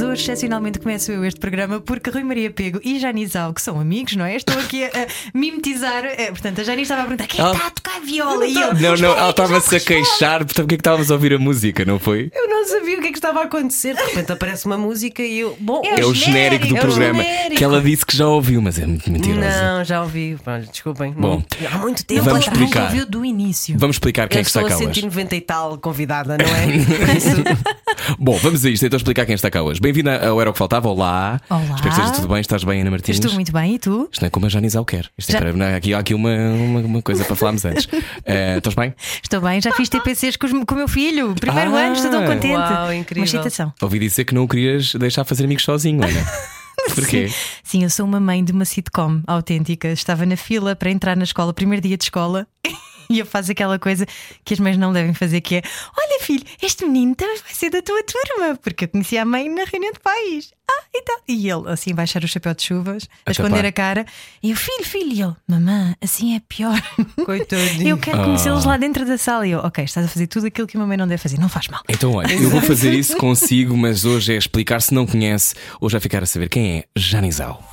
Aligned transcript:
hoje 0.00 0.22
excepcionalmente 0.22 0.78
começo 0.78 1.10
eu 1.12 1.24
este 1.24 1.38
programa 1.40 1.80
porque 1.80 2.08
Rui 2.10 2.22
Maria 2.22 2.50
Pego 2.50 2.80
e 2.84 2.98
Janizal, 2.98 3.52
que 3.52 3.60
são 3.60 3.78
amigos, 3.80 4.14
não 4.16 4.24
é? 4.24 4.36
Estou 4.36 4.56
aqui 4.58 4.84
a, 4.84 4.88
a 4.88 5.06
mimetizar. 5.34 6.04
é, 6.04 6.26
portanto, 6.30 6.60
a 6.60 6.64
Jani 6.64 6.82
estava 6.82 7.02
a 7.02 7.04
perguntar 7.04 7.26
quem 7.26 7.40
Ela- 7.40 7.52
está 7.54 7.66
a 7.66 7.70
tocar 7.70 8.00
viola? 8.00 8.46
E 8.46 8.54
eu, 8.54 8.60
Não, 8.60 8.60
não, 8.60 8.72
"Espera 8.72 8.78
aí 8.78 8.84
ela 8.84 8.92
eu 8.94 8.96
já 9.16 9.30
estava-se 9.30 9.68
a 9.68 9.72
respondo." 9.78 9.84
queixar, 9.84 10.38
portanto, 10.44 10.56
porque 10.64 10.74
é 10.74 10.78
que 10.78 10.80
estávamos 10.80 11.10
a 11.10 11.14
ouvir 11.14 11.34
a 11.34 11.38
música, 11.38 11.84
não 11.84 11.98
foi? 11.98 12.30
Eu 12.34 12.48
não 12.48 12.66
sabia 12.66 12.98
o 12.98 13.02
que 13.02 13.08
é 13.08 13.10
que 13.10 13.18
estava 13.18 13.40
a 13.40 13.44
acontecer. 13.44 13.94
De 13.96 14.02
repente 14.02 14.32
aparece 14.32 14.66
uma 14.66 14.78
música 14.78 15.22
e 15.22 15.40
eu. 15.40 15.56
Bom, 15.60 15.82
É 15.84 16.00
É 16.00 16.06
o 16.06 16.14
genérico 16.14 16.66
do 16.68 16.76
é 16.76 16.80
programa 16.80 17.22
genérico. 17.22 17.56
que 17.56 17.64
ela 17.64 17.80
disse 17.80 18.06
que 18.06 18.16
já 18.16 18.26
ouviu, 18.28 18.62
mas 18.62 18.78
é 18.78 18.86
muito 18.86 19.10
mentirosa. 19.10 19.62
Não, 19.62 19.84
já 19.84 20.02
ouvi. 20.02 20.36
Desculpem. 20.70 21.12
Bom, 21.12 21.42
Não- 21.60 21.68
há 21.70 21.78
muito 21.78 22.04
tempo. 22.04 22.22
vamos 22.22 22.46
Ela 22.46 22.54
explicar. 22.54 22.84
ouviu 22.84 23.06
do 23.06 23.24
início. 23.24 23.74
Vamos 23.78 23.96
explicar 23.96 24.28
quem 24.28 24.38
Eu 24.38 24.40
é 24.40 24.44
que 24.44 24.48
está 24.50 24.60
cá 24.64 24.76
hoje. 24.76 24.84
190 24.94 25.36
e 25.36 25.40
tal 25.40 25.76
convidada, 25.78 26.36
não 26.38 26.46
é? 26.46 27.42
Bom, 28.18 28.36
vamos 28.38 28.64
a 28.64 28.70
isto, 28.70 28.84
então 28.86 28.96
explicar 28.96 29.26
quem 29.26 29.34
está 29.34 29.50
cá 29.50 29.62
hoje. 29.62 29.80
Bem-vinda 29.82 30.28
ao 30.28 30.40
Era 30.40 30.48
o 30.48 30.52
que 30.52 30.58
Faltava. 30.60 30.88
Olá. 30.88 31.40
Olá. 31.50 31.60
Espero 31.62 31.82
que 31.82 31.88
esteja 31.88 32.12
tudo 32.12 32.28
bem. 32.28 32.40
Estás 32.40 32.62
bem, 32.62 32.80
Ana 32.82 32.90
Martins? 32.92 33.16
Estou 33.16 33.32
muito 33.32 33.50
bem, 33.52 33.74
e 33.74 33.78
tu? 33.80 34.08
Isto 34.12 34.22
não 34.22 34.28
é 34.28 34.30
como 34.30 34.46
a 34.46 34.48
Janizal 34.48 34.84
quer. 34.84 35.10
Isto 35.18 35.30
é 35.30 35.32
Já- 35.32 35.38
para- 35.40 35.52
não, 35.52 35.74
aqui, 35.74 35.92
há 35.92 35.98
aqui 35.98 36.14
uma, 36.14 36.30
uma, 36.30 36.78
uma 36.82 37.02
coisa 37.02 37.24
para 37.24 37.34
falarmos 37.34 37.64
antes. 37.64 37.88
Eh, 38.24 38.58
estás 38.58 38.76
bem? 38.76 38.94
Estou 39.20 39.40
bem, 39.40 39.60
já 39.60 39.72
fiz 39.72 39.88
TPCs 39.88 40.36
com, 40.36 40.46
os- 40.46 40.52
com 40.64 40.74
o 40.76 40.78
meu 40.78 40.86
filho. 40.86 41.34
Primeiro 41.34 41.74
Ah. 41.74 41.80
ano, 41.80 41.94
estou 41.96 42.12
tão 42.12 42.24
contente. 42.24 42.52
Uau, 42.54 42.92
incrível. 42.94 43.22
Uma 43.22 43.24
excitação. 43.24 43.72
Ouvi 43.82 43.98
dizer 43.98 44.24
que 44.24 44.32
não 44.32 44.44
o 44.44 44.48
querias 44.48 44.94
deixar 44.94 45.24
fazer 45.24 45.42
amigos 45.44 45.64
sozinho, 45.64 46.00
Ana. 46.04 46.24
Porquê? 46.94 47.28
Sim, 47.64 47.82
eu 47.82 47.90
sou 47.90 48.06
uma 48.06 48.20
mãe 48.20 48.44
de 48.44 48.52
uma 48.52 48.64
sitcom 48.64 49.20
autêntica. 49.26 49.88
Estava 49.88 50.24
na 50.24 50.36
fila 50.36 50.76
para 50.76 50.90
entrar 50.90 51.16
na 51.16 51.24
escola, 51.24 51.52
primeiro 51.52 51.82
dia 51.82 51.96
de 51.96 52.04
escola. 52.04 52.46
E 53.12 53.18
eu 53.18 53.26
faço 53.26 53.52
aquela 53.52 53.78
coisa 53.78 54.06
que 54.44 54.54
as 54.54 54.60
mães 54.60 54.76
não 54.78 54.92
devem 54.92 55.12
fazer, 55.12 55.40
que 55.40 55.56
é: 55.56 55.62
Olha, 55.98 56.20
filho, 56.22 56.44
este 56.62 56.84
menino 56.86 57.14
também 57.14 57.36
vai 57.38 57.54
ser 57.54 57.70
da 57.70 57.82
tua 57.82 58.02
turma, 58.02 58.56
porque 58.56 58.84
eu 58.84 58.88
conheci 58.88 59.18
a 59.18 59.24
mãe 59.24 59.48
na 59.48 59.64
reunião 59.64 59.92
de 59.92 60.00
pais. 60.00 60.52
Ah, 60.70 60.84
e 60.94 61.02
tal. 61.02 61.16
E 61.28 61.50
ele, 61.50 61.70
assim, 61.70 61.94
baixar 61.94 62.24
o 62.24 62.28
chapéu 62.28 62.54
de 62.54 62.62
chuvas, 62.62 63.08
a, 63.26 63.30
A 63.30 63.32
esconder 63.32 63.64
a 63.66 63.72
cara. 63.72 64.06
E 64.42 64.50
eu, 64.50 64.56
filho, 64.56 64.84
filho, 64.84 65.12
e 65.12 65.22
ele, 65.22 65.36
mamã, 65.46 65.94
assim 66.00 66.34
é 66.36 66.40
pior. 66.48 66.80
coitadinho. 67.24 67.88
Eu 67.88 67.98
quero 67.98 68.22
conhecê-los 68.24 68.64
lá 68.64 68.76
dentro 68.76 69.04
da 69.04 69.18
sala. 69.18 69.46
E 69.46 69.50
eu, 69.50 69.58
ok, 69.58 69.84
estás 69.84 70.06
a 70.06 70.08
fazer 70.08 70.26
tudo 70.26 70.46
aquilo 70.46 70.66
que 70.66 70.76
uma 70.76 70.86
mãe 70.86 70.96
não 70.96 71.06
deve 71.06 71.22
fazer, 71.22 71.38
não 71.38 71.48
faz 71.48 71.68
mal. 71.68 71.82
Então, 71.88 72.14
olha, 72.14 72.32
eu 72.32 72.48
vou 72.48 72.62
fazer 72.62 72.92
isso 72.94 73.16
consigo, 73.18 73.76
mas 73.76 74.04
hoje 74.04 74.32
é 74.32 74.36
explicar. 74.36 74.80
Se 74.80 74.94
não 74.94 75.06
conhece, 75.06 75.54
hoje 75.80 75.92
vai 75.92 76.00
ficar 76.00 76.22
a 76.22 76.26
saber 76.26 76.48
quem 76.48 76.78
é 76.78 76.84
Janizal. 76.96 77.71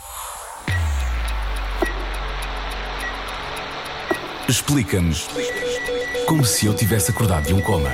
Explica-nos 4.49 5.27
como 6.25 6.43
se 6.43 6.65
eu 6.65 6.73
tivesse 6.73 7.11
acordado 7.11 7.45
de 7.45 7.53
um 7.53 7.61
coma. 7.61 7.91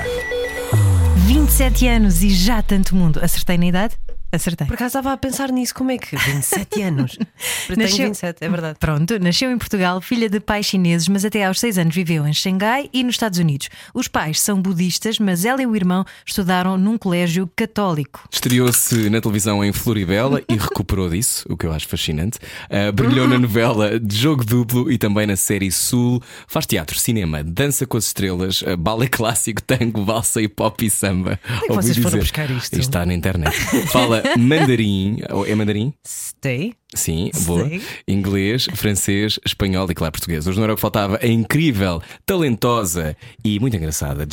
27 1.27 1.85
anos 1.85 2.23
e 2.23 2.29
já 2.29 2.61
tanto 2.61 2.95
mundo. 2.95 3.19
Acertei 3.21 3.57
na 3.57 3.65
idade? 3.65 3.97
Acertei. 4.35 4.67
Por 4.67 4.73
acaso 4.73 4.87
estava 4.97 5.13
a 5.13 5.17
pensar 5.17 5.51
nisso, 5.51 5.73
como 5.73 5.91
é 5.91 5.97
que? 5.97 6.15
27 6.15 6.81
anos. 6.81 7.17
Eu 7.69 7.75
tenho 7.75 7.87
Nasceu- 7.87 8.07
27, 8.07 8.37
é 8.41 8.49
verdade. 8.49 8.77
Pronto, 8.79 9.17
nasceu 9.19 9.49
em 9.51 9.57
Portugal, 9.57 9.99
filha 10.01 10.29
de 10.29 10.39
pais 10.39 10.65
chineses, 10.65 11.07
mas 11.07 11.23
até 11.25 11.45
aos 11.45 11.59
6 11.59 11.77
anos 11.77 11.95
viveu 11.95 12.27
em 12.27 12.33
Xangai 12.33 12.89
e 12.93 13.03
nos 13.03 13.15
Estados 13.15 13.39
Unidos. 13.39 13.69
Os 13.93 14.07
pais 14.07 14.39
são 14.41 14.61
budistas, 14.61 15.19
mas 15.19 15.45
ela 15.45 15.61
e 15.61 15.65
o 15.65 15.75
irmão 15.75 16.05
estudaram 16.25 16.77
num 16.77 16.97
colégio 16.97 17.49
católico. 17.55 18.27
Estreou-se 18.31 19.09
na 19.09 19.21
televisão 19.21 19.63
em 19.63 19.71
Floribela 19.71 20.41
e 20.49 20.55
recuperou 20.55 21.09
disso, 21.09 21.45
o 21.49 21.55
que 21.57 21.65
eu 21.65 21.71
acho 21.71 21.87
fascinante. 21.87 22.37
Uh, 22.69 22.91
brilhou 22.91 23.27
na 23.27 23.39
novela 23.39 23.99
de 23.99 24.15
Jogo 24.17 24.43
Duplo 24.45 24.91
e 24.91 24.97
também 24.97 25.25
na 25.25 25.35
série 25.35 25.71
Sul. 25.71 26.21
Faz 26.47 26.65
teatro, 26.65 26.97
cinema, 26.99 27.43
dança 27.43 27.85
com 27.85 27.97
as 27.97 28.05
estrelas, 28.05 28.61
uh, 28.61 28.75
balé 28.77 29.07
clássico, 29.07 29.61
tango, 29.63 30.03
valsa 30.03 30.41
e 30.41 30.47
pop 30.47 30.85
e 30.85 30.89
samba. 30.89 31.39
é 31.63 31.67
que 31.67 31.73
vocês 31.73 31.95
foram 31.97 32.09
dizer. 32.09 32.19
buscar 32.19 32.51
isto? 32.51 32.77
Está 32.79 33.05
na 33.05 33.13
internet. 33.13 33.55
Fala 33.91 34.21
mandarim. 34.37 35.19
ou 35.29 35.45
É 35.45 35.55
mandarim? 35.55 35.93
Stay. 36.05 36.73
Sim, 36.93 37.31
boa. 37.45 37.67
Sei. 37.67 37.81
Inglês, 38.07 38.67
francês, 38.75 39.39
espanhol 39.45 39.87
e, 39.89 39.93
claro, 39.93 40.11
português. 40.11 40.47
Hoje 40.47 40.57
não 40.57 40.63
era 40.63 40.73
o 40.73 40.75
que 40.75 40.81
faltava. 40.81 41.19
A 41.21 41.27
incrível, 41.27 42.01
talentosa 42.25 43.15
e 43.43 43.59
muito 43.59 43.75
engraçada 43.75 44.25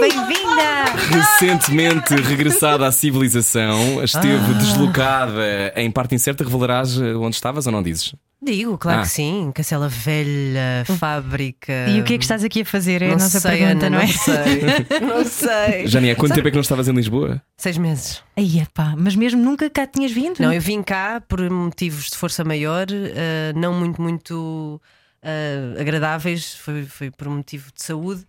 Bem-vinda! 0.00 0.84
Recentemente 1.10 2.14
regressada 2.14 2.86
à 2.86 2.92
civilização, 2.92 4.02
esteve 4.02 4.36
Ah. 4.54 4.58
deslocada 4.58 5.72
em 5.76 5.90
parte 5.90 6.14
incerta. 6.14 6.42
Revelarás 6.44 6.98
eh, 6.98 7.14
onde 7.14 7.36
estavas 7.36 7.66
ou 7.66 7.72
não 7.72 7.82
dizes? 7.82 8.14
Digo, 8.42 8.76
claro 8.78 9.00
Ah. 9.00 9.02
que 9.02 9.08
sim. 9.08 9.52
Cacela 9.54 9.88
velha, 9.88 10.84
fábrica. 10.98 11.72
E 11.88 12.00
o 12.00 12.04
que 12.04 12.14
é 12.14 12.18
que 12.18 12.24
estás 12.24 12.42
aqui 12.42 12.62
a 12.62 12.64
fazer? 12.64 13.02
É 13.02 13.06
não 13.08 13.14
a 13.14 13.18
nossa 13.18 13.38
sei, 13.40 13.58
pergunta, 13.58 13.86
Ana, 13.86 13.96
não 13.98 14.02
é? 14.02 14.06
Não 14.08 14.14
sei. 14.14 15.00
não 15.00 15.24
sei. 15.24 15.86
Jani, 15.88 16.10
há 16.10 16.16
quanto 16.16 16.34
tempo 16.34 16.48
é 16.48 16.50
que 16.50 16.56
não 16.56 16.62
estavas 16.62 16.88
em 16.88 16.92
Lisboa? 16.92 17.40
Seis 17.58 17.76
meses. 17.78 18.22
Aí, 18.36 18.60
epá, 18.60 18.94
mas 18.96 19.14
mesmo 19.14 19.42
nunca 19.42 19.68
cá 19.68 19.86
tinhas 19.86 20.10
vindo? 20.12 20.40
Não, 20.40 20.52
eu 20.52 20.60
vim 20.60 20.82
cá 20.82 21.22
por 21.28 21.40
motivos 21.50 22.10
de 22.10 22.16
força 22.16 22.42
maior, 22.44 22.86
eh, 22.90 23.52
não 23.54 23.74
muito, 23.74 24.00
muito 24.00 24.80
eh, 25.22 25.76
agradáveis, 25.80 26.54
foi, 26.54 26.84
foi 26.84 27.10
por 27.10 27.28
um 27.28 27.36
motivo 27.36 27.66
de 27.74 27.82
saúde. 27.82 28.24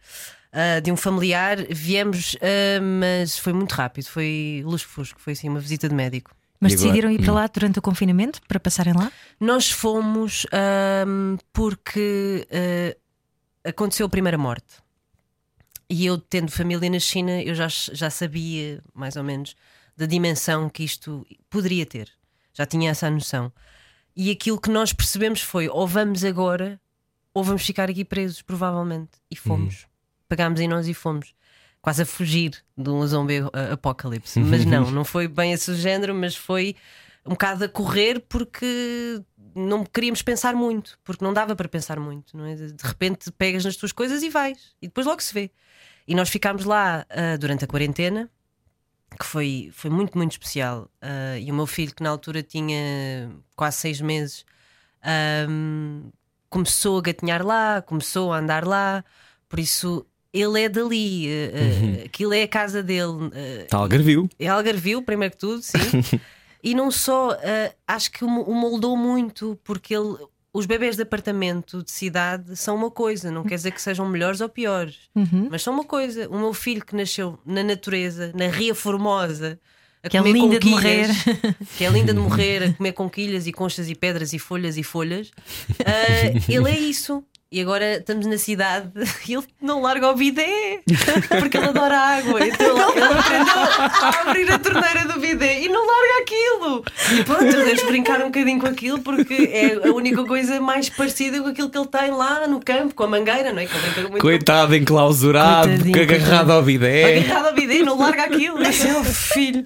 Eh, 0.55 0.81
de 0.81 0.91
um 0.91 0.95
familiar, 0.97 1.57
viemos, 1.69 2.35
eh, 2.41 2.79
mas 2.79 3.37
foi 3.37 3.53
muito 3.53 3.73
rápido, 3.73 4.05
foi 4.05 4.63
lusco-fusco, 4.65 5.19
foi 5.19 5.33
assim 5.33 5.49
uma 5.49 5.59
visita 5.59 5.87
de 5.89 5.93
médico. 5.93 6.31
Mas 6.59 6.71
decidiram 6.73 7.11
ir 7.11 7.21
para 7.21 7.31
Hum. 7.31 7.35
lá 7.35 7.47
durante 7.47 7.77
o 7.77 7.81
confinamento 7.81 8.39
para 8.47 8.59
passarem 8.59 8.93
lá? 8.93 9.11
Nós 9.39 9.69
fomos 9.69 10.47
ahm, 10.51 11.35
porque 11.53 12.47
eh, 12.49 12.97
aconteceu 13.63 14.05
a 14.05 14.09
primeira 14.09 14.37
morte. 14.37 14.77
E 15.89 16.05
eu, 16.05 16.17
tendo 16.17 16.49
família 16.51 16.89
na 16.89 16.97
China, 16.99 17.41
eu 17.43 17.53
já, 17.53 17.67
já 17.67 18.09
sabia, 18.09 18.81
mais 18.93 19.15
ou 19.17 19.23
menos, 19.23 19.55
da 19.95 20.05
dimensão 20.05 20.67
que 20.69 20.83
isto 20.83 21.25
poderia 21.49 21.85
ter. 21.85 22.09
Já 22.53 22.65
tinha 22.65 22.89
essa 22.89 23.09
noção. 23.09 23.51
E 24.15 24.31
aquilo 24.31 24.59
que 24.59 24.69
nós 24.69 24.93
percebemos 24.93 25.41
foi: 25.41 25.67
ou 25.67 25.85
vamos 25.85 26.23
agora, 26.23 26.79
ou 27.33 27.43
vamos 27.43 27.63
ficar 27.65 27.89
aqui 27.89 28.03
presos, 28.05 28.41
provavelmente. 28.41 29.11
E 29.29 29.35
fomos. 29.35 29.85
Pagámos 30.27 30.59
em 30.59 30.67
nós 30.67 30.87
e 30.87 30.93
fomos. 30.93 31.33
Quase 31.81 32.01
a 32.01 32.05
fugir 32.05 32.63
de 32.75 32.89
um 32.89 33.05
zombie 33.05 33.41
ah, 33.53 33.73
apocalipse. 33.73 34.39
Mas 34.39 34.65
não, 34.65 34.89
não 34.91 35.05
foi 35.05 35.27
bem 35.27 35.53
esse 35.53 35.75
género, 35.75 36.15
mas 36.15 36.35
foi 36.35 36.75
um 37.25 37.31
bocado 37.31 37.65
a 37.65 37.69
correr 37.69 38.19
porque 38.27 39.21
não 39.55 39.83
queríamos 39.85 40.21
pensar 40.21 40.53
muito, 40.53 40.99
porque 41.03 41.23
não 41.23 41.33
dava 41.33 41.55
para 41.55 41.67
pensar 41.67 41.99
muito, 41.99 42.35
não 42.37 42.45
é? 42.45 42.55
De 42.55 42.83
repente 42.83 43.31
pegas 43.31 43.63
nas 43.63 43.75
tuas 43.75 43.91
coisas 43.91 44.21
e 44.21 44.29
vais, 44.29 44.75
e 44.81 44.87
depois 44.87 45.07
logo 45.07 45.21
se 45.21 45.33
vê. 45.33 45.51
E 46.07 46.13
nós 46.13 46.29
ficámos 46.29 46.65
lá 46.65 47.05
ah, 47.09 47.37
durante 47.37 47.63
a 47.65 47.67
quarentena, 47.67 48.29
que 49.17 49.25
foi, 49.25 49.69
foi 49.73 49.89
muito, 49.89 50.17
muito 50.17 50.33
especial. 50.33 50.89
Ah, 51.01 51.37
e 51.39 51.51
o 51.51 51.55
meu 51.55 51.65
filho, 51.65 51.95
que 51.95 52.03
na 52.03 52.09
altura 52.09 52.43
tinha 52.43 53.31
quase 53.55 53.77
seis 53.77 54.01
meses, 54.01 54.45
ahm, 55.01 56.09
começou 56.49 56.99
a 56.99 57.01
gatinhar 57.01 57.45
lá, 57.45 57.81
começou 57.81 58.31
a 58.33 58.39
andar 58.39 58.65
lá, 58.65 59.03
por 59.49 59.59
isso 59.59 60.05
ele 60.39 60.61
é 60.61 60.69
dali, 60.69 61.27
ah, 61.27 62.01
ah, 62.01 62.05
aquilo 62.05 62.33
é 62.33 62.43
a 62.43 62.47
casa 62.47 62.83
dele. 62.83 63.31
Está 63.63 63.77
Algarvio. 63.77 64.29
é 64.39 64.47
Algarvio, 64.47 65.01
primeiro 65.01 65.33
que 65.33 65.39
tudo, 65.39 65.61
sim. 65.61 65.77
e 66.63 66.73
não 66.75 66.91
só, 66.91 67.31
ah, 67.31 67.73
acho 67.87 68.11
que 68.11 68.23
o 68.23 68.29
mo- 68.29 68.43
o 68.43 68.53
moldou 68.53 68.95
muito, 68.97 69.57
porque 69.63 69.95
ele, 69.95 70.15
os 70.53 70.65
bebés 70.65 70.95
de 70.95 71.01
apartamento 71.03 71.83
de 71.83 71.91
cidade 71.91 72.55
são 72.55 72.75
uma 72.75 72.89
coisa, 72.91 73.29
não 73.31 73.43
quer 73.43 73.55
dizer 73.55 73.71
que 73.71 73.81
sejam 73.81 74.07
melhores 74.07 74.39
ou 74.41 74.47
piores, 74.49 74.95
mas 75.49 75.61
são 75.61 75.73
uma 75.73 75.83
coisa. 75.83 76.29
O 76.29 76.39
meu 76.39 76.53
filho 76.53 76.83
que 76.85 76.95
nasceu 76.95 77.37
na 77.45 77.61
natureza, 77.63 78.31
na 78.33 78.47
Ria 78.47 78.73
Formosa, 78.73 79.59
a 80.01 80.07
Que 80.09 80.17
é 80.17 80.21
comer 80.21 80.33
linda 80.33 80.59
de 80.59 80.69
conquilhas, 80.71 81.09
que 81.77 81.83
é 81.83 81.89
linda 81.89 82.13
de 82.13 82.19
morrer, 82.21 82.63
a 82.63 82.73
comer 82.73 82.93
conquilhas 82.93 83.47
e 83.47 83.51
conchas 83.51 83.89
e 83.89 83.95
pedras 83.95 84.31
e 84.33 84.39
folhas 84.39 84.77
e 84.77 84.83
folhas, 84.83 85.29
ah, 85.85 86.39
ele 86.47 86.69
é 86.69 86.77
isso. 86.79 87.23
E 87.55 87.61
agora 87.61 87.99
estamos 87.99 88.25
na 88.25 88.37
cidade 88.37 88.89
e 89.25 89.31
ele 89.33 89.45
não 89.61 89.81
larga 89.81 90.09
o 90.09 90.13
bidé 90.13 90.81
porque 91.39 91.55
ele 91.55 91.67
adora 91.67 91.97
água. 91.97 92.45
Então 92.45 92.75
ele 92.91 93.05
ele 93.05 93.13
aprendeu 93.17 93.55
a 93.55 94.21
abrir 94.27 94.51
a 94.51 94.59
torneira 94.59 95.05
do 95.05 95.19
bidé 95.21 95.61
e 95.61 95.69
não 95.69 95.87
larga 95.87 96.21
aquilo. 96.21 96.83
E 97.17 97.23
pronto, 97.23 97.43
deves 97.63 97.83
brincar 97.83 98.19
um 98.19 98.25
bocadinho 98.25 98.59
com 98.59 98.67
aquilo 98.67 98.99
porque 98.99 99.33
é 99.53 99.87
a 99.87 99.93
única 99.93 100.25
coisa 100.25 100.59
mais 100.59 100.89
parecida 100.89 101.39
com 101.39 101.47
aquilo 101.47 101.69
que 101.69 101.77
ele 101.77 101.87
tem 101.87 102.11
lá 102.11 102.45
no 102.45 102.59
campo, 102.59 102.93
com 102.93 103.03
a 103.03 103.07
mangueira, 103.07 103.53
não 103.53 103.61
é? 103.61 103.65
Que 103.67 103.73
ele 103.77 103.81
brinca 103.83 104.01
muito 104.09 104.21
Coitado, 104.21 104.75
enclausurado, 104.75 105.69
Coitadinho, 105.69 106.01
agarrado 106.01 106.51
ao 106.51 106.61
bidé. 106.61 107.19
Agarrado 107.19 107.45
ao 107.47 107.53
bidé, 107.53 107.79
não 107.83 107.97
larga 107.97 108.23
aquilo. 108.23 108.61
Esse 108.63 108.85
é 108.87 108.97
o 108.99 109.03
filho. 109.05 109.65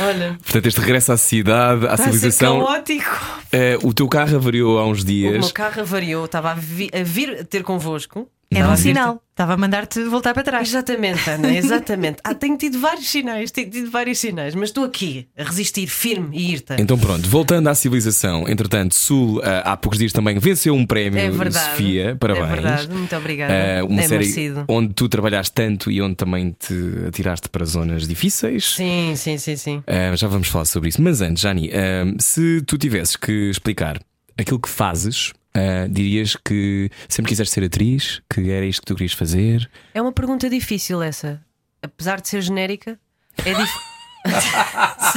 Olha, 0.00 0.36
Portanto, 0.42 0.66
este 0.66 0.80
regresso 0.80 1.12
à 1.12 1.16
cidade, 1.16 1.86
à 1.86 1.92
está 1.92 1.94
a 1.94 1.96
ser 1.98 2.02
civilização. 2.12 2.64
caótico. 2.66 3.40
Eh, 3.52 3.78
o 3.82 3.92
teu 3.94 4.08
carro 4.08 4.34
avariou 4.36 4.78
há 4.80 4.86
uns 4.86 5.02
O 5.02 5.04
dias. 5.06 5.38
meu 5.38 5.50
carro 5.54 5.80
avariou, 5.80 6.24
estava 6.24 6.50
a, 6.52 6.54
vi- 6.54 6.90
a 6.92 7.02
vir 7.20 7.44
ter 7.46 7.62
convosco. 7.62 8.28
Era 8.52 8.62
estava 8.62 8.72
um 8.72 8.76
sinal. 8.76 9.22
Estava 9.30 9.54
a 9.54 9.56
mandar-te 9.56 10.02
voltar 10.04 10.34
para 10.34 10.42
trás. 10.42 10.68
Exatamente, 10.68 11.30
Ana, 11.30 11.54
exatamente. 11.54 12.16
Ah, 12.24 12.34
tenho 12.34 12.58
tido 12.58 12.80
vários 12.80 13.08
sinais, 13.08 13.52
tenho 13.52 13.70
tido 13.70 13.88
vários 13.88 14.18
sinais, 14.18 14.56
mas 14.56 14.70
estou 14.70 14.82
aqui 14.82 15.28
a 15.38 15.44
resistir 15.44 15.86
firme 15.86 16.36
e 16.36 16.52
irta. 16.52 16.74
Então 16.76 16.98
pronto, 16.98 17.28
voltando 17.28 17.68
à 17.68 17.74
civilização, 17.76 18.48
entretanto, 18.48 18.96
Sul 18.96 19.40
ah, 19.44 19.72
há 19.72 19.76
poucos 19.76 20.00
dias 20.00 20.12
também 20.12 20.36
venceu 20.40 20.74
um 20.74 20.84
prémio 20.84 21.20
É 21.20 21.30
verdade. 21.30 21.70
Sofia, 21.70 22.16
parabéns. 22.18 22.48
É 22.48 22.54
verdade, 22.54 22.88
muito 22.88 23.16
obrigada. 23.16 23.54
Ah, 23.54 23.84
uma 23.84 24.00
é 24.00 24.08
série 24.08 24.24
merecido. 24.24 24.64
onde 24.68 24.94
tu 24.94 25.08
trabalhaste 25.08 25.52
tanto 25.52 25.88
e 25.88 26.02
onde 26.02 26.16
também 26.16 26.50
te 26.50 26.74
atiraste 27.06 27.48
para 27.48 27.64
zonas 27.64 28.08
difíceis. 28.08 28.74
Sim, 28.74 29.14
sim, 29.14 29.38
sim, 29.38 29.56
sim. 29.56 29.82
Ah, 29.86 30.16
já 30.16 30.26
vamos 30.26 30.48
falar 30.48 30.64
sobre 30.64 30.88
isso. 30.88 31.00
Mas 31.00 31.20
antes, 31.20 31.40
Jani, 31.40 31.70
ah, 31.72 32.14
se 32.18 32.62
tu 32.62 32.76
tivesses 32.76 33.14
que 33.14 33.48
explicar 33.48 34.00
aquilo 34.36 34.58
que 34.58 34.68
fazes, 34.68 35.32
ah, 35.54 35.86
dirias 35.90 36.36
que 36.44 36.90
sempre 37.08 37.30
quiseste 37.30 37.54
ser 37.54 37.64
atriz, 37.64 38.20
que 38.32 38.50
era 38.50 38.64
isto 38.66 38.80
que 38.82 38.86
tu 38.86 38.94
querias 38.94 39.12
fazer. 39.12 39.68
É 39.94 40.00
uma 40.02 40.12
pergunta 40.12 40.48
difícil 40.48 41.02
essa. 41.02 41.40
Apesar 41.82 42.20
de 42.20 42.28
ser 42.28 42.42
genérica, 42.42 42.98
é 43.44 43.54
difícil. 43.54 43.80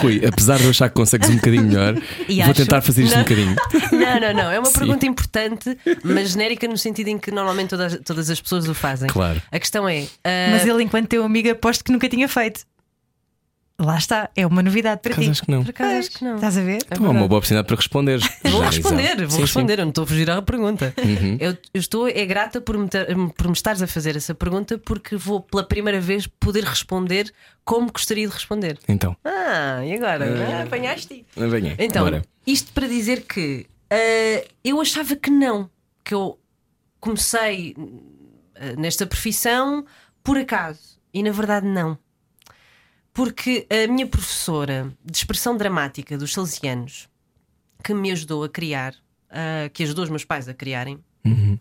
Rui, 0.00 0.20
apesar 0.26 0.58
de 0.58 0.64
eu 0.64 0.70
achar 0.70 0.88
que 0.88 0.94
consegues 0.94 1.28
um 1.28 1.36
bocadinho 1.36 1.64
melhor, 1.64 1.94
E 2.28 2.36
vou 2.36 2.44
acho- 2.44 2.54
tentar 2.54 2.80
fazer 2.80 3.02
isto 3.02 3.14
um 3.14 3.16
Não. 3.16 3.22
bocadinho. 3.24 3.56
Não, 3.92 4.20
não, 4.20 4.34
não. 4.44 4.50
É 4.50 4.58
uma 4.58 4.66
Sim. 4.68 4.78
pergunta 4.78 5.06
importante, 5.06 5.76
mas 6.04 6.30
genérica 6.30 6.66
no 6.68 6.78
sentido 6.78 7.08
em 7.08 7.18
que 7.18 7.30
normalmente 7.30 7.70
todas, 7.70 7.98
todas 8.04 8.30
as 8.30 8.40
pessoas 8.40 8.68
o 8.68 8.74
fazem. 8.74 9.08
Claro. 9.08 9.40
A 9.50 9.58
questão 9.58 9.88
é. 9.88 10.04
ah, 10.24 10.48
Mas 10.52 10.66
ele, 10.66 10.82
enquanto 10.82 11.08
teu 11.08 11.24
amigo, 11.24 11.50
aposto 11.50 11.84
que 11.84 11.92
nunca 11.92 12.08
tinha 12.08 12.28
feito. 12.28 12.60
Lá 13.82 13.96
está, 13.96 14.28
é 14.36 14.46
uma 14.46 14.62
novidade 14.62 15.00
para 15.00 15.14
ti. 15.14 15.30
acho 15.30 15.42
que 15.42 15.50
não. 15.50 15.62
Por 15.64 15.70
acaso 15.70 15.96
acho 15.98 16.10
que 16.10 16.22
não. 16.24 16.34
Estás 16.34 16.58
a 16.58 16.60
ver? 16.62 16.74
É 16.82 16.86
Então 16.92 17.06
é 17.06 17.08
uma 17.08 17.26
boa 17.26 17.38
oportunidade 17.38 17.66
para 17.66 17.76
responderes. 17.76 18.28
Vou 18.44 18.60
responder, 18.60 19.16
vou 19.16 19.30
Sim, 19.30 19.36
sim. 19.36 19.40
responder, 19.42 19.78
eu 19.78 19.84
não 19.84 19.88
estou 19.88 20.04
a 20.04 20.06
fugir 20.06 20.30
à 20.30 20.42
pergunta. 20.42 20.92
Uhum. 20.98 21.38
Eu, 21.40 21.52
eu 21.72 21.80
estou 21.80 22.06
é 22.08 22.26
grata 22.26 22.60
por 22.60 22.76
me, 22.76 22.88
ter- 22.88 23.06
por 23.36 23.46
me 23.46 23.52
estares 23.54 23.80
a 23.80 23.86
fazer 23.86 24.16
essa 24.16 24.34
pergunta 24.34 24.76
porque 24.76 25.16
vou 25.16 25.40
pela 25.40 25.64
primeira 25.64 25.98
vez 26.00 26.26
poder 26.26 26.62
responder 26.64 27.32
como 27.64 27.90
gostaria 27.90 28.26
de 28.28 28.34
responder. 28.34 28.78
Então, 28.86 29.16
Ah, 29.24 29.80
e 29.84 29.94
agora? 29.94 30.26
Ah, 30.58 30.62
apanhaste? 30.64 31.24
venha. 31.36 31.74
Então, 31.78 32.04
bora. 32.04 32.22
isto 32.46 32.72
para 32.72 32.86
dizer 32.86 33.22
que 33.22 33.66
ah, 33.90 34.44
eu 34.62 34.78
achava 34.80 35.16
que 35.16 35.30
não, 35.30 35.70
que 36.04 36.12
eu 36.12 36.38
comecei 36.98 37.74
ah, 38.56 38.74
nesta 38.76 39.06
profissão 39.06 39.84
por 40.22 40.36
acaso 40.36 40.98
e 41.14 41.22
na 41.22 41.30
verdade 41.30 41.66
não. 41.66 41.96
Porque 43.20 43.66
a 43.68 43.86
minha 43.86 44.06
professora 44.06 44.90
de 45.04 45.14
expressão 45.14 45.54
dramática 45.54 46.16
dos 46.16 46.32
salesianos, 46.32 47.06
que 47.84 47.92
me 47.92 48.10
ajudou 48.10 48.42
a 48.44 48.48
criar, 48.48 48.94
ah, 49.28 49.68
que 49.74 49.82
ajudou 49.82 50.04
os 50.04 50.08
meus 50.08 50.24
pais 50.24 50.48
a 50.48 50.54
criarem, 50.54 50.98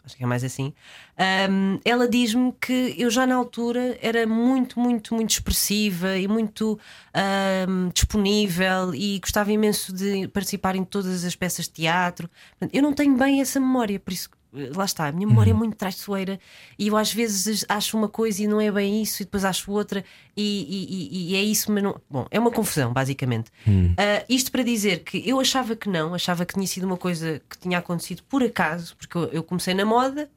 acho 0.06 0.16
que 0.16 0.24
é 0.24 0.26
mais 0.26 0.42
assim, 0.46 0.74
ahm, 1.18 1.78
ela 1.84 2.08
diz-me 2.08 2.54
que 2.62 2.96
eu 2.98 3.10
já 3.10 3.28
na 3.28 3.36
altura 3.36 4.00
era 4.02 4.26
muito, 4.26 4.80
muito, 4.80 5.14
muito 5.14 5.32
expressiva 5.32 6.18
e 6.18 6.30
muito 6.30 6.80
ahm, 7.14 7.90
disponível 7.94 8.96
e 8.96 9.20
gostava 9.20 9.52
imenso 9.52 9.92
de 9.92 10.30
participar 10.30 10.78
em 10.78 10.86
todas 10.86 11.26
as 11.26 11.36
peças 11.36 11.66
de 11.66 11.72
teatro. 11.72 12.30
Eu 12.72 12.82
não 12.82 12.94
tenho 12.94 13.18
bem 13.18 13.42
essa 13.42 13.60
memória, 13.60 14.00
por 14.00 14.14
isso. 14.14 14.30
Lá 14.51 14.86
está, 14.86 15.07
a 15.07 15.12
minha 15.12 15.28
memória 15.28 15.51
é 15.51 15.54
muito 15.54 15.75
traiçoeira 15.75 16.40
e 16.78 16.88
eu 16.88 16.98
às 16.98 17.13
vezes 17.13 17.63
acho 17.69 17.96
uma 17.96 18.10
coisa 18.10 18.42
e 18.44 18.48
não 18.48 18.60
é 18.60 18.72
bem 18.72 19.01
isso, 19.04 19.22
e 19.22 19.25
depois 19.25 19.46
acho 19.46 19.72
outra, 19.72 20.04
e, 20.36 20.42
e- 20.90 21.31
e- 21.31 21.36
é 21.36 21.42
isso, 21.44 21.72
mas 21.72 21.84
não. 21.84 22.01
Bom, 22.10 22.25
é 22.31 22.40
uma 22.40 22.50
confusão, 22.50 22.92
basicamente. 22.92 23.51
Ah, 23.98 24.25
isto 24.28 24.51
para 24.51 24.63
dizer 24.63 25.04
que 25.04 25.22
eu 25.30 25.40
achava 25.40 25.75
que 25.75 25.88
não, 25.88 26.13
achava 26.16 26.46
que 26.46 26.56
tinha 26.56 26.66
sido 26.66 26.86
uma 26.86 26.98
coisa 26.98 27.42
que 27.48 27.57
tinha 27.60 27.78
acontecido 27.78 28.24
por 28.28 28.42
acaso, 28.42 28.96
porque 28.98 29.16
eu, 29.18 29.25
eu 29.25 29.44
comecei 29.44 29.74
na 29.75 29.86
moda 29.86 30.30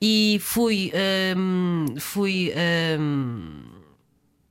e 0.00 0.38
fui. 0.40 0.92
ahm, 1.34 1.96
fui. 1.98 2.52
ahm, 2.54 3.64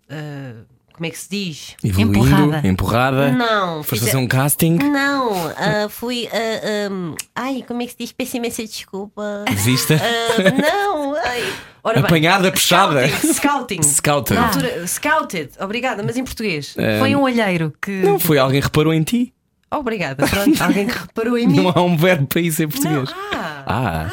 ah, 0.09 0.65
como 1.01 1.07
é 1.07 1.09
que 1.09 1.18
se 1.18 1.30
diz? 1.31 1.75
Evoluindo, 1.83 2.19
Empurrada. 2.19 2.68
empurrada. 2.68 3.31
Não, 3.31 3.81
Foste 3.81 4.06
fazer 4.06 4.18
um 4.18 4.27
casting, 4.27 4.75
Não, 4.77 5.33
ah, 5.57 5.89
fui. 5.89 6.30
ah, 6.31 6.88
ahm, 6.92 7.15
ai, 7.36 7.63
como 7.68 7.81
é 7.81 7.86
que 7.86 7.94
se 7.94 7.98
diz? 7.98 8.12
Peço 8.12 8.38
imensa 8.38 8.62
desculpa. 8.63 9.44
vista, 9.50 9.95
Ah, 10.00 10.51
não, 10.62 11.15
ai. 11.15 11.42
Ora 11.83 11.95
bem, 11.95 12.03
apanhada, 12.06 12.51
puxada. 12.51 13.07
Scouting. 13.07 13.81
scouting. 13.81 13.81
Scouted. 13.81 14.38
Altura, 14.38 14.86
scouted, 14.88 15.50
obrigada, 15.59 16.03
mas 16.03 16.15
em 16.18 16.24
português. 16.24 16.75
Foi 17.00 17.15
um 17.15 17.21
olheiro 17.24 17.74
que. 17.81 17.89
Não, 18.03 18.19
foi 18.19 18.38
alguém 18.38 18.59
que 18.62 18.68
reparou 18.68 18.94
em 18.94 19.01
ti. 19.01 19.33
Obrigada, 19.74 20.27
pronto, 20.27 20.62
alguém 20.62 20.86
que 20.86 20.95
reparou 21.00 21.36
em 21.36 21.48
mim. 21.48 21.56
Não 21.56 21.69
há 21.74 21.81
um 21.81 21.98
verbo 21.98 22.27
para 22.27 22.42
isso 22.42 22.62
em 22.62 22.65
Não, 22.68 22.71
português. 22.71 23.09
ah, 23.33 23.63
Ah, 23.65 24.09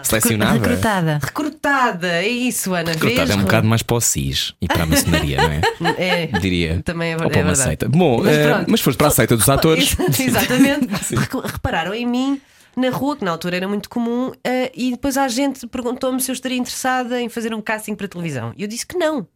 ah. 0.00 0.04
selecionada. 0.04 0.58
Recrutada. 0.58 1.20
Recrutada, 1.22 2.08
é 2.08 2.28
isso, 2.28 2.74
Ana. 2.74 2.92
Recrutada 2.92 3.32
é 3.32 3.36
um 3.36 3.42
bocado 3.42 3.66
mais 3.66 3.82
para 3.82 3.96
o 3.96 4.00
CIS 4.00 4.54
e 4.60 4.66
para 4.66 4.82
a 4.82 4.86
maçonaria, 4.86 5.36
não 5.36 5.50
é? 5.50 5.60
É, 6.00 6.26
Diria. 6.38 6.82
Também 6.82 7.12
é 7.12 7.16
Ou 7.16 7.28
para 7.28 7.40
é 7.40 7.42
uma 7.42 7.54
verdade. 7.54 7.68
seita. 7.68 7.88
Bom, 7.88 8.22
Mas 8.22 8.38
pronto. 8.38 8.70
mas 8.70 8.80
foste 8.80 8.98
para 8.98 9.06
a 9.08 9.10
seita 9.10 9.36
dos 9.36 9.48
atores. 9.48 9.96
Exatamente. 10.18 10.88
Repararam 11.44 11.94
em 11.94 12.06
mim 12.06 12.40
na 12.76 12.90
rua, 12.90 13.16
que 13.16 13.24
na 13.24 13.32
altura 13.32 13.56
era 13.56 13.68
muito 13.68 13.88
comum, 13.90 14.32
eh, 14.44 14.70
e 14.74 14.92
depois 14.92 15.16
a 15.16 15.26
gente 15.28 15.66
perguntou-me 15.66 16.20
se 16.20 16.30
eu 16.30 16.32
estaria 16.32 16.56
interessada 16.56 17.20
em 17.20 17.28
fazer 17.28 17.52
um 17.52 17.60
casting 17.60 17.94
para 17.94 18.08
televisão. 18.08 18.52
E 18.56 18.62
eu 18.62 18.68
disse 18.68 18.86
que 18.86 18.96
não, 18.96 19.26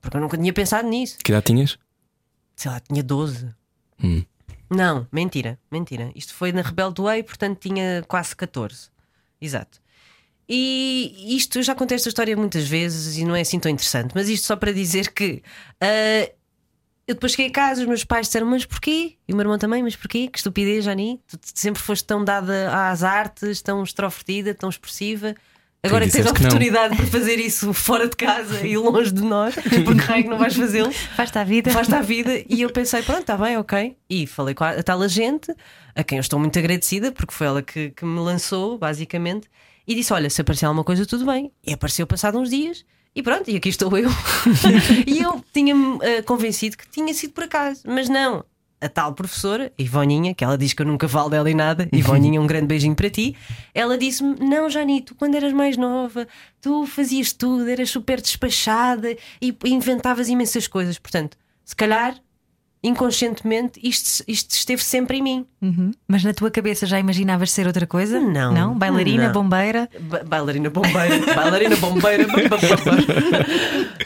porque 0.00 0.16
eu 0.16 0.20
nunca 0.20 0.36
tinha 0.36 0.52
pensado 0.52 0.88
nisso. 0.88 1.16
Que 1.22 1.30
idade 1.30 1.46
tinhas? 1.46 1.78
Sei 2.56 2.70
lá, 2.70 2.80
tinha 2.80 3.02
12. 3.02 3.48
Hum. 4.02 4.24
Não, 4.68 5.06
mentira, 5.12 5.58
mentira. 5.70 6.10
Isto 6.14 6.34
foi 6.34 6.50
na 6.50 6.62
Rebelde 6.62 7.02
Way, 7.02 7.22
portanto 7.22 7.58
tinha 7.60 8.02
quase 8.08 8.34
14. 8.34 8.88
Exato. 9.40 9.81
E 10.54 11.34
isto, 11.34 11.58
eu 11.58 11.62
já 11.62 11.74
contei 11.74 11.94
esta 11.94 12.10
história 12.10 12.36
muitas 12.36 12.68
vezes 12.68 13.16
e 13.16 13.24
não 13.24 13.34
é 13.34 13.40
assim 13.40 13.58
tão 13.58 13.72
interessante, 13.72 14.12
mas 14.14 14.28
isto 14.28 14.46
só 14.46 14.54
para 14.54 14.70
dizer 14.70 15.10
que 15.10 15.42
ah, 15.80 16.30
eu 17.06 17.14
depois 17.14 17.32
cheguei 17.32 17.46
a 17.46 17.50
casa, 17.50 17.80
os 17.80 17.86
meus 17.86 18.04
pais 18.04 18.26
disseram: 18.26 18.46
Mas 18.48 18.66
porquê? 18.66 19.14
E 19.26 19.32
o 19.32 19.36
meu 19.36 19.44
irmão 19.44 19.56
também: 19.58 19.82
Mas 19.82 19.96
porquê? 19.96 20.28
Que 20.28 20.36
estupidez, 20.36 20.84
Jani? 20.84 21.22
Tu 21.26 21.38
sempre 21.54 21.80
foste 21.80 22.04
tão 22.04 22.22
dada 22.22 22.70
às 22.90 23.02
artes, 23.02 23.62
tão 23.62 23.82
extrovertida, 23.82 24.54
tão 24.54 24.68
expressiva. 24.68 25.34
Agora 25.82 26.04
que 26.04 26.12
tens 26.12 26.26
a 26.26 26.30
oportunidade 26.30 26.96
de 26.96 27.06
fazer 27.06 27.40
isso 27.40 27.72
fora 27.72 28.06
de 28.06 28.14
casa 28.14 28.64
e 28.64 28.76
longe 28.76 29.10
de 29.10 29.22
nós, 29.22 29.54
porque 29.54 30.00
raio 30.02 30.24
que 30.24 30.28
não 30.28 30.38
vais 30.38 30.54
fazê-lo, 30.54 30.92
Faz-te 31.16 31.38
a 31.38 31.44
vida. 31.44 31.70
faz-te 31.72 31.94
a 31.94 32.00
vida. 32.02 32.44
E 32.46 32.60
eu 32.60 32.70
pensei, 32.70 33.02
pronto, 33.02 33.22
está 33.22 33.38
bem, 33.38 33.56
ok. 33.56 33.96
E 34.08 34.26
falei 34.26 34.54
com 34.54 34.62
a, 34.62 34.70
a 34.72 34.82
tal 34.82 35.00
agente, 35.02 35.52
a 35.96 36.04
quem 36.04 36.18
eu 36.18 36.20
estou 36.20 36.38
muito 36.38 36.56
agradecida, 36.58 37.10
porque 37.10 37.32
foi 37.32 37.46
ela 37.46 37.62
que, 37.62 37.90
que 37.90 38.04
me 38.04 38.20
lançou, 38.20 38.78
basicamente, 38.78 39.48
e 39.86 39.94
disse: 39.94 40.12
Olha, 40.12 40.30
se 40.30 40.40
aparecer 40.40 40.66
alguma 40.66 40.84
coisa, 40.84 41.06
tudo 41.06 41.26
bem. 41.26 41.52
E 41.66 41.72
apareceu 41.72 42.06
passado 42.06 42.38
uns 42.38 42.50
dias. 42.50 42.84
E 43.14 43.22
pronto, 43.22 43.50
e 43.50 43.56
aqui 43.56 43.68
estou 43.68 43.96
eu. 43.96 44.08
e 45.06 45.18
eu 45.18 45.44
tinha-me 45.52 45.98
eh, 46.02 46.22
convencido 46.22 46.78
que 46.78 46.88
tinha 46.88 47.12
sido 47.12 47.32
por 47.32 47.44
acaso, 47.44 47.82
mas 47.86 48.08
não. 48.08 48.44
A 48.80 48.88
tal 48.88 49.12
professora, 49.12 49.72
Ivoninha, 49.78 50.34
que 50.34 50.42
ela 50.42 50.58
diz 50.58 50.72
que 50.72 50.82
eu 50.82 50.86
nunca 50.86 51.06
falo 51.06 51.28
dela 51.28 51.48
em 51.48 51.54
nada, 51.54 51.88
Ivoninha, 51.92 52.40
um 52.40 52.46
grande 52.46 52.66
beijinho 52.66 52.96
para 52.96 53.10
ti. 53.10 53.36
Ela 53.74 53.98
disse-me: 53.98 54.36
Não, 54.40 54.68
Janito, 54.70 55.14
quando 55.14 55.34
eras 55.34 55.52
mais 55.52 55.76
nova, 55.76 56.26
tu 56.60 56.86
fazias 56.86 57.32
tudo, 57.32 57.68
eras 57.68 57.90
super 57.90 58.20
despachada 58.20 59.14
e 59.40 59.56
inventavas 59.66 60.28
imensas 60.28 60.66
coisas. 60.66 60.98
Portanto, 60.98 61.36
se 61.64 61.76
calhar, 61.76 62.16
inconscientemente, 62.84 63.78
isto, 63.82 64.24
isto 64.26 64.50
esteve 64.50 64.82
sempre 64.82 65.18
em 65.18 65.22
mim. 65.22 65.46
Uhum. 65.62 65.92
Mas 66.08 66.24
na 66.24 66.34
tua 66.34 66.50
cabeça 66.50 66.84
já 66.86 66.98
imaginavas 66.98 67.50
ser 67.52 67.66
outra 67.66 67.86
coisa? 67.86 68.18
Não. 68.18 68.52
Não? 68.52 68.74
Bailarina, 68.74 69.26
Não. 69.26 69.32
bombeira? 69.32 69.88
Ba- 70.00 70.22
bailarina 70.26 70.68
bombeira, 70.68 71.20
bailarina 71.34 71.76
bombeira. 71.76 72.26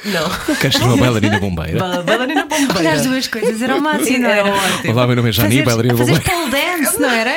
Não, 0.04 0.54
Queres 0.56 0.76
ser 0.76 0.84
uma 0.84 0.96
bailarina 0.96 1.38
bombeira? 1.40 1.78
Ba- 1.78 2.02
bailarina 2.02 2.46
Olha, 2.50 2.56
as 2.60 2.66
bombeira. 2.74 3.02
duas 3.02 3.26
coisas 3.28 3.62
eram 3.62 3.80
máximas, 3.80 4.20
não 4.20 4.28
Era 4.30 4.50
ótimo. 4.54 4.92
Olá, 4.92 5.06
meu 5.06 5.16
nome 5.16 5.28
é 5.30 5.32
Jani, 5.32 5.48
Fazeres- 5.48 5.64
bailarina 5.66 5.94
bombeira. 5.94 6.20
pole 6.20 6.50
dance, 6.50 7.00
não 7.00 7.10
era? 7.10 7.32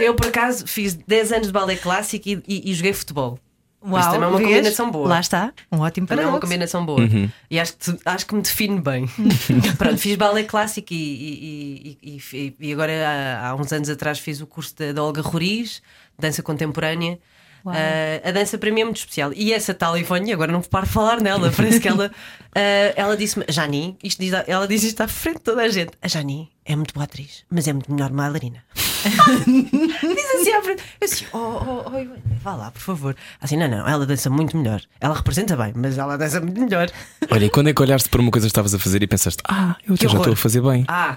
Eu, 0.00 0.14
por 0.14 0.26
acaso, 0.28 0.64
fiz 0.66 0.94
10 0.94 1.32
anos 1.32 1.46
de 1.48 1.52
balé 1.52 1.76
clássico 1.76 2.28
e, 2.28 2.42
e- 2.46 2.70
e 2.70 2.74
joguei 2.74 2.92
futebol. 2.92 3.38
Uau, 3.80 3.98
Isso 4.00 4.10
também 4.10 4.24
é 4.24 4.26
uma 4.26 4.38
vês? 4.38 4.48
combinação 4.50 4.90
boa. 4.90 5.08
Lá 5.08 5.20
está, 5.20 5.52
um 5.70 5.78
ótimo 5.80 6.06
Também 6.06 6.24
é 6.24 6.28
uma 6.28 6.40
combinação 6.40 6.84
boa. 6.84 7.00
Uhum. 7.00 7.30
E 7.48 7.60
acho 7.60 7.74
que, 7.76 7.96
acho 8.04 8.26
que 8.26 8.34
me 8.34 8.42
define 8.42 8.80
bem. 8.80 9.06
Pronto, 9.78 9.98
fiz 9.98 10.16
balé 10.16 10.42
clássico 10.42 10.92
e, 10.92 10.96
e- 10.96 11.98
e- 12.02 12.36
e- 12.36 12.56
e 12.58 12.72
agora 12.72 12.92
há, 13.06 13.48
há 13.50 13.54
uns 13.54 13.72
anos 13.72 13.88
atrás 13.88 14.18
fiz 14.18 14.40
o 14.40 14.46
curso 14.46 14.74
da, 14.76 14.92
da 14.92 15.02
Olga 15.02 15.22
Roriz, 15.22 15.80
dança 16.18 16.42
contemporânea. 16.42 17.18
Ah, 17.66 18.28
a 18.28 18.30
dança 18.32 18.56
para 18.56 18.70
mim 18.70 18.80
é 18.80 18.84
muito 18.84 18.96
especial. 18.98 19.30
E 19.34 19.52
essa 19.52 19.74
tal 19.74 19.96
Ivone, 19.98 20.32
agora 20.32 20.50
não 20.50 20.62
paro 20.62 20.86
de 20.86 20.92
falar 20.92 21.20
nela, 21.20 21.52
parece 21.54 21.78
que 21.80 21.86
ela, 21.88 22.10
ah, 22.54 22.92
ela 22.96 23.16
disse-me: 23.16 23.44
Jani, 23.48 23.96
isto 24.02 24.20
diz, 24.20 24.32
ela 24.46 24.66
diz 24.66 24.82
isto 24.84 25.00
à 25.02 25.08
frente 25.08 25.36
de 25.38 25.42
toda 25.44 25.62
a 25.62 25.68
gente. 25.68 25.92
A 26.00 26.08
Jani 26.08 26.50
é 26.68 26.76
muito 26.76 26.92
boa 26.94 27.04
atriz, 27.04 27.44
mas 27.50 27.66
é 27.66 27.72
muito 27.72 27.90
melhor 27.92 28.10
bailarina. 28.10 28.62
Diz 29.46 30.34
assim 30.40 30.52
à 30.52 30.62
frente. 30.62 30.82
Eu 31.00 31.04
assim, 31.04 31.24
oh, 31.32 31.38
oh, 31.38 31.82
oh, 31.86 32.18
vá 32.42 32.54
lá, 32.54 32.70
por 32.70 32.80
favor. 32.80 33.16
Assim, 33.40 33.56
não, 33.56 33.66
não, 33.68 33.88
ela 33.88 34.04
dança 34.04 34.28
muito 34.28 34.56
melhor. 34.56 34.82
Ela 35.00 35.14
representa 35.14 35.56
bem, 35.56 35.72
mas 35.74 35.96
ela 35.96 36.18
dança 36.18 36.40
muito 36.40 36.60
melhor. 36.60 36.90
Olha, 37.30 37.46
e 37.46 37.50
quando 37.50 37.68
é 37.68 37.72
que 37.74 37.80
olhaste 37.80 38.08
para 38.10 38.20
uma 38.20 38.30
coisa 38.30 38.46
que 38.46 38.50
estavas 38.50 38.74
a 38.74 38.78
fazer 38.78 39.02
e 39.02 39.06
pensaste, 39.06 39.42
ah, 39.48 39.76
eu 39.86 39.96
já 39.96 40.08
horror. 40.08 40.18
estou 40.20 40.32
a 40.34 40.36
fazer 40.36 40.60
bem. 40.60 40.84
Ah, 40.88 41.16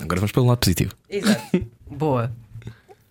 Agora 0.00 0.20
vamos 0.20 0.32
pelo 0.32 0.46
lado 0.46 0.58
positivo. 0.58 0.94
exato. 1.10 1.66
Boa. 1.90 2.30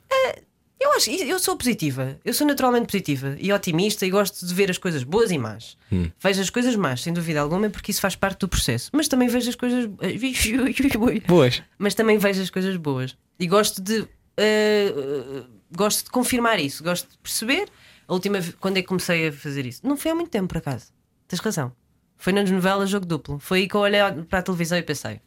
Eh, 0.10 0.42
eu 0.86 0.94
acho, 0.94 1.10
eu 1.10 1.40
sou 1.40 1.58
positiva, 1.58 2.20
eu 2.24 2.34
sou 2.34 2.46
naturalmente 2.46 2.86
positiva 2.86 3.36
e 3.40 3.52
otimista 3.52 4.06
e 4.06 4.10
gosto 4.10 4.46
de 4.46 4.54
ver 4.54 4.70
as 4.70 4.78
coisas 4.78 5.04
boas 5.04 5.32
e 5.32 5.38
más. 5.38 5.78
Vejo 6.22 6.42
as 6.42 6.50
coisas 6.50 6.76
más, 6.76 7.02
sem 7.02 7.12
dúvida 7.14 7.42
alguma, 7.42 7.70
porque 7.70 7.92
isso 7.92 8.00
faz 8.02 8.16
parte 8.16 8.40
do 8.42 8.48
processo. 8.48 8.90
Mas 8.94 9.08
também 9.08 9.28
vejo 9.28 9.50
as 9.50 9.56
coisas. 9.56 9.86
Boas. 11.28 11.64
Mas 11.78 11.94
também 11.96 12.18
vejo 12.18 12.42
as 12.42 12.50
coisas 12.50 12.78
boas. 12.78 13.18
E 13.40 13.48
gosto 13.48 13.82
de. 13.82 14.08
eh, 14.38 15.44
gosto 15.76 16.06
de 16.06 16.10
confirmar 16.12 16.60
isso, 16.60 16.84
gosto 16.84 17.10
de 17.10 17.18
perceber. 17.18 17.68
A 18.08 18.14
última 18.14 18.40
quando 18.60 18.78
é 18.78 18.82
que 18.82 18.88
comecei 18.88 19.28
a 19.28 19.32
fazer 19.34 19.66
isso? 19.66 19.82
Não 19.84 19.98
foi 19.98 20.12
há 20.12 20.16
muito 20.16 20.30
tempo, 20.30 20.48
por 20.48 20.58
acaso. 20.58 20.88
Tens 21.28 21.40
razão. 21.40 21.72
Foi 22.18 22.32
nas 22.32 22.50
novelas 22.50 22.90
Jogo 22.90 23.06
Duplo. 23.06 23.40
Foi 23.40 23.60
aí 23.60 23.68
que 23.68 23.76
eu 23.76 23.82
olhei 23.82 24.00
para 24.30 24.40
a 24.40 24.42
televisão 24.42 24.78
e 24.78 24.84
pensei: 24.84 25.20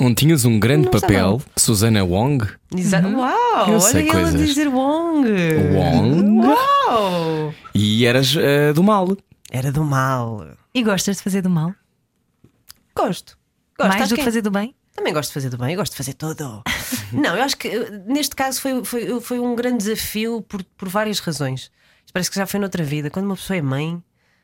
Onde 0.00 0.14
tinhas 0.14 0.44
um 0.44 0.58
grande 0.58 0.86
Não 0.86 0.92
sabe 0.98 1.12
papel, 1.12 1.42
Susana 1.56 2.02
Wong. 2.04 2.46
Exa- 2.76 3.00
Uau! 3.06 3.68
Eu 3.68 3.78
olha 3.78 3.98
ela 4.00 4.10
coisas. 4.12 4.40
dizer 4.46 4.68
Wong! 4.68 5.28
Wong? 5.76 6.46
Uau! 6.46 7.54
E 7.74 8.06
eras 8.06 8.34
eh, 8.36 8.72
do 8.72 8.82
mal. 8.82 9.16
Era 9.50 9.70
do 9.70 9.84
mal. 9.84 10.46
E 10.74 10.82
gostas 10.82 11.18
de 11.18 11.22
fazer 11.22 11.42
do 11.42 11.50
mal? 11.50 11.74
Gosto. 12.96 13.36
Gosto. 13.78 13.88
Mais 13.88 14.02
Acho 14.02 14.08
do 14.10 14.14
que 14.16 14.20
que 14.22 14.24
fazer 14.24 14.42
do 14.42 14.50
bem? 14.50 14.74
Também 14.94 15.12
gosto 15.12 15.28
de 15.30 15.34
fazer 15.34 15.48
do 15.50 15.56
bem, 15.58 15.72
eu 15.72 15.78
gosto 15.78 15.92
de 15.92 15.96
fazer 15.98 16.14
tudo. 16.14 16.62
Não, 17.12 17.36
eu 17.36 17.42
acho 17.42 17.56
que 17.56 17.68
eh, 17.68 18.02
neste 18.06 18.34
caso 18.34 18.60
foi, 18.60 18.84
foi, 18.84 19.20
foi 19.20 19.38
um 19.38 19.54
grande 19.54 19.78
desafio 19.84 20.42
por, 20.42 20.62
por 20.76 20.88
várias 20.88 21.18
razões. 21.18 21.70
Parece 22.12 22.30
que 22.30 22.36
já 22.36 22.46
foi 22.46 22.60
noutra 22.60 22.84
vida. 22.84 23.08
Quando 23.10 23.24
uma 23.26 23.36
pessoa 23.36 23.56
é 23.56 23.62
mãe, 23.62 24.02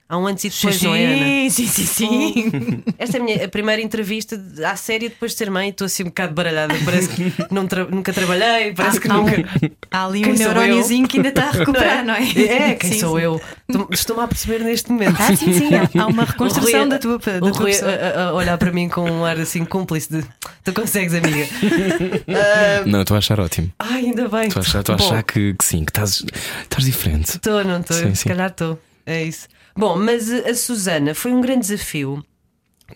há 0.08 0.16
um 0.18 0.26
antes 0.26 0.44
e 0.44 0.48
depois, 0.48 0.80
não 0.82 0.94
é, 0.94 1.04
Ana? 1.42 1.50
sim, 1.50 1.66
sim, 1.66 1.84
sim. 1.86 2.82
Esta 2.98 3.18
é 3.18 3.20
a 3.20 3.24
minha 3.24 3.44
a 3.44 3.48
primeira 3.48 3.82
entrevista 3.82 4.40
à 4.66 4.74
série 4.76 5.08
depois 5.08 5.32
de 5.32 5.38
ser 5.38 5.50
mãe. 5.50 5.68
Estou 5.70 5.84
assim 5.86 6.02
um 6.04 6.06
bocado 6.06 6.32
baralhada. 6.34 6.74
Parece 6.84 7.08
que 7.08 7.32
não 7.52 7.66
tra- 7.66 7.84
nunca 7.84 8.12
trabalhei, 8.12 8.72
parece 8.72 9.00
que 9.00 9.10
há, 9.10 9.14
um- 9.18 9.24
nunca. 9.26 9.44
há 9.90 10.06
ali 10.06 10.22
Quem 10.22 10.32
um 10.32 10.36
neuróniozinho 10.36 11.06
que 11.08 11.18
ainda 11.18 11.28
está 11.28 11.48
a 11.48 11.50
recuperar, 11.52 12.04
não 12.04 12.14
é? 12.14 12.22
É, 12.22 12.74
quem 12.74 12.92
Sim, 12.92 13.00
sou 13.00 13.18
sim. 13.18 13.24
eu? 13.24 13.40
Estou- 13.68 13.88
Estou-me 13.90 14.22
a 14.22 14.28
perceber 14.28 14.60
neste 14.64 14.90
momento. 14.90 15.16
Ah, 15.20 15.36
sim, 15.36 15.52
sim. 15.52 15.68
Há, 15.74 16.02
há 16.02 16.06
uma 16.06 16.24
reconstrução 16.24 16.80
Rui- 16.80 16.88
da 16.88 16.98
tua, 16.98 17.18
da 17.18 17.36
o 17.46 17.52
tua 17.52 17.60
Rui 17.62 17.72
a, 17.80 18.22
a- 18.28 18.34
olhar 18.34 18.56
para 18.58 18.72
mim 18.72 18.88
com 18.88 19.02
um 19.10 19.24
ar 19.24 19.38
assim 19.38 19.64
cúmplice 19.64 20.10
de 20.10 20.24
tu 20.64 20.72
consegues, 20.72 21.12
amiga. 21.14 21.46
Não, 22.86 23.00
estou 23.02 23.14
a 23.14 23.18
achar 23.18 23.40
ótimo. 23.40 23.70
Ai, 23.78 24.06
ainda 24.06 24.28
bem. 24.28 24.48
Estou 24.48 24.60
a 24.60 24.64
achar, 24.64 24.80
estou 24.80 24.94
a 24.94 24.96
achar 24.98 25.22
que, 25.22 25.54
que 25.54 25.64
sim, 25.64 25.84
que 25.84 25.90
estás, 25.90 26.24
estás 26.62 26.84
diferente. 26.84 27.30
Estou, 27.30 27.64
não 27.64 27.80
estou? 27.80 27.96
Sim, 27.96 28.14
Se 28.14 28.22
sim. 28.22 28.28
calhar 28.28 28.48
estou. 28.50 28.78
É 29.06 29.22
isso. 29.24 29.48
Bom, 29.78 29.96
mas 29.96 30.30
a 30.32 30.50
a 30.50 30.54
Susana 30.54 31.14
foi 31.14 31.32
um 31.32 31.40
grande 31.40 31.60
desafio 31.68 32.24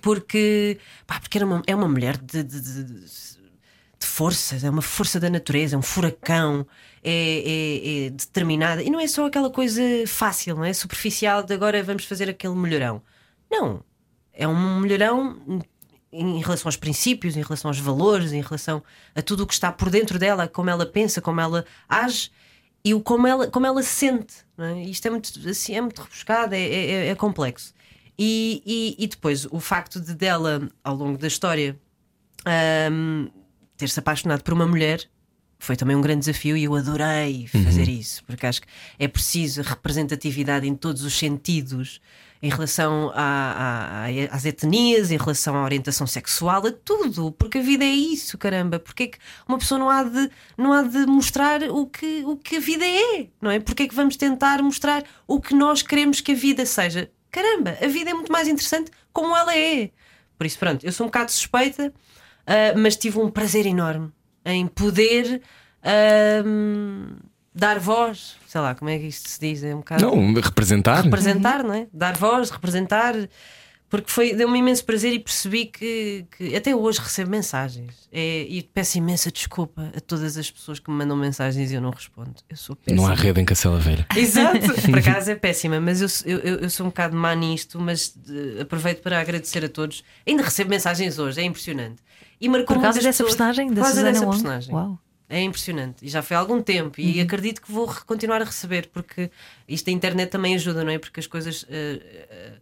porque, 0.02 0.78
pá, 1.06 1.20
porque 1.20 1.38
era 1.38 1.46
uma, 1.46 1.62
é 1.66 1.74
uma 1.76 1.88
mulher 1.88 2.16
de, 2.18 2.42
de, 2.44 2.60
de, 2.60 2.84
de 2.84 4.06
forças, 4.06 4.64
é 4.64 4.70
uma 4.70 4.82
força 4.82 5.20
da 5.20 5.30
natureza, 5.30 5.76
é 5.76 5.78
um 5.78 5.82
furacão, 5.82 6.66
é, 7.02 7.12
é- 7.12 8.06
é 8.06 8.10
determinada. 8.10 8.82
E 8.82 8.90
não 8.90 9.00
é 9.00 9.06
só 9.06 9.26
aquela 9.26 9.50
coisa 9.50 9.82
fácil, 10.06 10.56
não 10.56 10.64
é? 10.64 10.72
Superficial 10.72 11.42
de 11.44 11.54
agora 11.54 11.82
vamos 11.82 12.04
fazer 12.04 12.28
aquele 12.30 12.54
melhorão. 12.56 13.02
Não. 13.50 13.84
É 14.32 14.48
um 14.48 14.80
melhorão 14.80 15.62
em 16.12 16.40
relação 16.40 16.68
aos 16.68 16.76
princípios, 16.76 17.36
em 17.36 17.42
relação 17.42 17.70
aos 17.70 17.78
valores, 17.78 18.32
em 18.32 18.42
relação 18.42 18.82
a 19.14 19.22
tudo 19.22 19.44
o 19.44 19.46
que 19.46 19.54
está 19.54 19.72
por 19.72 19.90
dentro 19.90 20.18
dela, 20.18 20.48
como 20.48 20.70
ela 20.70 20.86
pensa, 20.86 21.20
como 21.22 21.40
ela 21.40 21.64
age 21.88 22.30
e 22.84 22.94
o 22.94 23.00
como 23.02 23.26
ela, 23.26 23.48
como 23.50 23.66
ela 23.66 23.82
sente. 23.82 24.41
É? 24.58 24.82
Isto 24.82 25.06
é 25.06 25.10
muito, 25.10 25.48
assim, 25.48 25.74
é 25.74 25.80
muito 25.80 26.00
rebuscado, 26.02 26.54
é, 26.54 26.60
é- 26.60 27.08
é 27.08 27.14
complexo. 27.14 27.72
E, 28.18 28.62
e, 28.66 29.04
e 29.04 29.06
depois 29.06 29.46
o 29.50 29.58
facto 29.58 30.00
de 30.00 30.14
dela, 30.14 30.68
ao 30.84 30.94
longo 30.94 31.16
da 31.18 31.26
história, 31.26 31.78
ahm, 32.44 33.28
ter-se 33.76 33.98
apaixonado 33.98 34.42
por 34.42 34.52
uma 34.54 34.66
mulher 34.66 35.02
foi 35.58 35.76
também 35.76 35.94
um 35.96 36.00
grande 36.00 36.20
desafio 36.20 36.56
e 36.56 36.64
eu 36.64 36.74
adorei 36.74 37.46
fazer 37.46 37.88
isso, 37.88 38.22
porque 38.24 38.44
acho 38.46 38.60
que 38.62 38.66
é 38.98 39.06
preciso 39.06 39.62
representatividade 39.62 40.66
em 40.66 40.74
todos 40.74 41.02
os 41.04 41.16
sentidos 41.16 42.00
em 42.42 42.50
relação 42.50 43.12
a- 43.14 44.04
a- 44.06 44.34
às 44.36 44.44
etnias, 44.44 45.10
em 45.12 45.16
relação 45.16 45.54
à 45.56 45.62
orientação 45.62 46.06
sexual, 46.06 46.66
a 46.66 46.72
tudo, 46.72 47.30
porque 47.32 47.58
a 47.58 47.62
vida 47.62 47.84
é 47.84 47.88
isso, 47.88 48.36
caramba. 48.36 48.80
Porque 48.80 49.04
é 49.04 49.06
que 49.06 49.18
uma 49.46 49.58
pessoa 49.58 49.78
não 49.78 49.88
há 49.88 50.02
de, 50.02 50.28
não 50.58 50.72
há 50.72 50.82
de 50.82 51.06
mostrar 51.06 51.62
o 51.62 51.86
que, 51.86 52.24
o 52.26 52.36
que 52.36 52.56
a 52.56 52.60
vida 52.60 52.84
é, 52.84 53.28
não 53.40 53.50
é? 53.50 53.60
Porque 53.60 53.84
é 53.84 53.88
que 53.88 53.94
vamos 53.94 54.16
tentar 54.16 54.60
mostrar 54.62 55.04
o 55.26 55.40
que 55.40 55.54
nós 55.54 55.82
queremos 55.82 56.20
que 56.20 56.32
a 56.32 56.34
vida 56.34 56.66
seja? 56.66 57.08
Caramba, 57.30 57.78
a 57.80 57.86
vida 57.86 58.10
é 58.10 58.14
muito 58.14 58.32
mais 58.32 58.48
interessante 58.48 58.90
como 59.12 59.36
ela 59.36 59.56
é. 59.56 59.90
Por 60.36 60.44
isso, 60.46 60.58
pronto, 60.58 60.84
eu 60.84 60.90
sou 60.92 61.06
um 61.06 61.08
bocado 61.08 61.30
suspeita, 61.30 61.94
ah, 62.46 62.74
mas 62.76 62.96
tive 62.96 63.18
um 63.20 63.30
prazer 63.30 63.64
enorme 63.66 64.10
em 64.44 64.66
poder 64.66 65.40
ahm, 65.84 67.16
dar 67.54 67.78
voz, 67.78 68.36
sei 68.46 68.60
lá, 68.60 68.74
como 68.74 68.90
é 68.90 68.98
que 68.98 69.06
isto 69.06 69.28
se 69.28 69.40
diz? 69.40 69.62
É 69.62 69.74
um 69.74 69.78
bocado 69.78 70.04
Não, 70.06 70.34
representar. 70.34 71.02
representar, 71.04 71.62
não 71.62 71.74
é? 71.74 71.86
Dar 71.92 72.16
voz, 72.16 72.50
representar, 72.50 73.14
porque 73.90 74.10
foi 74.10 74.34
deu-me 74.34 74.58
imenso 74.58 74.82
prazer 74.86 75.12
e 75.12 75.18
percebi 75.18 75.66
que, 75.66 76.24
que 76.34 76.56
até 76.56 76.74
hoje 76.74 76.98
recebo 76.98 77.30
mensagens. 77.30 78.08
É, 78.10 78.46
e 78.48 78.62
peço 78.62 78.96
imensa 78.96 79.30
desculpa 79.30 79.92
a 79.94 80.00
todas 80.00 80.38
as 80.38 80.50
pessoas 80.50 80.78
que 80.78 80.90
me 80.90 80.96
mandam 80.96 81.14
mensagens 81.14 81.70
e 81.70 81.74
eu 81.74 81.80
não 81.82 81.90
respondo. 81.90 82.34
Eu 82.48 82.56
sou 82.56 82.74
péssima. 82.74 83.02
Não 83.02 83.10
há 83.10 83.14
rede 83.14 83.40
em 83.40 83.44
Cacela 83.44 83.78
Velha. 83.78 84.06
Exato, 84.16 84.58
por 84.88 84.98
acaso 84.98 85.30
é 85.30 85.34
péssima, 85.34 85.78
mas 85.78 86.00
eu, 86.00 86.08
eu, 86.38 86.38
eu- 86.60 86.70
sou 86.70 86.86
um 86.86 86.88
bocado 86.88 87.14
má 87.14 87.34
nisto, 87.34 87.78
mas 87.78 88.14
eh, 88.30 88.62
aproveito 88.62 89.02
para 89.02 89.20
agradecer 89.20 89.62
a 89.62 89.68
todos. 89.68 90.02
Ainda 90.26 90.42
recebo 90.42 90.70
mensagens 90.70 91.18
hoje, 91.18 91.40
é 91.42 91.44
impressionante. 91.44 91.96
E 92.40 92.48
marcou 92.48 92.76
Por 92.76 92.82
causa 92.82 92.98
dessa 92.98 93.22
pessoas- 93.22 93.28
personagem, 93.36 93.66
por 93.68 93.74
da 93.74 93.80
causa 93.82 93.94
Susana 93.94 94.12
dessa 94.12 94.24
Wong. 94.24 94.36
personagem. 94.36 94.74
Uau. 94.74 94.98
É 95.32 95.40
impressionante. 95.42 95.96
E 96.02 96.08
já 96.08 96.20
foi 96.22 96.36
há 96.36 96.40
algum 96.40 96.60
tempo. 96.62 97.00
E 97.00 97.16
Uhum. 97.18 97.22
acredito 97.24 97.62
que 97.62 97.72
vou 97.72 97.86
continuar 98.06 98.42
a 98.42 98.44
receber, 98.44 98.88
porque 98.92 99.30
isto 99.68 99.86
da 99.86 99.92
internet 99.92 100.28
também 100.30 100.54
ajuda, 100.54 100.84
não 100.84 100.90
é? 100.92 100.98
Porque 100.98 101.20
as 101.20 101.26
coisas. 101.26 101.64
eh, 101.70 102.00
eh, 102.30 102.52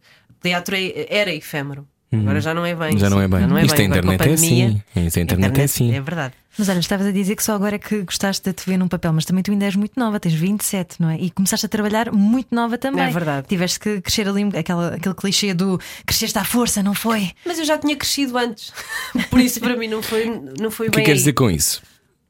teatro 0.43 0.75
é- 0.77 1.07
era 1.11 1.35
efêmero. 1.35 1.87
Agora 2.13 2.41
já 2.41 2.53
não 2.53 2.67
é 2.67 2.75
bem. 2.75 2.95
Uhum. 2.95 2.99
Já 2.99 3.09
não 3.09 3.21
é 3.23 3.29
bem. 3.29 3.39
Isto 3.39 3.49
da 3.49 3.85
Agora, 3.85 4.03
com 4.03 4.11
a 4.11 4.15
internet 4.15 4.31
é 4.31 4.33
assim. 4.35 4.83
Isto 4.97 5.15
da 5.17 5.23
internet 5.23 5.61
é 5.61 5.65
assim. 5.65 5.95
É 5.95 6.01
verdade. 6.01 6.35
Mas 6.59 6.69
olha, 6.69 6.81
estavas 6.81 7.07
a 7.07 7.13
dizer 7.13 7.37
que 7.37 7.43
só 7.45 7.55
agora 7.55 7.77
é 7.77 7.79
que 7.79 8.03
gostaste 8.03 8.43
de 8.43 8.53
te 8.53 8.69
ver 8.69 8.77
num 8.77 8.89
papel, 8.89 9.13
mas 9.13 9.25
também 9.25 9.45
tu 9.45 9.53
ainda 9.53 9.65
és 9.67 9.77
muito 9.77 9.93
nova, 9.97 10.19
tens 10.19 10.35
27, 10.35 11.01
não 11.01 11.09
é? 11.09 11.17
E 11.21 11.31
começaste 11.31 11.65
a 11.67 11.69
trabalhar 11.69 12.11
muito 12.11 12.53
nova 12.53 12.77
também. 12.77 13.05
É 13.05 13.11
verdade. 13.11 13.47
Tiveste 13.47 13.79
que 13.79 14.01
crescer 14.01 14.27
ali, 14.29 14.43
aquela, 14.59 14.97
aquele 14.97 15.15
clichê 15.15 15.55
do 15.55 15.79
cresceste 16.05 16.37
à 16.37 16.43
força, 16.45 16.83
não 16.83 16.95
foi? 16.95 17.31
Mas 17.47 17.61
eu 17.61 17.65
já 17.65 17.79
tinha 17.79 17.95
crescido 17.95 18.37
antes. 18.37 18.73
Por 19.31 19.39
isso, 19.39 19.61
para 19.61 19.77
mim, 19.77 19.87
não 19.87 20.03
foi, 20.03 20.25
não 20.61 20.71
foi 20.73 20.89
O 20.89 20.91
que 20.91 20.97
bem. 20.97 21.03
é 21.03 21.05
que 21.05 21.07
queres 21.11 21.21
dizer 21.21 21.35
com 21.35 21.49
isso? 21.49 21.81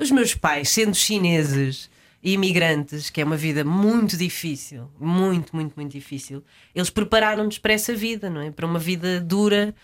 Os 0.00 0.11
meus 0.11 0.35
pais, 0.35 0.71
sendo 0.71 0.95
chineses 0.95 1.90
e 2.23 2.33
imigrantes, 2.33 3.09
que 3.11 3.21
é 3.21 3.25
uma 3.25 3.37
vida 3.37 3.64
muito 3.64 4.16
difícil, 4.16 4.90
muito, 4.99 5.54
muito, 5.54 5.75
muito 5.76 5.92
difícil, 5.92 6.42
eles 6.75 6.90
prepararam-nos 6.90 7.59
para 7.59 7.73
essa 7.73 7.95
vida, 7.95 8.28
não 8.30 8.40
é? 8.40 8.50
Para 8.50 8.66
uma 8.66 8.78
vida 8.78 9.21
dura 9.21 9.75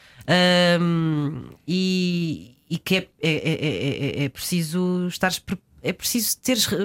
hum, 0.80 1.44
e, 1.66 2.56
e 2.68 2.78
que 2.78 2.96
é, 2.96 3.08
é, 3.22 3.30
é, 3.30 4.20
é- 4.22 4.24
é 4.24 4.28
preciso 4.28 5.06
estar 5.08 5.32
é 5.82 5.92
preciso 5.92 6.36
teres 6.42 6.66
eh, 6.72 6.76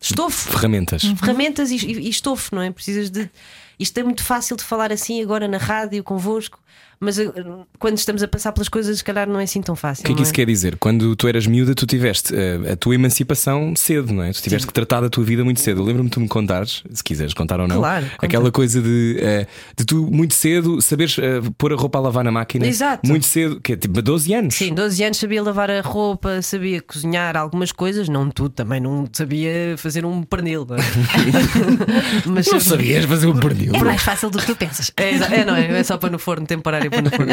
estofo 0.00 0.50
Ferramentas. 0.52 1.02
ferramentas 1.02 1.70
e, 1.70 1.76
e- 1.76 2.00
e 2.06 2.08
estofo, 2.10 2.54
não 2.54 2.62
é? 2.62 2.70
Precisas 2.70 3.10
de. 3.10 3.30
Isto 3.78 3.98
é 3.98 4.02
muito 4.02 4.22
fácil 4.24 4.56
de 4.56 4.62
falar 4.64 4.92
assim 4.92 5.22
agora 5.22 5.48
na 5.48 5.58
rádio 5.58 6.02
convosco, 6.04 6.58
mas 7.00 7.18
eh, 7.18 7.30
quando 7.78 7.98
estamos 7.98 8.22
a 8.22 8.28
passar 8.28 8.52
pelas 8.52 8.68
coisas, 8.68 8.98
se 8.98 9.04
calhar 9.04 9.28
não 9.28 9.38
é 9.40 9.44
assim 9.44 9.60
tão 9.62 9.76
fácil. 9.76 10.02
O 10.02 10.06
que 10.06 10.12
é 10.12 10.14
que 10.16 10.22
isso 10.22 10.32
quer 10.32 10.46
dizer? 10.46 10.76
Quando 10.78 11.14
tu 11.16 11.28
eras 11.28 11.46
miúda, 11.46 11.74
tu 11.74 11.86
tiveste 11.86 12.34
eh, 12.34 12.72
a 12.72 12.76
tua 12.76 12.94
emancipação 12.94 13.74
cedo, 13.76 14.12
não 14.12 14.22
é? 14.22 14.32
Tu 14.32 14.42
tiveste 14.42 14.66
que 14.66 14.72
tratar 14.72 15.00
da 15.00 15.08
tua 15.10 15.24
vida 15.24 15.44
muito 15.44 15.60
cedo. 15.60 15.82
Lembro-me 15.82 16.08
tu 16.10 16.20
me 16.20 16.28
contares, 16.28 16.82
se 16.92 17.02
quiseres 17.04 17.34
contar 17.34 17.60
ou 17.60 17.68
não, 17.68 17.78
Claro, 17.78 18.04
conta. 18.06 18.26
aquela 18.26 18.50
coisa 18.50 18.80
de, 18.80 19.16
eh, 19.20 19.46
de 19.76 19.84
tu 19.84 20.08
muito 20.10 20.34
cedo 20.34 20.80
saberes 20.80 21.16
pôr 21.58 21.72
a 21.72 21.76
roupa 21.76 21.98
a 21.98 22.02
lavar 22.02 22.24
na 22.24 22.30
máquina. 22.32 22.66
Exato. 22.66 23.06
Muito 23.06 23.26
cedo, 23.26 23.60
que 23.60 23.72
é 23.72 23.76
tipo 23.76 24.00
12 24.00 24.32
anos. 24.34 24.54
Sim, 24.54 24.74
12 24.74 25.02
anos 25.04 25.18
sabia 25.18 25.42
lavar 25.42 25.70
a 25.70 25.80
roupa, 25.80 26.40
sabia 26.42 26.80
cozinhar 26.80 27.36
algumas 27.36 27.72
coisas, 27.72 28.08
não 28.08 28.30
tudo, 28.30 28.50
também 28.50 28.80
não 28.80 29.06
sabia 29.12 29.74
fazer 29.76 30.04
um 30.04 30.22
pernil. 30.22 30.66
não 30.68 30.76
é? 30.76 30.80
Mas 32.26 32.46
Não 32.46 32.60
sabia- 32.60 32.60
sabias 32.60 33.04
fazer 33.04 33.26
um 33.26 33.36
pernil. 33.38 33.74
É 33.74 33.82
mais 33.84 34.02
fácil 34.02 34.30
do 34.30 34.38
que 34.38 34.46
tu 34.46 34.56
pensas. 34.56 34.90
É, 34.96 35.10
é, 35.40 35.44
não 35.44 35.54
é? 35.56 35.78
É 35.80 35.82
só 35.84 35.96
para 35.98 36.10
no 36.10 36.18
forno, 36.18 36.46
temporário 36.46 36.85
para 36.90 37.02
no 37.02 37.10
forno. 37.10 37.32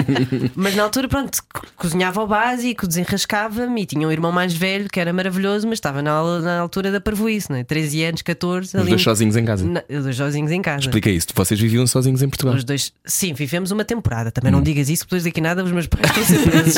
Mas 0.56 0.76
na 0.76 0.84
altura, 0.84 1.08
pronto, 1.08 1.38
co- 1.54 1.66
cozinhava 1.76 2.22
ao 2.22 2.28
básico, 2.28 2.88
desenrascava-me 2.88 3.82
e 3.82 3.86
tinha 3.86 4.08
um 4.08 4.12
irmão 4.12 4.32
mais 4.32 4.54
velho 4.54 4.88
que 4.90 5.00
era 5.00 5.12
maravilhoso, 5.14 5.68
mas 5.68 5.78
estava 5.78 6.02
na, 6.02 6.40
na 6.40 6.60
altura 6.60 6.92
da 6.92 7.00
parvoíce, 7.02 7.50
não 7.50 7.58
é? 7.58 7.64
13 7.64 8.04
anos, 8.04 8.22
14. 8.22 8.68
Os 8.70 8.76
ali- 8.76 8.90
dois 8.90 9.02
sozinhos 9.02 9.36
em 9.36 9.46
casa. 9.46 9.66
Na- 9.66 9.84
os 9.90 10.04
dois 10.04 10.16
sozinhos 10.16 10.52
em 10.52 10.62
casa. 10.62 10.82
Explica 10.82 11.10
isso. 11.10 11.28
Vocês 11.36 11.60
viviam 11.60 11.86
sozinhos 11.88 12.22
em 12.22 12.30
Portugal. 12.30 12.56
Os 12.56 12.64
dois, 12.64 12.92
sim, 13.06 13.34
vivemos 13.34 13.72
uma 13.72 13.84
temporada. 13.86 14.32
Também 14.32 14.52
Hum. 14.52 14.56
não 14.58 14.62
digas 14.64 14.90
isso, 14.90 15.04
depois 15.04 15.24
daqui 15.24 15.42
nada 15.42 15.64
os 15.64 15.72
meus 15.72 15.88
pais 15.88 16.06
estão 16.10 16.24
sempre 16.26 16.52
presos. 16.52 16.74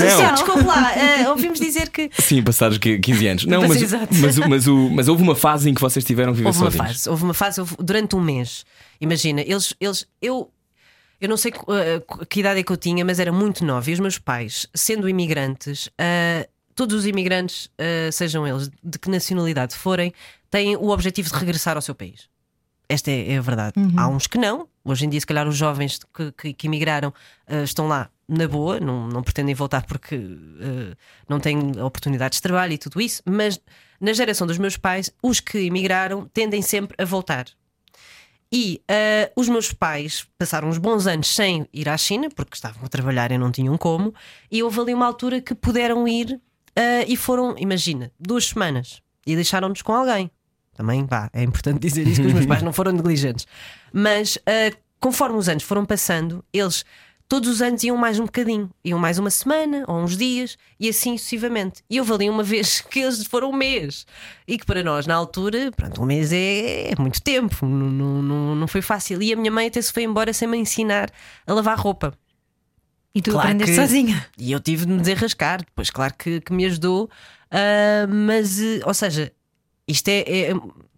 Social, 0.00 0.34
desculpe 0.34 0.64
lá. 0.64 0.92
eh, 0.96 1.28
ouvimos 1.28 1.58
dizer 1.60 1.88
que. 1.90 2.10
Sim, 2.18 2.42
passados 2.42 2.78
que- 2.78 2.98
15 2.98 3.26
anos. 3.26 3.44
Não, 3.46 3.60
Mas 3.66 3.80
mas, 3.80 4.18
mas, 4.20 4.38
o- 4.38 4.48
mas, 4.48 4.66
o- 4.66 4.90
mas 4.90 5.08
houve 5.08 5.22
uma 5.22 5.34
fase 5.34 5.68
em 5.70 5.74
que 5.74 5.80
vocês 5.80 6.04
tiveram 6.04 6.32
que 6.32 6.38
viver 6.38 6.48
Houve 6.48 6.58
uma 6.60 6.70
sozinhos. 6.70 6.88
fase, 6.96 7.08
houve 7.10 7.24
uma 7.24 7.34
fase 7.34 7.60
houve- 7.60 7.76
durante 7.80 8.16
um 8.16 8.20
mês. 8.20 8.64
Imagina, 9.00 9.40
eles, 9.42 9.74
eles 9.80 10.06
eu, 10.20 10.50
eu 11.20 11.28
não 11.28 11.36
sei 11.36 11.52
uh, 11.52 12.26
que 12.26 12.40
idade 12.40 12.60
é 12.60 12.62
que 12.62 12.72
eu 12.72 12.76
tinha, 12.76 13.04
mas 13.04 13.18
era 13.18 13.30
muito 13.30 13.64
nova. 13.64 13.88
E 13.90 13.92
os 13.92 14.00
meus 14.00 14.18
pais, 14.18 14.66
sendo 14.74 15.08
imigrantes, 15.08 15.86
uh, 15.88 16.48
todos 16.74 16.96
os 16.96 17.06
imigrantes, 17.06 17.66
uh, 17.66 18.10
sejam 18.10 18.46
eles 18.46 18.70
de 18.82 18.98
que 18.98 19.10
nacionalidade 19.10 19.74
forem, 19.74 20.14
têm 20.50 20.76
o 20.76 20.88
objetivo 20.88 21.28
de 21.28 21.34
regressar 21.34 21.76
ao 21.76 21.82
seu 21.82 21.94
país. 21.94 22.28
Esta 22.88 23.10
é, 23.10 23.34
é 23.34 23.38
a 23.38 23.42
verdade. 23.42 23.78
Uhum. 23.78 23.92
Há 23.96 24.08
uns 24.08 24.26
que 24.26 24.38
não. 24.38 24.66
Hoje 24.82 25.04
em 25.04 25.10
dia, 25.10 25.20
se 25.20 25.26
calhar, 25.26 25.46
os 25.46 25.56
jovens 25.56 26.00
que, 26.12 26.32
que, 26.32 26.54
que 26.54 26.66
emigraram 26.66 27.12
estão 27.62 27.86
lá 27.86 28.10
na 28.26 28.48
boa, 28.48 28.80
não, 28.80 29.06
não 29.06 29.22
pretendem 29.22 29.54
voltar 29.54 29.84
porque 29.84 30.18
não 31.28 31.38
têm 31.38 31.78
oportunidades 31.80 32.38
de 32.38 32.42
trabalho 32.42 32.72
e 32.72 32.78
tudo 32.78 33.00
isso, 33.00 33.22
mas 33.26 33.60
na 34.00 34.12
geração 34.12 34.46
dos 34.46 34.58
meus 34.58 34.76
pais, 34.76 35.10
os 35.22 35.38
que 35.38 35.58
emigraram 35.58 36.28
tendem 36.32 36.62
sempre 36.62 36.96
a 36.98 37.04
voltar. 37.04 37.46
E 38.52 38.82
uh, 38.90 39.40
os 39.40 39.48
meus 39.48 39.72
pais 39.72 40.26
passaram 40.36 40.68
uns 40.68 40.78
bons 40.78 41.06
anos 41.06 41.28
sem 41.32 41.68
ir 41.72 41.88
à 41.88 41.96
China, 41.96 42.28
porque 42.34 42.56
estavam 42.56 42.84
a 42.84 42.88
trabalhar 42.88 43.30
e 43.30 43.38
não 43.38 43.52
tinham 43.52 43.76
como, 43.78 44.12
e 44.50 44.62
houve 44.62 44.80
ali 44.80 44.94
uma 44.94 45.06
altura 45.06 45.40
que 45.40 45.54
puderam 45.54 46.06
ir 46.08 46.32
uh, 46.32 47.04
e 47.06 47.16
foram, 47.16 47.54
imagina, 47.58 48.10
duas 48.18 48.46
semanas 48.46 49.00
e 49.26 49.34
deixaram-nos 49.34 49.82
com 49.82 49.94
alguém. 49.94 50.30
Também, 50.74 51.06
pá, 51.06 51.30
é 51.32 51.42
importante 51.42 51.78
dizer 51.80 52.06
isso, 52.08 52.20
que 52.20 52.26
os 52.26 52.32
meus 52.32 52.46
pais 52.46 52.62
não 52.62 52.72
foram 52.72 52.90
negligentes. 52.90 53.46
Mas 53.92 54.36
uh, 54.36 54.76
conforme 54.98 55.38
os 55.38 55.48
anos 55.48 55.62
foram 55.62 55.84
passando, 55.84 56.44
eles 56.52 56.84
todos 57.30 57.48
os 57.48 57.62
anos 57.62 57.82
iam 57.84 57.96
mais 57.96 58.18
um 58.18 58.24
bocadinho, 58.24 58.68
iam 58.84 58.98
mais 58.98 59.18
uma 59.18 59.30
semana 59.30 59.84
ou 59.88 59.96
uns 60.02 60.16
dias 60.16 60.58
e 60.78 60.88
assim 60.88 61.16
sucessivamente. 61.16 61.82
E 61.88 61.96
eu 61.96 62.14
ali 62.14 62.28
uma 62.28 62.42
vez 62.44 62.80
que 62.82 62.98
eles 63.00 63.24
foram 63.24 63.50
um 63.50 63.56
mês 63.56 64.04
e 64.46 64.58
que 64.58 64.66
para 64.66 64.82
nós 64.82 65.06
na 65.06 65.14
altura, 65.14 65.70
pronto, 65.74 66.02
um 66.02 66.04
mês 66.04 66.32
é, 66.32 66.90
é 66.90 66.94
muito 66.98 67.22
tempo, 67.22 67.64
não, 67.64 68.20
não, 68.22 68.54
não 68.56 68.68
foi 68.68 68.82
fácil. 68.82 69.22
E 69.22 69.32
a 69.32 69.36
minha 69.36 69.50
mãe 69.50 69.68
até 69.68 69.80
se 69.80 69.92
foi 69.92 70.02
embora 70.02 70.32
sem 70.32 70.46
me 70.48 70.58
ensinar 70.58 71.08
a 71.46 71.54
lavar 71.54 71.78
roupa. 71.78 72.12
E 73.14 73.22
tu 73.22 73.30
Claro 73.32 73.46
aprendeste 73.48 73.74
que- 73.76 73.80
sozinha. 73.80 74.26
E 74.36 74.52
eu 74.52 74.60
tive 74.60 74.84
de 74.86 74.92
me 74.92 74.98
desenrascar, 74.98 75.58
depois, 75.64 75.88
claro 75.90 76.14
que, 76.18 76.40
que 76.40 76.52
me 76.52 76.64
ajudou, 76.66 77.08
ah, 77.50 78.06
mas, 78.08 78.60
eh, 78.60 78.80
ou 78.84 78.92
seja, 78.94 79.32
isto 79.90 80.08
é, 80.08 80.20
é, 80.20 80.52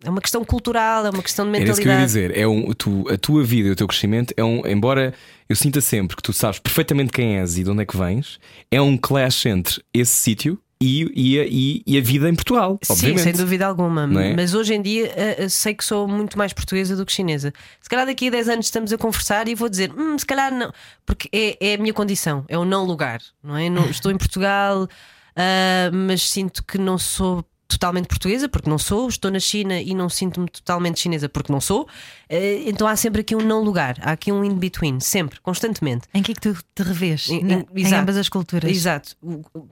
é 0.05 0.11
uma 0.11 0.21
questão 0.21 0.45
cultural, 0.45 1.07
é 1.07 1.11
uma 1.11 1.23
questão 1.23 1.51
de 1.51 1.57
Era 1.59 1.71
isso 1.71 1.81
que 1.81 1.89
eu 1.89 1.93
ia 1.93 1.99
mentalidade. 1.99 2.29
dizer. 2.29 2.39
É 2.39 2.47
um, 2.47 2.73
tu, 2.73 3.05
a 3.11 3.17
tua 3.17 3.43
vida 3.45 3.69
e 3.69 3.73
o 3.73 3.77
teu 3.77 3.87
crescimento 3.87 4.33
é 4.37 4.43
um. 4.45 4.67
Embora 4.67 5.15
eu 5.49 5.57
sinta 5.57 5.81
sempre 5.81 6.17
que 6.17 6.23
tu 6.23 6.33
sabes 6.33 6.59
perfeitamente 6.59 7.11
quem 7.13 7.39
és 7.39 7.59
e 7.59 7.65
de 7.65 7.71
onde 7.71 7.83
é 7.83 7.87
que 7.87 7.97
vens, 7.97 8.39
é 8.71 8.81
um 8.81 8.97
clash 8.97 9.47
entre 9.47 9.83
esse 9.95 10.13
sítio 10.13 10.59
e, 10.81 11.03
e, 11.15 11.39
a- 11.39 11.47
e, 11.49 11.83
e 11.87 11.97
a 11.97 12.01
vida 12.01 12.29
em 12.29 12.35
Portugal. 12.35 12.77
Sim, 12.83 12.93
obviamente. 12.95 13.23
sem 13.23 13.33
dúvida 13.35 13.67
alguma. 13.67 14.03
É? 14.21 14.35
Mas 14.35 14.53
hoje 14.53 14.75
em 14.75 14.83
dia 14.83 15.13
eh, 15.15 15.37
eh, 15.45 15.49
sei 15.49 15.75
que 15.75 15.85
sou 15.85 16.09
muito 16.09 16.37
mais 16.37 16.53
portuguesa 16.53 16.97
do 16.97 17.07
que 17.07 17.13
chinesa. 17.13 17.53
Se 17.81 17.89
calhar 17.89 18.05
daqui 18.05 18.27
a 18.27 18.31
10 18.33 18.49
anos 18.49 18.67
estamos 18.67 18.93
a 18.93 18.99
conversar 18.99 19.47
e 19.47 19.55
vou 19.55 19.69
dizer, 19.69 19.93
hum, 19.97 20.19
se 20.19 20.27
calhar 20.27 20.53
não, 20.53 20.73
porque 21.07 21.29
é, 21.33 21.57
é 21.71 21.75
a 21.75 21.79
minha 21.79 21.93
condição, 21.93 22.45
é 22.49 22.59
o 22.59 22.65
não 22.65 22.85
lugar, 22.85 23.21
não 23.45 23.57
é? 23.57 23.71
Não- 23.71 23.89
estou 23.91 24.11
em 24.11 24.17
Portugal, 24.19 24.89
ah, 25.37 25.91
mas 25.93 26.29
sinto 26.29 26.65
que 26.65 26.79
não 26.79 26.99
sou 26.99 27.45
totalmente 27.73 28.07
portuguesa, 28.07 28.49
porque 28.49 28.69
não 28.71 28.79
sou, 28.79 29.09
estou 29.09 29.31
na 29.31 29.41
China 29.41 29.81
e 29.81 29.95
não 29.95 30.09
sinto-me 30.09 30.49
totalmente 30.49 31.01
chinesa, 31.01 31.29
porque 31.29 31.53
não 31.53 31.61
sou. 31.61 31.89
Eh, 32.29 32.63
então 32.67 32.87
há 32.87 32.95
sempre 32.97 33.21
aqui 33.21 33.35
um 33.37 33.41
não 33.41 33.63
lugar, 33.63 33.97
há 34.01 34.13
aqui 34.13 34.31
um 34.33 34.45
in-between, 34.45 35.01
sempre, 35.01 35.41
constantemente. 35.41 36.07
Em 36.15 36.23
que 36.23 36.33
é 36.33 36.35
que 36.35 36.41
tu 36.41 36.55
te 36.75 36.83
revês? 36.83 37.29
Em- 37.29 37.41
em- 37.53 37.67
em 37.77 37.95
ambas 37.95 38.17
as 38.17 38.29
culturas. 38.29 38.71
Exato. 38.71 39.17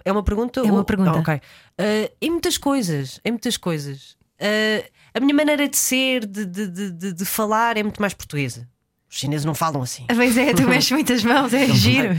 É 0.04 0.10
uma 0.12 0.22
pergunta? 0.22 0.60
É 0.60 0.70
uma 0.70 0.84
pergunta. 0.84 1.10
Ah, 1.10 1.20
ok. 1.20 1.40
Ah, 1.78 2.10
em 2.20 2.30
muitas 2.30 2.58
coisas, 2.58 3.20
em 3.24 3.30
muitas 3.32 3.56
coisas. 3.56 4.16
Ah, 4.40 4.84
a 5.14 5.20
minha 5.20 5.34
maneira 5.34 5.68
de 5.68 5.76
ser, 5.76 6.26
de, 6.26 6.44
de, 6.46 6.66
de, 6.68 6.90
de- 6.92 7.12
de 7.12 7.24
falar, 7.24 7.76
é 7.76 7.82
muito 7.82 8.00
mais 8.00 8.14
portuguesa. 8.14 8.68
Os 9.10 9.18
chineses 9.18 9.44
não 9.44 9.56
falam 9.56 9.82
assim. 9.82 10.04
Pois 10.06 10.36
é, 10.36 10.54
tu 10.54 10.62
mexes 10.68 10.92
muitas 10.92 11.24
mãos, 11.24 11.52
é 11.52 11.66
giro. 11.74 12.10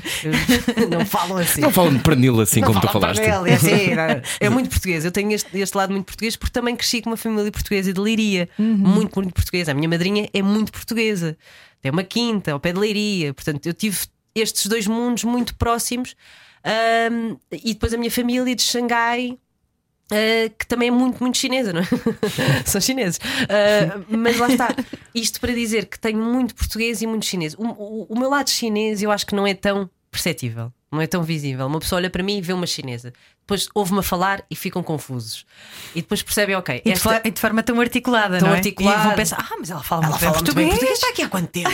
não 0.92 1.06
falam 1.06 1.38
assim. 1.38 1.62
Não 1.62 1.72
falam 1.72 1.94
de 1.94 2.00
pernil 2.00 2.42
assim 2.42 2.60
como 2.60 2.82
tu 2.82 2.88
falaste. 2.90 3.22
é, 3.22 3.54
assim, 3.54 3.96
não 3.96 4.04
é? 4.04 4.22
É 4.42 4.50
muito 4.50 4.70
português. 4.70 5.06
Eu 5.06 5.12
tenho 5.12 5.32
este, 5.32 5.58
este 5.58 5.78
lado 5.78 5.92
muito 5.92 6.06
português 6.06 6.36
porque 6.36 6.52
também 6.52 6.76
cresci 6.76 7.02
com 7.02 7.10
uma 7.10 7.16
família 7.16 7.50
portuguesa 7.50 7.94
de 7.94 8.00
Leiria. 8.00 8.50
Muito, 8.60 9.16
muito 9.16 9.34
portuguesa. 9.34 9.72
A 9.72 9.74
minha 9.74 9.88
madrinha 9.88 10.28
é 10.34 10.42
muito 10.42 10.70
portuguesa. 10.74 11.38
Tem 11.82 11.90
uma 11.94 12.04
quinta 12.04 12.52
ao 12.52 12.60
pé 12.60 12.74
de 12.74 12.80
Leiria. 12.80 13.34
Portanto, 13.34 13.66
eu 13.66 13.74
tive 13.74 13.98
estes 14.36 14.68
dois 14.68 14.86
mundos 14.86 15.24
muito 15.24 15.56
próximos. 15.56 16.14
Ahm, 16.66 17.38
e 17.52 17.74
depois 17.74 17.94
a 17.94 17.98
minha 17.98 18.12
família 18.12 18.54
de 18.54 18.64
Xangai. 18.64 19.38
Ah, 20.12 20.50
que 20.58 20.66
também 20.68 20.90
é 20.90 20.92
muito, 20.92 21.20
muito 21.22 21.38
chinesa, 21.38 21.72
não 21.74 21.82
é? 21.82 21.86
São 22.66 22.80
chineses. 22.82 23.20
Ah, 23.50 24.00
mas 24.10 24.38
lá 24.38 24.48
está. 24.50 24.70
Isto 25.16 25.40
para 25.40 25.54
dizer 25.54 25.86
que 25.86 26.00
tenho 26.00 26.20
muito 26.22 26.54
português 26.56 27.02
e 27.02 27.08
muito 27.08 27.26
chinês. 27.26 27.54
O, 27.56 27.64
o- 27.66 28.08
o 28.10 28.20
meu 28.20 28.30
lado 28.30 28.50
chinês 28.50 29.02
eu 29.02 29.12
acho 29.12 29.26
que 29.26 29.34
não 29.36 29.48
é 29.48 29.54
tão 29.54 29.90
perceptível, 30.12 30.72
não 30.92 31.00
é 31.02 31.08
tão 31.08 31.24
visível. 31.24 31.66
Uma 31.68 31.80
pessoa 31.80 32.00
olha 32.00 32.10
para 32.10 32.22
mim 32.22 32.38
e 32.38 32.42
vê 32.42 32.52
uma 32.52 32.68
chinesa, 32.68 33.14
depois 33.40 33.70
ouve-me 33.74 34.00
a 34.00 34.04
falar 34.04 34.44
e 34.52 34.56
ficam 34.58 34.84
confusos. 34.84 35.46
E 35.96 36.02
depois 36.02 36.22
percebem, 36.22 36.54
ok, 36.58 36.80
E 36.84 36.84
de, 36.84 36.92
esta- 36.92 37.20
de 37.22 37.40
forma 37.40 37.64
tão 37.64 37.80
articulada, 37.80 38.38
Tão 38.40 38.50
não 38.50 38.54
é? 38.56 38.58
articulada. 38.58 39.00
E 39.00 39.04
vão 39.08 39.16
pensar, 39.16 39.38
ah, 39.40 39.56
mas 39.58 39.70
ela 39.70 39.82
fala 39.82 40.06
ela 40.08 40.18
fala 40.20 40.32
bem 40.32 40.42
muito 40.42 40.54
português. 40.54 40.70
português, 40.70 40.98
está 40.98 41.10
aqui 41.10 41.22
há 41.22 41.30
quanto 41.30 41.48
tempo? 41.48 41.70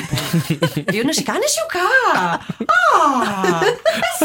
eu 0.94 1.04
nasci 1.04 1.24
cá, 1.24 1.34
ah, 1.36 1.40
nasceu 1.40 1.66
cá! 1.68 2.40
Ah! 2.70 3.62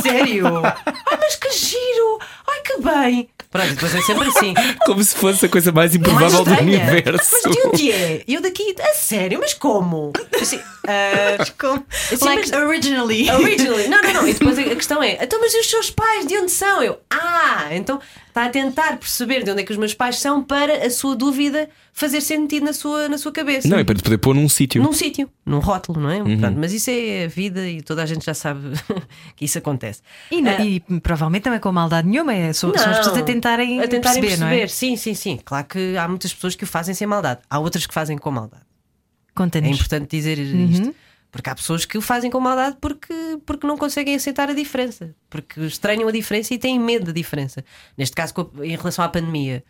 Sério? 0.02 0.46
Ah, 0.66 1.18
mas 1.18 1.36
que 1.36 1.50
giro! 1.52 2.18
Ai 2.46 2.60
que 2.60 2.80
bem! 2.82 3.28
Pronto, 3.52 3.68
depois 3.68 3.94
é 3.94 4.00
sempre 4.00 4.28
assim. 4.28 4.54
Como 4.86 5.04
se 5.04 5.14
fosse 5.14 5.44
a 5.44 5.48
coisa 5.48 5.70
mais 5.70 5.94
Mais 5.94 5.94
improvável 5.94 6.42
do 6.42 6.50
universo. 6.62 7.30
Mas 7.44 7.54
de 7.54 7.60
onde 7.68 7.92
é? 7.92 8.22
Eu 8.26 8.40
daqui, 8.40 8.74
a 8.80 8.94
sério, 8.94 9.38
mas 9.38 9.52
como? 9.52 10.10
Assim, 10.40 10.58
ah, 10.88 11.44
Como? 11.58 11.84
Assim, 12.10 12.24
like 12.24 12.50
mas- 12.50 12.62
originally. 12.62 13.30
Originally. 13.30 13.88
Não, 13.92 14.00
não, 14.02 14.12
não. 14.14 14.26
E 14.28 14.32
depois 14.32 14.58
a 14.58 14.62
a 14.62 14.74
questão 14.74 15.02
é: 15.02 15.18
então, 15.22 15.38
mas 15.38 15.52
e 15.52 15.60
os 15.60 15.68
seus 15.68 15.90
pais 15.90 16.26
de 16.26 16.34
onde 16.38 16.50
são? 16.50 16.82
Eu, 16.82 16.98
ah, 17.10 17.66
então 17.72 18.00
está 18.32 18.46
a 18.46 18.48
tentar 18.48 18.96
perceber 18.96 19.44
de 19.44 19.50
onde 19.50 19.60
é 19.60 19.64
que 19.64 19.72
os 19.72 19.76
meus 19.78 19.92
pais 19.92 20.16
são 20.18 20.42
para 20.42 20.86
a 20.86 20.90
sua 20.90 21.14
dúvida 21.14 21.68
fazer 21.92 22.22
sentido 22.22 22.64
na 22.64 22.72
sua, 22.72 23.06
na 23.06 23.18
sua 23.18 23.30
cabeça. 23.30 23.68
Não, 23.68 23.76
é 23.78 23.84
para 23.84 23.94
te 23.94 24.02
poder 24.02 24.16
pôr 24.16 24.34
num 24.34 24.48
sítio. 24.48 24.82
Num 24.82 24.94
sítio, 24.94 25.28
num 25.44 25.58
rótulo, 25.58 26.00
não 26.00 26.10
é? 26.10 26.22
Uhum. 26.22 26.38
Pronto, 26.38 26.58
mas 26.58 26.72
isso 26.72 26.90
é 26.90 27.26
a 27.26 27.28
vida 27.28 27.68
e 27.68 27.82
toda 27.82 28.02
a 28.02 28.06
gente 28.06 28.24
já 28.24 28.32
sabe 28.32 28.60
que 29.36 29.44
isso 29.44 29.58
acontece. 29.58 30.00
E, 30.30 30.40
não- 30.40 30.50
Ah, 30.52 30.64
e 30.64 30.80
provavelmente 31.00 31.46
não 31.46 31.52
é 31.54 31.58
com 31.58 31.70
maldade 31.70 32.08
nenhuma, 32.08 32.32
é, 32.32 32.52
são, 32.54 32.72
são 32.76 32.90
as 32.90 32.98
pessoas 32.98 33.18
a 33.18 33.22
tentarem, 33.22 33.78
a 33.80 33.86
tentarem 33.86 34.20
perceber, 34.22 34.26
perceber, 34.28 34.44
não 34.56 34.64
é? 34.64 34.66
Sim, 34.66 34.96
sim, 34.96 35.12
sim. 35.14 35.38
Claro 35.44 35.66
que 35.66 35.94
há 35.98 36.08
muitas 36.08 36.32
pessoas 36.32 36.54
que 36.54 36.64
o 36.64 36.66
fazem 36.66 36.94
sem 36.94 37.06
maldade, 37.06 37.40
há 37.50 37.58
outras 37.58 37.86
que 37.86 37.92
fazem 37.92 38.16
com 38.16 38.30
maldade. 38.30 38.62
É 38.62 39.34
Conta-nos. 39.34 39.70
importante 39.70 40.08
dizer 40.16 40.38
isto. 40.38 40.94
Porque 41.32 41.48
há 41.48 41.54
pessoas 41.54 41.84
que 41.86 41.96
o 41.96 42.02
fazem 42.02 42.30
com 42.30 42.38
maldade 42.38 42.76
porque, 42.80 43.14
porque 43.46 43.66
não 43.66 43.76
conseguem 43.78 44.14
aceitar 44.14 44.50
a 44.50 44.52
diferença, 44.52 45.14
porque 45.30 45.60
estranham 45.62 46.06
a 46.06 46.12
diferença 46.12 46.52
e 46.52 46.58
têm 46.58 46.78
medo 46.78 47.06
da 47.06 47.12
diferença. 47.12 47.64
Neste 47.96 48.14
caso, 48.14 48.34
em 48.62 48.76
relação 48.76 49.02
à 49.02 49.08
pandemia, 49.08 49.64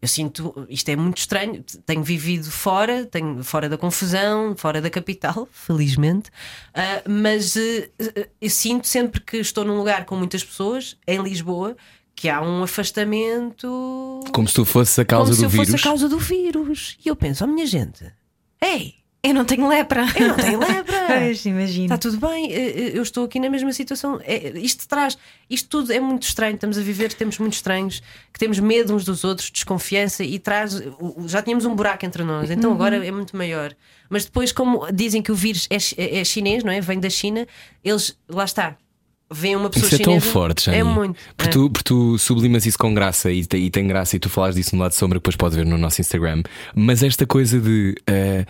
eu 0.00 0.06
sinto 0.06 0.64
isto 0.70 0.88
é 0.88 0.94
muito 0.94 1.18
estranho. 1.18 1.64
Tenho 1.84 2.04
vivido 2.04 2.48
fora, 2.50 3.04
tenho 3.04 3.42
fora 3.42 3.68
da 3.68 3.76
confusão, 3.76 4.54
fora 4.56 4.80
da 4.80 4.88
capital, 4.88 5.48
felizmente, 5.52 6.30
ah, 6.72 7.02
mas 7.08 7.56
eh, 7.56 7.90
eu 8.40 8.48
sinto 8.48 8.86
sempre 8.86 9.20
que 9.20 9.38
estou 9.38 9.64
num 9.64 9.76
lugar 9.76 10.04
com 10.04 10.14
muitas 10.14 10.44
pessoas, 10.44 10.96
em 11.04 11.20
Lisboa, 11.20 11.76
que 12.14 12.28
há 12.28 12.40
um 12.40 12.62
afastamento 12.62 14.20
Como 14.32 14.46
se 14.48 14.54
tu 14.54 14.64
fosse 14.64 15.00
a 15.00 15.04
causa 15.04 15.32
como 15.32 15.34
se 15.34 15.40
do 15.40 15.46
eu 15.46 15.50
vírus. 15.50 15.66
fosse 15.70 15.80
a 15.80 15.90
causa 15.90 16.08
do 16.08 16.18
vírus. 16.18 16.96
E 17.04 17.08
eu 17.08 17.16
penso, 17.16 17.44
oh 17.44 17.46
minha 17.48 17.66
gente, 17.66 18.04
ei, 18.60 18.94
Eu 19.22 19.34
não 19.34 19.44
tenho 19.44 19.68
lepra. 19.68 20.06
eu 20.16 20.28
não 20.28 20.36
tenho 20.36 20.58
lepra. 20.60 20.98
Pois, 21.08 21.44
imagino. 21.46 21.84
Está 21.86 21.96
tudo 21.96 22.18
bem, 22.18 22.52
eh, 22.52 22.56
eh, 22.56 22.90
eu 22.94 23.02
estou 23.02 23.24
aqui 23.24 23.40
na 23.40 23.48
mesma 23.48 23.72
situação. 23.72 24.20
É, 24.22 24.52
isto 24.58 24.86
traz, 24.86 25.16
isto 25.48 25.68
tudo 25.68 25.90
é 25.92 25.98
muito 25.98 26.22
estranho. 26.24 26.54
Estamos 26.54 26.76
a 26.76 26.82
viver 26.82 27.12
tempos 27.14 27.38
muito 27.38 27.54
estranhos, 27.54 28.02
que 28.32 28.38
temos 28.38 28.58
medo 28.60 28.94
uns 28.94 29.04
dos 29.06 29.24
outros, 29.24 29.50
desconfiança 29.50 30.22
e 30.22 30.38
traz. 30.38 30.80
Já 31.26 31.40
tínhamos 31.42 31.64
um 31.64 31.74
buraco 31.74 32.04
entre 32.04 32.22
nós, 32.22 32.50
então 32.50 32.72
agora 32.72 33.04
é 33.04 33.10
muito 33.10 33.34
maior. 33.36 33.74
Mas 34.10 34.26
depois, 34.26 34.52
como 34.52 34.86
dizem 34.92 35.22
que 35.22 35.32
o 35.32 35.34
vírus 35.34 35.66
é, 35.70 35.78
chi- 35.78 35.96
é 35.98 36.22
chinês, 36.24 36.62
não 36.62 36.70
é? 36.70 36.80
Vem 36.80 37.00
da 37.00 37.08
China, 37.10 37.46
eles, 37.82 38.16
lá 38.28 38.44
está, 38.44 38.76
veem 39.32 39.56
uma 39.56 39.70
pessoa 39.70 39.86
Isso 39.86 39.94
é 40.02 40.04
tão 40.04 40.12
chinesa. 40.14 40.30
forte, 40.32 40.64
Jani. 40.66 40.78
É 40.78 40.84
muito. 40.84 41.18
Porque, 41.36 41.48
é. 41.48 41.52
tu, 41.52 41.70
porque 41.70 41.84
tu 41.84 42.18
sublimas 42.18 42.66
isso 42.66 42.78
com 42.78 42.92
graça 42.92 43.30
e, 43.32 43.40
e 43.54 43.70
tem 43.70 43.86
graça 43.86 44.14
e 44.14 44.18
tu 44.18 44.28
falas 44.28 44.54
disso 44.54 44.76
no 44.76 44.82
lado 44.82 44.90
de 44.92 44.96
sombra, 44.98 45.18
que 45.18 45.22
depois 45.22 45.36
pode 45.36 45.56
ver 45.56 45.64
no 45.64 45.78
nosso 45.78 46.00
Instagram. 46.02 46.42
Mas 46.74 47.02
esta 47.02 47.26
coisa 47.26 47.58
de. 47.58 47.96
eh, 48.06 48.44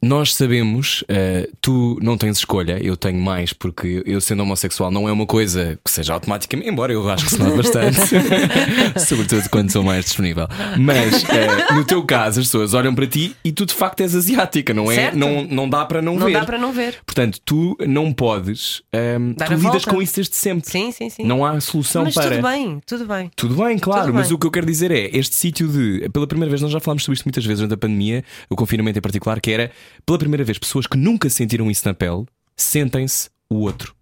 nós 0.00 0.34
sabemos, 0.34 1.02
eh, 1.08 1.48
tu 1.60 1.98
não 2.00 2.16
tens 2.16 2.38
escolha, 2.38 2.78
eu 2.80 2.96
tenho 2.96 3.20
mais, 3.20 3.52
porque 3.52 4.02
eu 4.06 4.20
sendo 4.20 4.42
homossexual 4.44 4.90
não 4.92 5.08
é 5.08 5.12
uma 5.12 5.26
coisa 5.26 5.78
que 5.84 5.90
seja 5.90 6.12
automaticamente, 6.14 6.70
embora 6.70 6.92
eu 6.92 7.08
acho 7.10 7.24
que 7.24 7.30
se 7.32 7.38
nota 7.38 7.56
bastante, 7.56 7.98
sobretudo 9.00 9.48
quando 9.50 9.70
sou 9.70 9.82
mais 9.82 10.04
disponível. 10.04 10.46
Mas 10.78 11.24
eh, 11.28 11.72
no 11.74 11.84
teu 11.84 12.02
caso, 12.04 12.40
as 12.40 12.46
pessoas 12.46 12.74
olham 12.74 12.94
para 12.94 13.06
ti 13.06 13.34
e 13.44 13.50
tu 13.52 13.66
de 13.66 13.74
facto 13.74 14.00
és 14.00 14.14
asiática, 14.14 14.72
não 14.72 14.90
é? 14.90 14.94
Certo. 14.94 15.16
Não, 15.18 15.44
não 15.44 15.68
dá 15.68 15.84
para 15.84 16.00
não, 16.00 16.14
Não 16.16 16.26
ver. 16.26 16.32
dá 16.34 16.44
para 16.44 16.58
não 16.58 16.72
ver. 16.72 16.96
Portanto, 17.04 17.40
tu 17.44 17.76
não 17.86 18.12
podes, 18.12 18.82
ehm, 18.92 19.32
Dar 19.34 19.46
tu 19.46 19.54
lidas 19.54 19.72
volta. 19.72 19.90
com 19.90 20.02
isso 20.02 20.14
desde 20.16 20.36
sempre. 20.36 20.70
Sim, 20.70 20.92
sim, 20.92 21.10
sim. 21.10 21.24
Não 21.24 21.44
há 21.44 21.60
solução 21.60 22.04
Mas 22.04 22.14
para. 22.14 22.36
tudo 22.36 22.42
bem, 22.42 22.80
tudo 22.86 23.04
bem. 23.06 23.30
Tudo 23.34 23.54
bem, 23.64 23.78
claro, 23.78 24.06
Tudo 24.06 24.14
mas 24.14 24.28
bem. 24.28 24.36
o 24.36 24.38
que 24.38 24.46
eu 24.46 24.50
quero 24.50 24.66
dizer 24.66 24.90
é 24.90 25.10
este 25.12 25.34
sítio 25.34 25.66
de. 25.68 26.08
Pela 26.10 26.26
primeira 26.26 26.50
vez, 26.50 26.62
nós 26.62 26.70
já 26.70 26.78
falámos 26.80 27.02
sobre 27.04 27.16
isto 27.16 27.24
muitas 27.24 27.44
vezes 27.44 27.58
durante 27.58 27.74
a 27.74 27.76
pandemia, 27.76 28.22
o 28.48 28.54
confinamento 28.56 28.98
em 28.98 29.02
particular, 29.02 29.40
que 29.40 29.50
era, 29.50 29.70
pela 30.06 30.18
primeira 30.18 30.44
vez, 30.44 30.58
pessoas 30.58 30.86
que 30.86 30.96
nunca 30.96 31.28
sentiram 31.30 31.70
isso 31.70 31.86
na 31.86 31.94
pele 31.94 32.24
sentem-se 32.56 33.30
o 33.50 33.56
outro. 33.60 33.94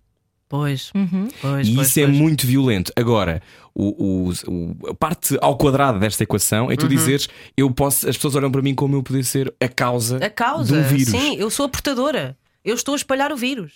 Pois, 0.49 0.93
Uhum. 0.95 1.29
pois, 1.43 1.67
E 1.67 1.75
pois, 1.75 1.89
isso 1.89 2.01
é 2.01 2.05
pois. 2.07 2.17
muito 2.17 2.47
violento. 2.47 2.93
Agora, 2.95 3.43
o, 3.75 4.29
o- 4.29 4.33
o- 4.47 4.89
a 4.91 4.95
parte 4.95 5.37
ao 5.41 5.57
quadrado 5.59 5.99
desta 5.99 6.23
equação 6.23 6.67
Uhum. 6.67 6.71
é 6.73 6.77
tu 6.77 6.87
dizeres: 6.89 7.29
eu 7.57 7.69
posso, 7.71 8.09
as 8.09 8.17
pessoas 8.17 8.37
olham 8.37 8.51
para 8.51 8.63
mim 8.63 8.73
como 8.75 8.95
eu 8.95 9.03
poder 9.03 9.25
ser 9.25 9.53
a 9.61 9.69
causa, 9.69 10.19
A 10.25 10.31
causa, 10.31 10.77
um 10.77 10.83
vírus. 10.85 11.09
sim, 11.11 11.37
eu 11.37 11.51
sou 11.51 11.67
a 11.67 11.69
portadora. 11.69 12.37
Eu 12.65 12.75
estou 12.77 12.95
a 12.95 12.97
espalhar 12.97 13.33
o 13.33 13.37
vírus. 13.37 13.73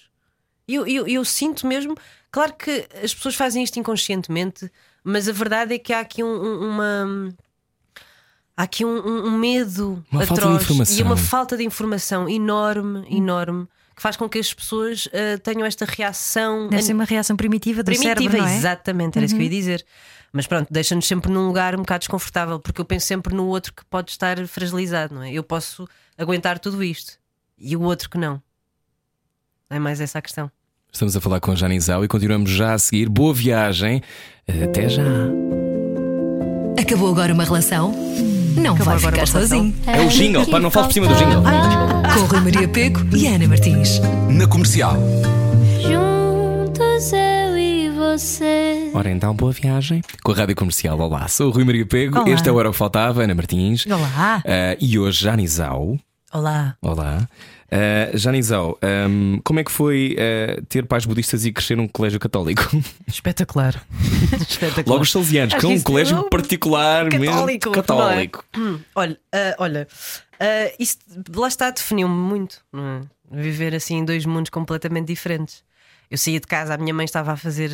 E 0.69 0.75
eu, 0.77 0.87
eu, 0.87 1.07
eu 1.09 1.25
sinto 1.25 1.67
mesmo. 1.67 1.97
Claro 2.31 2.55
que 2.55 2.87
as 3.03 3.13
pessoas 3.13 3.35
fazem 3.35 3.65
isto 3.65 3.79
inconscientemente, 3.81 4.71
mas 5.03 5.29
a 5.29 5.33
verdade 5.33 5.75
é 5.75 5.79
que 5.79 5.93
há 5.93 5.99
aqui 6.01 6.23
um- 6.23 6.29
um- 6.41 6.69
uma. 6.71 7.29
Há 8.61 8.65
aqui 8.65 8.85
um, 8.85 8.89
um- 8.99 9.27
um 9.29 9.39
medo 9.39 10.05
Uma 10.13 10.27
falta 10.27 10.43
de 10.49 10.55
atroz 10.57 10.99
e 10.99 11.03
uma 11.03 11.17
falta 11.17 11.57
de 11.57 11.65
informação 11.65 12.29
enorme, 12.29 13.07
enorme, 13.11 13.67
que 13.97 14.03
faz 14.03 14.17
com 14.17 14.29
que 14.29 14.39
as 14.39 14.53
pessoas 14.53 15.09
ah, 15.15 15.39
tenham 15.39 15.65
esta 15.65 15.87
reação 15.87 16.69
Deve 16.69 16.83
ser 16.83 16.93
uma 16.93 17.05
reação 17.05 17.37
primitiva 17.37 17.83
do 17.83 17.87
primitiva, 17.87 18.15
cérebro, 18.21 18.39
não 18.39 18.47
é? 18.47 18.57
exatamente, 18.57 19.17
era 19.17 19.25
isso 19.25 19.35
que 19.35 19.41
eu 19.41 19.45
ia 19.45 19.51
dizer. 19.51 19.87
Mas 20.33 20.47
pronto, 20.47 20.69
deixa-nos 20.71 21.07
sempre 21.07 21.31
num 21.33 21.47
lugar 21.47 21.75
um 21.75 21.79
bocado 21.79 22.01
desconfortável, 22.01 22.61
porque 22.61 22.81
eu 22.81 22.85
penso 22.85 23.07
sempre 23.07 23.35
no 23.35 23.47
outro 23.47 23.73
que 23.73 23.85
pode 23.87 24.11
estar 24.11 24.37
fragilizado, 24.47 25.15
não 25.15 25.23
é? 25.23 25.33
Eu 25.33 25.43
posso 25.43 25.89
aguentar 26.19 26.59
tudo 26.59 26.85
isto 26.85 27.15
e 27.59 27.75
o 27.77 27.83
outro 27.83 28.11
que 28.11 28.19
não. 28.19 28.41
É 29.71 29.79
mais 29.79 30.01
essa 30.01 30.19
a 30.19 30.23
questão. 30.23 30.51
Estamos 30.93 31.17
a 31.17 31.21
falar 31.21 31.41
com 31.41 31.51
a 31.53 31.55
Janizal 31.55 32.05
e 32.05 32.09
continuamos 32.09 32.51
já 32.51 32.75
a 32.75 32.79
seguir. 32.79 33.09
Boa 33.09 33.33
viagem. 33.33 34.03
Até 34.65 34.89
já. 34.89 35.03
Acabou 36.81 37.11
agora 37.11 37.33
uma 37.33 37.45
relação? 37.45 37.93
Não 38.61 38.77
vai 38.77 38.97
agora 38.97 39.13
ficar 39.13 39.27
sozinho. 39.27 39.75
É 39.87 40.01
o 40.03 40.09
jingle, 40.09 40.47
pá, 40.47 40.61
não 40.61 40.71
fales 40.71 40.89
por 40.89 40.93
cima 40.93 41.07
do 41.09 41.15
jingle. 41.15 41.43
Com 42.15 42.21
Rui 42.27 42.41
Maria 42.41 42.69
Peco 42.69 43.01
e 43.17 43.27
Ana 43.27 43.49
Martins. 43.49 44.01
Na 44.29 44.47
comercial. 44.47 44.97
Juntos 45.81 47.13
eu 47.13 47.57
e 47.59 47.91
você. 47.91 48.91
Ora 48.93 49.11
então, 49.11 49.35
boa 49.35 49.53
viagem 49.53 50.03
com 50.23 50.33
a 50.33 50.35
Rádio 50.35 50.55
Comercial. 50.57 50.99
Olá, 50.99 51.27
sou 51.29 51.49
o 51.49 51.51
Rui 51.51 51.65
Maria 51.65 51.87
Pego. 51.87 52.19
Olá. 52.19 52.29
Este 52.29 52.49
é 52.49 52.53
o 52.53 52.61
Era 52.61 52.69
o 52.69 52.73
que 52.73 52.79
Faltava, 52.79 53.23
Ana 53.23 53.35
Martins. 53.35 53.87
Olá. 53.87 54.43
Ah, 54.45 54.77
e 54.79 54.99
hoje, 54.99 55.25
Janizal. 55.25 55.99
Olá. 56.33 56.77
Olá. 56.83 57.27
Uh, 57.73 58.19
Janizal, 58.19 58.77
um, 59.09 59.41
como 59.45 59.61
é 59.61 59.65
que 59.65 59.71
foi 59.71 60.17
uh, 60.19 60.65
ter 60.67 60.85
pais 60.87 61.07
budistas 61.07 61.45
e 61.45 61.53
crescer 61.53 61.77
num 61.77 61.87
colégio 61.87 62.19
católico? 62.19 62.63
Espetacular. 63.07 63.81
Espetacular. 64.49 64.89
Logo 64.89 65.03
os 65.03 65.13
salesianos, 65.13 65.55
que 65.55 65.65
é 65.65 65.69
um 65.69 65.81
colégio 65.81 66.19
Oh, 66.19 66.25
particular 66.29 67.09
católico, 67.09 67.71
católico. 67.71 68.45
Hum, 68.57 68.81
olha, 68.95 69.17
ah, 69.33 69.55
olha, 69.59 69.89
ah, 70.41 70.73
isso 70.81 70.99
lá 71.35 71.47
está, 71.47 71.71
definiu-me 71.71 72.15
muito. 72.15 72.61
não 72.73 72.83
é? 72.83 73.01
Viver 73.31 73.73
assim 73.77 73.99
em 73.99 74.05
dois 74.05 74.27
mundos 74.27 74.51
completamente 74.51 75.07
diferentes. 75.07 75.63
Eu 76.11 76.19
saía 76.19 76.41
de 76.41 76.49
casa, 76.49 76.75
a 76.75 76.79
minha 76.79 76.93
mãe 76.93 77.05
estava 77.05 77.31
a 77.33 77.37
fazer 77.37 77.71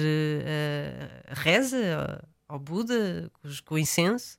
reza 1.29 2.23
ao 2.47 2.59
Buda 2.59 3.31
com 3.43 3.49
com 3.65 3.75
o 3.77 3.79
incenso 3.79 4.37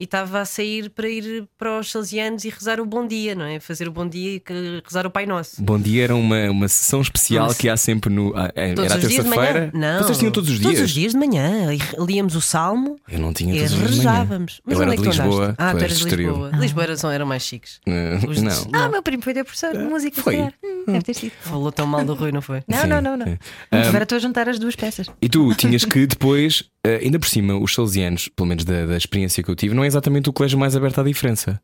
e 0.00 0.04
estava 0.04 0.40
a 0.40 0.44
sair 0.44 0.90
para 0.90 1.08
ir 1.08 1.48
para 1.58 1.78
os 1.80 1.90
salesianos 1.90 2.44
e 2.44 2.48
rezar 2.50 2.80
o 2.80 2.86
bom 2.86 3.06
dia, 3.06 3.34
não 3.34 3.44
é? 3.44 3.58
Fazer 3.58 3.88
o 3.88 3.90
bom 3.90 4.08
dia 4.08 4.36
e 4.36 4.40
que- 4.40 4.80
rezar 4.84 5.04
o 5.06 5.10
Pai 5.10 5.26
Nosso. 5.26 5.60
Bom 5.62 5.78
dia 5.78 6.04
era 6.04 6.14
uma, 6.14 6.50
uma 6.50 6.68
sessão 6.68 7.00
especial 7.00 7.46
Uma 7.46 7.54
que 7.54 7.68
há 7.68 7.76
sempre 7.76 8.08
no. 8.12 8.32
ah, 8.36 8.50
é- 8.54 8.74
Todos 8.74 8.92
era 8.92 8.94
a 8.94 9.04
os 9.04 9.08
dias 9.08 9.24
de 9.24 9.30
manhã? 9.30 9.42
terça-feira. 9.42 9.70
Não. 9.74 10.02
Vocês 10.04 10.18
tinham 10.18 10.30
todos 10.32 10.50
os 10.50 10.56
dias? 10.60 10.72
Todos 10.72 10.80
os 10.84 10.90
dias 10.90 11.12
de 11.12 11.18
manhã. 11.18 11.74
E 11.74 11.78
líamos 12.00 12.36
o 12.36 12.40
salmo 12.40 12.96
Eu 13.10 13.18
não 13.18 13.32
tinha 13.32 13.54
e 13.54 13.58
todos 13.58 13.72
os 13.72 13.78
dias. 13.78 13.90
de 13.90 13.96
rezávamos. 13.96 14.60
Mas 14.64 14.74
Eu 14.76 14.82
era 14.82 14.90
onde 14.92 15.02
de 15.02 15.08
é 15.08 15.10
que 15.10 15.16
tu 15.18 15.22
Lisboa, 15.22 15.44
andaste? 15.44 15.56
Ah, 15.62 15.72
tu 15.74 15.84
eras 15.84 15.98
de 15.98 16.04
de. 16.04 16.16
Lisboa. 16.16 16.50
Lisboa 16.54 16.82
era, 16.84 16.96
são, 16.96 17.10
eram 17.10 17.26
mais 17.26 17.42
chiques. 17.42 17.80
Uh, 17.86 18.30
Os 18.30 18.36
de- 18.36 18.44
não. 18.44 18.66
Ah, 18.72 18.86
o 18.86 18.90
meu 18.92 19.02
primo 19.02 19.22
foi 19.22 19.34
ter 19.34 19.42
professor 19.44 19.72
de 19.72 19.78
música, 19.82 20.22
Foi. 20.22 20.38
Hum, 20.40 20.52
Deve 20.86 21.02
ter 21.02 21.14
sido. 21.14 21.32
Falou 21.40 21.72
tão 21.72 21.86
mal 21.86 22.04
do 22.04 22.14
Rui, 22.14 22.30
não 22.32 22.40
foi? 22.40 22.62
Não, 22.68 22.82
Sim, 22.82 22.86
não, 22.86 23.00
não, 23.02 23.16
não. 23.16 23.26
sim. 23.26 23.36
Agora 23.70 24.04
estou 24.04 24.16
a 24.16 24.18
juntar 24.20 24.48
as 24.48 24.58
duas 24.58 24.76
peças. 24.76 25.06
E 25.20 25.28
tu 25.28 25.52
tinhas 25.54 25.84
que 25.84 26.06
depois, 26.06 26.64
ainda 26.96 27.18
por 27.18 27.28
cima, 27.28 27.56
os 27.56 27.74
salesianos, 27.74 28.28
pelo 28.28 28.48
menos 28.48 28.64
da, 28.64 28.86
da 28.86 28.96
experiência 28.96 29.42
que 29.42 29.50
eu 29.50 29.56
tive, 29.56 29.74
não 29.74 29.84
é 29.84 29.86
exatamente 29.86 30.28
o 30.28 30.32
colégio 30.32 30.58
mais 30.58 30.74
aberto 30.74 31.00
à 31.00 31.04
diferença. 31.04 31.60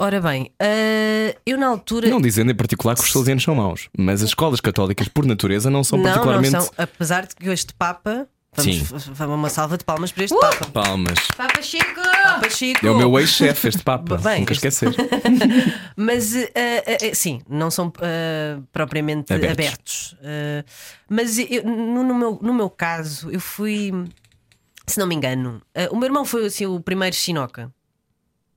Ora 0.00 0.20
bem, 0.20 0.52
ah, 0.60 1.36
eu 1.44 1.58
na 1.58 1.66
altura. 1.66 2.08
Não 2.08 2.20
dizendo 2.20 2.52
em 2.52 2.54
particular 2.54 2.94
que 2.94 3.02
os 3.02 3.10
salesianos 3.10 3.42
são 3.42 3.54
maus, 3.56 3.88
mas 3.98 4.22
as 4.22 4.28
escolas 4.28 4.60
católicas, 4.60 5.08
por 5.08 5.26
natureza, 5.26 5.68
não 5.70 5.82
são 5.82 5.98
não, 5.98 6.04
particularmente. 6.04 6.52
não 6.52 6.60
são. 6.60 6.72
Apesar 6.78 7.26
de 7.26 7.34
que 7.34 7.48
este 7.48 7.74
Papa. 7.74 8.28
Vamos, 8.62 8.76
Sim. 9.04 9.14
f- 9.14 9.24
uma 9.24 9.48
salva 9.48 9.78
de 9.78 9.84
palmas 9.84 10.12
para 10.12 10.24
este 10.24 10.38
Papa. 10.38 10.66
Palmas. 10.66 11.18
Papa 11.36 11.62
Chico! 11.62 12.00
Papa 12.22 12.50
Chico. 12.50 12.86
É 12.86 12.90
o 12.90 12.96
meu 12.96 13.18
ex-chefe, 13.18 13.68
este 13.68 13.82
Papa. 13.82 14.16
Bem, 14.18 14.40
Nunca 14.40 14.52
este- 14.52 14.66
esquecer. 14.66 14.94
Mas 15.96 16.34
ah, 16.34 16.48
ah, 17.10 17.14
sim, 17.14 17.40
não 17.48 17.70
são 17.70 17.92
propriamente 18.72 19.32
Abertos. 19.32 19.52
abertos. 19.52 20.16
Mas 21.08 21.38
eu- 21.38 21.64
no, 21.64 22.02
no 22.02 22.14
meu, 22.14 22.38
no 22.42 22.54
meu 22.54 22.70
caso, 22.70 23.30
eu 23.30 23.40
fui. 23.40 23.92
Se 24.86 24.98
não 24.98 25.06
me 25.06 25.14
engano, 25.14 25.60
o 25.90 25.96
meu 25.96 26.06
irmão 26.06 26.24
foi 26.24 26.46
assim, 26.46 26.66
o 26.66 26.80
primeiro 26.80 27.14
chinoca. 27.14 27.72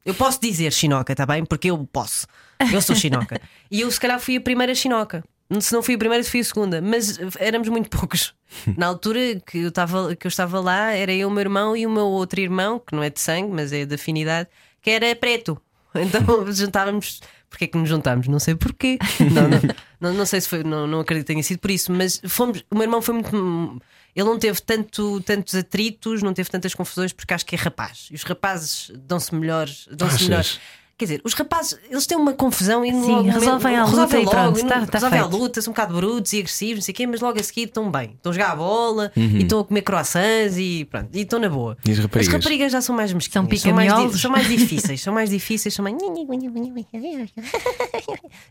Eu 0.06 0.16
posso 0.16 0.40
dizer 0.42 0.74
chinoca, 0.74 1.14
tá 1.16 1.26
bem? 1.26 1.46
Porque 1.46 1.70
eu 1.70 1.78
posso. 1.92 2.26
Eu 2.74 2.82
sou 2.82 2.96
chinoca. 2.96 3.40
e 3.70 3.82
eu, 3.82 3.92
se 3.92 4.00
calhar, 4.00 4.20
fui 4.20 4.38
a 4.38 4.42
primeira 4.42 4.74
chinoca. 4.74 5.24
Se 5.60 5.74
não 5.74 5.84
fui 5.84 5.96
a 5.96 5.98
primeira, 5.98 6.24
fui 6.24 6.40
a 6.40 6.44
segunda. 6.44 6.82
Mas 6.82 7.20
éramos 7.40 7.68
muito 7.68 7.90
poucos. 7.90 8.34
Na 8.78 8.88
altura 8.88 9.20
que 9.46 9.60
eu, 9.60 9.70
estava, 9.70 10.16
que 10.16 10.28
eu 10.28 10.30
estava 10.30 10.60
lá, 10.60 10.94
era 10.94 11.14
eu, 11.14 11.28
o 11.28 11.32
meu 11.32 11.42
irmão 11.42 11.76
e 11.76 11.86
o 11.86 11.90
meu 11.90 12.06
outro 12.06 12.40
irmão, 12.40 12.80
que 12.80 12.96
não 12.96 13.04
é 13.04 13.10
de 13.10 13.20
sangue, 13.20 13.52
mas 13.52 13.74
é 13.74 13.86
de 13.86 13.96
afinidade, 13.96 14.48
que 14.82 14.90
era 14.90 15.16
preto. 15.16 15.60
Então 15.94 16.50
juntávamos. 16.54 17.20
Porquê 17.50 17.68
que 17.68 17.78
nos 17.78 17.90
juntámos? 17.90 18.30
Não 18.30 18.40
sei 18.40 18.56
porquê. 18.56 18.98
Não, 19.20 19.50
não, 19.50 19.60
não, 20.00 20.14
não 20.20 20.26
sei 20.26 20.40
se 20.40 20.48
foi, 20.48 20.64
não, 20.64 20.88
não 20.88 21.02
acredito 21.02 21.28
que 21.28 21.34
tenha 21.34 21.44
sido 21.44 21.60
por 21.60 21.70
isso, 21.70 21.92
mas 21.92 22.22
fomos. 22.26 22.64
O 22.72 22.76
meu 22.76 22.84
irmão 22.84 23.02
foi 23.02 23.14
muito. 23.14 23.82
Ele 24.16 24.26
não 24.26 24.40
teve 24.40 24.62
tanto, 24.62 25.20
tantos 25.22 25.54
atritos, 25.54 26.24
não 26.24 26.34
teve 26.34 26.50
tantas 26.50 26.74
confusões, 26.74 27.12
porque 27.12 27.34
acho 27.34 27.46
que 27.46 27.56
é 27.56 27.58
rapaz. 27.58 28.08
E 28.10 28.16
os 28.16 28.24
rapazes 28.24 28.92
dão-se 28.96 29.36
melhores. 29.36 29.88
Dão-se 29.92 30.34
Achas? 30.34 30.62
Quer 31.02 31.06
dizer, 31.06 31.22
os 31.24 31.34
rapazes, 31.34 31.80
eles 31.90 32.06
têm 32.06 32.16
uma 32.16 32.32
confusão 32.34 32.86
e 32.86 32.92
Sim, 32.92 33.28
resolvem 33.28 33.76
à 33.76 33.86
luta 33.86 34.06
resolvem 34.06 34.22
e 34.22 34.30
pronto, 34.30 34.68
tá- 34.68 34.80
não- 34.82 34.86
tá 34.86 34.98
resolvem 35.00 35.20
à 35.20 35.24
feito. 35.24 35.36
luta, 35.38 35.60
são 35.64 35.72
um 35.72 35.74
bocado 35.74 35.96
brutos 35.96 36.32
e 36.34 36.38
agressivos, 36.38 36.76
não 36.76 36.82
sei 36.84 36.92
o 36.92 36.96
quê, 36.96 37.08
mas 37.08 37.22
logo 37.22 37.40
a 37.40 37.44
seguir 37.44 37.64
estão 37.64 37.90
bem. 37.90 38.12
Estão 38.18 38.30
a 38.30 38.34
jogar 38.34 38.52
a 38.52 38.56
bola 38.56 39.12
Uhum. 39.18 39.24
e 39.24 39.42
estão 39.42 39.60
a 39.62 39.66
comer 39.66 39.82
croissants 39.82 40.58
e 40.60 40.86
pronto, 40.86 41.10
e 41.12 41.22
estão 41.22 41.40
na 41.40 41.50
boa. 41.50 41.76
E 41.84 41.92
as 41.92 41.98
raparigas? 41.98 42.28
As 42.28 42.34
raparigas 42.44 42.72
já 42.72 42.82
são 42.82 42.96
mais 42.96 43.12
mesquinhas, 43.12 43.34
São 43.34 43.42
mais, 43.74 43.90
di- 43.90 43.96
pica-miolos? 43.96 44.22
são 44.22 44.30
mais 44.32 44.48
difíceis, 44.48 45.02
são 45.02 45.12
mais 45.12 45.32
difíceis, 45.32 45.74
são 45.74 45.82
mais. 45.84 45.96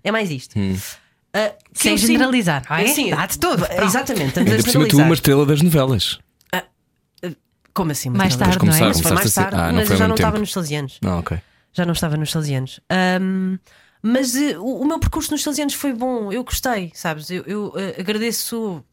É 0.03 0.11
mais 0.11 0.31
isto. 0.31 0.55
Ah, 1.33 1.53
que 1.73 1.81
Sem 1.83 1.97
generalizar, 1.97 2.65
não 2.69 2.77
é? 2.77 2.87
Sim, 2.89 3.11
Dá 3.11 3.27
de 3.27 3.39
tudo. 3.39 3.65
Pronto. 3.65 3.83
Exatamente, 3.85 4.39
a 4.39 4.43
Ainda 4.43 4.57
por 4.63 4.71
cima, 4.71 4.89
tu, 4.89 4.97
uma 4.99 5.15
estrela 5.15 5.47
das 5.47 5.63
novelas. 5.63 6.19
Como 7.73 7.93
assim? 7.93 8.11
Mais 8.11 8.35
tarde, 8.35 8.59
não 8.67 8.75
é? 8.75 8.91
Isso 8.91 9.03
foi 9.03 9.13
mais 9.13 9.39
a 9.39 9.43
tarde, 9.45 9.57
Ah, 9.61 9.73
mas 9.73 9.89
eu 9.89 9.97
já 9.97 10.09
não 10.09 10.17
estava 10.17 10.39
nos 10.39 10.53
salesianos. 10.53 10.99
Ah, 11.05 11.19
ok. 11.19 11.39
Já 11.73 11.85
não 11.85 11.93
estava 11.93 12.17
nos 12.17 12.31
salesianos. 12.31 12.81
Ahm, 12.91 13.59
mas 14.03 14.35
eh, 14.35 14.59
o, 14.59 14.81
o 14.81 14.85
meu 14.87 14.99
percurso 14.99 15.31
nos 15.31 15.43
salesianos 15.43 15.75
foi 15.75 15.93
bom, 15.93 16.33
eu 16.33 16.43
gostei, 16.43 16.91
sabes? 16.95 17.31
Eu, 17.31 17.45
eu, 17.45 17.73
eh, 17.77 18.01
agradeço 18.01 18.85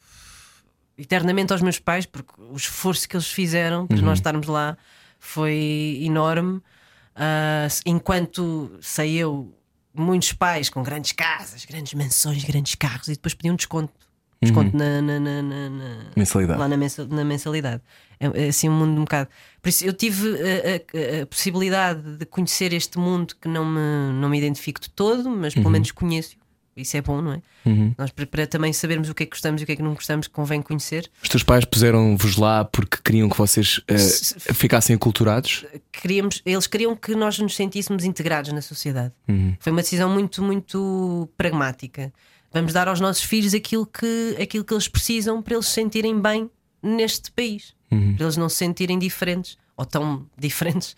eternamente 0.97 1.53
aos 1.53 1.61
meus 1.61 1.79
pais, 1.79 2.05
porque 2.05 2.33
o 2.37 2.55
esforço 2.55 3.07
que 3.07 3.15
eles 3.15 3.27
fizeram 3.27 3.85
para 3.87 4.01
nós 4.01 4.19
estarmos 4.19 4.47
lá 4.47 4.77
foi 5.19 5.99
enorme. 6.01 6.61
Ah, 7.15 7.67
enquanto 7.85 8.71
eu, 8.99 9.55
muitos 9.93 10.33
pais 10.33 10.69
com 10.69 10.83
grandes 10.83 11.11
casas, 11.11 11.65
grandes 11.65 11.93
mansões, 11.93 12.43
grandes 12.43 12.75
carros, 12.75 13.07
e 13.07 13.11
depois 13.11 13.33
pediam 13.33 13.55
desconto. 13.55 14.06
Desconto 14.41 14.75
na, 14.77 15.01
na- 15.01 15.19
na- 15.19 15.41
na- 15.41 15.69
na- 15.69 15.97
Mensalidade. 16.15 16.59
lá 16.59 16.67
na, 16.67 16.77
mensa- 16.77 17.07
na 17.07 17.23
mensalidade. 17.25 17.81
É, 18.19 18.45
é 18.45 18.47
assim 18.49 18.69
um 18.69 18.73
mundo 18.73 18.99
um 18.99 19.03
bocado. 19.03 19.29
Por 19.61 19.69
isso 19.69 19.83
eu 19.85 19.93
tive 19.93 20.27
a, 20.29 21.19
a- 21.19 21.21
a 21.23 21.25
possibilidade 21.25 22.17
de 22.17 22.25
conhecer 22.25 22.71
este 22.73 22.99
mundo 22.99 23.35
que 23.39 23.47
não 23.47 23.65
me, 23.65 24.13
não 24.19 24.29
me 24.29 24.37
identifico 24.37 24.79
de 24.79 24.89
todo, 24.89 25.29
mas 25.29 25.53
pelo 25.53 25.69
menos 25.69 25.91
conheço. 25.91 26.35
Isso 26.75 26.95
é 26.95 27.01
bom, 27.01 27.19
não 27.23 27.31
é? 27.33 27.41
Nós, 27.97 28.11
para, 28.11 28.27
para 28.27 28.45
também 28.45 28.71
sabermos 28.71 29.09
o 29.09 29.15
que 29.15 29.23
é 29.23 29.25
que 29.25 29.31
gostamos 29.31 29.59
e 29.59 29.63
o 29.63 29.65
que 29.65 29.71
é 29.71 29.75
que 29.75 29.81
não 29.81 29.95
gostamos, 29.95 30.27
convém 30.27 30.61
conhecer. 30.61 31.09
Os 31.23 31.27
teus 31.27 31.41
pais 31.41 31.65
puseram-vos 31.65 32.37
lá 32.37 32.63
porque 32.63 32.97
queriam 33.03 33.27
que 33.27 33.35
vocês 33.35 33.81
Se- 33.97 34.35
ficassem 34.53 34.95
aculturados? 34.95 35.65
Queríamos, 35.91 36.43
eles 36.45 36.67
queriam 36.67 36.95
que 36.95 37.15
nós 37.15 37.39
nos 37.39 37.55
sentíssemos 37.55 38.03
integrados 38.05 38.53
na 38.53 38.61
sociedade. 38.61 39.11
Foi 39.59 39.71
uma 39.71 39.81
decisão 39.81 40.07
muito, 40.07 40.43
muito 40.43 41.27
pragmática. 41.35 42.13
Vamos 42.53 42.73
dar 42.73 42.87
aos 42.87 42.99
nossos 42.99 43.23
filhos 43.23 43.53
aquilo 43.53 43.85
que, 43.85 44.35
aquilo 44.41 44.63
que 44.63 44.73
eles 44.73 44.87
precisam 44.87 45.41
para 45.41 45.53
eles 45.55 45.65
se 45.67 45.73
sentirem 45.73 46.19
bem 46.19 46.49
neste 46.81 47.31
país. 47.31 47.75
Para 47.89 48.25
eles 48.25 48.37
não 48.37 48.49
se 48.49 48.55
sentirem 48.57 48.97
diferentes 48.99 49.57
ou 49.75 49.85
tão 49.85 50.25
diferentes, 50.37 50.95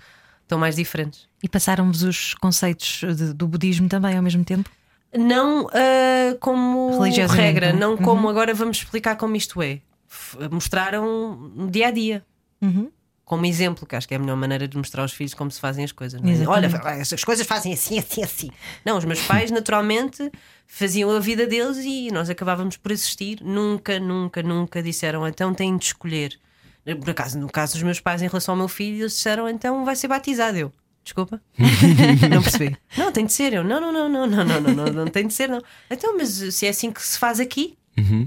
tão 0.47 0.57
mais 0.59 0.75
diferentes. 0.75 1.27
E 1.43 1.47
passaram-vos 1.49 2.03
os 2.03 2.33
conceitos 2.35 3.01
de- 3.15 3.33
do 3.33 3.47
budismo 3.47 3.87
também 3.89 4.15
ao 4.15 4.23
mesmo 4.23 4.43
tempo? 4.43 4.69
Não 5.17 5.67
ah, 5.73 6.35
como 6.39 6.91
regra, 7.27 7.73
não 7.73 7.93
é? 7.93 7.97
como 7.97 8.29
agora 8.29 8.53
vamos 8.53 8.77
explicar 8.77 9.15
como 9.15 9.35
isto 9.35 9.61
é. 9.61 9.81
F- 10.07 10.37
Mostraram 10.51 11.35
no 11.55 11.69
dia 11.69 11.87
a 11.87 11.91
dia. 11.91 12.23
Uhum. 12.61 12.91
Como 13.29 13.45
exemplo, 13.45 13.85
que 13.85 13.95
acho 13.95 14.07
que 14.07 14.15
é 14.15 14.17
a 14.17 14.19
melhor 14.19 14.35
maneira 14.35 14.67
de 14.67 14.75
mostrar 14.75 15.03
aos 15.03 15.13
filhos 15.13 15.35
como 15.35 15.51
se 15.51 15.59
fazem 15.59 15.85
as 15.85 15.91
coisas. 15.91 16.19
Não 16.19 16.31
é? 16.31 16.47
Olha, 16.47 16.65
essas 16.99 17.23
coisas 17.23 17.45
fazem 17.45 17.71
assim, 17.71 17.99
assim, 17.99 18.23
assim. 18.23 18.49
Não, 18.83 18.97
os 18.97 19.05
meus 19.05 19.21
pais 19.21 19.51
naturalmente 19.51 20.31
faziam 20.65 21.11
a 21.11 21.19
vida 21.19 21.45
deles 21.45 21.77
e 21.77 22.09
nós 22.11 22.27
acabávamos 22.27 22.75
por 22.75 22.91
assistir. 22.91 23.37
Nunca, 23.43 23.99
nunca, 23.99 24.41
nunca 24.41 24.81
disseram 24.81 25.27
então 25.27 25.53
têm 25.53 25.77
de 25.77 25.85
escolher. 25.85 26.39
Por 26.83 27.11
acaso, 27.11 27.37
no 27.37 27.47
caso 27.47 27.73
dos 27.73 27.83
meus 27.83 27.99
pais 27.99 28.23
em 28.23 28.27
relação 28.27 28.53
ao 28.53 28.57
meu 28.57 28.67
filho, 28.67 29.03
eles 29.03 29.11
disseram 29.11 29.47
então 29.47 29.85
vai 29.85 29.95
ser 29.95 30.07
batizado. 30.07 30.57
Eu, 30.57 30.73
desculpa, 31.03 31.39
não 32.31 32.41
percebi. 32.41 32.75
Não, 32.97 33.11
tem 33.11 33.27
de 33.27 33.33
ser. 33.33 33.53
Eu, 33.53 33.63
não, 33.63 33.79
não, 33.79 33.93
não, 33.93 34.09
não, 34.09 34.25
não, 34.25 34.43
não, 34.43 34.59
não, 34.59 34.73
não, 34.73 34.85
não 34.85 35.05
tem 35.05 35.27
de 35.27 35.35
ser, 35.35 35.49
não. 35.49 35.61
Então, 35.87 36.17
mas 36.17 36.29
se 36.29 36.65
é 36.65 36.69
assim 36.69 36.91
que 36.91 37.05
se 37.05 37.19
faz 37.19 37.39
aqui, 37.39 37.77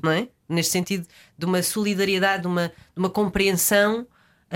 não 0.01 0.13
é? 0.13 0.29
Neste 0.49 0.71
sentido 0.71 1.09
de 1.37 1.45
uma 1.45 1.61
solidariedade, 1.61 2.43
de 2.43 2.47
uma, 2.47 2.69
de 2.69 2.99
uma 2.99 3.11
compreensão. 3.11 4.07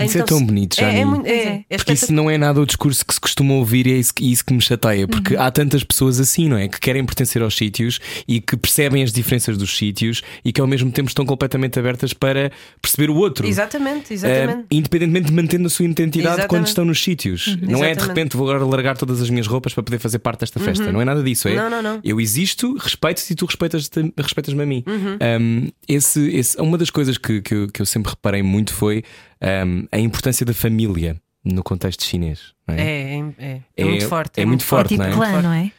Isso 0.05 0.17
é 0.17 0.21
então 0.21 0.25
tão 0.25 0.39
se- 0.39 0.45
bonito, 0.45 0.79
é, 0.79 0.99
é, 0.99 1.05
muito- 1.05 1.25
é, 1.27 1.31
é 1.31 1.77
Porque 1.77 1.93
isso 1.93 2.05
espetacular. 2.05 2.15
não 2.23 2.29
é 2.29 2.37
nada 2.37 2.61
o 2.61 2.65
discurso 2.65 3.05
que 3.05 3.13
se 3.13 3.19
costuma 3.19 3.53
ouvir 3.55 3.87
e 3.87 3.93
é 3.93 3.97
isso 3.97 4.13
que, 4.13 4.31
isso 4.31 4.45
que 4.45 4.53
me 4.53 4.61
chateia. 4.61 5.07
Porque 5.07 5.35
Uhum. 5.35 5.41
há 5.41 5.51
tantas 5.51 5.83
pessoas 5.83 6.19
assim, 6.19 6.47
não 6.49 6.57
é? 6.57 6.67
Que 6.67 6.79
querem 6.79 7.05
pertencer 7.05 7.41
aos 7.41 7.55
sítios 7.55 7.99
e 8.27 8.39
que 8.39 8.55
percebem 8.57 9.03
as 9.03 9.11
diferenças 9.11 9.57
dos 9.57 9.75
sítios 9.75 10.21
e 10.45 10.51
que 10.51 10.61
ao 10.61 10.67
mesmo 10.67 10.91
tempo 10.91 11.07
estão 11.09 11.25
completamente 11.25 11.77
abertas 11.79 12.13
para 12.13 12.51
perceber 12.81 13.09
o 13.09 13.15
outro. 13.15 13.45
Exatamente, 13.47 14.11
Eh, 14.11 14.13
exatamente. 14.13 14.65
independentemente 14.71 15.27
de 15.27 15.33
mantendo 15.33 15.67
a 15.67 15.69
sua 15.69 15.85
identidade 15.85 16.19
Exatamente. 16.27 16.47
quando 16.49 16.67
estão 16.67 16.85
nos 16.85 17.01
sítios. 17.03 17.47
Não 17.47 17.55
é 17.55 17.57
de 17.57 17.65
Exatamente. 17.65 17.99
Uhum. 18.01 18.07
repente 18.07 18.37
vou 18.37 18.49
agora 18.49 18.65
largar 18.65 18.97
todas 18.97 19.21
as 19.21 19.29
minhas 19.29 19.47
roupas 19.47 19.73
para 19.73 19.83
poder 19.83 19.99
fazer 19.99 20.19
parte 20.19 20.41
desta 20.41 20.59
festa. 20.59 20.91
Não 20.91 21.01
é 21.01 21.05
nada 21.05 21.23
disso. 21.23 21.47
É 21.47 21.55
Não, 21.55 21.69
não, 21.69 21.81
não. 21.81 21.99
eu 22.03 22.19
existo, 22.21 22.75
respeito-te 22.77 23.31
e 23.33 23.35
tu 23.35 23.45
respeitas 23.45 23.89
respeitas-me 24.17 24.63
a 24.63 24.65
mim. 24.65 24.83
Uhum. 24.85 25.17
Um, 25.41 25.67
esse, 25.87 26.29
esse- 26.35 26.59
uma 26.61 26.77
das 26.77 26.89
coisas 26.89 27.17
que, 27.17 27.41
que, 27.41 27.53
eu, 27.53 27.67
que 27.67 27.81
eu 27.81 27.85
sempre 27.85 28.11
reparei 28.11 28.43
muito 28.43 28.73
foi 28.73 29.03
um, 29.41 29.87
a 29.91 29.99
importância 29.99 30.45
da 30.45 30.53
família 30.53 31.21
no 31.43 31.63
contexto 31.63 32.03
chinês. 32.03 32.53
não 32.67 32.75
é? 32.75 32.81
É, 32.81 33.15
é, 33.19 33.33
é, 33.37 33.61
é 33.77 33.85
muito 33.85 34.07
forte. 34.07 34.39
é 34.41 34.45
muito 34.45 34.63
forte, 34.65 34.89
tipo 34.89 35.03
não 35.03 35.09
é? 35.09 35.13
clã, 35.13 35.41
não 35.41 35.53
é? 35.53 35.71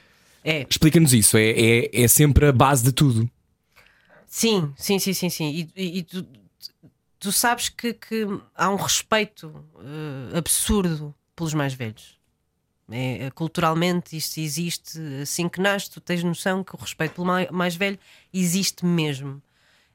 É, 0.45 0.67
Explica-nos 0.69 1.13
isso, 1.13 1.37
é, 1.37 1.51
é, 1.51 2.03
é 2.03 2.09
sempre 2.09 2.47
a 2.47 2.53
base 2.53 2.83
de 2.85 2.93
tudo. 2.93 3.29
sim, 4.27 4.73
sim, 4.77 4.99
sim, 4.99 5.13
sim, 5.13 5.29
sim. 5.31 5.69
E, 5.77 5.99
e- 5.99 6.03
tu, 6.03 6.27
tu 7.19 7.33
sabes 7.33 7.69
que, 7.69 7.93
que 7.93 8.25
há 8.55 8.71
um 8.71 8.77
respeito 8.77 9.53
eh, 9.81 10.39
absurdo 10.39 11.15
pelos 11.35 11.53
mais 11.55 11.75
velhos. 11.75 12.17
É, 12.91 13.27
é, 13.27 13.31
culturalmente 13.31 14.17
isto 14.17 14.39
existe 14.41 14.99
assim 15.21 15.47
que 15.49 15.61
nasce, 15.61 15.91
tu 15.91 16.01
tens 16.01 16.23
noção 16.23 16.65
que 16.65 16.75
o 16.75 16.79
respeito 16.79 17.17
pelo 17.17 17.27
mai- 17.27 17.49
mais 17.51 17.77
velho 17.77 17.99
existe 18.33 18.87
mesmo. 18.87 19.43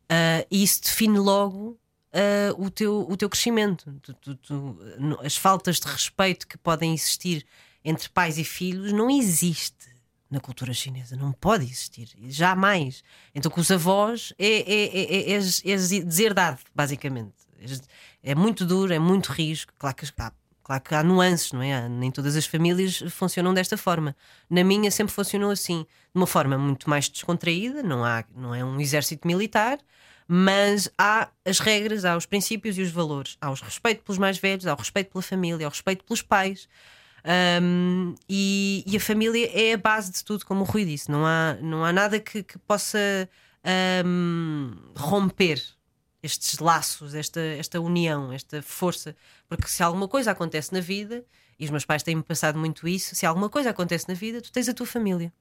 Ah, 0.08 0.46
e 0.52 0.62
isso 0.62 0.82
define 0.84 1.18
logo 1.18 1.80
ah, 2.14 2.54
o, 2.58 2.70
teu, 2.70 3.06
o 3.10 3.18
teu 3.18 3.30
crescimento. 3.30 3.92
Tu- 4.02 4.14
tu- 4.14 4.36
tu- 4.36 4.80
as 5.24 5.36
faltas 5.36 5.80
de 5.80 5.88
respeito 5.88 6.48
que 6.48 6.58
podem 6.58 6.94
existir 6.94 7.46
entre 7.84 8.08
pais 8.10 8.38
e 8.38 8.44
filhos 8.44 8.94
não 8.94 9.10
existe 9.10 9.92
na 10.30 10.40
cultura 10.40 10.74
chinesa, 10.74 11.16
não 11.16 11.32
pode 11.32 11.66
existir, 11.66 12.10
jamais. 12.28 13.04
Então, 13.36 13.52
com 13.52 13.62
os 13.62 13.70
avós 13.70 14.34
é, 14.40 14.48
é, 14.48 15.32
é, 15.32 15.36
é, 15.36 15.78
deserdado, 16.04 16.60
basicamente. 16.74 17.34
É 18.24 18.34
muito 18.34 18.66
duro, 18.66 18.92
é 18.94 18.98
muito 19.00 19.32
risco. 19.32 19.72
Claro 19.78 19.96
que, 19.96 20.06
há, 20.18 20.32
claro 20.64 20.82
que 20.82 20.96
há 20.96 21.04
nuances, 21.04 21.52
não 21.52 21.62
é? 21.62 21.88
Nem 21.88 22.10
todas 22.10 22.36
as 22.36 22.48
famílias 22.48 22.98
funcionam 23.12 23.54
desta 23.54 23.78
forma. 23.78 24.16
Na 24.50 24.64
minha 24.64 24.90
sempre 24.90 25.14
funcionou 25.14 25.52
assim, 25.52 25.84
de 25.84 26.16
uma 26.16 26.26
forma 26.26 26.58
muito 26.58 26.90
mais 26.90 27.08
descontraída, 27.08 27.84
não, 27.84 28.04
há, 28.04 28.24
não 28.36 28.56
é 28.56 28.66
um 28.66 28.82
exército 28.82 29.28
militar, 29.28 29.78
mas 30.28 30.90
há 30.98 31.30
as 31.46 31.60
regras, 31.60 32.06
há 32.06 32.16
os 32.16 32.26
princípios 32.26 32.78
e 32.78 32.82
os 32.82 32.92
valores. 32.92 33.38
Há 33.42 33.50
o 33.52 33.54
respeito 33.54 34.04
pelos 34.04 34.18
mais 34.18 34.38
velhos, 34.38 34.66
há 34.68 34.74
o 34.74 34.78
respeito 34.78 35.12
pela 35.12 35.22
família, 35.22 35.66
há 35.66 35.70
o 35.70 35.72
respeito 35.72 36.04
pelos 36.04 36.22
pais. 36.22 36.68
Um, 37.62 38.16
e, 38.28 38.84
e 38.86 38.98
a 38.98 39.00
família 39.00 39.50
é 39.54 39.74
a 39.74 39.78
base 39.78 40.12
de 40.12 40.24
tudo, 40.24 40.46
como 40.46 40.62
o 40.62 40.64
Rui 40.64 40.86
disse. 40.86 41.10
Não 41.12 41.26
há, 41.26 41.58
não 41.62 41.84
há 41.84 41.94
nada 41.94 42.20
que, 42.20 42.44
que 42.44 42.58
possa 42.60 43.30
um, 44.06 44.72
romper 44.96 45.62
estes 46.22 46.60
laços, 46.60 47.14
esta, 47.14 47.42
esta 47.42 47.82
união, 47.82 48.32
esta 48.32 48.62
força. 48.62 49.16
Porque 49.48 49.68
se 49.68 49.84
alguma 49.84 50.08
coisa 50.08 50.32
acontece 50.32 50.74
na 50.74 50.80
vida, 50.80 51.24
e 51.60 51.66
os 51.66 51.72
meus 51.72 51.86
pais 51.86 52.04
têm-me 52.04 52.24
passado 52.24 52.58
muito 52.58 52.88
isso, 52.88 53.16
se 53.16 53.26
alguma 53.26 53.50
coisa 53.50 53.70
acontece 53.70 54.08
na 54.08 54.14
vida, 54.14 54.42
tu 54.42 54.52
tens 54.52 54.70
a 54.70 54.74
tua 54.74 54.86
família. 54.86 55.34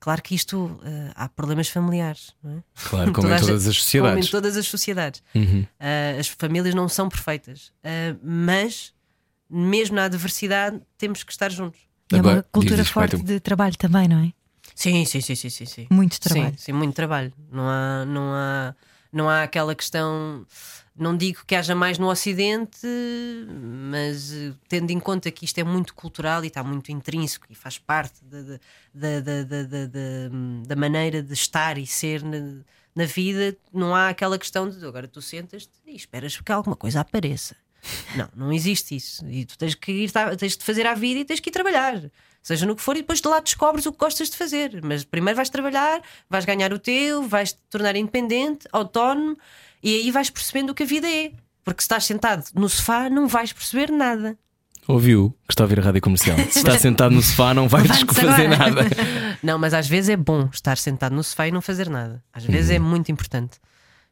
Claro 0.00 0.22
que 0.22 0.34
isto 0.34 0.80
eh, 0.84 1.10
há 1.14 1.28
problemas 1.28 1.68
familiares, 1.68 2.34
não 2.42 2.58
é? 2.58 2.62
Claro, 2.88 3.12
como 3.12 3.28
Toda 3.28 3.36
em 3.36 3.40
todas 3.40 3.66
as 3.66 3.76
sociedades. 3.76 4.14
Como 4.14 4.24
em 4.24 4.30
todas 4.30 4.56
as 4.56 4.66
sociedades. 4.66 5.22
Uhum. 5.34 5.62
Uh, 5.62 6.20
as 6.20 6.28
famílias 6.28 6.74
não 6.74 6.88
são 6.88 7.08
perfeitas, 7.08 7.72
Uh, 7.78 8.18
mas 8.22 8.92
mesmo 9.48 9.96
na 9.96 10.04
adversidade 10.04 10.80
temos 10.98 11.22
que 11.22 11.32
estar 11.32 11.50
juntos. 11.50 11.80
E 12.12 12.16
é 12.16 12.20
uma 12.20 12.42
cultura 12.42 12.84
forte 12.84 13.22
de 13.22 13.40
trabalho 13.40 13.76
também, 13.76 14.08
não 14.08 14.18
é? 14.18 14.32
Sim, 14.74 15.04
sim, 15.04 15.20
sim, 15.20 15.34
sim, 15.34 15.50
sim, 15.50 15.66
sim. 15.66 15.86
Muito 15.90 16.20
trabalho. 16.20 16.52
Sim, 16.52 16.64
sim, 16.66 16.72
muito 16.72 16.94
trabalho. 16.94 17.32
Não 17.50 17.68
há, 17.68 18.04
não 18.06 18.32
há, 18.32 18.74
não 19.12 19.28
há 19.28 19.42
aquela 19.42 19.74
questão. 19.74 20.46
Não 20.98 21.16
digo 21.16 21.42
que 21.46 21.54
haja 21.54 21.74
mais 21.74 21.98
no 21.98 22.08
Ocidente, 22.08 22.86
mas 23.90 24.32
eh, 24.32 24.52
tendo 24.68 24.90
em 24.90 24.98
conta 24.98 25.30
que 25.30 25.44
isto 25.44 25.58
é 25.58 25.64
muito 25.64 25.94
cultural 25.94 26.42
e 26.44 26.48
está 26.48 26.62
muito 26.64 26.90
intrínseco 26.90 27.46
e 27.48 27.54
faz 27.54 27.78
parte 27.78 28.24
da, 28.24 28.58
da, 28.92 29.20
da, 29.20 29.62
da, 30.66 30.76
maneira 30.76 31.22
de 31.22 31.32
estar 31.32 31.78
e 31.78 31.86
ser 31.86 32.22
na, 32.22 32.62
na 32.94 33.04
vida, 33.04 33.56
não 33.72 33.94
há 33.94 34.08
aquela 34.08 34.38
questão 34.38 34.68
de 34.68 34.84
agora 34.84 35.06
tu 35.06 35.22
sentas-te 35.22 35.72
e 35.86 35.94
esperas 35.94 36.36
que 36.40 36.52
alguma 36.52 36.74
coisa 36.74 37.00
apareça. 37.00 37.56
Não, 38.16 38.28
não 38.34 38.52
existe 38.52 38.96
isso. 38.96 39.24
E 39.26 39.44
tu 39.44 39.56
tens 39.56 39.74
que 39.74 39.92
ir, 39.92 40.10
tens 40.36 40.56
de 40.56 40.64
fazer 40.64 40.86
à 40.86 40.94
vida 40.94 41.20
e 41.20 41.24
tens 41.24 41.40
que 41.40 41.48
ir 41.48 41.52
trabalhar. 41.52 42.10
Seja 42.42 42.66
no 42.66 42.74
que 42.74 42.82
for, 42.82 42.96
e 42.96 43.00
depois 43.00 43.20
de 43.20 43.28
lá 43.28 43.40
descobres 43.40 43.84
o 43.86 43.92
que 43.92 43.98
gostas 43.98 44.30
de 44.30 44.36
fazer. 44.36 44.80
Mas 44.82 45.04
primeiro 45.04 45.36
vais 45.36 45.50
trabalhar, 45.50 46.02
vais 46.28 46.44
ganhar 46.44 46.72
o 46.72 46.78
teu, 46.78 47.22
vais 47.22 47.52
te 47.52 47.60
tornar 47.70 47.94
independente, 47.96 48.66
autónomo, 48.72 49.36
e 49.82 49.94
aí 49.94 50.10
vais 50.10 50.30
percebendo 50.30 50.70
o 50.70 50.74
que 50.74 50.82
a 50.82 50.86
vida 50.86 51.08
é. 51.08 51.32
Porque 51.64 51.82
se 51.82 51.84
estás 51.84 52.04
sentado 52.04 52.44
no 52.54 52.68
sofá, 52.68 53.10
não 53.10 53.28
vais 53.28 53.52
perceber 53.52 53.90
nada. 53.90 54.38
Ouviu 54.86 55.36
que 55.46 55.52
está 55.52 55.64
a 55.64 55.66
ouvir 55.66 55.80
a 55.80 55.82
rádio 55.82 56.00
comercial. 56.00 56.38
Se 56.50 56.60
está 56.60 56.76
sentado 56.80 57.14
no 57.14 57.22
sofá, 57.22 57.52
não 57.52 57.68
vai 57.68 57.86
fazer 57.86 58.48
nada. 58.48 58.86
Não, 59.42 59.56
mas 59.56 59.72
às 59.72 59.86
vezes 59.86 60.08
é 60.08 60.16
bom 60.16 60.48
estar 60.52 60.76
sentado 60.78 61.14
no 61.14 61.22
sofá 61.22 61.46
e 61.46 61.52
não 61.52 61.60
fazer 61.60 61.88
nada. 61.88 62.24
Às 62.32 62.44
vezes 62.44 62.70
é 62.72 62.78
muito 62.78 63.12
importante. 63.12 63.58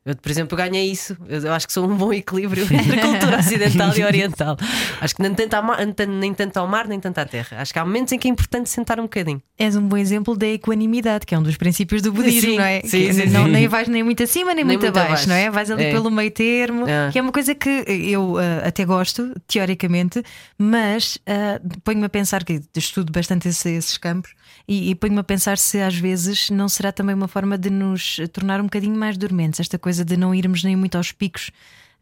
Eu, 0.07 0.15
por 0.17 0.31
exemplo, 0.31 0.57
ganhei 0.57 0.89
isso. 0.89 1.17
Eu, 1.29 1.53
acho 1.53 1.67
que 1.67 1.73
sou 1.73 1.85
um 1.85 1.97
bom 1.97 2.13
equilíbrio 2.13 2.63
entre 2.73 3.01
a 3.01 3.03
cultura 3.03 3.39
ocidental 3.41 3.93
e 3.99 4.05
oriental. 4.05 4.57
Acho 5.01 5.17
que 5.17 5.21
nem 5.23 5.35
tanto, 5.35 5.55
ao 5.55 5.63
mar, 5.65 5.79
nem 6.09 6.33
tanto 6.33 6.57
ao 6.59 6.69
mar, 6.69 6.87
nem 6.87 7.01
tanto 7.01 7.19
à 7.19 7.25
terra. 7.27 7.61
Acho 7.61 7.73
que 7.73 7.79
há 7.81 7.85
momentos 7.85 8.13
em 8.13 8.19
que 8.19 8.29
é 8.29 8.31
importante 8.31 8.71
sentar 8.71 9.01
um 9.01 9.03
bocadinho. 9.03 9.43
És 9.59 9.75
um 9.75 9.83
bom 9.83 9.97
exemplo 9.97 10.37
da 10.37 10.47
equanimidade, 10.47 11.27
que 11.27 11.35
é 11.35 11.39
um 11.39 11.43
dos 11.43 11.57
princípios 11.57 12.03
do 12.03 12.13
budismo, 12.13 12.51
Sim, 12.53 12.57
não 12.57 12.65
é? 12.65 12.81
sim, 12.83 13.13
sim, 13.13 13.27
não. 13.31 13.49
Nem 13.49 13.67
vais 13.67 13.89
nem 13.89 14.05
muito 14.05 14.23
acima, 14.23 14.55
nem, 14.55 14.65
Nem 14.65 14.65
muito, 14.65 14.83
muito 14.83 14.97
abaixo, 14.97 15.13
abaixo. 15.25 15.29
não 15.29 15.35
é? 15.35 15.51
Vais 15.51 15.71
ali 15.73 15.85
É. 15.85 15.91
pelo 15.91 16.09
meio 16.11 16.31
termo, 16.31 16.87
É. 16.89 17.11
que 17.11 17.19
é 17.19 17.23
uma 17.23 17.33
coisa 17.33 17.53
que 17.55 17.69
eu 17.89 18.37
ah, 18.39 18.69
até 18.69 18.85
gosto, 18.85 19.35
teoricamente, 19.49 20.23
mas 20.57 21.19
ah, 21.27 21.61
ponho-me 21.83 22.07
a 22.07 22.09
pensar 22.09 22.45
que 22.45 22.61
estudo 22.77 23.13
bastante 23.13 23.49
esse- 23.49 23.71
esses 23.71 23.99
campos 23.99 24.33
e, 24.69 24.91
e 24.91 24.95
ponho-me 24.95 25.21
a 25.21 25.25
pensar 25.25 25.59
se 25.59 25.79
às 25.81 25.95
vezes 25.97 26.51
não 26.51 26.69
será 26.69 26.91
também 26.93 27.15
uma 27.15 27.29
forma 27.29 27.57
de 27.57 27.71
nos 27.71 28.17
tornar 28.33 28.61
um 28.61 28.65
bocadinho 28.65 28.97
mais 28.97 29.17
dormentes, 29.17 29.61
esta 29.61 29.79
coisa 29.79 30.05
de 30.05 30.17
não 30.17 30.35
irmos 30.35 30.63
nem 30.65 30.75
muito 30.77 30.97
aos 30.97 31.13
picos 31.13 31.51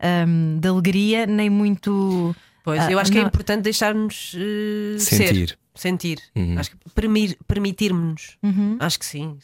ahm, 0.00 0.59
de 0.59 0.68
alegria, 0.68 1.27
nem 1.27 1.48
muito. 1.50 2.35
Pois, 2.62 2.81
Ah, 2.81 2.90
eu 2.90 2.98
acho 2.98 3.12
que 3.12 3.18
é 3.18 3.20
não- 3.20 3.29
importante 3.29 3.62
deixar-nos 3.62 4.35
eh, 4.37 4.98
Sentir. 4.98 5.48
ser. 5.48 5.59
Sentir. 5.74 6.18
Uhum. 6.37 6.57
Acho 6.59 6.70
que 6.70 6.77
permir- 6.94 7.37
permitirmos-nos. 7.48 8.37
Uhum. 8.42 8.77
Acho 8.81 8.98
que 8.98 9.05
sim. 9.05 9.37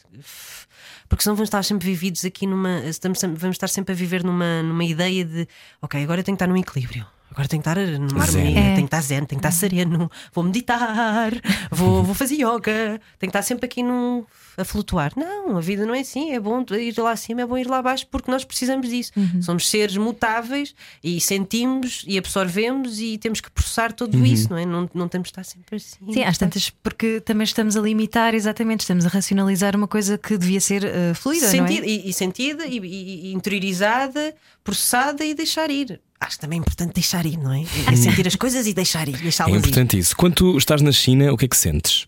Porque 1.09 1.23
senão 1.23 1.35
vamos 1.35 1.47
estar 1.47 1.61
sempre 1.63 1.85
vividos 1.89 2.23
aqui 2.23 2.47
numa. 2.47 2.79
Estamos, 2.85 3.19
sempre- 3.19 3.37
vamos 3.37 3.55
estar 3.55 3.67
sempre 3.67 3.91
a 3.91 3.95
viver 3.95 4.23
numa, 4.23 4.63
numa 4.63 4.83
ideia 4.85 5.25
de 5.25 5.47
ok, 5.81 6.01
agora 6.01 6.21
eu 6.21 6.23
tenho 6.23 6.37
que 6.37 6.43
estar 6.43 6.51
num 6.51 6.57
equilíbrio. 6.59 7.05
Agora 7.31 7.47
tenho 7.47 7.63
que 7.63 7.69
estar 7.69 7.81
numa 7.97 8.23
harmonia, 8.23 8.59
É. 8.59 8.63
tenho 8.75 8.75
que 8.75 8.83
estar 8.95 9.01
zen, 9.01 9.19
tenho 9.25 9.27
que 9.27 9.35
estar 9.47 9.51
sereno, 9.51 10.11
vou 10.33 10.43
meditar, 10.43 11.31
vou, 11.71 12.03
vou 12.03 12.13
fazer 12.13 12.35
yoga, 12.35 12.99
tenho 13.17 13.19
que 13.19 13.25
estar 13.27 13.41
sempre 13.41 13.65
aqui 13.67 13.81
num, 13.81 14.25
a 14.57 14.65
flutuar. 14.65 15.13
Não, 15.15 15.57
a 15.57 15.61
vida 15.61 15.85
não 15.85 15.93
é 15.95 16.01
assim, 16.01 16.33
é 16.33 16.39
bom 16.41 16.63
ir 16.71 16.93
lá 16.99 17.11
acima, 17.11 17.41
é 17.41 17.45
bom 17.45 17.57
ir 17.57 17.67
lá 17.67 17.77
abaixo, 17.77 18.05
porque 18.11 18.29
nós 18.29 18.43
precisamos 18.43 18.89
disso. 18.89 19.13
Somos 19.41 19.69
seres 19.69 19.95
mutáveis 19.95 20.75
e 21.03 21.21
sentimos 21.21 22.03
e 22.05 22.17
absorvemos 22.17 22.99
e 22.99 23.17
temos 23.17 23.39
que 23.39 23.49
processar 23.49 23.93
tudo 23.93 24.25
isso, 24.25 24.49
não 24.49 24.57
é? 24.57 24.65
Não, 24.65 24.89
não 24.93 25.07
temos 25.07 25.27
de 25.27 25.31
estar 25.31 25.43
sempre 25.45 25.77
assim. 25.77 26.11
Sim, 26.11 26.23
às 26.23 26.37
tantas, 26.37 26.69
porque 26.69 27.21
também 27.21 27.45
estamos 27.45 27.77
a 27.77 27.81
limitar, 27.81 28.35
exatamente, 28.35 28.81
estamos 28.81 29.05
a 29.05 29.09
racionalizar 29.09 29.73
uma 29.75 29.87
coisa 29.87 30.17
que 30.17 30.37
devia 30.37 30.59
ser 30.59 30.85
ah, 30.85 31.15
fluida, 31.15 31.45
não 31.47 31.47
é? 31.65 31.67
Sentida, 31.69 31.85
e, 31.87 32.09
e 32.09 32.13
sentida 32.13 32.65
e, 32.65 32.77
e- 32.77 33.27
e 33.29 33.33
interiorizada, 33.33 34.35
processada 34.63 35.23
e 35.23 35.33
deixar 35.33 35.69
ir. 35.71 36.01
Acho 36.23 36.39
também 36.39 36.59
é 36.59 36.61
importante 36.61 36.93
deixar 36.93 37.25
ir, 37.25 37.37
não 37.37 37.51
é? 37.51 37.63
É 37.91 37.95
sentir 37.95 38.27
as 38.27 38.35
coisas 38.35 38.67
e 38.67 38.73
deixar 38.73 39.07
ir, 39.09 39.15
É 39.15 39.17
deixá-las 39.17 39.53
ir. 39.55 39.57
importante 39.57 39.97
isso. 39.97 40.15
Quando 40.15 40.35
tu 40.35 40.57
estás 40.57 40.81
na 40.81 40.91
China, 40.91 41.33
o 41.33 41.37
que 41.37 41.45
é 41.45 41.47
que 41.47 41.57
sentes? 41.57 42.07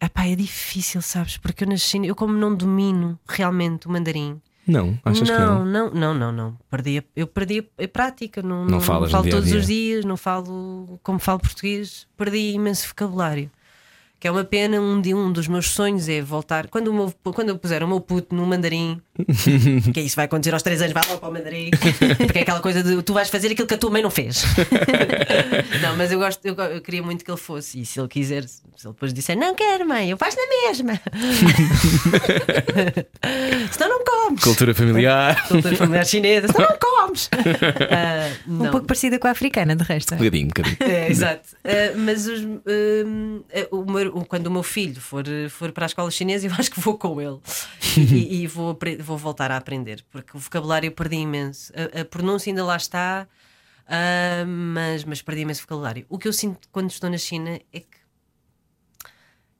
Epá, 0.00 0.26
é 0.26 0.34
difícil, 0.34 1.00
sabes? 1.02 1.36
Porque 1.36 1.64
eu 1.64 1.68
na 1.68 1.76
China, 1.76 2.06
eu 2.06 2.14
como 2.14 2.32
não 2.32 2.54
domino 2.54 3.18
realmente 3.28 3.86
o 3.86 3.90
mandarim, 3.90 4.40
Não, 4.66 4.98
achas 5.04 5.28
que 5.30 5.36
não? 5.36 5.64
não, 5.64 5.90
não, 5.90 6.14
não, 6.14 6.32
não. 6.32 6.58
Perdi 6.70 6.98
a- 6.98 7.04
eu 7.14 7.26
perdi 7.26 7.68
a, 7.78 7.88
prática. 7.88 8.42
Não, 8.42 8.64
Não 8.64 8.80
falas 8.80 9.10
no 9.10 9.12
falo 9.12 9.22
dia 9.24 9.32
todos 9.32 9.48
dia. 9.48 9.58
os 9.60 9.66
dias, 9.66 10.04
não 10.04 10.16
falo 10.16 10.98
como 11.02 11.18
falo 11.18 11.38
português. 11.40 12.06
Perdi 12.16 12.52
imenso 12.52 12.88
vocabulário. 12.88 13.50
Que 14.22 14.28
é 14.28 14.30
uma 14.30 14.44
pena. 14.44 14.80
Um, 14.80 15.00
de, 15.00 15.12
um 15.12 15.32
dos 15.32 15.48
meus 15.48 15.70
sonhos 15.70 16.08
é 16.08 16.22
voltar. 16.22 16.68
Quando, 16.68 16.86
o 16.86 16.94
meu, 16.94 17.12
quando 17.34 17.48
eu 17.48 17.58
puser 17.58 17.82
o 17.82 17.88
meu 17.88 18.00
puto 18.00 18.32
no 18.36 18.46
mandarim, 18.46 19.00
que 19.92 19.98
é 19.98 20.02
isso 20.04 20.14
vai 20.14 20.26
acontecer 20.26 20.54
aos 20.54 20.62
3 20.62 20.82
anos, 20.82 20.92
vai 20.92 21.02
logo 21.08 21.18
para 21.18 21.28
o 21.28 21.32
mandarim, 21.32 21.70
porque 22.24 22.38
é 22.38 22.42
aquela 22.42 22.60
coisa 22.60 22.84
de 22.84 23.02
tu 23.02 23.12
vais 23.12 23.28
fazer 23.28 23.50
aquilo 23.50 23.66
que 23.66 23.74
a 23.74 23.78
tua 23.78 23.90
mãe 23.90 24.00
não 24.00 24.10
fez. 24.10 24.44
não, 25.82 25.96
mas 25.96 26.12
eu 26.12 26.20
gosto, 26.20 26.46
eu, 26.46 26.54
eu 26.54 26.80
queria 26.80 27.02
muito 27.02 27.24
que 27.24 27.30
ele 27.32 27.36
fosse. 27.36 27.80
E 27.80 27.84
se 27.84 27.98
ele 27.98 28.06
quiser, 28.06 28.44
se 28.44 28.62
ele 28.84 28.92
depois 28.92 29.12
disser 29.12 29.36
não 29.36 29.56
quero, 29.56 29.88
mãe, 29.88 30.10
eu 30.10 30.16
faço 30.16 30.36
na 30.36 30.68
mesma. 30.68 31.00
Senão 33.72 33.88
não 33.88 34.04
comes. 34.04 34.44
Cultura 34.44 34.72
familiar. 34.72 35.48
Cultura 35.48 35.74
familiar 35.74 36.06
chinesa, 36.06 36.46
senão 36.46 36.68
não 36.68 36.78
comes. 36.78 37.28
Um 38.46 38.52
não. 38.52 38.70
pouco 38.70 38.86
parecida 38.86 39.18
com 39.18 39.26
a 39.26 39.32
africana, 39.32 39.74
de 39.74 39.82
resto. 39.82 40.14
Um 40.14 40.18
bocadinho, 40.18 40.44
um 40.44 40.48
bocadinho. 40.48 40.76
É, 40.80 41.10
exato. 41.10 41.48
Uh, 41.64 41.98
mas 41.98 42.28
os, 42.28 42.44
um, 42.44 42.56
uh, 43.36 43.42
o 43.76 43.84
meu- 43.90 44.11
o- 44.11 44.11
quando 44.28 44.46
o 44.46 44.50
meu 44.50 44.62
filho 44.62 45.00
for, 45.00 45.24
for 45.50 45.72
para 45.72 45.86
a 45.86 45.88
escola 45.88 46.10
chinesa, 46.10 46.46
eu 46.48 46.52
acho 46.52 46.70
que 46.70 46.80
vou 46.80 46.96
com 46.98 47.20
ele 47.20 47.38
e, 47.96 48.42
e 48.42 48.46
vou, 48.46 48.78
vou 49.00 49.18
voltar 49.18 49.50
a 49.50 49.56
aprender, 49.56 50.04
porque 50.10 50.36
o 50.36 50.40
vocabulário 50.40 50.88
eu 50.88 50.92
perdi 50.92 51.16
imenso. 51.16 51.72
A, 51.74 52.00
a 52.00 52.04
pronúncia 52.04 52.50
ainda 52.50 52.64
lá 52.64 52.76
está, 52.76 53.26
uh, 53.86 54.46
mas, 54.46 55.04
mas 55.04 55.22
perdi 55.22 55.42
imenso 55.42 55.62
vocabulário. 55.62 56.06
O 56.08 56.18
que 56.18 56.28
eu 56.28 56.32
sinto 56.32 56.68
quando 56.70 56.90
estou 56.90 57.10
na 57.10 57.18
China 57.18 57.60
é 57.72 57.80
que 57.80 58.02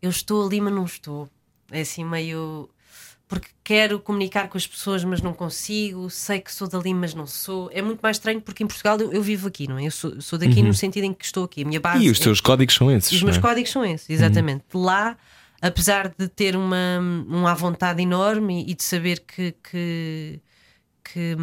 eu 0.03 0.11
estou 0.11 0.47
ali, 0.47 0.61
mas 0.61 0.73
não 0.73 0.85
estou. 0.85 1.29
É 1.71 1.81
assim 1.81 2.05
meio. 2.05 2.69
Porque 3.33 3.49
quero 3.65 3.99
comunicar 3.99 4.47
com 4.47 4.59
as 4.59 4.67
pessoas, 4.67 5.03
mas 5.05 5.23
não 5.23 5.33
consigo. 5.33 6.11
Sei 6.11 6.39
que 6.39 6.53
sou 6.53 6.69
dali, 6.69 6.93
mas 6.93 7.15
não 7.15 7.27
sou. 7.27 7.71
É 7.73 7.81
muito 7.81 8.01
mais 8.03 8.19
estranho 8.19 8.43
porque 8.43 8.63
em 8.63 8.67
Portugal 8.67 8.99
eu, 9.01 9.11
eu 9.11 9.23
vivo 9.23 9.49
aqui, 9.49 9.67
não 9.67 9.79
é? 9.79 9.87
Eu 9.87 9.91
sou, 9.91 10.21
sou 10.21 10.39
daqui 10.39 10.63
no 10.63 10.75
sentido 10.75 11.05
em 11.05 11.15
que 11.15 11.25
estou 11.25 11.45
aqui. 11.45 11.63
A 11.63 11.65
minha 11.65 11.81
base. 11.81 12.05
E 12.05 12.11
os 12.11 12.21
é- 12.21 12.25
teus 12.25 12.43
códigos 12.43 12.75
são 12.75 12.91
esses. 12.91 13.11
e 13.11 13.17
os 13.17 13.23
meus 13.23 13.39
é? 13.39 13.41
códigos 13.41 13.71
são 13.71 13.83
esses, 13.87 14.11
exatamente. 14.11 14.65
Lá, 14.75 15.17
apesar 15.63 16.13
de 16.15 16.29
ter 16.29 16.55
uma, 16.55 16.99
uma 17.27 17.55
vontade 17.55 18.03
enorme 18.03 18.67
e 18.69 18.75
de 18.75 18.83
saber 18.83 19.21
que, 19.21 19.55
que, 19.63 20.39
que, 21.03 21.37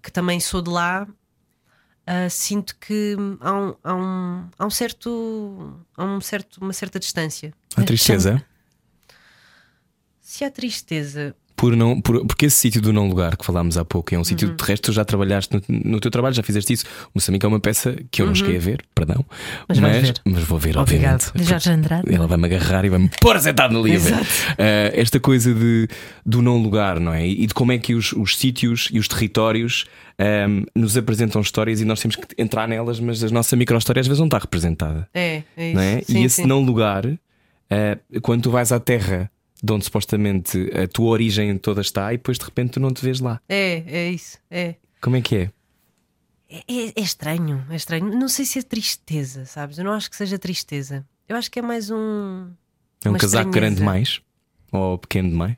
que 0.00 0.12
também 0.12 0.38
sou 0.38 0.62
de 0.62 0.70
lá, 0.70 1.04
ah, 2.06 2.30
sinto 2.30 2.76
que 2.76 3.16
há, 3.40 3.52
um, 3.52 3.74
há, 3.82 3.94
um, 3.96 4.48
há 4.56 4.66
um 4.66 4.70
certo. 4.70 5.84
Há 5.96 6.04
um 6.04 6.20
certo, 6.20 6.60
uma 6.60 6.72
certa 6.72 7.00
distância. 7.00 7.52
A 7.76 7.82
tristeza. 7.82 8.40
Se 10.34 10.44
há 10.44 10.50
tristeza. 10.50 11.32
Por 11.54 11.76
não, 11.76 12.00
por- 12.00 12.26
porque 12.26 12.46
esse 12.46 12.56
sítio 12.56 12.82
do 12.82 12.92
não 12.92 13.06
lugar 13.06 13.36
que 13.36 13.44
falámos 13.46 13.78
há 13.78 13.84
pouco 13.84 14.12
é 14.12 14.18
um 14.18 14.24
sítio 14.24 14.52
de 14.52 14.64
resto, 14.64 14.86
tu 14.86 14.92
já 14.92 15.04
trabalhaste 15.04 15.54
no, 15.54 15.92
no 15.92 16.00
teu 16.00 16.10
trabalho, 16.10 16.34
já 16.34 16.42
fizeste 16.42 16.72
isso. 16.72 16.84
Moçambique 17.14 17.46
é 17.46 17.48
uma 17.48 17.60
peça 17.60 17.94
que 18.10 18.20
eu 18.20 18.26
não 18.26 18.34
cheguei 18.34 18.56
a 18.56 18.58
ver, 18.58 18.84
perdão, 18.92 19.24
Mas 19.68 19.78
vais 19.78 20.02
ver. 20.08 20.14
mas 20.24 20.42
vou 20.42 20.58
ver, 20.58 20.76
Obrigado. 20.76 21.22
obviamente. 21.28 21.48
Jorge 21.48 21.70
Andrade. 21.70 22.12
Ela 22.12 22.26
vai-me 22.26 22.46
agarrar 22.46 22.84
e 22.84 22.88
vai-me 22.88 23.08
pôr 23.22 23.38
sentado 23.38 23.72
no 23.72 23.80
livro. 23.86 24.08
Exato. 24.12 24.26
esta 24.92 25.20
coisa 25.20 25.54
de, 25.54 25.86
do 26.26 26.42
não 26.42 26.56
lugar, 26.60 26.98
não 26.98 27.14
é? 27.14 27.24
E 27.24 27.46
de 27.46 27.54
como 27.54 27.70
é 27.70 27.78
que 27.78 27.94
os, 27.94 28.12
os 28.12 28.36
sítios 28.36 28.88
e 28.92 28.98
os 28.98 29.06
territórios 29.06 29.84
ahm, 30.18 30.64
nos 30.74 30.96
apresentam 30.96 31.40
histórias 31.40 31.80
e 31.80 31.84
nós 31.84 32.00
temos 32.00 32.16
que 32.16 32.26
entrar 32.36 32.66
nelas, 32.66 32.98
mas 32.98 33.22
a 33.22 33.28
nossa 33.28 33.54
micro-história 33.54 34.00
às 34.00 34.08
vezes 34.08 34.18
não 34.18 34.26
está 34.26 34.38
representada. 34.38 35.08
É, 35.14 35.44
é 35.56 35.66
isso. 35.68 35.76
não 35.76 35.82
é? 35.82 36.00
Sim, 36.02 36.18
e 36.18 36.24
esse 36.24 36.42
sim. 36.42 36.46
não 36.48 36.58
lugar, 36.64 37.06
ah, 37.70 37.96
quando 38.20 38.42
tu 38.42 38.50
vais 38.50 38.72
à 38.72 38.80
terra 38.80 39.30
de 39.64 39.72
onde 39.72 39.84
supostamente 39.86 40.70
a 40.78 40.86
tua 40.86 41.08
origem 41.10 41.56
toda 41.56 41.80
está 41.80 42.12
e 42.12 42.18
depois 42.18 42.36
de 42.38 42.44
repente 42.44 42.72
tu 42.72 42.80
não 42.80 42.90
te 42.92 43.02
vês 43.02 43.18
lá. 43.20 43.40
É, 43.48 43.82
é 43.86 44.10
isso. 44.10 44.38
É. 44.50 44.74
Como 45.00 45.16
é 45.16 45.22
que 45.22 45.36
é? 45.36 45.50
É, 46.50 46.58
é- 46.68 46.92
é 46.96 47.00
estranho, 47.00 47.64
é 47.70 47.76
estranho. 47.76 48.06
Não 48.14 48.28
sei 48.28 48.44
se 48.44 48.58
é 48.58 48.62
tristeza, 48.62 49.46
sabes? 49.46 49.78
Eu 49.78 49.84
não 49.84 49.92
acho 49.92 50.10
que 50.10 50.16
seja 50.16 50.38
tristeza. 50.38 51.04
Eu 51.26 51.36
acho 51.36 51.50
que 51.50 51.58
é 51.58 51.62
mais 51.62 51.90
um. 51.90 52.50
É 53.04 53.08
um 53.08 53.14
casaco 53.14 53.48
estranheza. 53.48 53.50
grande 53.52 53.76
demais? 53.76 54.20
Ou 54.70 54.98
pequeno 54.98 55.30
demais? 55.30 55.56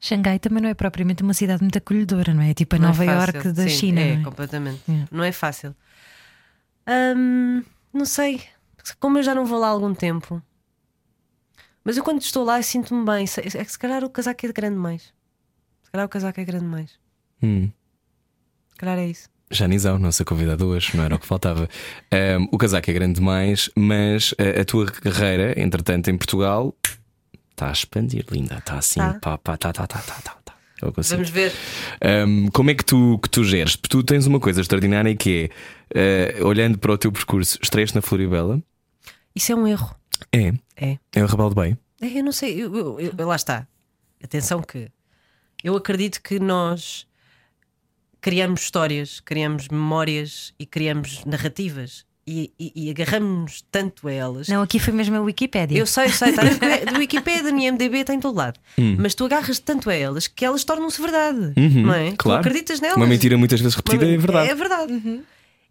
Xangai 0.00 0.38
também 0.40 0.60
não 0.62 0.68
é 0.68 0.74
propriamente 0.74 1.22
uma 1.22 1.34
cidade 1.34 1.62
muito 1.62 1.78
acolhedora, 1.78 2.34
não 2.34 2.42
é? 2.42 2.52
Tipo 2.54 2.74
a 2.74 2.78
Não 2.78 2.86
é 2.86 2.88
Nova 2.88 3.04
fácil. 3.04 3.34
Iorque 3.34 3.52
da 3.52 3.62
Sim, 3.64 3.68
China. 3.68 4.00
É, 4.00 4.14
não 4.14 4.20
é? 4.20 4.24
completamente. 4.24 4.80
É. 4.90 5.04
Não 5.12 5.22
é 5.24 5.30
fácil. 5.30 5.76
Hum, 7.16 7.62
não 7.92 8.04
sei. 8.04 8.40
Como 8.98 9.18
eu 9.18 9.22
já 9.22 9.34
não 9.34 9.44
vou 9.46 9.60
lá 9.60 9.68
há 9.68 9.70
algum 9.70 9.94
tempo. 9.94 10.42
Mas 11.84 11.96
eu 11.96 12.04
quando 12.04 12.20
estou 12.20 12.44
lá 12.44 12.60
sinto-me 12.62 13.04
bem. 13.04 13.24
É 13.24 13.64
que 13.64 13.72
se 13.72 13.78
calhar 13.78 14.04
o 14.04 14.10
casaco 14.10 14.46
é 14.46 14.52
grande 14.52 14.74
demais. 14.76 15.02
Se 15.82 15.90
calhar 15.90 16.06
o 16.06 16.08
casaco 16.08 16.40
é 16.40 16.44
grande 16.44 16.64
demais. 16.64 16.90
Hum. 17.42 17.70
Se 18.72 18.78
calhar 18.78 18.98
é 18.98 19.06
isso. 19.06 19.28
Janizão, 19.50 19.98
nossa 19.98 20.24
convidada 20.24 20.64
hoje, 20.64 20.96
não 20.96 21.04
era 21.04 21.14
o 21.14 21.18
que 21.18 21.26
faltava. 21.26 21.68
Um, 22.12 22.48
o 22.52 22.58
casaco 22.58 22.90
é 22.90 22.94
grande 22.94 23.14
demais, 23.14 23.70
mas 23.74 24.34
a, 24.38 24.60
a 24.60 24.64
tua 24.64 24.86
carreira, 24.86 25.58
entretanto, 25.60 26.10
em 26.10 26.16
Portugal, 26.16 26.74
está 27.50 27.68
a 27.68 27.72
expandir, 27.72 28.24
linda. 28.30 28.58
Está 28.58 28.76
assim, 28.78 29.00
Tá. 29.00 29.14
pá, 29.20 29.38
pá, 29.38 29.56
tá, 29.56 29.72
tá, 29.72 29.86
tá, 29.86 29.98
tá, 29.98 30.14
tá, 30.22 30.36
tá. 30.44 30.54
Sinto. 31.02 31.10
Vamos 31.10 31.30
ver. 31.30 31.52
Um, 32.26 32.48
como 32.48 32.70
é 32.70 32.74
que 32.74 32.84
tu, 32.84 33.18
que 33.22 33.30
tu 33.30 33.44
geres? 33.44 33.76
Porque 33.76 33.88
tu 33.88 34.02
tens 34.02 34.26
uma 34.26 34.40
coisa 34.40 34.60
extraordinária 34.60 35.14
que 35.14 35.48
é, 35.94 36.36
uh, 36.40 36.46
olhando 36.46 36.76
para 36.76 36.92
o 36.92 36.98
teu 36.98 37.10
percurso, 37.12 37.58
estreias 37.62 37.92
na 37.92 38.02
Floribela, 38.02 38.60
Isso 39.34 39.52
é 39.52 39.54
um 39.54 39.66
erro. 39.66 39.94
É, 40.32 40.52
É. 40.76 40.98
é 41.14 41.22
o 41.22 41.26
Rebelo 41.26 41.48
de 41.50 41.54
Bem. 41.56 41.78
É, 42.00 42.18
Eu 42.18 42.24
não 42.24 42.32
sei, 42.32 42.62
eu, 42.62 42.74
eu- 42.76 43.00
eu- 43.00 43.26
lá 43.26 43.36
está. 43.36 43.66
Atenção 44.22 44.60
que 44.62 44.88
eu 45.64 45.76
acredito 45.76 46.20
que 46.22 46.38
nós 46.40 47.06
criamos 48.20 48.62
histórias, 48.62 49.20
criamos 49.20 49.68
memórias 49.68 50.52
e 50.58 50.64
criamos 50.66 51.24
narrativas 51.24 52.04
e, 52.24 52.52
e, 52.58 52.72
e 52.86 52.90
agarramos 52.90 53.64
tanto 53.70 54.06
a 54.06 54.12
elas. 54.12 54.46
Não, 54.48 54.62
aqui 54.62 54.78
foi 54.78 54.92
mesmo 54.92 55.16
a 55.16 55.20
Wikipédia. 55.20 55.76
Eu 55.76 55.86
sei, 55.86 56.08
sei, 56.08 56.28
está 56.30 56.42
do 56.92 56.98
Wikipedia, 56.98 57.50
no 57.50 57.58
IMDB, 57.58 57.98
está 57.98 58.14
em 58.14 58.20
todo 58.20 58.36
lado. 58.36 58.60
Mas 58.98 59.14
tu 59.14 59.24
agarras 59.24 59.58
tanto 59.58 59.90
a 59.90 59.94
elas 59.94 60.28
que 60.28 60.44
elas 60.44 60.62
tornam-se 60.62 61.00
verdade. 61.02 61.52
Uhum, 61.56 61.82
não 61.82 61.94
é? 61.94 62.12
claro. 62.16 62.42
Tu 62.42 62.46
acreditas 62.48 62.80
nelas. 62.80 62.96
Uma 62.96 63.06
mentira 63.08 63.36
muitas 63.36 63.60
vezes 63.60 63.74
repetida 63.74 64.06
é 64.06 64.16
verdade. 64.16 64.50
É 64.50 64.54
verdade. 64.54 65.22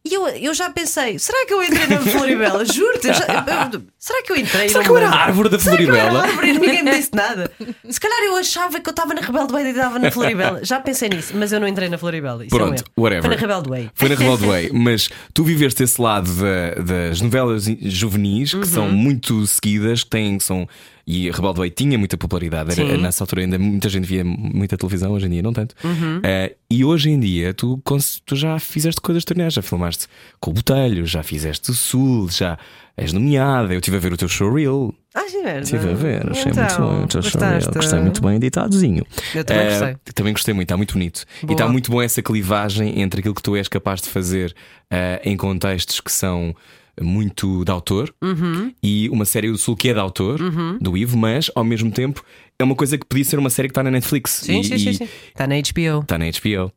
E 0.04 0.16
eu, 0.16 0.28
eu 0.30 0.52
já 0.54 0.68
pensei, 0.72 1.20
será 1.20 1.46
que 1.46 1.54
eu 1.54 1.64
entrei 1.64 1.86
na 1.86 2.00
Floribela? 2.00 2.66
Juro-te, 2.66 3.08
eu 3.08 3.14
já- 3.14 3.70
eu- 3.72 3.84
será 4.00 4.24
que 4.24 4.32
eu 4.32 4.36
entrei? 4.36 4.68
Será 4.68 4.84
que 4.84 4.90
eu 4.90 4.98
era 4.98 5.10
a 5.10 5.16
árvore 5.16 5.48
da 5.50 5.60
Será 5.60 5.78
que 5.78 5.84
eu 5.84 5.94
era 5.96 6.10
Floribela? 6.10 6.24
árvore 6.28 6.50
e 6.50 6.54
ninguém 6.54 6.84
me 6.84 6.90
disse 6.98 7.12
nada? 7.14 7.52
Se 7.88 8.00
calhar 8.00 8.20
eu 8.24 8.36
achava 8.36 8.80
que 8.80 8.90
eu 8.90 8.92
estava 8.92 9.14
na 9.14 9.22
Rebelde 9.22 9.54
Way 9.54 9.66
e 9.66 9.70
estava 9.70 10.00
na 10.00 10.10
Floribela. 10.10 10.66
Já 10.66 10.80
pensei 10.80 11.08
nisso, 11.08 11.34
mas 11.36 11.52
eu 11.54 11.60
não 11.60 11.68
entrei 11.68 11.88
na 11.88 12.00
Floribela. 12.00 12.44
Isso 12.44 12.56
é 12.56 12.58
um 12.64 12.68
Pronto, 12.70 12.84
whatever. 12.98 13.22
Foi 13.22 13.36
na 13.36 13.40
Rebelde 13.42 13.70
Way. 13.70 13.92
Foi 13.94 14.10
na 14.10 14.16
Rebelde 14.16 14.46
Way, 14.48 14.70
mas 14.74 15.10
tu 15.36 15.44
viveste 15.44 15.84
esse 15.84 16.02
lado 16.02 16.32
da- 16.34 16.82
das 16.82 17.22
novelas 17.22 17.66
juvenis 17.82 18.52
que 18.52 18.58
Uhum. 18.58 18.66
são 18.66 18.90
muito 18.90 19.46
seguidas, 19.46 20.04
que 20.04 20.10
têm, 20.10 20.38
que 20.40 20.44
são. 20.44 20.68
E 21.06 21.30
a 21.30 21.34
Rebelde 21.34 21.60
Way 21.60 21.70
tinha 21.72 21.98
muita 21.98 22.18
popularidade. 22.18 22.80
Era, 22.80 22.98
nessa 22.98 23.24
altura 23.24 23.42
ainda 23.42 23.58
muita 23.58 23.90
gente 23.90 24.06
via 24.06 24.24
muita 24.24 24.78
televisão, 24.78 25.12
hoje 25.12 25.26
em 25.26 25.30
dia 25.30 25.42
não 25.42 25.54
tanto. 25.54 25.76
Uhum. 25.84 26.20
Eh, 26.24 26.56
e 26.70 26.86
hoje 26.86 27.10
em 27.10 27.20
dia 27.20 27.54
tu, 27.54 27.82
tu 28.26 28.36
já 28.36 28.58
fizeste 28.60 29.02
coisas 29.02 29.22
extraordinárias, 29.22 29.54
já 29.56 29.62
filmaste 29.62 30.08
com 30.40 30.52
o 30.52 30.54
Botelho, 30.54 31.06
já 31.06 31.24
fizeste 31.24 31.72
o 31.72 31.74
Sul, 31.74 32.30
já 32.30 32.58
és 32.96 33.12
nomeada. 33.14 33.74
Eu 33.74 33.80
estive 33.80 33.98
a 33.98 34.00
ver 34.00 34.14
o 34.14 34.18
teu 34.18 34.28
showreel. 34.28 34.94
Ah, 35.14 35.28
sim, 35.28 35.44
mesmo. 35.44 35.60
Estive 35.62 35.90
a 35.90 35.94
ver, 35.94 36.32
achei 36.32 36.52
Então, 36.52 36.64
muito 36.64 36.78
bom 36.80 37.04
o 37.04 37.08
teu 37.08 37.22
showreel. 37.22 37.52
gostaste? 37.54 37.74
Gostei 37.80 38.00
muito 38.00 38.22
bem 38.22 38.36
editadozinho. 38.36 39.06
Eu 39.36 39.44
também 39.44 39.64
Eh, 39.66 39.70
gostei. 39.70 39.96
também 40.14 40.34
gostei 40.34 40.54
muito, 40.54 40.68
está 40.68 40.78
muito 40.78 40.94
bonito. 40.94 41.26
E 41.42 41.46
Boa. 41.48 41.56
está 41.56 41.68
muito 41.68 41.92
bom 41.92 42.02
essa 42.02 42.22
clivagem 42.22 43.02
entre 43.02 43.20
aquilo 43.20 43.36
que 43.36 43.42
tu 43.44 43.56
és 43.56 43.68
capaz 43.68 44.02
de 44.02 44.08
fazer 44.10 44.56
eh, 44.90 45.20
em 45.26 45.36
contextos 45.36 46.00
que 46.00 46.12
são 46.12 46.56
muito 46.99 47.63
de 47.63 47.71
autor 47.71 48.13
Uhum. 48.21 48.73
e 48.82 49.10
uma 49.10 49.25
série 49.25 49.49
do 49.51 49.58
Sul 49.58 49.75
que 49.75 49.89
é 49.89 49.93
de 49.93 49.99
autor, 49.99 50.39
do 50.80 50.97
Ivo, 50.97 51.17
mas 51.17 51.49
ao 51.56 51.63
mesmo 51.63 51.91
tempo 51.91 52.23
é 52.60 52.63
uma 52.63 52.75
coisa 52.75 52.97
que 52.97 53.06
podia 53.06 53.23
ser 53.25 53.39
uma 53.39 53.49
série 53.49 53.67
que 53.67 53.71
está 53.71 53.84
na 53.84 53.91
Netflix 53.91 54.32
Sim, 54.43 54.60
e, 54.60 54.63
sim, 54.63 54.77
sim, 54.77 54.93
sim. 54.93 55.10
Está 55.30 55.47
na 55.47 55.56
HBO. 55.56 56.01
está 56.01 56.17
na 56.17 56.25
HBO. 56.25 56.71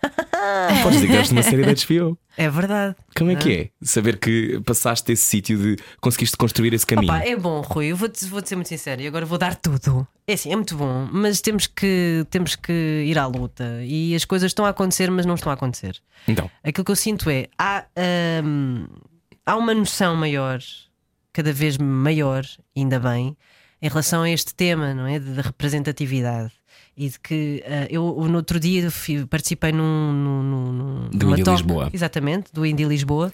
Podes 0.82 1.00
dizer 1.00 1.24
que 1.26 1.32
uma 1.32 1.42
série 1.42 1.62
da 1.64 1.72
HBO. 1.74 2.16
É 2.36 2.48
verdade. 2.48 2.94
Como 3.16 3.32
é 3.32 3.34
que 3.34 3.52
é? 3.52 3.68
Saber 3.82 4.16
que 4.16 4.60
passaste 4.64 5.10
esse 5.10 5.24
sítio 5.24 5.58
de 5.58 5.76
conseguiste 6.00 6.36
construir 6.36 6.72
esse 6.72 6.86
caminho. 6.86 7.12
Opa, 7.12 7.24
é 7.24 7.34
bom, 7.34 7.60
Rui. 7.62 7.86
Eu 7.86 7.96
vou-te 7.96 8.24
vou 8.26 8.40
ser 8.44 8.54
muito 8.54 8.68
sincero 8.68 9.02
e 9.02 9.08
agora 9.08 9.26
vou 9.26 9.36
dar 9.38 9.56
tudo. 9.56 10.06
É 10.24 10.34
assim, 10.34 10.52
é 10.52 10.56
muito 10.56 10.76
bom, 10.76 11.08
mas 11.10 11.40
temos 11.40 11.66
que, 11.66 12.24
temos 12.30 12.54
que 12.54 12.72
ir 13.06 13.18
à 13.18 13.26
luta. 13.26 13.80
E 13.82 14.14
as 14.14 14.24
coisas 14.24 14.50
estão 14.50 14.64
a 14.64 14.68
acontecer, 14.68 15.10
mas 15.10 15.26
não 15.26 15.34
estão 15.34 15.50
a 15.50 15.54
acontecer. 15.54 15.96
Então, 16.28 16.48
Aquilo 16.62 16.84
que 16.84 16.90
eu 16.92 16.96
sinto 16.96 17.28
é 17.28 17.48
há, 17.58 17.84
hum, 18.44 18.86
há 19.48 19.56
uma 19.56 19.74
noção 19.74 20.14
maior, 20.14 20.60
cada 21.32 21.52
vez 21.52 21.78
maior, 21.78 22.44
ainda 22.76 22.98
bem, 23.00 23.36
em 23.80 23.88
relação 23.88 24.22
a 24.22 24.30
este 24.30 24.54
tema, 24.54 24.92
não 24.94 25.06
é? 25.06 25.18
De, 25.18 25.34
de 25.34 25.40
representatividade. 25.40 26.52
E 26.96 27.08
de 27.08 27.18
que 27.20 27.62
ah, 27.66 27.86
eu 27.90 28.02
no 28.28 28.36
outro 28.36 28.58
dia 28.58 28.88
participei 29.30 29.70
num, 29.72 30.12
num, 30.12 30.42
num- 30.72 31.08
Do 31.10 31.30
Indie 31.30 31.44
talk- 31.44 31.62
Lisboa. 31.62 31.90
Exatamente, 31.92 32.52
do 32.52 32.66
Indie 32.66 32.84
Lisboa. 32.84 33.30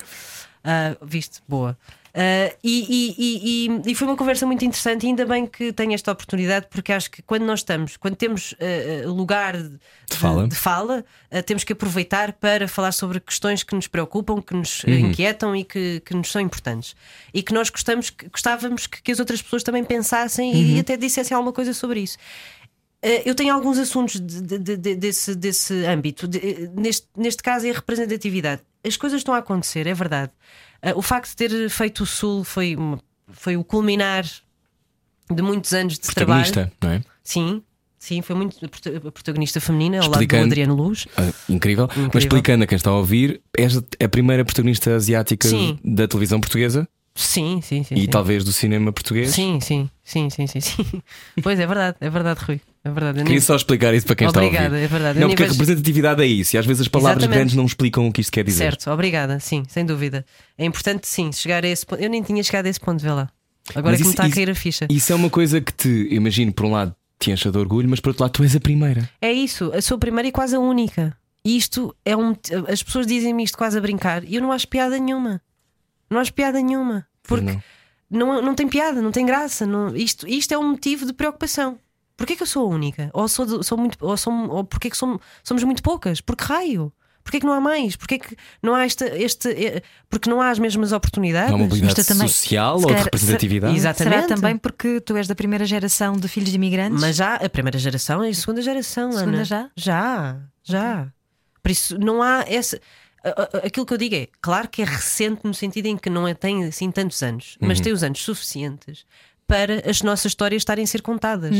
Ah, 0.62 0.96
viste? 1.02 1.40
Boa. 1.48 1.76
Uh, 2.16 2.54
e, 2.62 2.86
e- 3.18 3.66
e- 3.66 3.90
e- 3.90 3.94
foi 3.96 4.06
uma 4.06 4.16
conversa 4.16 4.46
muito 4.46 4.64
interessante, 4.64 5.02
e 5.02 5.08
ainda 5.08 5.26
bem 5.26 5.46
que 5.46 5.72
tenho 5.72 5.92
esta 5.94 6.12
oportunidade, 6.12 6.68
porque 6.70 6.92
acho 6.92 7.10
que 7.10 7.20
quando 7.22 7.42
nós 7.44 7.58
estamos, 7.58 7.96
quando 7.96 8.14
temos 8.14 8.52
uh, 8.52 9.10
lugar 9.12 9.56
de, 9.60 10.16
fala. 10.16 10.46
de 10.46 10.54
fala, 10.54 11.04
uh, 11.32 11.42
temos 11.42 11.64
que 11.64 11.72
aproveitar 11.72 12.32
para 12.34 12.68
falar 12.68 12.92
sobre 12.92 13.18
questões 13.18 13.64
que 13.64 13.74
nos 13.74 13.88
preocupam, 13.88 14.40
que 14.40 14.54
nos 14.54 14.84
uh, 14.84 14.90
Uhum. 14.90 15.10
inquietam 15.10 15.56
e 15.56 15.64
que, 15.64 16.00
que 16.06 16.14
nos 16.14 16.30
são 16.30 16.40
importantes. 16.40 16.94
E 17.32 17.42
que 17.42 17.52
nós 17.52 17.68
gostamos, 17.68 18.12
gostávamos 18.30 18.86
que, 18.86 19.02
que 19.02 19.10
as 19.10 19.18
outras 19.18 19.42
pessoas 19.42 19.64
também 19.64 19.82
pensassem 19.82 20.52
Uhum. 20.52 20.76
e 20.76 20.78
até 20.78 20.96
dissessem 20.96 21.34
alguma 21.34 21.52
coisa 21.52 21.74
sobre 21.74 21.98
isso. 21.98 22.16
Eu 23.26 23.34
tenho 23.34 23.52
alguns 23.52 23.76
assuntos 23.76 24.18
de- 24.18 24.40
de- 24.40 24.58
de- 24.58 24.76
de- 24.78 24.94
desse, 24.96 25.34
desse 25.34 25.74
âmbito. 25.84 26.26
Neste, 26.74 27.06
neste 27.14 27.42
caso 27.42 27.66
é 27.66 27.70
a 27.70 27.74
representatividade. 27.74 28.62
As 28.82 28.96
coisas 28.96 29.18
estão 29.20 29.34
a 29.34 29.38
acontecer, 29.38 29.86
é 29.86 29.92
verdade. 29.92 30.32
Uh, 30.84 30.98
O 30.98 31.02
facto 31.02 31.30
de 31.30 31.36
ter 31.36 31.70
feito 31.70 32.02
o 32.02 32.06
Sul 32.06 32.44
foi, 32.44 32.76
uma- 32.76 33.00
foi 33.32 33.56
o 33.56 33.64
culminar 33.64 34.24
de 35.30 35.42
muitos 35.42 35.72
anos 35.72 35.94
de 35.94 36.00
trabalho. 36.00 36.44
Protagonista, 36.44 36.72
não 36.82 36.90
é? 36.92 37.02
Sim, 37.22 37.62
sim, 37.98 38.20
foi 38.20 38.36
muito 38.36 38.62
a 38.64 38.68
prota- 38.68 38.96
a 39.08 39.12
protagonista 39.12 39.60
feminina 39.60 39.96
ao 39.98 40.02
lado 40.02 40.10
do 40.12 40.14
Explicando- 40.16 40.44
Adriano 40.46 40.74
Luz. 40.74 41.06
Ah, 41.16 41.32
incrível. 41.48 41.86
Mas 41.88 41.96
Incrível. 41.96 42.18
explicando 42.18 42.64
a 42.64 42.66
quem 42.66 42.76
está 42.76 42.90
a 42.90 42.96
ouvir, 42.96 43.40
és 43.56 43.76
a 43.78 44.08
primeira 44.10 44.44
protagonista 44.44 44.94
asiática 44.94 45.48
Sim. 45.48 45.78
da 45.82 46.06
televisão 46.06 46.38
portuguesa 46.40 46.86
Sim, 47.16 47.60
sim, 47.62 47.84
sim. 47.84 47.94
e 47.94 48.00
sim. 48.02 48.06
talvez 48.08 48.42
do 48.42 48.52
cinema 48.52 48.92
português. 48.92 49.30
Sim, 49.30 49.60
sim, 49.60 49.88
sim, 50.02 50.28
sim, 50.30 50.46
sim, 50.48 50.60
sim. 50.60 50.84
Pois 51.42 51.60
é 51.60 51.66
verdade, 51.66 51.96
é 52.00 52.10
verdade, 52.10 52.40
Rui. 52.44 52.60
É 52.84 52.90
verdade. 52.90 53.18
Eu 53.20 53.24
Queria 53.24 53.38
nem- 53.38 53.40
só 53.40 53.54
explicar 53.54 53.94
isso 53.94 54.04
para 54.04 54.16
quem 54.16 54.26
está 54.26 54.40
a 54.40 54.44
Obrigada, 54.44 54.74
ouvir. 54.74 54.84
é 54.84 54.88
verdade. 54.88 55.18
Não, 55.20 55.28
porque 55.28 55.42
a 55.44 55.46
vejo- 55.46 55.58
representatividade 55.58 56.22
é 56.22 56.26
isso, 56.26 56.56
e 56.56 56.58
às 56.58 56.66
vezes 56.66 56.82
as 56.82 56.88
palavras 56.88 57.18
Exatamente. 57.22 57.36
grandes 57.38 57.54
não 57.54 57.64
explicam 57.66 58.06
o 58.08 58.12
que 58.12 58.20
isto 58.20 58.32
quer 58.32 58.44
dizer. 58.44 58.64
Certo, 58.64 58.90
obrigada, 58.90 59.38
sim, 59.38 59.62
sem 59.68 59.86
dúvida. 59.86 60.26
É 60.58 60.64
importante, 60.64 61.06
sim, 61.06 61.30
chegar 61.32 61.64
a 61.64 61.68
esse 61.68 61.86
ponto. 61.86 62.02
Eu 62.02 62.10
nem 62.10 62.20
tinha 62.22 62.42
chegado 62.42 62.66
a 62.66 62.68
esse 62.68 62.80
ponto, 62.80 63.00
vê 63.00 63.10
lá. 63.12 63.30
Agora 63.74 63.92
Mas 63.92 63.94
é 63.94 63.96
que 63.96 64.02
me 64.02 64.02
isso- 64.02 64.10
está 64.10 64.24
a 64.24 64.26
isso- 64.26 64.34
cair 64.34 64.50
a 64.50 64.54
ficha. 64.54 64.86
Isso 64.90 65.12
é 65.12 65.14
uma 65.14 65.30
coisa 65.30 65.60
que 65.60 65.72
te, 65.72 66.08
imagino, 66.10 66.52
por 66.52 66.66
um 66.66 66.72
lado 66.72 66.94
te 67.18 67.30
encha 67.30 67.50
de 67.50 67.56
orgulho, 67.56 67.88
mas 67.88 68.00
por 68.00 68.10
outro 68.10 68.24
lado 68.24 68.32
tu 68.32 68.42
és 68.42 68.54
a 68.56 68.60
primeira. 68.60 69.08
É 69.20 69.32
isso, 69.32 69.72
a 69.72 69.80
sua 69.80 69.96
primeira 69.98 70.28
e 70.28 70.32
quase 70.32 70.56
a 70.56 70.58
única. 70.60 71.16
E 71.44 71.56
isto 71.56 71.94
é 72.04 72.16
um. 72.16 72.34
As 72.68 72.82
pessoas 72.82 73.06
dizem-me 73.06 73.44
isto 73.44 73.56
quase 73.56 73.78
a 73.78 73.80
brincar 73.80 74.24
e 74.24 74.34
eu 74.34 74.42
não 74.42 74.50
acho 74.50 74.66
piada 74.66 74.98
nenhuma. 74.98 75.40
Não 76.14 76.20
acho 76.20 76.32
piada 76.32 76.60
nenhuma. 76.60 77.06
Porque 77.22 77.58
não. 78.10 78.34
não, 78.36 78.42
não 78.42 78.54
tem 78.54 78.66
piada, 78.68 79.02
não 79.02 79.10
tem 79.12 79.26
graça. 79.26 79.66
Não, 79.66 79.94
isto, 79.96 80.26
isto 80.26 80.52
é 80.54 80.58
um 80.58 80.70
motivo 80.70 81.04
de 81.04 81.12
preocupação. 81.12 81.78
Porquê 82.16 82.36
que 82.36 82.42
eu 82.42 82.46
sou 82.46 82.64
a 82.70 82.74
única? 82.74 83.10
Ou, 83.12 83.26
sou, 83.26 83.62
sou 83.62 83.76
muito, 83.76 83.98
ou, 84.00 84.16
sou, 84.16 84.32
ou 84.48 84.64
porquê 84.64 84.88
que 84.88 84.96
somos, 84.96 85.20
somos 85.42 85.64
muito 85.64 85.82
poucas? 85.82 86.20
Porque 86.20 86.44
raio? 86.44 86.92
Porquê 87.24 87.40
que 87.40 87.46
não 87.46 87.54
há 87.54 87.60
mais? 87.60 87.96
Porquê 87.96 88.18
que 88.18 88.36
não 88.62 88.74
há 88.74 88.84
esta, 88.84 89.06
este. 89.18 89.48
eh, 89.48 89.82
Porque 90.10 90.28
não 90.28 90.42
há 90.42 90.50
as 90.50 90.58
mesmas 90.58 90.92
oportunidades? 90.92 91.48
Não 91.50 91.56
há 91.56 91.62
mobilidade 91.62 92.04
também- 92.04 92.28
social 92.28 92.78
se 92.78 92.84
ou 92.84 92.92
de 92.94 93.02
representatividade? 93.02 93.72
Será 93.80 93.90
Exatamente. 93.94 94.28
também 94.28 94.56
porque 94.58 95.00
tu 95.00 95.16
és 95.16 95.26
da 95.26 95.34
primeira 95.34 95.64
geração 95.64 96.12
de 96.16 96.28
filhos 96.28 96.50
de 96.50 96.56
imigrantes? 96.56 97.00
Mas 97.00 97.16
já 97.16 97.36
a 97.36 97.48
primeira 97.48 97.78
geração 97.78 98.22
e 98.24 98.28
a 98.28 98.34
segunda 98.34 98.60
geração, 98.60 99.10
Segunda 99.10 99.36
Ana. 99.38 99.44
já? 99.44 99.70
Já, 99.74 100.36
já. 100.62 101.08
Por 101.62 101.70
isso 101.70 101.98
não 101.98 102.22
há 102.22 102.44
essa. 102.46 102.78
Aquilo 103.64 103.86
que 103.86 103.94
eu 103.94 103.98
digo 103.98 104.14
é, 104.14 104.28
claro 104.42 104.68
que 104.68 104.82
é 104.82 104.84
recente 104.84 105.40
no 105.44 105.54
sentido 105.54 105.86
em 105.86 105.96
que 105.96 106.10
não 106.10 106.26
é, 106.28 106.34
tem 106.34 106.64
assim 106.64 106.90
tantos 106.90 107.22
anos, 107.22 107.56
mas 107.60 107.80
tem 107.80 107.92
os 107.92 108.02
anos 108.02 108.20
suficientes 108.22 109.06
para 109.46 109.88
as 109.88 110.00
nossas 110.02 110.26
histórias 110.32 110.60
estarem 110.60 110.84
a 110.84 110.86
ser 110.86 111.02
contadas, 111.02 111.54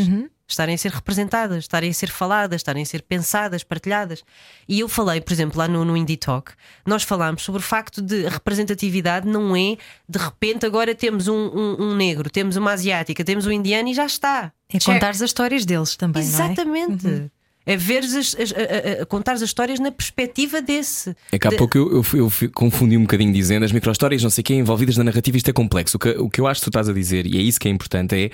estarem 0.48 0.74
a 0.74 0.78
ser 0.78 0.90
representadas, 0.90 1.58
estarem 1.64 1.90
a 1.90 1.94
ser 1.94 2.08
faladas, 2.10 2.56
estarem 2.60 2.82
a 2.82 2.86
ser 2.86 3.02
pensadas, 3.02 3.62
partilhadas. 3.62 4.24
E 4.66 4.80
eu 4.80 4.88
falei, 4.88 5.20
por 5.20 5.32
exemplo, 5.34 5.58
lá 5.58 5.68
no, 5.68 5.84
no 5.84 5.94
Indie 5.96 6.16
Talk, 6.16 6.52
nós 6.86 7.02
falámos 7.02 7.42
sobre 7.42 7.60
o 7.60 7.62
facto 7.62 8.00
de 8.00 8.26
a 8.26 8.30
representatividade 8.30 9.28
não 9.28 9.54
é 9.54 9.76
de 10.08 10.18
repente 10.18 10.64
agora 10.66 10.94
temos 10.94 11.28
um, 11.28 11.34
um- 11.34 11.76
um 11.90 11.94
negro, 11.94 12.30
temos 12.30 12.56
uma 12.56 12.72
asiática, 12.72 13.22
temos 13.22 13.46
um 13.46 13.52
indiano 13.52 13.88
e 13.90 13.94
já 13.94 14.06
está. 14.06 14.50
É 14.72 14.78
contar 14.94 15.10
as 15.10 15.20
histórias 15.20 15.64
deles 15.66 15.94
também, 15.96 16.22
não 16.24 16.30
é? 16.30 16.32
Exatamente. 16.52 17.30
É 17.66 17.76
ver 17.76 17.98
as, 18.04 18.14
as- 18.14 18.36
a, 18.36 19.02
a- 19.02 19.06
contar 19.06 19.32
as 19.32 19.40
histórias 19.42 19.80
na 19.80 19.90
perspectiva 19.90 20.60
desse. 20.60 21.16
É 21.32 21.38
que 21.38 21.46
há 21.46 21.50
De- 21.50 21.56
pouco 21.56 21.78
eu, 21.78 21.90
eu, 21.92 22.04
eu 22.14 22.50
confundi 22.52 22.96
um 22.96 23.02
bocadinho 23.02 23.32
dizendo 23.32 23.64
as 23.64 23.72
micro-histórias, 23.72 24.22
não 24.22 24.30
sei 24.30 24.44
quê, 24.44 24.54
envolvidas 24.54 24.96
na 24.96 25.04
narrativa, 25.04 25.36
isto 25.36 25.48
é 25.48 25.52
complexo. 25.52 25.96
O 25.96 26.00
que, 26.00 26.10
o 26.10 26.28
que 26.28 26.40
eu 26.40 26.46
acho 26.46 26.60
que 26.60 26.64
tu 26.66 26.70
estás 26.70 26.88
a 26.88 26.92
dizer, 26.92 27.26
e 27.26 27.38
é 27.38 27.40
isso 27.42 27.58
que 27.58 27.66
é 27.66 27.70
importante, 27.70 28.14
é 28.14 28.30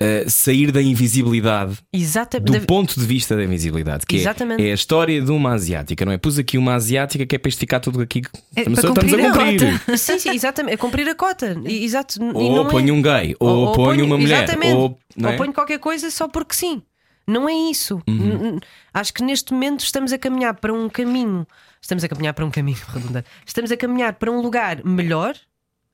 eh, 0.00 0.24
sair 0.28 0.70
da 0.70 0.80
invisibilidade 0.80 1.78
Exata- 1.92 2.38
do 2.38 2.52
da- 2.52 2.60
ponto 2.60 2.98
de 3.00 3.04
vista 3.06 3.34
da 3.34 3.42
invisibilidade, 3.42 4.06
que 4.06 4.16
é- 4.16 4.20
Exatamente. 4.20 4.62
é, 4.62 4.70
a 4.70 4.74
história 4.74 5.20
de 5.20 5.30
uma 5.32 5.54
asiática, 5.54 6.04
não 6.04 6.12
é? 6.12 6.18
Pus 6.18 6.38
aqui 6.38 6.56
uma 6.56 6.74
asiática 6.74 7.26
que 7.26 7.34
é 7.34 7.38
para 7.38 7.48
esticar 7.48 7.80
tudo 7.80 8.00
aqui. 8.00 8.22
É 8.54 8.60
Estamos, 8.60 8.80
para 8.80 8.88
estamos 8.90 9.12
a 9.14 9.32
cumprir 9.32 9.80
a. 9.90 9.96
Sim, 9.98 10.18
sim, 10.18 10.30
exatamente. 10.30 10.74
É 10.74 10.76
cumprir 10.76 11.08
a 11.08 11.14
cota. 11.14 11.60
E- 11.66 11.84
Exato. 11.84 12.22
Ou 12.22 12.64
não 12.64 12.78
é- 12.78 12.92
um 12.92 13.02
gay, 13.02 13.34
ou, 13.40 13.72
ponho 13.72 14.04
uma 14.04 14.16
mulher, 14.18 14.46
ou, 14.76 14.96
não 15.16 15.30
é? 15.30 15.36
ponho 15.36 15.52
qualquer 15.52 15.78
coisa 15.78 16.10
só 16.10 16.28
porque 16.28 16.54
sim. 16.54 16.80
Não 17.28 17.46
é 17.46 17.52
isso. 17.52 18.02
Uhum. 18.08 18.58
Acho 18.92 19.12
que 19.12 19.22
neste 19.22 19.52
momento 19.52 19.80
estamos 19.80 20.14
a 20.14 20.18
caminhar 20.18 20.54
para 20.54 20.72
um 20.72 20.88
caminho. 20.88 21.46
Estamos 21.78 22.02
a 22.02 22.08
caminhar 22.08 22.32
para 22.32 22.46
um 22.46 22.50
caminho 22.50 22.78
redundante. 22.88 23.28
Estamos 23.44 23.70
a 23.70 23.76
caminhar 23.76 24.14
para 24.14 24.32
um 24.32 24.40
lugar 24.40 24.82
melhor. 24.82 25.36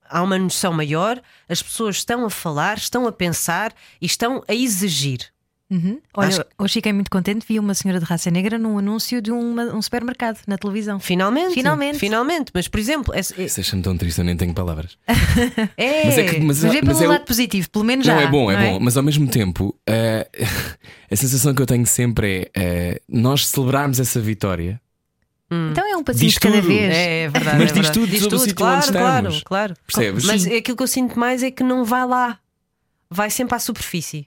Há 0.09 0.23
uma 0.23 0.39
noção 0.39 0.73
maior. 0.73 1.21
As 1.49 1.61
pessoas 1.61 1.97
estão 1.97 2.25
a 2.25 2.31
falar, 2.31 2.79
estão 2.79 3.09
a 3.09 3.13
pensar 3.13 3.75
e 4.01 4.07
estão 4.07 4.45
a 4.47 4.55
exigir. 4.55 5.34
Uhum. 5.71 5.99
Olha, 6.15 6.29
Acho- 6.29 6.45
hoje 6.59 6.75
fiquei 6.75 6.93
muito 6.93 7.11
contente. 7.11 7.45
Vi 7.49 7.59
uma 7.59 7.73
senhora 7.75 7.99
de 7.99 8.05
raça 8.05 8.31
negra 8.31 8.59
num 8.59 8.79
anúncio 8.79 9.21
de 9.23 9.33
uma- 9.33 9.65
um 9.75 9.81
supermercado 9.81 10.39
na 10.47 10.59
televisão. 10.59 11.01
Finalmente. 11.01 11.55
Finalmente. 11.55 11.99
Finalmente. 11.99 12.51
Mas, 12.55 12.69
por 12.69 12.79
exemplo, 12.79 13.15
é, 13.15 13.19
é- 13.19 13.45
Isso 13.45 13.57
deixa-me 13.57 13.83
tão 13.83 13.97
triste, 13.97 14.19
eu 14.19 14.25
nem 14.25 14.37
tenho 14.37 14.53
palavras. 14.55 14.97
é- 15.77 16.05
Mas 16.05 16.19
é 16.19 16.25
que- 16.25 16.41
mas- 16.41 16.63
Mas 16.63 16.73
vê 16.73 16.81
pelo 16.81 16.93
mas 16.93 17.01
é 17.03 17.07
o- 17.07 17.11
lado 17.11 17.25
positivo, 17.25 17.71
pelo 17.71 17.85
menos 17.85 18.05
já. 18.07 18.15
Não, 18.15 18.21
é 18.23 18.27
bom, 18.31 18.51
é, 18.53 18.57
não 18.57 18.73
bom, 18.75 18.81
mas 18.85 18.97
ao 18.97 19.03
mesmo 19.03 19.27
tempo, 19.27 19.75
eh, 19.89 20.29
a 21.11 21.17
sensação 21.17 21.55
que 21.55 21.63
eu 21.63 21.67
tenho 21.67 21.87
sempre 21.87 22.51
é 22.55 22.61
eh, 22.95 23.01
nós 23.09 23.47
celebrarmos 23.49 23.99
essa 23.99 24.21
vitória. 24.21 24.81
Então 25.71 25.87
é 25.89 25.97
um 25.97 26.03
passinho 26.03 26.27
Diz 26.27 26.35
de 26.35 26.41
cada 26.41 26.57
tudo. 26.57 26.67
vez. 26.67 26.93
É, 26.93 27.23
é 27.23 27.29
verdade. 27.29 27.59
Mas 27.59 27.71
é 27.71 27.75
diz 27.81 27.91
tudo 27.91 28.19
sobre 28.19 28.35
o 28.35 28.39
sítio 28.41 28.55
claro, 28.57 28.93
claro, 28.93 29.41
claro. 29.45 29.75
Percebes? 29.87 30.25
Mas 30.25 30.47
aquilo 30.47 30.77
que 30.77 30.83
eu 30.83 30.87
sinto 30.89 31.17
mais 31.19 31.45
é 31.45 31.51
que 31.51 31.63
não 31.63 31.85
vai 31.85 32.05
lá. 32.07 32.39
Vai 33.09 33.31
sempre 33.31 33.55
à 33.55 33.59
superfície. 33.61 34.27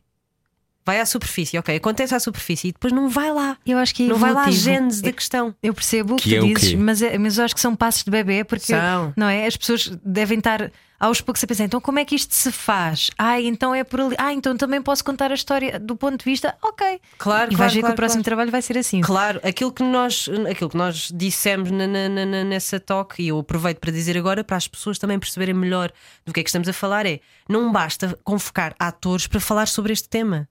Vai 0.88 1.02
à 1.02 1.06
superfície, 1.06 1.58
ok. 1.60 1.76
Acontece 1.76 2.16
à 2.16 2.20
superfície 2.20 2.70
e 2.70 2.72
depois 2.72 2.94
não 2.94 3.10
vai 3.10 3.30
lá. 3.34 3.58
Eu 3.66 3.78
acho 3.78 3.94
que 3.94 4.04
é 4.04 4.08
Não 4.08 4.16
vai 4.16 4.32
lá 4.32 4.46
a 4.46 4.52
gênese 4.52 5.02
da 5.02 5.10
Eu- 5.10 5.14
questão. 5.14 5.54
Eu 5.62 5.74
percebo 5.74 6.14
o 6.14 6.16
que, 6.16 6.30
Que 6.30 6.36
é 6.38 6.40
tu 6.40 6.46
dizes, 6.54 6.74
mas, 6.76 7.02
é- 7.02 7.18
mas 7.18 7.38
eu 7.38 7.44
acho 7.44 7.54
que 7.54 7.60
são 7.60 7.76
passos 7.76 8.06
de 8.06 8.10
bebê, 8.10 8.46
porque 8.46 8.68
São. 8.68 9.12
não 9.18 9.28
é? 9.28 9.46
As 9.46 9.58
pessoas 9.58 9.92
devem 10.02 10.38
estar 10.38 10.72
aos 11.00 11.20
poucos 11.22 11.44
a 11.44 11.48
pensar, 11.48 11.66
então 11.66 11.82
como 11.82 12.00
é 12.00 12.06
que 12.06 12.16
isto 12.16 12.34
se 12.34 12.52
faz? 12.54 13.12
Ah, 13.18 13.40
então 13.40 13.76
é 13.76 13.84
por 13.84 14.00
ali. 14.00 14.16
Ah, 14.18 14.32
então 14.34 14.56
também 14.56 14.82
posso 14.82 15.04
contar 15.04 15.30
a 15.30 15.36
história 15.36 15.78
do 15.78 15.96
ponto 15.98 16.20
de 16.20 16.26
vista, 16.26 16.56
ok. 16.64 17.00
Claro, 17.18 17.52
e 17.52 17.56
claro, 17.56 17.58
vais 17.58 17.74
ver 17.74 17.80
que 17.80 17.82
claro, 17.82 17.94
o 17.94 17.96
próximo 17.98 18.16
claro. 18.24 18.24
trabalho 18.24 18.52
vai 18.52 18.62
ser 18.62 18.78
assim. 18.78 19.02
Claro, 19.02 19.40
aquilo 19.44 19.72
que 19.74 19.84
nós, 19.84 20.28
aquilo 20.50 20.70
que 20.70 20.78
nós 20.78 21.12
dissemos 21.14 21.70
na- 21.70 21.86
na- 21.86 22.10
na- 22.10 22.26
na- 22.26 22.44
nessa 22.46 22.80
talk, 22.80 23.22
e 23.22 23.28
eu 23.28 23.38
aproveito 23.40 23.80
para 23.80 23.92
dizer 23.92 24.18
agora 24.18 24.42
para 24.44 24.56
as 24.58 24.68
pessoas 24.70 24.98
também 24.98 25.20
perceberem 25.20 25.54
melhor 25.54 25.92
do 26.26 26.32
que 26.34 26.40
é 26.40 26.44
que 26.44 26.50
estamos 26.50 26.68
a 26.70 26.74
falar, 26.74 27.06
é 27.06 27.20
não 27.48 27.72
basta 27.72 28.18
convocar 28.24 28.74
atores 28.80 29.28
para 29.28 29.40
falar 29.40 29.68
sobre 29.68 29.94
este 29.94 30.10
tema, 30.10 30.48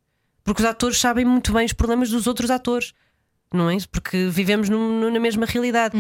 porque 0.47 0.63
os 0.63 0.69
atores 0.69 0.99
sabem 0.99 1.25
muito 1.27 1.53
bem 1.53 1.67
os 1.67 1.73
problemas 1.75 2.09
dos 2.09 2.27
outros 2.27 2.51
atores, 2.51 2.95
não 3.53 3.69
é? 3.69 3.77
isso? 3.77 3.89
Porque 3.89 4.27
vivemos 4.29 4.69
num- 4.71 5.01
num- 5.01 5.11
na 5.13 5.21
mesma 5.21 5.45
realidade. 5.45 5.95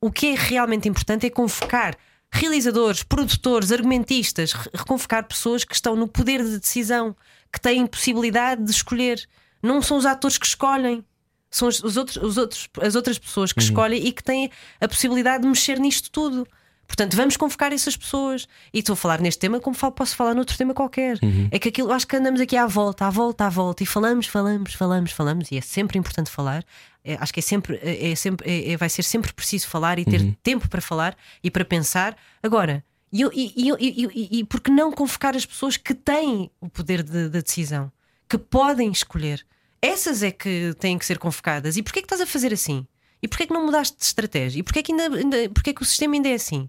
O 0.00 0.10
que 0.12 0.28
é 0.28 0.34
realmente 0.36 0.88
importante 0.88 1.26
é 1.26 1.30
convocar 1.30 1.96
realizadores, 2.30 3.02
produtores, 3.02 3.72
argumentistas, 3.72 4.52
re- 4.52 4.70
reconvocar 4.74 5.24
pessoas 5.24 5.64
que 5.64 5.74
estão 5.74 5.96
no 5.96 6.06
poder 6.06 6.44
de 6.44 6.58
decisão, 6.58 7.16
que 7.52 7.60
têm 7.60 7.86
possibilidade 7.86 8.62
de 8.62 8.70
escolher. 8.70 9.26
Não 9.62 9.80
são 9.80 9.96
os 9.96 10.04
atores 10.06 10.36
que 10.38 10.46
escolhem. 10.46 11.02
São 11.50 11.68
os, 11.68 11.82
os 11.82 11.96
outros, 11.96 12.16
os 12.18 12.36
outros, 12.36 12.68
as 12.82 12.94
outras 12.94 13.18
pessoas 13.18 13.52
que 13.52 13.60
escolhem 13.62 14.04
e 14.06 14.12
que 14.12 14.22
têm 14.22 14.50
a 14.80 14.86
possibilidade 14.88 15.42
de 15.44 15.48
mexer 15.48 15.78
nisto 15.78 16.10
tudo. 16.10 16.46
Portanto, 16.86 17.16
vamos 17.16 17.36
convocar 17.36 17.72
essas 17.72 17.96
pessoas. 17.96 18.46
E 18.72 18.78
estou 18.78 18.94
a 18.94 18.96
falar 18.96 19.20
neste 19.20 19.38
tema 19.40 19.58
como 19.60 19.74
falo- 19.76 19.92
posso 19.92 20.14
falar 20.16 20.34
noutro 20.34 20.56
tema 20.56 20.72
qualquer. 20.72 21.18
É 21.50 21.58
que 21.58 21.68
aquilo, 21.68 21.92
acho 21.92 22.06
que 22.06 22.16
andamos 22.16 22.40
aqui 22.40 22.56
à 22.56 22.66
volta, 22.66 23.06
à 23.06 23.10
volta, 23.10 23.44
à 23.46 23.48
volta, 23.48 23.82
e 23.82 23.86
falamos, 23.86 24.26
falamos, 24.26 24.72
falamos, 24.74 25.12
falamos, 25.12 25.50
e 25.50 25.56
é 25.58 25.60
sempre 25.60 25.98
importante 25.98 26.30
falar. 26.30 26.64
É, 27.04 27.14
acho 27.20 27.32
que 27.32 27.40
é 27.40 27.42
sempre, 27.42 27.78
é, 27.82 28.10
é 28.10 28.14
sempre 28.14 28.48
é- 28.50 28.72
é- 28.72 28.76
vai 28.76 28.88
ser 28.88 29.02
sempre 29.02 29.32
preciso 29.32 29.68
falar 29.68 29.98
e 29.98 30.04
ter 30.04 30.20
tempo 30.42 30.68
para 30.68 30.80
falar 30.80 31.16
e 31.42 31.50
para 31.50 31.64
pensar. 31.64 32.16
Agora, 32.42 32.84
e, 33.12 33.22
e, 33.32 33.70
e, 33.78 34.38
e, 34.40 34.44
por 34.44 34.60
que 34.60 34.70
não 34.70 34.90
convocar 34.92 35.36
as 35.36 35.46
pessoas 35.46 35.76
que 35.76 35.94
têm 35.94 36.50
o 36.60 36.68
poder 36.68 37.02
de- 37.02 37.28
da 37.28 37.40
decisão, 37.40 37.90
que 38.28 38.36
podem 38.36 38.90
escolher? 38.90 39.44
Essas 39.80 40.22
é 40.22 40.30
que 40.30 40.74
têm 40.80 40.98
que 40.98 41.06
ser 41.06 41.18
convocadas. 41.18 41.76
E 41.76 41.82
porquê 41.82 42.00
é 42.00 42.02
que 42.02 42.06
estás 42.06 42.20
a 42.20 42.26
fazer 42.26 42.52
assim? 42.52 42.86
E 43.22 43.28
porquê 43.28 43.44
é 43.44 43.46
que 43.46 43.52
não 43.54 43.64
mudaste 43.64 43.96
de 43.96 44.04
estratégia? 44.04 44.58
E 44.60 44.62
porquê 44.62 44.80
é 44.80 44.82
que, 44.82 44.92
ainda, 44.92 45.16
ainda, 45.16 45.48
porquê 45.50 45.70
é 45.70 45.72
que 45.72 45.82
o 45.82 45.86
sistema 45.86 46.14
ainda 46.14 46.28
é 46.28 46.34
assim? 46.34 46.68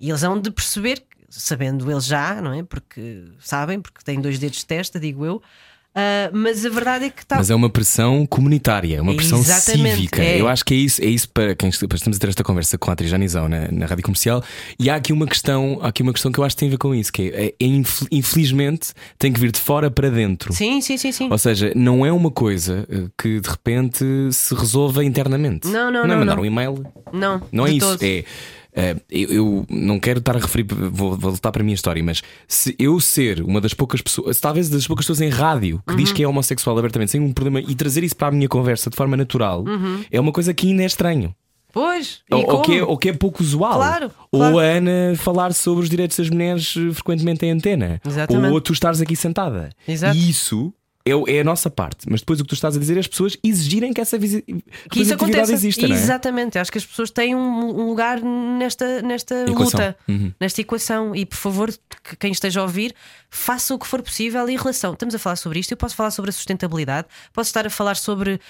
E 0.00 0.08
eles 0.10 0.22
hão 0.22 0.40
de 0.40 0.50
perceber, 0.50 1.02
sabendo 1.28 1.90
eles 1.90 2.04
já, 2.06 2.40
não 2.40 2.52
é? 2.52 2.62
Porque 2.62 3.24
sabem, 3.40 3.80
porque 3.80 4.02
têm 4.04 4.20
dois 4.20 4.38
dedos 4.38 4.58
de 4.58 4.66
testa, 4.66 4.98
digo 5.00 5.24
eu, 5.26 5.42
Ah, 5.94 6.30
mas 6.32 6.64
a 6.64 6.68
verdade 6.68 7.06
é 7.06 7.10
que 7.10 7.22
está. 7.22 7.36
Mas 7.36 7.50
é 7.50 7.54
uma 7.54 7.68
pressão 7.68 8.24
comunitária, 8.26 9.02
uma 9.02 9.16
pressão 9.16 9.40
Exatamente, 9.40 9.96
cívica. 9.96 10.22
é. 10.22 10.40
Eu 10.40 10.46
acho 10.46 10.64
que 10.64 10.72
é 10.74 10.76
isso, 10.76 11.02
é 11.02 11.06
isso 11.06 11.28
para 11.30 11.56
quem 11.56 11.68
estamos 11.70 12.16
a 12.16 12.20
ter 12.20 12.28
esta 12.28 12.44
conversa 12.44 12.78
com 12.78 12.90
a 12.90 12.92
atriz 12.92 13.10
Janizão 13.10 13.48
na, 13.48 13.68
na 13.72 13.86
rádio 13.86 14.04
comercial. 14.04 14.44
E 14.78 14.88
há 14.88 14.94
aqui 14.94 15.12
uma 15.12 15.26
questão, 15.26 15.78
há 15.82 15.88
aqui 15.88 16.02
uma 16.02 16.12
questão 16.12 16.30
que 16.30 16.38
eu 16.38 16.44
acho 16.44 16.54
que 16.54 16.60
tem 16.60 16.68
a 16.68 16.70
ver 16.70 16.76
com 16.78 16.94
isso, 16.94 17.12
que 17.12 17.30
é, 17.34 17.46
é, 17.58 17.66
infel- 17.66 18.06
infelizmente 18.12 18.90
tem 19.18 19.32
que 19.32 19.40
vir 19.40 19.50
de 19.50 19.58
fora 19.58 19.90
para 19.90 20.08
dentro. 20.08 20.52
Sim, 20.52 20.80
sim, 20.80 20.96
sim, 20.96 21.10
sim. 21.10 21.28
Ou 21.32 21.38
seja, 21.38 21.72
não 21.74 22.06
é 22.06 22.12
uma 22.12 22.30
coisa 22.30 22.86
eh, 22.88 23.06
que 23.20 23.40
de 23.40 23.48
repente 23.48 24.04
se 24.30 24.54
resolva 24.54 25.02
internamente. 25.04 25.66
Não, 25.66 25.90
não, 25.90 25.92
não 25.92 26.04
é 26.04 26.08
não, 26.08 26.18
mandar 26.18 26.36
não. 26.36 26.42
um 26.42 26.46
e-mail. 26.46 26.86
Não, 27.12 27.42
Não 27.50 27.66
é 27.66 27.72
isso. 27.72 27.86
todo. 27.88 28.02
É. 28.04 28.24
eh, 28.78 28.96
eu, 29.10 29.28
eu 29.30 29.66
não 29.68 29.98
quero 29.98 30.20
estar 30.20 30.36
a 30.36 30.40
referir, 30.40 30.64
vou 30.72 30.90
vou 30.90 31.16
voltar 31.16 31.50
para 31.52 31.62
a 31.62 31.64
minha 31.64 31.74
história, 31.74 32.02
mas 32.02 32.22
se 32.46 32.74
eu 32.78 32.98
ser 33.00 33.42
uma 33.42 33.60
das 33.60 33.74
poucas 33.74 34.00
pessoas, 34.00 34.38
talvez 34.40 34.68
das 34.68 34.86
poucas 34.86 35.04
pessoas 35.04 35.20
em 35.20 35.28
rádio 35.28 35.82
que 35.86 35.92
Uhum. 35.92 35.98
diz 35.98 36.12
que 36.12 36.22
é 36.22 36.28
homossexual 36.28 36.78
abertamente, 36.78 37.10
sem 37.10 37.20
um 37.20 37.32
problema, 37.32 37.60
e 37.60 37.74
trazer 37.74 38.04
isso 38.04 38.16
para 38.16 38.28
a 38.28 38.30
minha 38.30 38.48
conversa 38.48 38.88
de 38.90 38.96
forma 38.96 39.16
natural, 39.16 39.64
é 40.10 40.20
uma 40.20 40.32
coisa 40.32 40.54
que 40.54 40.68
ainda 40.68 40.82
é 40.82 40.86
estranho. 40.86 41.34
Pois, 41.70 42.20
Uhum. 42.32 42.38
Ou, 42.38 42.50
ou 42.56 42.62
que 42.62 42.78
é, 42.78 42.82
ou 42.84 42.96
que 42.96 43.08
é 43.10 43.12
pouco 43.12 43.42
usual. 43.42 43.74
Claro, 43.74 44.10
Ou 44.32 44.40
claro. 44.40 44.58
a 44.58 44.62
Ana 44.62 45.14
falar 45.16 45.52
sobre 45.52 45.82
os 45.84 45.90
direitos 45.90 46.16
das 46.16 46.30
mulheres 46.30 46.72
frequentemente 46.94 47.44
em 47.44 47.50
antena. 47.50 48.00
Exatamente. 48.06 48.52
Ou 48.52 48.60
tu 48.60 48.72
estares 48.72 49.00
aqui 49.02 49.14
sentada. 49.14 49.68
Exato. 49.86 50.16
E 50.16 50.30
isso 50.30 50.72
é, 51.10 51.36
é 51.36 51.40
a 51.40 51.44
nossa 51.44 51.68
parte. 51.70 52.06
Mas 52.10 52.20
depois 52.20 52.40
o 52.40 52.42
que 52.44 52.48
tu 52.48 52.54
estás 52.54 52.76
a 52.76 52.78
dizer 52.80 52.96
é 52.96 53.00
as 53.00 53.06
pessoas 53.06 53.36
exigirem 53.42 53.92
que 53.92 54.00
essa 54.00 54.18
visi- 54.18 54.42
que 54.90 55.00
isso 55.00 55.14
aconteça. 55.14 55.52
exista, 55.52 55.86
não 55.88 55.94
é? 55.94 55.98
Exatamente, 55.98 56.58
acho 56.58 56.70
que 56.72 56.78
as 56.78 56.86
pessoas 56.86 57.10
têm 57.10 57.34
um, 57.34 57.40
um 57.80 57.86
lugar 57.88 58.20
nesta, 58.22 59.02
nesta 59.02 59.34
Equação. 59.42 59.64
luta, 59.64 59.96
Uhum. 60.08 60.32
nesta 60.40 60.60
equação. 60.60 61.14
E 61.14 61.24
por 61.26 61.36
favor, 61.36 61.70
que 62.04 62.16
quem 62.16 62.32
esteja 62.32 62.60
a 62.60 62.62
ouvir, 62.62 62.94
faça 63.30 63.74
o 63.74 63.78
que 63.78 63.86
for 63.86 64.02
possível 64.02 64.48
em 64.48 64.56
relação. 64.56 64.92
Estamos 64.92 65.14
a 65.14 65.18
falar 65.18 65.36
sobre 65.36 65.58
isto, 65.60 65.70
eu 65.72 65.76
posso 65.76 65.94
falar 65.94 66.10
sobre 66.10 66.30
a 66.30 66.32
sustentabilidade, 66.32 67.06
posso 67.32 67.48
estar 67.48 67.66
a 67.66 67.70
falar 67.70 67.96
sobre 67.96 68.40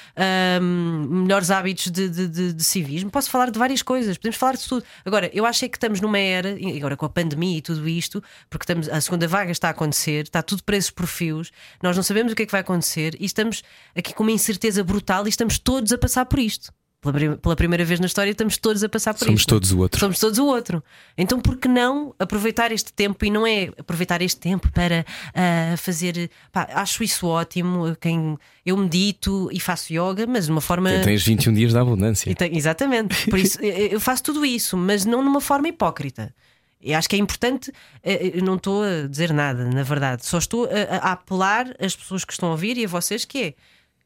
melhores 0.60 1.50
hábitos 1.50 1.90
de, 1.90 2.08
de- 2.08 2.28
de- 2.28 2.52
de 2.52 2.64
civismo, 2.64 3.10
posso 3.10 3.30
falar 3.30 3.50
de 3.50 3.58
várias 3.58 3.82
coisas, 3.82 4.16
podemos 4.16 4.36
falar 4.36 4.56
de 4.56 4.66
tudo. 4.68 4.84
Agora, 5.04 5.30
eu 5.32 5.44
acho 5.44 5.64
é 5.64 5.68
que 5.68 5.76
estamos 5.76 6.00
numa 6.00 6.18
era, 6.18 6.56
agora 6.76 6.96
com 6.96 7.06
a 7.06 7.08
pandemia 7.10 7.58
e 7.58 7.62
tudo 7.62 7.88
isto, 7.88 8.22
porque 8.48 8.64
estamos, 8.64 8.88
a 8.88 9.00
segunda 9.00 9.26
vaga 9.26 9.50
está 9.50 9.68
a 9.68 9.70
acontecer, 9.70 10.24
está 10.24 10.42
tudo 10.42 10.62
preso 10.62 10.92
por 10.94 11.06
fios, 11.06 11.50
nós 11.82 11.96
não 11.96 12.02
sabemos 12.02 12.32
o 12.32 12.36
que 12.36 12.42
é 12.42 12.46
que 12.46 12.52
vai 12.52 12.60
acontecer 12.60 13.16
e 13.18 13.24
estamos 13.24 13.62
aqui 13.96 14.12
com 14.14 14.22
uma 14.22 14.32
incerteza 14.32 14.82
brutal 14.84 15.26
e 15.26 15.28
estamos 15.30 15.58
todos 15.58 15.92
a 15.92 15.98
passar 15.98 16.24
por 16.26 16.38
isto. 16.38 16.72
Pela, 17.00 17.36
pela 17.36 17.54
primeira 17.54 17.84
vez 17.84 18.00
na 18.00 18.06
história, 18.06 18.32
estamos 18.32 18.56
todos 18.56 18.82
a 18.82 18.88
passar 18.88 19.14
por 19.14 19.24
Somos 19.24 19.40
isto. 19.42 19.48
todos 19.48 19.70
o 19.70 19.78
outro. 19.78 20.00
Somos 20.00 20.18
todos 20.18 20.36
o 20.40 20.46
outro. 20.46 20.82
Então, 21.16 21.40
por 21.40 21.56
que 21.56 21.68
não 21.68 22.12
aproveitar 22.18 22.72
este 22.72 22.92
tempo? 22.92 23.24
E 23.24 23.30
não 23.30 23.46
é 23.46 23.70
aproveitar 23.78 24.20
este 24.20 24.40
tempo 24.40 24.68
para 24.72 25.06
ah, 25.32 25.76
fazer. 25.76 26.28
pá, 26.50 26.68
acho 26.74 27.04
isso 27.04 27.24
ótimo. 27.28 27.96
Quem, 28.00 28.36
eu 28.66 28.76
medito 28.76 29.48
e 29.52 29.60
faço 29.60 29.92
yoga, 29.92 30.26
mas 30.26 30.46
de 30.46 30.50
uma 30.50 30.60
forma. 30.60 30.90
Tens 31.04 31.24
21 31.24 31.52
dias 31.54 31.72
da 31.72 31.82
abundância. 31.82 32.28
E 32.28 32.34
tem- 32.34 32.56
exatamente. 32.56 33.30
Por 33.30 33.38
isso, 33.38 33.60
eu 33.62 34.00
faço 34.00 34.24
tudo 34.24 34.44
isso, 34.44 34.76
mas 34.76 35.04
não 35.04 35.22
numa 35.22 35.40
forma 35.40 35.68
hipócrita. 35.68 36.34
Eu 36.82 36.98
acho 36.98 37.08
que 37.08 37.14
é 37.14 37.18
importante. 37.20 37.72
eh, 38.02 38.32
Eu 38.38 38.42
não 38.42 38.56
estou 38.56 38.82
a 38.82 39.06
dizer 39.08 39.32
nada, 39.32 39.64
na 39.70 39.84
verdade. 39.84 40.26
Só 40.26 40.38
estou 40.38 40.64
a, 40.66 40.96
a 40.96 41.12
apelar 41.12 41.66
às 41.78 41.94
pessoas 41.94 42.24
que 42.24 42.32
estão 42.32 42.48
a 42.48 42.52
ouvir 42.52 42.76
e 42.76 42.84
a 42.84 42.88
vocês 42.88 43.24
que 43.24 43.38
é. 43.38 43.54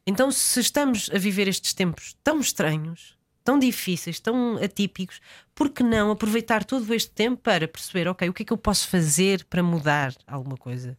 Então, 0.05 0.31
se 0.31 0.59
estamos 0.59 1.09
a 1.13 1.17
viver 1.17 1.47
estes 1.47 1.73
tempos 1.73 2.15
tão 2.23 2.39
estranhos, 2.39 3.17
tão 3.43 3.57
difíceis, 3.57 4.19
tão 4.19 4.57
atípicos, 4.57 5.21
por 5.55 5.69
que 5.69 5.83
não 5.83 6.11
aproveitar 6.11 6.63
todo 6.65 6.93
este 6.93 7.11
tempo 7.11 7.41
para 7.41 7.67
perceber, 7.67 8.07
ok, 8.07 8.27
o 8.29 8.33
que 8.33 8.43
é 8.43 8.45
que 8.45 8.53
eu 8.53 8.57
posso 8.57 8.87
fazer 8.87 9.45
para 9.45 9.63
mudar 9.63 10.13
alguma 10.27 10.57
coisa? 10.57 10.97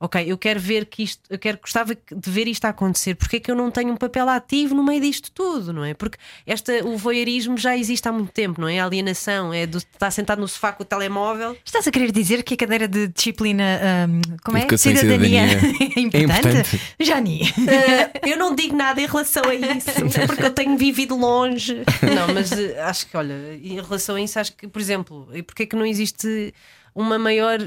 Ok, 0.00 0.24
eu 0.26 0.38
quero 0.38 0.60
ver 0.60 0.86
que 0.86 1.02
isto, 1.02 1.22
eu 1.28 1.38
quero 1.38 1.58
gostava 1.60 1.94
de 1.94 2.30
ver 2.30 2.46
isto 2.46 2.64
a 2.66 2.68
acontecer. 2.68 3.16
Porque 3.16 3.36
é 3.36 3.40
que 3.40 3.50
eu 3.50 3.56
não 3.56 3.68
tenho 3.68 3.92
um 3.92 3.96
papel 3.96 4.28
ativo 4.28 4.72
no 4.74 4.84
meio 4.84 5.00
disto 5.00 5.30
tudo, 5.32 5.72
não 5.72 5.84
é? 5.84 5.92
Porque 5.92 6.16
esta, 6.46 6.86
o 6.86 6.96
voyeurismo 6.96 7.58
já 7.58 7.76
existe 7.76 8.08
há 8.08 8.12
muito 8.12 8.30
tempo, 8.30 8.60
não 8.60 8.68
é? 8.68 8.78
A 8.78 8.84
alienação 8.84 9.52
é 9.52 9.66
do 9.66 9.78
estar 9.78 10.10
sentado 10.12 10.40
no 10.40 10.46
sofá 10.46 10.72
com 10.72 10.84
o 10.84 10.86
telemóvel. 10.86 11.56
Estás 11.64 11.86
a 11.88 11.90
querer 11.90 12.12
dizer 12.12 12.44
que 12.44 12.54
a 12.54 12.56
cadeira 12.56 12.86
de 12.86 13.08
disciplina, 13.08 13.80
hum, 14.08 14.20
como 14.44 14.56
é? 14.56 14.60
Educação 14.60 14.94
cidadania, 14.94 15.48
cidadania 15.48 15.90
é 15.96 16.00
importante? 16.00 16.38
importante. 16.48 16.80
Jani. 17.00 17.40
Eh, 17.68 18.30
eu 18.30 18.38
não 18.38 18.54
digo 18.54 18.76
nada 18.76 19.00
em 19.00 19.06
relação 19.06 19.42
a 19.44 19.54
isso, 19.54 19.90
porque 20.26 20.44
eu 20.44 20.50
tenho 20.50 20.76
vivido 20.78 21.16
longe. 21.16 21.74
Não, 22.02 22.32
mas 22.32 22.52
eh, 22.52 22.80
acho 22.82 23.06
que, 23.08 23.16
olha, 23.16 23.34
em 23.60 23.80
relação 23.80 24.14
a 24.14 24.20
isso, 24.20 24.38
acho 24.38 24.52
que, 24.54 24.68
por 24.68 24.80
exemplo, 24.80 25.28
e 25.32 25.42
porque 25.42 25.64
é 25.64 25.66
que 25.66 25.74
não 25.74 25.84
existe 25.84 26.54
uma 26.94 27.18
maior. 27.18 27.58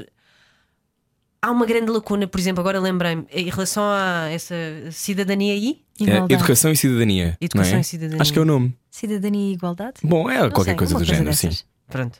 Há 1.44 1.50
uma 1.50 1.66
grande 1.66 1.90
lacuna, 1.90 2.26
por 2.28 2.38
exemplo, 2.38 2.60
agora 2.60 2.78
lembrei-me, 2.78 3.26
em 3.32 3.50
relação 3.50 3.82
a 3.84 4.28
essa 4.30 4.54
cidadania 4.92 5.52
aí. 5.54 5.82
É, 5.98 6.04
Igualdade. 6.04 6.34
educação 6.34 6.70
e 6.70 6.76
cidadania. 6.76 7.36
Educação 7.40 7.72
não 7.72 7.78
é? 7.78 7.80
e 7.80 7.84
cidadania. 7.84 8.22
Acho 8.22 8.32
que 8.32 8.38
é 8.38 8.42
o 8.42 8.44
nome. 8.44 8.76
Cidadania 8.90 9.50
e 9.50 9.52
igualdade? 9.54 9.94
Bom, 10.04 10.30
é 10.30 10.40
Não 10.40 10.50
qualquer 10.50 10.70
sei, 10.70 10.78
coisa 10.78 10.94
do 10.94 11.04
género, 11.04 11.34
sim. 11.34 11.48
dessas. 11.48 11.64
Pronto. 11.88 12.18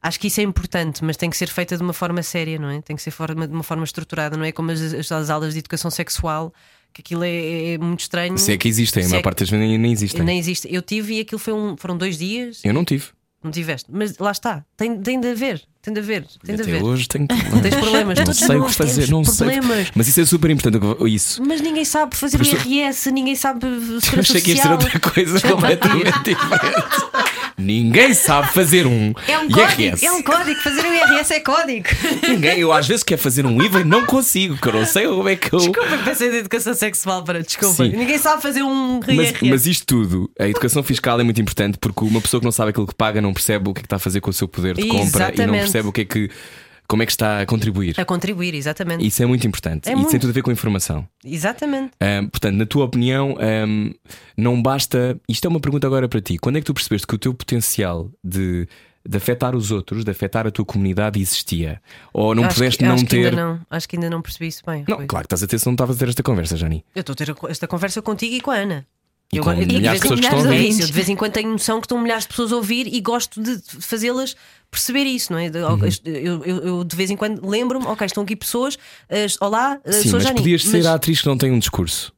Acho 0.00 0.18
que 0.18 0.26
isso 0.28 0.40
é 0.40 0.42
importante, 0.42 1.04
mas 1.04 1.16
tem 1.16 1.28
que 1.30 1.36
ser 1.36 1.48
feita 1.48 1.76
de 1.76 1.82
uma 1.82 1.92
forma 1.92 2.22
séria, 2.22 2.58
não 2.58 2.68
é? 2.70 2.80
Tem 2.80 2.96
que 2.96 3.02
ser 3.02 3.10
forma, 3.10 3.46
de 3.46 3.52
uma 3.54 3.62
forma 3.62 3.84
estruturada, 3.84 4.36
não 4.36 4.44
é 4.44 4.50
como 4.52 4.70
as, 4.70 4.80
as- 4.80 5.12
as 5.12 5.30
aulas 5.30 5.52
de 5.52 5.60
educação 5.60 5.90
sexual, 5.90 6.52
que 6.94 7.02
aquilo 7.02 7.22
é, 7.24 7.74
é 7.74 7.78
muito 7.78 8.00
estranho. 8.00 8.36
Se 8.38 8.52
é 8.52 8.56
que 8.56 8.66
existem, 8.68 9.02
a 9.02 9.04
Se 9.04 9.10
maior 9.10 9.20
é 9.20 9.22
parte 9.22 9.40
das 9.40 9.50
vezes 9.50 9.68
nem, 9.68 9.78
nem 9.78 9.92
existem. 9.92 10.22
Nem 10.24 10.38
existe. 10.38 10.66
Eu 10.74 10.82
tive 10.82 11.14
e 11.14 11.20
aquilo 11.20 11.38
foi 11.38 11.52
um, 11.52 11.76
foram 11.76 11.96
dois 11.96 12.16
dias, 12.18 12.60
Eu 12.64 12.72
não 12.74 12.84
tive. 12.84 13.06
Não 13.42 13.50
tiveste. 13.50 13.88
Mas 13.92 14.16
lá 14.18 14.30
está, 14.30 14.64
tem, 14.76 15.00
tem 15.00 15.20
de 15.20 15.28
haver, 15.30 15.62
tem 15.80 15.92
de 15.92 16.00
haver, 16.00 16.24
tem 16.44 16.54
de 16.56 16.62
Até 16.62 16.70
haver. 16.70 16.82
hoje 16.84 17.08
tenho 17.08 17.26
Tens 17.26 17.74
problemas, 17.74 18.18
Não 18.18 18.24
todos 18.24 18.38
sei 18.40 18.56
o 18.56 18.58
nós 18.60 18.70
que 18.72 18.76
fazer, 18.76 18.92
temos 19.06 19.10
não 19.10 19.24
sei. 19.24 19.50
problemas. 19.60 19.90
Mas 19.94 20.08
isso 20.08 20.20
é 20.20 20.24
super 20.26 20.50
importante. 20.50 20.78
Isso. 21.08 21.42
Mas 21.44 21.60
ninguém 21.60 21.84
sabe 21.84 22.16
fazer 22.16 22.36
Professor- 22.38 22.66
IRS, 22.66 23.10
ninguém 23.10 23.34
sabe 23.36 23.66
Eu 23.66 24.00
segurança 24.00 24.32
achei 24.32 24.40
que 24.40 24.50
ia 24.50 24.56
ser 24.56 24.62
social. 24.62 24.74
outra 24.80 25.00
coisa 25.00 25.40
completamente 25.40 26.18
diferente. 26.24 27.31
Ninguém 27.58 28.14
sabe 28.14 28.48
fazer 28.48 28.86
um 28.86 29.12
É 29.28 29.38
um 29.38 29.48
código, 29.50 29.80
IRS. 29.82 30.04
é 30.06 30.12
um 30.12 30.22
código. 30.22 30.60
Fazer 30.60 30.80
o 30.86 30.92
IRS 30.92 31.32
é 31.34 31.40
código. 31.40 31.86
Ninguém, 32.28 32.58
eu 32.60 32.72
às 32.72 32.86
vezes 32.86 33.02
quero 33.04 33.20
fazer 33.20 33.44
um 33.46 33.62
IVA 33.62 33.80
e 33.80 33.84
não 33.84 34.04
consigo, 34.06 34.56
que 34.56 34.68
eu 34.68 34.72
não 34.72 34.86
sei 34.86 35.06
como 35.06 35.28
é 35.28 35.36
que 35.36 35.52
eu. 35.52 35.58
Desculpa, 35.58 35.98
pensei 36.04 36.30
de 36.30 36.36
educação 36.38 36.74
sexual 36.74 37.22
para 37.24 37.42
desculpa. 37.42 37.74
Sim. 37.84 37.90
Ninguém 37.96 38.18
sabe 38.18 38.42
fazer 38.42 38.62
um 38.62 39.00
Mas, 39.06 39.30
IRS. 39.30 39.44
mas 39.50 39.66
isto 39.66 39.86
tudo, 39.86 40.30
a 40.38 40.48
educação 40.48 40.82
fiscal 40.82 41.20
é 41.20 41.22
muito 41.24 41.40
importante 41.40 41.78
porque 41.78 42.04
uma 42.04 42.20
pessoa 42.20 42.40
que 42.40 42.44
não 42.44 42.52
sabe 42.52 42.70
aquilo 42.70 42.86
que 42.86 42.94
paga 42.94 43.20
não 43.20 43.32
percebe 43.32 43.68
o 43.68 43.74
que 43.74 43.80
é 43.80 43.82
que 43.82 43.86
está 43.86 43.96
a 43.96 43.98
fazer 44.00 44.20
com 44.20 44.30
o 44.30 44.32
seu 44.32 44.48
poder 44.48 44.74
de 44.74 44.82
compra 44.86 44.96
e 44.96 44.98
não 45.00 45.04
Exatamente. 45.06 45.60
percebe 45.62 45.88
o 45.88 45.92
que 45.92 46.00
é 46.00 46.04
que, 46.04 46.30
como 46.88 47.02
é 47.02 47.06
que 47.06 47.12
está 47.12 47.40
a 47.40 47.46
contribuir. 47.46 47.94
A 47.98 48.04
contribuir, 48.04 48.54
exatamente. 48.54 49.06
Isso 49.06 49.22
é 49.22 49.26
muito 49.26 49.46
importante. 49.46 49.88
É 49.88 49.92
e 49.92 49.96
muito. 49.96 50.10
tem 50.10 50.20
tudo 50.20 50.30
a 50.30 50.32
ver 50.32 50.42
com 50.42 50.50
a 50.50 50.52
informação. 50.52 51.06
Exatamente. 51.24 51.92
Ahm, 52.00 52.26
portanto, 52.28 52.56
na 52.56 52.66
tua 52.66 52.84
opinião, 52.84 53.36
ahm, 53.40 53.92
não 54.36 54.60
basta. 54.62 55.18
Isto 55.28 55.46
é 55.46 55.48
uma 55.48 55.60
pergunta 55.60 55.86
agora 55.86 56.08
para 56.08 56.20
ti. 56.20 56.36
Quando 56.38 56.56
é 56.56 56.60
que 56.60 56.66
tu 56.66 56.74
percebeste 56.74 57.06
que 57.06 57.14
o 57.14 57.18
teu 57.18 57.32
potencial 57.32 58.10
de, 58.22 58.68
de 59.08 59.16
afetar 59.16 59.56
os 59.56 59.70
outros, 59.70 60.04
de 60.04 60.10
afetar 60.10 60.46
a 60.46 60.50
tua 60.50 60.64
comunidade 60.64 61.20
existia? 61.20 61.80
Ou 62.12 62.34
não 62.34 62.44
acho 62.44 62.56
pudeste 62.56 62.78
que, 62.78 62.84
não 62.84 62.94
acho 62.94 63.04
que 63.04 63.10
ter. 63.10 63.28
ainda 63.28 63.42
não, 63.42 63.60
acho 63.70 63.88
que 63.88 63.96
ainda 63.96 64.10
não 64.10 64.20
percebi 64.20 64.48
isso 64.48 64.62
bem. 64.66 64.84
Não, 64.86 64.98
Rui. 64.98 65.06
claro 65.06 65.26
que 65.26 65.34
estás 65.34 65.42
a 65.42 65.46
ter 65.46 65.58
se 65.58 65.66
não 65.66 65.72
estavas 65.72 65.96
a 65.96 65.98
ter 65.98 66.08
esta 66.10 66.22
conversa, 66.22 66.56
Jani. 66.56 66.84
Eu 66.94 67.00
estou 67.00 67.14
a 67.14 67.16
ter 67.16 67.34
esta 67.48 67.66
conversa 67.66 68.02
contigo 68.02 68.34
e 68.34 68.40
com 68.40 68.50
a 68.50 68.56
Ana. 68.56 68.86
E 69.34 69.38
Eu 69.38 69.44
com 69.44 69.52
eu- 69.52 69.66
milhares 69.66 70.00
de 70.02 70.08
vez 70.08 70.12
pessoas 70.12 70.18
em- 70.18 70.20
que 70.20 70.26
estão 70.26 70.38
a 70.38 70.42
ouvir. 70.52 70.80
eu 70.80 70.86
de 70.86 70.92
vez 70.92 71.08
em 71.08 71.16
quando 71.16 71.32
tenho 71.32 71.50
noção 71.50 71.80
que 71.80 71.86
estão 71.86 71.98
milhares 71.98 72.24
de 72.24 72.28
pessoas 72.28 72.52
a 72.52 72.56
ouvir 72.56 72.86
e 72.86 73.00
gosto 73.00 73.42
de 73.42 73.58
fazê-las 73.80 74.36
perceber 74.70 75.04
isso, 75.04 75.32
não 75.32 75.38
é? 75.38 75.48
De- 75.48 75.58
Uhum. 75.58 75.78
eu, 76.04 76.44
eu- 76.44 76.56
eu 76.64 76.84
de 76.84 76.94
vez 76.94 77.10
em 77.10 77.16
quando 77.16 77.46
lembro-me, 77.48 77.86
ok, 77.86 78.04
estão 78.06 78.22
aqui 78.24 78.36
pessoas, 78.36 78.78
eh, 79.08 79.26
olá, 79.40 79.80
eh, 79.84 79.92
Sim, 79.92 80.02
sou 80.10 80.12
mas 80.18 80.24
Jani. 80.24 80.36
podias 80.36 80.62
ser 80.64 80.76
Mas- 80.78 80.86
a 80.86 80.94
atriz 80.94 81.20
que 81.22 81.26
não 81.26 81.38
tem 81.38 81.50
um 81.50 81.58
discurso. 81.58 82.12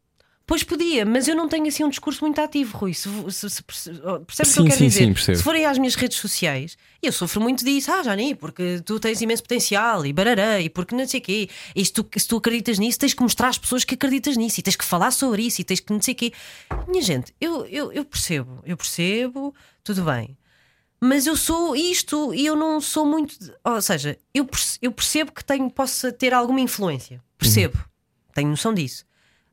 Pois 0.47 0.63
podia, 0.63 1.07
mas 1.07 1.27
eu 1.27 1.35
não 1.35 1.49
tenho 1.49 1.67
assim 1.67 1.85
um 1.85 1.89
discurso 1.89 2.23
muito 2.23 2.39
ativo, 2.39 2.77
Rui. 2.77 2.93
Se, 2.93 3.09
se, 3.31 3.49
se, 3.49 3.61
oh, 4.05 4.21
percebes 4.21 4.29
o 4.29 4.35
que 4.37 4.45
Sim, 4.45 4.61
eu 4.61 4.65
quero 4.67 4.79
sim, 4.79 4.87
dizer? 4.89 5.05
sim, 5.07 5.13
percebo. 5.15 5.39
se 5.39 5.43
forem 5.43 5.65
às 5.65 5.79
minhas 5.79 5.95
redes 5.95 6.19
sociais, 6.19 6.77
eu 7.03 7.11
sofro 7.13 7.41
muito 7.41 7.65
disso, 7.65 7.91
ah, 7.91 8.03
Jani, 8.03 8.35
porque 8.35 8.83
tu 8.85 9.01
tens 9.01 9.23
imenso 9.23 9.43
potencial 9.43 10.05
e 10.05 10.13
barará, 10.13 10.61
e 10.61 10.69
porque 10.69 10.95
não 10.95 11.09
sei 11.09 11.21
o 11.21 11.23
quê. 11.23 11.49
E 11.75 11.83
se 11.83 11.91
tu, 11.91 12.07
se 12.15 12.29
tu 12.29 12.37
acreditas 12.37 12.79
nisso, 12.79 12.99
tens 12.99 13.15
que 13.15 13.23
mostrar 13.23 13.49
às 13.49 13.57
pessoas 13.57 13.85
que 13.85 13.95
acreditas 13.95 14.37
nisso, 14.37 14.61
e 14.61 14.63
tens 14.63 14.77
que 14.77 14.85
falar 14.85 15.13
sobre 15.13 15.43
isso, 15.47 15.63
e 15.63 15.65
tens 15.65 15.81
que 15.81 15.91
não 15.91 16.03
sei 16.03 16.13
o 16.13 16.17
quê. 16.17 16.33
Minha 16.89 17.03
gente, 17.03 17.35
eu, 17.41 17.65
eu, 17.65 17.91
eu 17.93 18.05
percebo, 18.05 18.61
eu 18.67 18.77
percebo, 18.77 19.55
tudo 19.83 20.03
bem. 20.03 20.37
Mas 21.01 21.27
eu 21.27 21.37
sou 21.37 21.75
isto 21.75 22.35
e 22.35 22.45
eu 22.45 22.55
não 22.55 22.83
sou 22.83 23.07
muito. 23.07 23.35
Ou 23.65 23.81
seja, 23.81 24.19
eu 24.33 24.47
eu 24.81 24.93
percebo 24.93 25.33
que 25.33 25.45
tenho, 25.45 25.71
possa 25.71 26.13
ter 26.13 26.35
alguma 26.35 26.61
influência. 26.61 27.23
Percebo. 27.39 27.79
Tenho 28.35 28.49
noção 28.51 28.75
disso. 28.75 29.05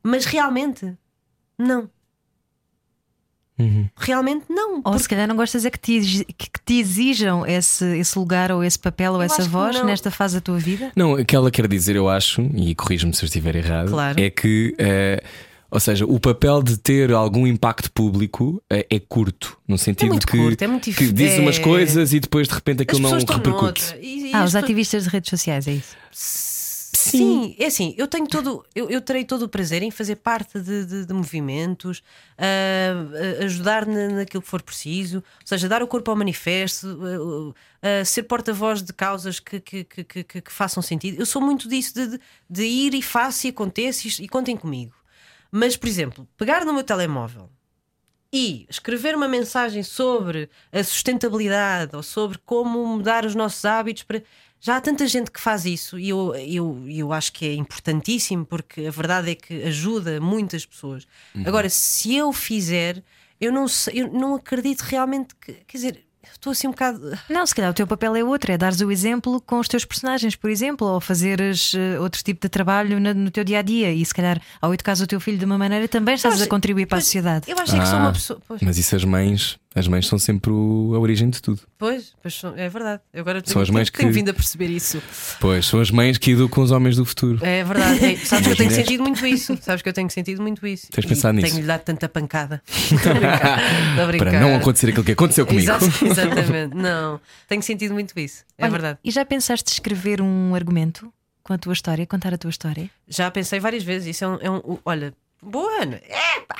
Mas 0.04 0.26
realmente, 0.26 0.94
não. 1.58 1.90
Realmente 3.96 4.46
não. 4.50 4.82
Ou 4.84 4.98
se 4.98 5.08
calhar 5.08 5.28
não 5.28 5.36
gostas 5.36 5.66
é 5.66 5.70
que 5.70 5.78
te, 5.78 6.26
que 6.36 6.50
te 6.66 6.80
exijam 6.80 7.46
esse, 7.46 7.86
esse 8.00 8.18
lugar 8.18 8.52
ou 8.52 8.64
esse 8.64 8.80
papel 8.80 9.14
ou 9.14 9.22
essa 9.22 9.36
acho 9.36 9.44
que 9.44 9.50
voz 9.50 9.84
nesta 9.84 10.10
fase 10.10 10.34
da 10.36 10.42
tua 10.42 10.58
vida? 10.58 10.92
Não, 10.96 11.14
o 11.14 11.24
que 11.24 11.36
ela 11.36 11.52
quer 11.52 11.68
dizer, 11.68 11.96
eu 11.96 12.10
acho, 12.10 12.42
e 12.56 12.74
corrijo-me 12.74 13.14
se 13.14 13.24
eu 13.24 13.28
estiver 13.28 13.56
errado, 13.56 13.92
Claro. 13.92 14.20
é 14.20 14.32
que. 14.32 14.74
eh, 14.80 15.24
ou 15.70 15.80
seja, 15.80 16.06
o 16.08 16.20
papel 16.20 16.64
de 16.64 16.76
ter 16.76 17.14
algum 17.14 17.46
impacto 17.46 17.92
público 17.92 18.62
eh, 18.68 18.88
é 18.90 19.00
curto, 19.00 19.56
no 19.68 19.78
sentido 19.78 20.10
muito 20.10 20.26
que, 20.26 20.36
curto, 20.38 20.62
é 20.64 20.68
muito 20.68 20.92
que 20.92 21.12
diz 21.14 21.34
é- 21.34 21.40
umas 21.40 21.60
coisas 21.60 22.14
e 22.14 22.20
depois 22.20 22.48
de 22.48 22.56
repente 22.56 22.82
aquilo 22.82 23.00
não 23.02 23.12
repercute. 23.12 23.96
E- 24.02 24.32
e 24.32 24.34
Ah, 24.34 24.40
os 24.40 24.46
pessoas- 24.46 24.56
ativistas 24.56 25.04
de 25.04 25.10
redes 25.10 25.30
sociais, 25.30 25.68
é 25.68 25.74
isso? 25.74 25.96
Sim, 27.10 27.56
é 27.58 27.66
assim, 27.66 27.96
eu 27.98 28.08
tenho 28.08 28.28
todo, 28.28 28.66
eu, 28.76 28.90
eu 28.90 29.02
terei 29.02 29.24
todo 29.26 29.44
o 29.44 29.50
prazer 29.50 29.82
em 29.82 29.90
fazer 29.92 30.18
parte 30.18 30.60
de, 30.60 30.86
de- 30.86 31.06
de 31.06 31.14
movimentos, 31.14 32.04
ah, 32.38 33.44
ajudar 33.44 33.86
na, 33.86 34.10
naquilo 34.10 34.42
que 34.44 34.48
for 34.50 34.62
preciso, 34.62 35.18
ou 35.18 35.24
seja, 35.48 35.68
dar 35.70 35.82
o 35.82 35.88
corpo 35.88 36.12
ao 36.12 36.18
manifesto, 36.18 36.88
ah, 37.82 38.00
ah, 38.02 38.06
ser 38.06 38.24
porta-voz 38.24 38.82
de 38.84 38.94
causas 38.94 39.40
que, 39.40 39.60
que, 39.60 39.84
que, 39.84 40.24
que- 40.24 40.44
façam 40.52 40.84
sentido. 40.84 41.20
Eu 41.20 41.26
sou 41.26 41.42
muito 41.42 41.68
disso, 41.68 41.94
de, 41.94 42.08
de- 42.08 42.20
de 42.50 42.64
ir 42.64 42.94
e 42.94 43.02
faço 43.02 43.48
e 43.48 43.50
aconteça 43.50 44.08
e, 44.08 44.26
e 44.26 44.28
contem 44.30 44.56
comigo. 44.56 44.94
Mas, 45.52 45.76
por 45.76 45.88
exemplo, 45.90 46.28
pegar 46.38 46.64
no 46.66 46.74
meu 46.74 46.84
telemóvel 46.84 47.50
e 48.34 48.66
escrever 48.70 49.16
uma 49.16 49.28
mensagem 49.28 49.84
sobre 49.84 50.50
a 50.72 50.84
sustentabilidade 50.84 51.96
ou 51.96 52.02
sobre 52.04 52.38
como 52.46 52.86
mudar 52.86 53.26
os 53.26 53.36
nossos 53.36 53.66
hábitos 53.66 54.04
para. 54.04 54.24
Já 54.62 54.78
há 54.78 54.82
tanta 54.82 55.08
gente 55.08 55.32
que 55.32 55.42
faz 55.42 55.66
isso 55.66 55.98
e 55.98 56.10
eu, 56.10 56.36
eu, 56.36 56.86
eu 56.88 57.12
acho 57.12 57.34
que 57.34 57.46
é 57.48 57.54
importantíssimo 57.56 58.46
porque 58.46 58.86
a 58.86 58.92
verdade 58.92 59.32
é 59.32 59.36
que 59.36 59.64
ajuda 59.64 60.22
muitas 60.22 60.66
pessoas. 60.66 61.08
Agora, 61.46 61.68
se 61.70 62.16
eu 62.16 62.32
fizer, 62.32 63.04
eu 63.40 63.52
não, 63.52 63.68
sei, 63.68 64.02
eu 64.04 64.12
não 64.14 64.36
acredito 64.36 64.82
realmente 64.82 65.34
que. 65.44 65.54
Quer 65.68 65.78
dizer, 65.78 66.04
estou 66.32 66.52
assim 66.52 66.68
um 66.68 66.72
bocado. 66.72 67.02
Não, 67.28 67.44
se 67.46 67.56
calhar 67.56 67.72
o 67.72 67.74
teu 67.74 67.88
papel 67.88 68.16
é 68.16 68.24
outro, 68.24 68.52
é 68.52 68.58
dares 68.58 68.80
o 68.82 68.92
exemplo 68.92 69.42
com 69.42 69.58
os 69.60 69.68
teus 69.68 69.84
personagens, 69.84 70.36
por 70.36 70.50
exemplo, 70.52 70.86
ou 70.88 71.02
fazeres 71.02 71.74
eh, 71.76 72.00
outro 72.00 72.24
tipo 72.24 72.40
de 72.42 72.50
trabalho 72.50 73.00
na- 73.00 73.14
no, 73.16 73.32
teu 73.32 73.44
dia 73.44 73.60
a 73.60 73.62
dia. 73.64 73.92
E 73.92 74.06
se 74.06 74.14
calhar, 74.14 74.40
ao 74.62 74.72
educares 74.74 75.02
o 75.02 75.08
teu 75.08 75.20
filho 75.20 75.40
de 75.40 75.46
uma 75.46 75.58
maneira, 75.58 75.88
também 75.88 76.14
estás 76.14 76.36
acho- 76.36 76.44
a 76.44 76.48
contribuir 76.48 76.86
para 76.86 77.00
a 77.00 77.02
sociedade. 77.02 77.50
Eu 77.50 77.58
acho 77.58 77.76
é 77.76 77.80
que 77.80 77.86
sou 77.88 77.98
Ah, 77.98 78.02
uma 78.02 78.14
pessoa. 78.14 78.40
Pois, 78.48 78.62
Mas 78.62 78.78
isso 78.78 78.96
as 78.96 79.04
mães, 79.04 79.58
as 79.74 79.88
mães 79.88 80.06
são 80.08 80.20
sempre 80.20 80.52
o- 80.52 80.92
a 80.96 81.00
origem 81.00 81.30
de 81.30 81.42
tudo. 81.42 81.62
pois, 81.78 82.14
pois 82.22 82.34
são- 82.34 82.54
é 82.58 82.68
verdade. 82.68 83.02
Eu 83.14 83.22
agora 83.22 83.40
São 83.40 83.54
tenho, 83.54 83.64
as 83.64 83.70
mães 83.70 83.90
tenho, 83.90 83.98
tenho 84.00 84.10
que- 84.10 84.14
vindo 84.20 84.30
a 84.30 84.34
perceber 84.34 84.68
isso. 84.68 85.02
Pois, 85.40 85.66
são 85.66 85.80
as 85.80 85.90
mães 85.90 86.18
que 86.18 86.32
educam 86.32 86.64
os 86.64 86.72
homens 86.72 86.96
do 86.98 87.06
futuro. 87.06 87.40
É 87.46 87.64
verdade. 87.64 88.04
É, 88.06 88.18
sabes 88.18 88.46
que 88.48 88.52
eu 88.54 88.58
tenho 88.58 88.70
mulheres. 88.70 88.76
sentido 88.76 89.04
muito 89.04 89.26
isso. 89.26 89.58
Sabes 89.62 89.82
que 89.82 89.90
eu 89.90 89.94
tenho 89.94 90.10
sentido 90.10 90.42
muito 90.42 90.68
isso. 90.68 90.88
Tens 90.92 91.06
pensado 91.06 91.34
nisso? 91.36 91.48
Tenho-lhe 91.48 91.68
dado 91.68 91.82
tanta 91.82 92.10
pancada. 92.10 92.62
Estou 92.68 93.12
a 93.12 93.16
brincar. 93.16 93.60
Estou 93.90 94.04
a 94.04 94.08
brincar. 94.08 94.26
Para 94.30 94.40
não 94.42 94.56
acontecer 94.56 94.90
aquilo 94.90 95.04
que 95.06 95.12
aconteceu 95.14 95.46
comigo. 95.46 95.64
Exato, 95.72 95.86
exatamente. 96.06 96.76
Não, 96.76 97.20
tenho 97.48 97.62
sentido 97.64 97.94
muito 97.94 98.18
isso. 98.20 98.44
É 98.58 98.64
Olha, 98.64 98.72
verdade. 98.72 99.00
E 99.04 99.10
já 99.12 99.24
pensaste 99.26 99.72
escrever 99.72 100.22
um 100.22 100.54
argumento 100.54 101.12
com 101.44 101.54
a 101.54 101.58
tua 101.58 101.74
história, 101.74 102.06
contar 102.06 102.34
a 102.34 102.38
tua 102.38 102.50
história? 102.52 102.90
Já 103.08 103.32
pensei 103.32 103.60
várias 103.60 103.84
vezes. 103.84 104.16
Isso 104.16 104.24
é 104.26 104.28
um. 104.28 104.38
é 104.42 104.50
um- 104.52 104.78
olha, 104.86 105.14
boa, 105.42 105.82
Ana. 105.82 106.00
Epa! 106.08 106.56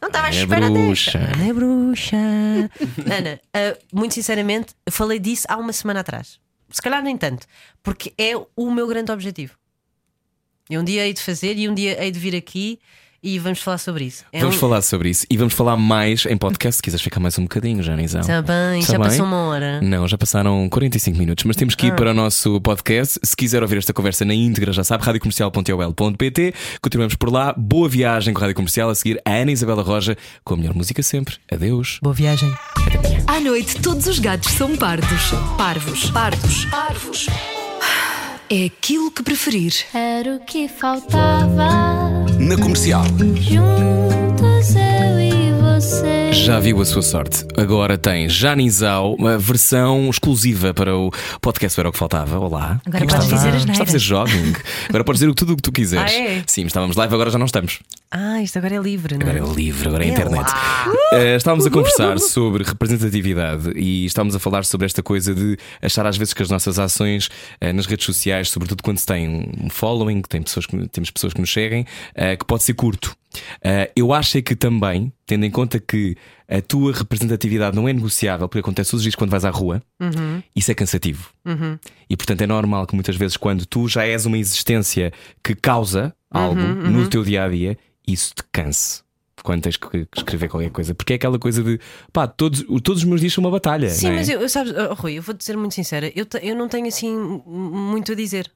Não 0.00 0.08
estava 0.08 0.26
à 0.26 0.30
É 0.30 0.32
espera 0.34 0.70
bruxa. 0.70 1.18
desta. 1.18 1.34
Ana 1.36 1.48
é 1.48 1.52
bruxa. 1.52 2.16
Ana, 3.18 3.40
ah, 3.54 3.78
muito 3.92 4.14
sinceramente, 4.14 4.74
eu 4.84 4.92
falei 4.92 5.18
disso 5.18 5.46
há 5.48 5.56
uma 5.56 5.72
semana 5.72 6.00
atrás. 6.00 6.38
Se 6.70 6.82
calhar 6.82 7.02
nem 7.02 7.16
tanto, 7.16 7.46
porque 7.82 8.12
é 8.18 8.32
o 8.56 8.70
meu 8.70 8.86
grande 8.86 9.12
objetivo. 9.12 9.54
E 10.68 10.76
um 10.76 10.82
dia 10.84 11.06
hei 11.06 11.12
de 11.12 11.20
fazer 11.22 11.56
e 11.56 11.68
um 11.68 11.74
dia 11.74 12.02
hei 12.02 12.10
de 12.10 12.18
vir 12.18 12.34
aqui 12.34 12.78
e 13.28 13.38
vamos 13.40 13.60
falar 13.60 13.78
sobre 13.78 14.04
isso. 14.04 14.24
É 14.32 14.38
Vamos 14.40 14.54
um... 14.56 14.58
falar 14.60 14.80
sobre 14.82 15.10
isso 15.10 15.26
e 15.28 15.36
vamos 15.36 15.52
falar 15.52 15.76
mais 15.76 16.24
em 16.26 16.36
podcast. 16.36 16.76
Se 16.76 16.82
quiseres 16.82 17.02
ficar 17.02 17.18
mais 17.18 17.36
um 17.38 17.42
bocadinho, 17.42 17.82
Janizão. 17.82 18.20
Está 18.20 18.40
bem, 18.40 18.80
Tá 18.82 18.92
já 18.92 18.98
bem? 18.98 19.08
passou 19.08 19.26
uma 19.26 19.48
hora. 19.48 19.80
Não, 19.80 20.06
já 20.06 20.16
passaram 20.16 20.68
45 20.68 21.18
minutos, 21.18 21.44
mas 21.44 21.56
temos 21.56 21.74
Ah. 21.74 21.76
que 21.76 21.86
ir 21.88 21.94
para 21.96 22.12
o 22.12 22.14
nosso 22.14 22.60
podcast. 22.60 23.18
Se 23.22 23.34
quiser 23.36 23.62
ouvir 23.62 23.78
esta 23.78 23.92
conversa 23.92 24.24
na 24.24 24.32
íntegra, 24.34 24.72
já 24.72 24.84
sabe, 24.84 25.02
radiocomercial.ol.pt. 25.04 26.54
Continuamos 26.80 27.14
por 27.16 27.32
lá. 27.32 27.52
Boa 27.56 27.88
viagem 27.88 28.32
com 28.32 28.38
a 28.38 28.42
Rádio 28.42 28.54
Comercial. 28.56 28.88
A 28.90 28.94
seguir, 28.94 29.20
a 29.24 29.30
Ana 29.32 29.50
Isabela 29.50 29.82
Roja 29.82 30.16
com 30.44 30.54
a 30.54 30.56
melhor 30.56 30.74
música 30.74 31.02
sempre. 31.02 31.34
Adeus. 31.50 31.98
Boa 32.02 32.14
viagem. 32.14 32.52
À 33.26 33.40
noite, 33.40 33.80
todos 33.80 34.06
os 34.06 34.18
gatos 34.20 34.52
são 34.52 34.76
pardos. 34.76 35.30
Parvos. 35.58 36.10
Pardos. 36.10 36.64
Parvos. 36.66 37.26
É 38.48 38.66
aquilo 38.66 39.10
que 39.10 39.24
preferir. 39.24 39.72
Era 39.92 40.36
o 40.36 40.40
que 40.40 40.68
faltava. 40.68 41.68
Na 42.38 42.56
comercial. 42.56 43.04
Juntos 43.40 44.74
eu 44.76 45.20
e. 45.20 45.35
Já 46.32 46.58
viu 46.58 46.80
a 46.80 46.84
sua 46.86 47.02
sorte. 47.02 47.44
Agora 47.54 47.98
tem 47.98 48.30
Janizal, 48.30 49.14
uma 49.14 49.36
versão 49.36 50.08
exclusiva 50.08 50.72
para 50.72 50.96
o 50.96 51.10
podcast 51.42 51.78
Era 51.78 51.90
o 51.90 51.92
que 51.92 51.98
Faltava. 51.98 52.38
Olá. 52.38 52.80
Agora 52.86 53.04
Como 53.04 53.10
é 53.10 53.14
podes 53.14 53.28
dizer 53.28 53.48
as 53.50 53.56
Está 53.56 53.62
a 53.62 53.66
neiras. 53.74 53.78
fazer 53.78 53.98
jogging. 53.98 54.54
Agora 54.88 55.04
podes 55.04 55.20
dizer 55.20 55.34
tudo 55.34 55.52
o 55.52 55.56
que 55.56 55.62
tu 55.62 55.70
quiseres. 55.72 56.10
Ah, 56.10 56.14
é? 56.16 56.42
Sim, 56.46 56.64
estávamos 56.64 56.96
live, 56.96 57.12
agora 57.12 57.30
já 57.30 57.38
não 57.38 57.44
estamos. 57.44 57.80
Ah, 58.10 58.40
isto 58.40 58.56
agora 58.56 58.74
é 58.76 58.78
livre, 58.78 59.18
não 59.18 59.26
Agora 59.28 59.38
é? 59.46 59.50
é 59.50 59.54
livre, 59.54 59.88
agora 59.88 60.04
é 60.04 60.08
internet. 60.08 60.50
Eh, 61.12 61.36
estávamos 61.36 61.66
a 61.66 61.70
conversar 61.70 62.18
sobre 62.20 62.64
representatividade 62.64 63.70
e 63.76 64.06
estávamos 64.06 64.34
a 64.34 64.38
falar 64.38 64.64
sobre 64.64 64.86
esta 64.86 65.02
coisa 65.02 65.34
de 65.34 65.58
achar 65.82 66.06
às 66.06 66.16
vezes 66.16 66.32
que 66.32 66.42
as 66.42 66.48
nossas 66.48 66.78
ações 66.78 67.28
eh, 67.60 67.72
nas 67.74 67.84
redes 67.84 68.06
sociais, 68.06 68.48
sobretudo 68.48 68.82
quando 68.82 68.96
se 68.98 69.04
tem 69.06 69.28
um 69.62 69.68
following, 69.68 70.22
tem 70.22 70.40
pessoas 70.42 70.64
que, 70.64 70.88
temos 70.88 71.10
pessoas 71.10 71.34
que 71.34 71.40
nos 71.40 71.52
seguem, 71.52 71.84
eh, 72.14 72.34
que 72.36 72.46
pode 72.46 72.62
ser 72.62 72.72
curto. 72.72 73.14
Eh, 73.62 73.90
eu 73.96 74.12
acho 74.12 74.38
é 74.38 74.42
que 74.42 74.54
também, 74.54 75.12
tendo 75.26 75.44
em 75.44 75.50
conta 75.50 75.78
que 75.78 76.16
a 76.48 76.60
tua 76.60 76.92
representatividade 76.92 77.74
não 77.74 77.88
é 77.88 77.92
negociável, 77.92 78.48
porque 78.48 78.60
acontece 78.60 78.90
todos 78.90 79.00
os 79.00 79.04
dias 79.04 79.14
quando 79.14 79.30
vais 79.30 79.44
à 79.44 79.50
rua, 79.50 79.82
isso 80.54 80.70
é 80.70 80.74
cansativo. 80.74 81.30
E 82.08 82.16
portanto 82.16 82.42
é 82.42 82.46
normal 82.46 82.86
que 82.86 82.94
muitas 82.94 83.16
vezes, 83.16 83.36
quando 83.36 83.66
tu 83.66 83.88
já 83.88 84.06
és 84.06 84.26
uma 84.26 84.38
existência 84.38 85.12
que 85.42 85.54
causa 85.54 86.14
algo 86.30 86.60
no 86.60 87.08
teu 87.08 87.24
dia 87.24 87.44
a 87.44 87.48
dia, 87.48 87.78
isso 88.06 88.32
te 88.34 88.42
canse. 88.52 89.04
Quando 89.42 89.62
tens 89.62 89.76
que 89.76 90.08
escrever 90.16 90.48
qualquer 90.48 90.70
coisa, 90.70 90.94
porque 90.94 91.12
é 91.12 91.16
aquela 91.16 91.38
coisa 91.38 91.62
de 91.62 91.78
pá, 92.12 92.26
todos, 92.26 92.64
todos 92.82 93.02
os 93.02 93.04
meus 93.04 93.20
dias 93.20 93.32
são 93.32 93.44
uma 93.44 93.50
batalha. 93.50 93.90
Sim, 93.90 94.08
é? 94.08 94.12
mas 94.12 94.28
eu, 94.28 94.48
sabes, 94.48 94.72
oh, 94.72 94.94
Rui, 94.94 95.18
eu 95.18 95.22
vou-te 95.22 95.44
ser 95.44 95.56
muito 95.56 95.74
sincera, 95.74 96.10
eu, 96.16 96.26
eu 96.42 96.56
não 96.56 96.68
tenho 96.68 96.88
assim 96.88 97.14
muito 97.46 98.12
a 98.12 98.14
dizer. 98.14 98.50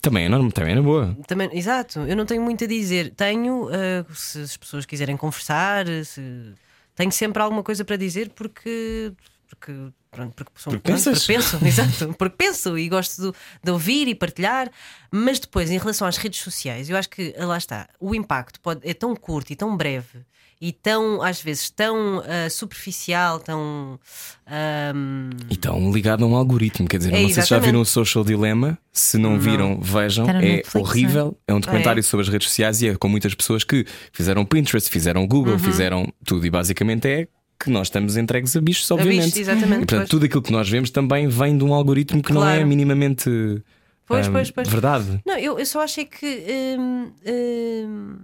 Também 0.00 0.26
é 0.26 0.28
normal, 0.28 0.52
também 0.52 0.72
é 0.72 0.76
na 0.76 0.82
boa. 0.82 1.16
Também, 1.26 1.50
exato, 1.52 2.00
eu 2.00 2.16
não 2.16 2.24
tenho 2.24 2.42
muito 2.42 2.64
a 2.64 2.66
dizer. 2.66 3.10
Tenho, 3.14 3.68
ah, 3.68 4.04
se 4.14 4.40
as 4.40 4.56
pessoas 4.56 4.86
quiserem 4.86 5.16
conversar, 5.16 5.86
se, 6.04 6.54
tenho 6.94 7.12
sempre 7.12 7.42
alguma 7.42 7.62
coisa 7.62 7.84
para 7.84 7.96
dizer 7.96 8.30
porque. 8.30 9.12
porque 9.48 9.72
Pronto, 10.10 10.34
porque, 10.34 10.52
sou, 10.56 10.72
Porque 10.72 10.90
pronto, 10.90 11.04
porque 11.04 11.26
penso, 11.26 11.58
exato, 11.66 12.14
porque 12.14 12.34
penso 12.34 12.78
e 12.78 12.88
gosto 12.88 13.30
de, 13.30 13.38
de 13.62 13.70
ouvir 13.70 14.08
e 14.08 14.14
partilhar, 14.14 14.70
mas 15.10 15.38
depois, 15.38 15.70
em 15.70 15.76
relação 15.76 16.08
às 16.08 16.16
redes 16.16 16.40
sociais, 16.40 16.88
eu 16.88 16.96
acho 16.96 17.10
que 17.10 17.34
lá 17.36 17.58
está, 17.58 17.86
o 18.00 18.14
impacto 18.14 18.58
pode, 18.58 18.88
é 18.88 18.94
tão 18.94 19.14
curto 19.14 19.52
e 19.52 19.56
tão 19.56 19.76
breve 19.76 20.24
e 20.60 20.72
tão, 20.72 21.22
às 21.22 21.40
vezes, 21.40 21.70
tão 21.70 22.20
ah, 22.26 22.50
superficial, 22.50 23.38
tão. 23.38 23.98
ahm, 24.46 25.30
E 25.48 25.54
estão 25.54 25.92
ligado 25.92 26.24
a 26.24 26.26
um 26.26 26.34
algoritmo. 26.34 26.88
Quer 26.88 26.98
dizer, 26.98 27.14
É, 27.14 27.22
não 27.22 27.28
sei 27.28 27.42
se 27.42 27.48
já 27.50 27.58
viram 27.58 27.80
o 27.80 27.84
Social 27.84 28.24
Dilemma. 28.24 28.76
Se 28.92 29.16
não, 29.18 29.38
viram, 29.38 29.80
vejam. 29.80 30.28
É 30.28 30.32
Netflix, 30.32 30.74
horrível. 30.88 31.38
É 31.46 31.54
um 31.54 31.60
documentário 31.60 32.00
É. 32.00 32.02
sobre 32.02 32.26
as 32.26 32.28
redes 32.32 32.48
sociais 32.48 32.82
e 32.82 32.88
é 32.88 32.96
com 32.96 33.08
muitas 33.08 33.34
pessoas 33.34 33.62
que 33.62 33.86
fizeram 34.12 34.44
Pinterest, 34.44 34.90
fizeram 34.90 35.26
Google, 35.26 35.52
Uhum. 35.52 35.58
fizeram 35.60 36.12
tudo. 36.24 36.44
E 36.44 36.50
basicamente 36.50 37.06
é 37.06 37.28
que 37.60 37.70
nós 37.70 37.86
estamos 37.88 38.16
entregues 38.16 38.56
a 38.56 38.60
bichos, 38.60 38.90
a 38.90 38.94
obviamente. 38.94 39.24
bichos, 39.26 39.38
exatamente. 39.38 39.74
E 39.74 39.78
portanto, 39.78 39.98
pois. 39.98 40.08
tudo 40.08 40.24
aquilo 40.26 40.42
que 40.42 40.52
nós 40.52 40.68
vemos 40.68 40.90
também 40.90 41.28
vem 41.28 41.56
de 41.56 41.64
um 41.64 41.72
algoritmo 41.74 42.22
que 42.22 42.32
não 42.32 42.42
é 42.42 42.54
Claro. 42.54 42.66
minimamente 42.68 43.62
Pois, 44.06 44.26
hum, 44.26 44.32
pois, 44.32 44.50
pois. 44.50 44.68
verdade. 44.68 45.20
Não, 45.26 45.36
eu, 45.36 45.58
eu 45.58 45.66
só 45.66 45.82
achei 45.82 46.04
que. 46.04 46.76
hum, 46.78 47.12
hum, 47.26 48.16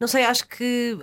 não 0.00 0.06
sei, 0.08 0.24
acho 0.24 0.46
que 0.46 0.98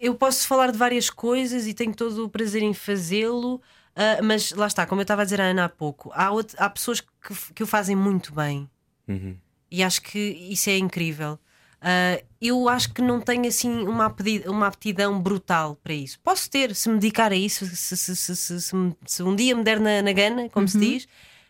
eu 0.00 0.14
posso 0.14 0.46
falar 0.48 0.70
de 0.72 0.78
várias 0.78 1.10
coisas 1.10 1.66
e 1.66 1.74
tenho 1.74 1.94
todo 1.94 2.24
o 2.24 2.28
prazer 2.28 2.62
em 2.62 2.72
fazê-lo, 2.74 3.60
ah, 3.94 4.20
mas 4.22 4.52
lá 4.52 4.66
está, 4.66 4.86
como 4.86 5.00
eu 5.00 5.04
estava 5.04 5.22
a 5.22 5.24
dizer 5.24 5.40
à 5.40 5.44
Ana 5.44 5.66
há 5.66 5.68
pouco, 5.68 6.10
há, 6.14 6.26
out- 6.26 6.54
há 6.58 6.68
pessoas 6.70 7.00
que, 7.00 7.08
que 7.54 7.62
o 7.62 7.66
fazem 7.66 7.94
muito 7.94 8.34
bem 8.34 8.68
Uhum. 9.06 9.36
e 9.70 9.82
acho 9.82 10.00
que 10.02 10.18
isso 10.18 10.70
é 10.70 10.78
incrível. 10.78 11.38
Ah, 11.82 12.20
eu 12.40 12.68
acho 12.68 12.92
que 12.92 13.00
não 13.02 13.20
tenho 13.20 13.46
assim 13.48 13.70
uma, 13.86 14.06
apeti- 14.06 14.46
uma 14.48 14.66
aptidão 14.66 15.20
brutal 15.20 15.76
para 15.82 15.94
isso. 15.94 16.18
Posso 16.20 16.48
ter, 16.50 16.74
se 16.74 16.88
me 16.88 16.98
dedicar 16.98 17.32
a 17.32 17.36
isso, 17.36 17.64
se, 17.66 17.96
se, 17.96 18.14
se, 18.16 18.36
se- 18.36 18.60
se 18.60 18.76
me- 18.76 18.94
se 19.06 19.22
um 19.22 19.34
dia 19.34 19.54
me 19.56 19.64
der 19.64 19.80
na, 19.80 20.02
na 20.02 20.12
gana, 20.12 20.48
como 20.50 20.68
se 20.68 20.78
diz, 20.78 21.08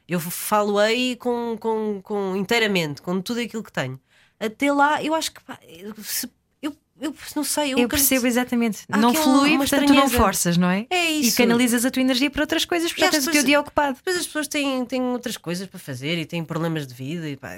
eu 0.08 0.18
falo-ei 0.20 1.16
com, 1.16 1.56
com, 1.58 2.00
com 2.02 2.36
inteiramente, 2.36 3.02
com 3.02 3.20
tudo 3.20 3.40
aquilo 3.40 3.62
que 3.62 3.72
tenho. 3.72 3.98
Até 4.38 4.72
lá, 4.72 5.02
eu 5.02 5.14
acho 5.14 5.32
que 5.32 5.42
pá, 5.42 5.58
se- 5.98 6.30
eu, 7.00 7.14
não 7.34 7.44
sei, 7.44 7.72
eu, 7.74 7.78
Eu 7.78 7.88
percebo 7.88 8.26
exatamente. 8.26 8.80
Há 8.90 8.96
não 8.96 9.14
flui, 9.14 9.56
portanto 9.56 9.86
tu 9.86 9.94
não 9.94 10.08
forças, 10.08 10.56
não 10.56 10.68
é? 10.70 10.86
É 10.90 11.10
E 11.12 11.20
isso. 11.26 11.36
canalizas 11.36 11.84
a 11.84 11.90
tua 11.90 12.02
energia 12.02 12.30
para 12.30 12.42
outras 12.42 12.64
coisas, 12.64 12.90
porque 12.90 13.02
E 13.02 13.04
já 13.06 13.10
tens 13.10 13.26
o 13.26 13.30
teu 13.30 13.42
dia 13.42 13.60
ocupado. 13.60 13.96
Depois 13.96 14.16
as 14.16 14.26
pessoas 14.26 14.48
têm, 14.48 14.84
têm 14.84 15.02
outras 15.02 15.36
coisas 15.36 15.66
para 15.66 15.78
fazer 15.78 16.18
e 16.18 16.24
têm 16.26 16.44
problemas 16.44 16.86
de 16.86 16.94
vida 16.94 17.28
e 17.28 17.36
pá, 17.36 17.56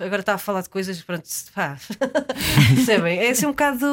agora 0.00 0.20
está 0.20 0.34
a 0.34 0.38
falar 0.38 0.62
de 0.62 0.68
coisas, 0.68 1.00
pronto, 1.02 1.24
pá. 1.54 1.78
Percebem? 2.74 3.18
É 3.18 3.30
assim 3.30 3.46
um 3.46 3.50
bocado. 3.50 3.86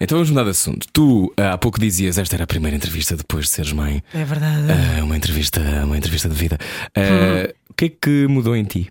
Então 0.00 0.16
vamos 0.18 0.30
mudar 0.30 0.44
de 0.44 0.50
assunto. 0.50 0.86
Tu 0.92 1.32
ah, 1.36 1.52
há 1.54 1.58
pouco 1.58 1.78
dizias 1.78 2.18
esta 2.18 2.34
era 2.36 2.44
a 2.44 2.46
primeira 2.46 2.76
entrevista 2.76 3.16
depois 3.16 3.44
de 3.46 3.50
seres 3.52 3.72
mãe. 3.72 4.02
É 4.12 4.24
verdade. 4.24 4.66
Ah, 4.70 5.04
uma 5.04 5.16
entrevista, 5.16 5.60
uma 5.84 5.96
entrevista 5.96 6.28
de 6.28 6.34
vida. 6.34 6.58
Ah, 6.96 7.52
O 7.68 7.74
que 7.74 7.84
é 7.86 7.88
que 7.88 8.26
mudou 8.26 8.56
em 8.56 8.64
ti? 8.64 8.90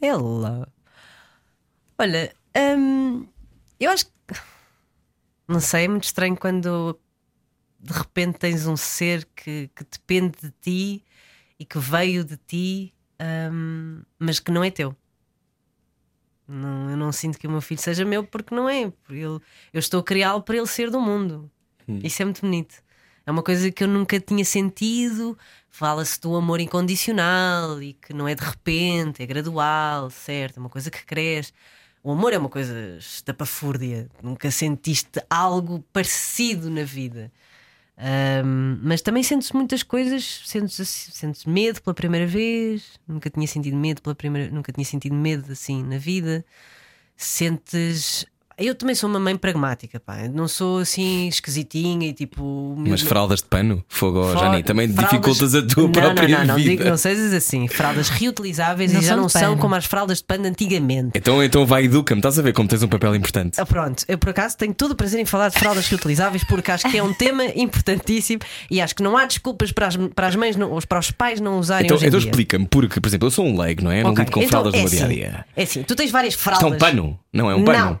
Ela. 0.00 0.66
Olha, 1.98 2.32
hum, 2.76 3.24
eu 3.84 3.90
acho 3.90 4.06
que. 4.06 4.12
Não 5.48 5.60
sei, 5.60 5.84
é 5.84 5.88
muito 5.88 6.04
estranho 6.04 6.36
quando 6.36 6.98
de 7.78 7.92
repente 7.92 8.38
tens 8.38 8.66
um 8.66 8.76
ser 8.76 9.28
que, 9.34 9.68
que 9.74 9.84
depende 9.84 10.36
de 10.40 10.50
ti 10.60 11.04
e 11.58 11.64
que 11.64 11.78
veio 11.78 12.24
de 12.24 12.36
ti 12.36 12.94
hum, 13.52 14.02
mas 14.18 14.38
que 14.38 14.50
não 14.52 14.62
é 14.64 14.70
teu. 14.70 14.96
Não, 16.46 16.90
eu 16.90 16.96
não 16.96 17.12
sinto 17.12 17.38
que 17.38 17.46
o 17.46 17.50
meu 17.50 17.60
filho 17.60 17.80
seja 17.80 18.04
meu 18.04 18.24
porque 18.24 18.54
não 18.54 18.68
é. 18.68 18.90
Porque 18.90 19.20
ele- 19.20 19.40
eu 19.72 19.78
estou 19.78 20.00
a 20.00 20.04
criá-lo 20.04 20.42
para 20.42 20.56
ele 20.56 20.66
ser 20.66 20.90
do 20.90 21.00
mundo. 21.00 21.50
Isso 22.04 22.20
é 22.22 22.24
muito 22.24 22.40
bonito. 22.40 22.82
É 23.24 23.30
uma 23.30 23.42
coisa 23.42 23.70
que 23.70 23.84
eu 23.84 23.88
nunca 23.88 24.18
tinha 24.20 24.44
sentido. 24.44 25.38
Fala-se 25.70 26.20
do 26.20 26.34
amor 26.36 26.60
incondicional 26.60 27.80
e 27.82 27.94
que 27.94 28.12
não 28.12 28.26
é 28.28 28.34
de 28.34 28.42
repente, 28.44 29.22
é 29.22 29.26
gradual, 29.26 30.10
certo? 30.10 30.56
É 30.58 30.60
uma 30.60 30.68
coisa 30.68 30.90
que 30.90 31.04
cresce. 31.04 31.52
O 32.02 32.12
amor 32.12 32.32
é 32.32 32.38
uma 32.38 32.48
coisa 32.48 32.96
estapafúrdia. 32.98 34.08
Nunca 34.22 34.50
sentiste 34.50 35.22
algo 35.30 35.84
parecido 35.92 36.68
na 36.70 36.82
vida. 36.82 37.30
Ahm, 37.96 38.80
mas 38.82 39.00
também 39.02 39.22
sentes 39.22 39.52
muitas 39.52 39.82
coisas, 39.82 40.42
sentes, 40.46 40.88
sentes 40.88 41.44
medo 41.44 41.80
pela 41.82 41.94
primeira 41.94 42.26
vez, 42.26 42.98
nunca 43.06 43.30
tinha 43.30 43.46
sentido 43.46 43.76
medo 43.76 44.02
pela 44.02 44.14
primeira, 44.14 44.50
nunca 44.50 44.72
tinha 44.72 44.84
sentido 44.84 45.14
medo 45.14 45.52
assim 45.52 45.82
na 45.84 45.98
vida. 45.98 46.44
Sentes. 47.16 48.26
Eu 48.58 48.74
também 48.74 48.94
sou 48.94 49.08
uma 49.08 49.18
mãe 49.20 49.36
pragmática, 49.36 49.98
pá. 50.00 50.24
Eu 50.24 50.32
Não 50.32 50.46
sou 50.48 50.78
assim 50.78 51.28
esquisitinha 51.28 52.08
e 52.08 52.12
tipo. 52.12 52.74
Mas 52.78 53.00
fraldas 53.00 53.40
de 53.40 53.46
pano, 53.46 53.84
fogo, 53.88 54.22
Fra- 54.30 54.40
Jani, 54.40 54.62
também 54.62 54.88
fraldas- 54.92 55.10
dificultas 55.10 55.54
a 55.54 55.62
tua 55.66 55.84
não, 55.84 55.92
própria 55.92 56.28
não, 56.28 56.38
não, 56.38 56.46
não, 56.46 56.54
vida. 56.56 56.70
digo- 56.70 56.84
não 56.84 56.96
sejas 56.96 57.32
assim. 57.32 57.68
Fraldas 57.68 58.08
reutilizáveis 58.08 58.92
Não 58.92 59.00
e 59.00 59.04
já 59.04 59.16
não 59.16 59.28
são 59.28 59.56
como 59.56 59.74
as 59.74 59.84
fraldas 59.84 60.18
de 60.18 60.24
pano 60.24 60.46
antigamente. 60.46 61.10
Então, 61.14 61.42
então 61.42 61.64
vai, 61.66 61.84
educa-me, 61.84 62.18
estás 62.20 62.38
a 62.38 62.42
ver 62.42 62.52
como 62.52 62.68
tens 62.68 62.82
um 62.82 62.88
papel 62.88 63.14
importante. 63.16 63.60
Ah, 63.60 63.66
Pronto, 63.66 64.04
eu 64.08 64.18
por 64.18 64.30
acaso 64.30 64.56
tenho 64.56 64.74
todo 64.74 64.92
o 64.92 64.96
prazer 64.96 65.20
em 65.20 65.24
falar 65.24 65.48
de 65.48 65.58
fraldas 65.58 65.88
reutilizáveis 65.88 66.44
porque 66.44 66.70
acho 66.70 66.88
que 66.90 66.98
é 66.98 67.02
um 67.02 67.12
tema 67.14 67.44
importantíssimo 67.56 68.40
e 68.70 68.80
acho 68.80 68.94
que 68.94 69.02
não 69.02 69.16
há 69.16 69.24
desculpas 69.26 69.72
para 69.72 69.86
as, 69.86 69.96
para 69.96 70.26
as 70.26 70.36
mães 70.36 70.56
não- 70.56 70.70
ou 70.70 70.80
para 70.86 70.98
os 70.98 71.10
pais 71.10 71.40
não 71.40 71.58
usarem 71.58 71.86
Então, 71.86 71.96
então 72.02 72.18
explica-me, 72.18 72.66
porque, 72.66 73.00
por 73.00 73.08
exemplo, 73.08 73.26
eu 73.26 73.30
sou 73.30 73.46
um 73.46 73.58
leigo, 73.60 73.82
não 73.84 73.90
é? 73.90 74.02
Não 74.02 74.10
Ok, 74.10 74.24
lido 74.24 74.32
com 74.32 74.40
então 74.40 74.50
fraldas 74.50 74.74
é 74.74 74.76
no 74.76 74.82
meu 74.82 74.88
assim, 74.88 74.96
dia 74.96 75.26
a 75.26 75.30
dia. 75.30 75.44
É 75.56 75.62
assim, 75.62 75.82
tu 75.82 75.94
tens 75.96 76.10
várias 76.10 76.34
fraldas. 76.34 76.62
Isto 76.72 76.72
é 76.72 76.76
um 76.76 76.78
pano, 76.78 77.18
não 77.32 77.50
é 77.50 77.54
um 77.54 77.64
pano. 77.64 78.00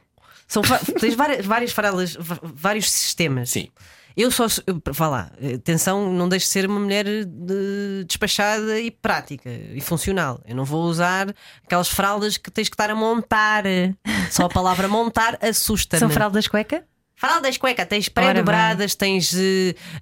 São 0.52 0.62
tens 1.00 1.14
várias, 1.14 1.46
várias 1.46 1.72
fraldas, 1.72 2.14
va- 2.18 2.38
vários 2.42 2.90
sistemas. 2.90 3.50
Sim. 3.50 3.68
Eu 4.14 4.30
só. 4.30 4.44
eu- 4.66 4.80
Vá 4.92 5.08
lá, 5.08 5.30
atenção, 5.54 6.12
não 6.12 6.28
deixe 6.28 6.44
de 6.44 6.52
ser 6.52 6.66
uma 6.68 6.78
mulher 6.78 7.06
de- 7.24 8.04
despachada 8.06 8.78
e 8.78 8.90
prática 8.90 9.48
e 9.50 9.80
funcional. 9.80 10.42
Eu 10.46 10.54
não 10.54 10.64
vou 10.66 10.82
usar 10.84 11.34
aquelas 11.64 11.88
fraldas 11.88 12.36
que 12.36 12.50
tens 12.50 12.68
que 12.68 12.74
estar 12.74 12.90
a 12.90 12.94
montar. 12.94 13.64
Só 14.30 14.44
a 14.44 14.48
palavra 14.50 14.86
montar 14.86 15.38
assusta-me. 15.40 16.00
São 16.00 16.10
fraldas 16.10 16.46
cueca? 16.46 16.84
Fraldas 17.14 17.56
cueca, 17.56 17.86
tens 17.86 18.08
pré-dobradas, 18.08 18.96
tens. 18.96 19.32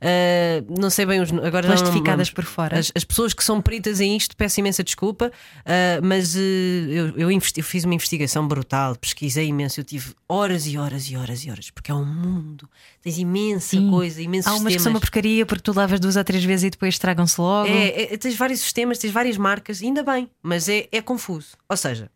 eh, 0.00 0.62
não 0.78 0.88
sei 0.88 1.04
bem 1.04 1.20
os. 1.20 1.30
Agora 1.30 1.66
Plastificadas 1.66 2.28
não- 2.28 2.34
por 2.34 2.44
fora. 2.44 2.78
As, 2.78 2.90
as 2.94 3.04
pessoas 3.04 3.34
que 3.34 3.44
são 3.44 3.60
peritas 3.60 4.00
em 4.00 4.16
isto, 4.16 4.34
peço 4.34 4.58
imensa 4.60 4.82
desculpa, 4.82 5.30
eh, 5.66 6.00
mas 6.02 6.34
eh, 6.34 6.40
eu, 6.88 7.18
eu 7.18 7.30
investi- 7.30 7.60
eu 7.60 7.64
fiz 7.64 7.84
uma 7.84 7.94
investigação 7.94 8.48
brutal, 8.48 8.96
pesquisei 8.96 9.46
imenso, 9.48 9.78
eu 9.80 9.84
tive 9.84 10.14
horas 10.26 10.66
e 10.66 10.78
horas 10.78 11.10
e 11.10 11.16
horas 11.16 11.44
e 11.44 11.50
horas, 11.50 11.70
porque 11.70 11.90
é 11.90 11.94
um 11.94 12.06
mundo, 12.06 12.66
tens 13.02 13.18
imensa 13.18 13.68
Sim. 13.76 13.90
coisa, 13.90 14.22
imensos 14.22 14.46
Há 14.46 14.52
umas 14.54 14.62
que 14.62 14.68
sistemas. 14.70 14.82
são 14.84 14.92
uma 14.92 15.00
porcaria 15.00 15.44
porque 15.44 15.62
tu 15.62 15.72
lavas 15.76 16.00
duas 16.00 16.16
ou 16.16 16.24
três 16.24 16.42
vezes 16.42 16.64
e 16.64 16.70
depois 16.70 16.94
estragam-se 16.94 17.38
logo. 17.38 17.68
É, 17.68 18.14
é, 18.14 18.16
tens 18.16 18.34
vários 18.36 18.60
sistemas, 18.60 18.96
tens 18.98 19.12
várias 19.12 19.36
marcas, 19.36 19.82
ainda 19.82 20.02
bem, 20.02 20.30
mas 20.42 20.70
é, 20.70 20.88
é 20.90 21.02
confuso. 21.02 21.48
Ou 21.68 21.76
seja, 21.76 22.10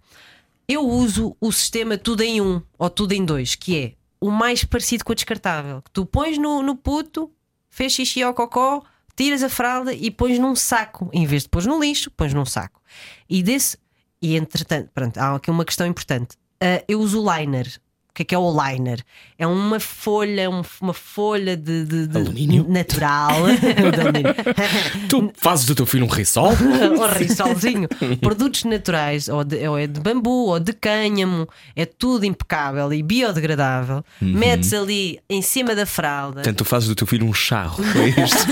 eu 0.66 0.80
uso 0.88 1.36
o 1.40 1.52
sistema 1.52 1.98
tudo 1.98 2.22
em 2.22 2.40
um 2.40 2.62
ou 2.78 2.88
tudo 2.88 3.12
em 3.12 3.22
dois, 3.22 3.54
que 3.54 3.76
é 3.76 3.92
o 4.24 4.30
mais 4.30 4.64
parecido 4.64 5.04
com 5.04 5.12
o 5.12 5.14
descartável. 5.14 5.82
Que 5.82 5.90
tu 5.90 6.06
pões 6.06 6.38
no, 6.38 6.62
no 6.62 6.74
puto, 6.74 7.30
fez 7.68 7.92
xixi 7.92 8.22
ao 8.22 8.32
cocó, 8.32 8.82
tiras 9.14 9.42
a 9.42 9.50
fralda 9.50 9.92
e 9.92 10.10
pões 10.10 10.38
num 10.38 10.56
saco. 10.56 11.10
Em 11.12 11.26
vez 11.26 11.42
de 11.42 11.50
pôr 11.50 11.62
no 11.64 11.78
lixo, 11.78 12.10
pões 12.10 12.32
num 12.32 12.46
saco. 12.46 12.80
E 13.28 13.42
desse. 13.42 13.76
E 14.22 14.34
entretanto, 14.34 14.88
pronto, 14.94 15.18
há 15.18 15.34
aqui 15.34 15.50
uma 15.50 15.62
questão 15.62 15.86
importante. 15.86 16.38
Ah, 16.58 16.82
eu 16.88 17.00
uso 17.00 17.22
liner. 17.22 17.78
O 18.14 18.16
que 18.16 18.22
é 18.22 18.26
que 18.26 18.34
é 18.36 18.38
o 18.38 18.48
liner? 18.56 19.00
É 19.36 19.44
uma 19.44 19.80
folha, 19.80 20.48
um- 20.48 20.62
uma 20.80 20.94
folha 20.94 21.56
de, 21.56 21.84
de- 21.84 22.06
de- 22.06 22.16
Alumínio? 22.16 22.64
natural. 22.68 23.32
de 23.58 24.00
alumínio. 24.00 24.34
Tu 25.10 25.32
fazes 25.36 25.66
do 25.66 25.74
teu 25.74 25.84
filho 25.84 26.04
um 26.04 26.08
risol? 26.08 26.52
ou 26.96 27.08
risolzinho. 27.08 27.88
Produtos 28.20 28.62
naturais, 28.62 29.28
ou, 29.28 29.42
de, 29.42 29.66
ou 29.66 29.76
é 29.76 29.88
de 29.88 29.98
bambu, 29.98 30.46
ou 30.46 30.60
de 30.60 30.72
cânhamo, 30.72 31.48
é 31.74 31.84
tudo 31.84 32.24
impecável 32.24 32.92
e 32.92 33.02
biodegradável. 33.02 34.04
Metes 34.20 34.72
ali 34.72 35.18
em 35.28 35.42
cima 35.42 35.74
da 35.74 35.84
fralda. 35.84 36.34
Portanto, 36.34 36.58
tu 36.58 36.64
fazes 36.64 36.88
do 36.88 36.94
teu 36.94 37.08
filho 37.08 37.26
um 37.26 37.34
charro. 37.34 37.82
É 37.96 38.22
isto? 38.22 38.46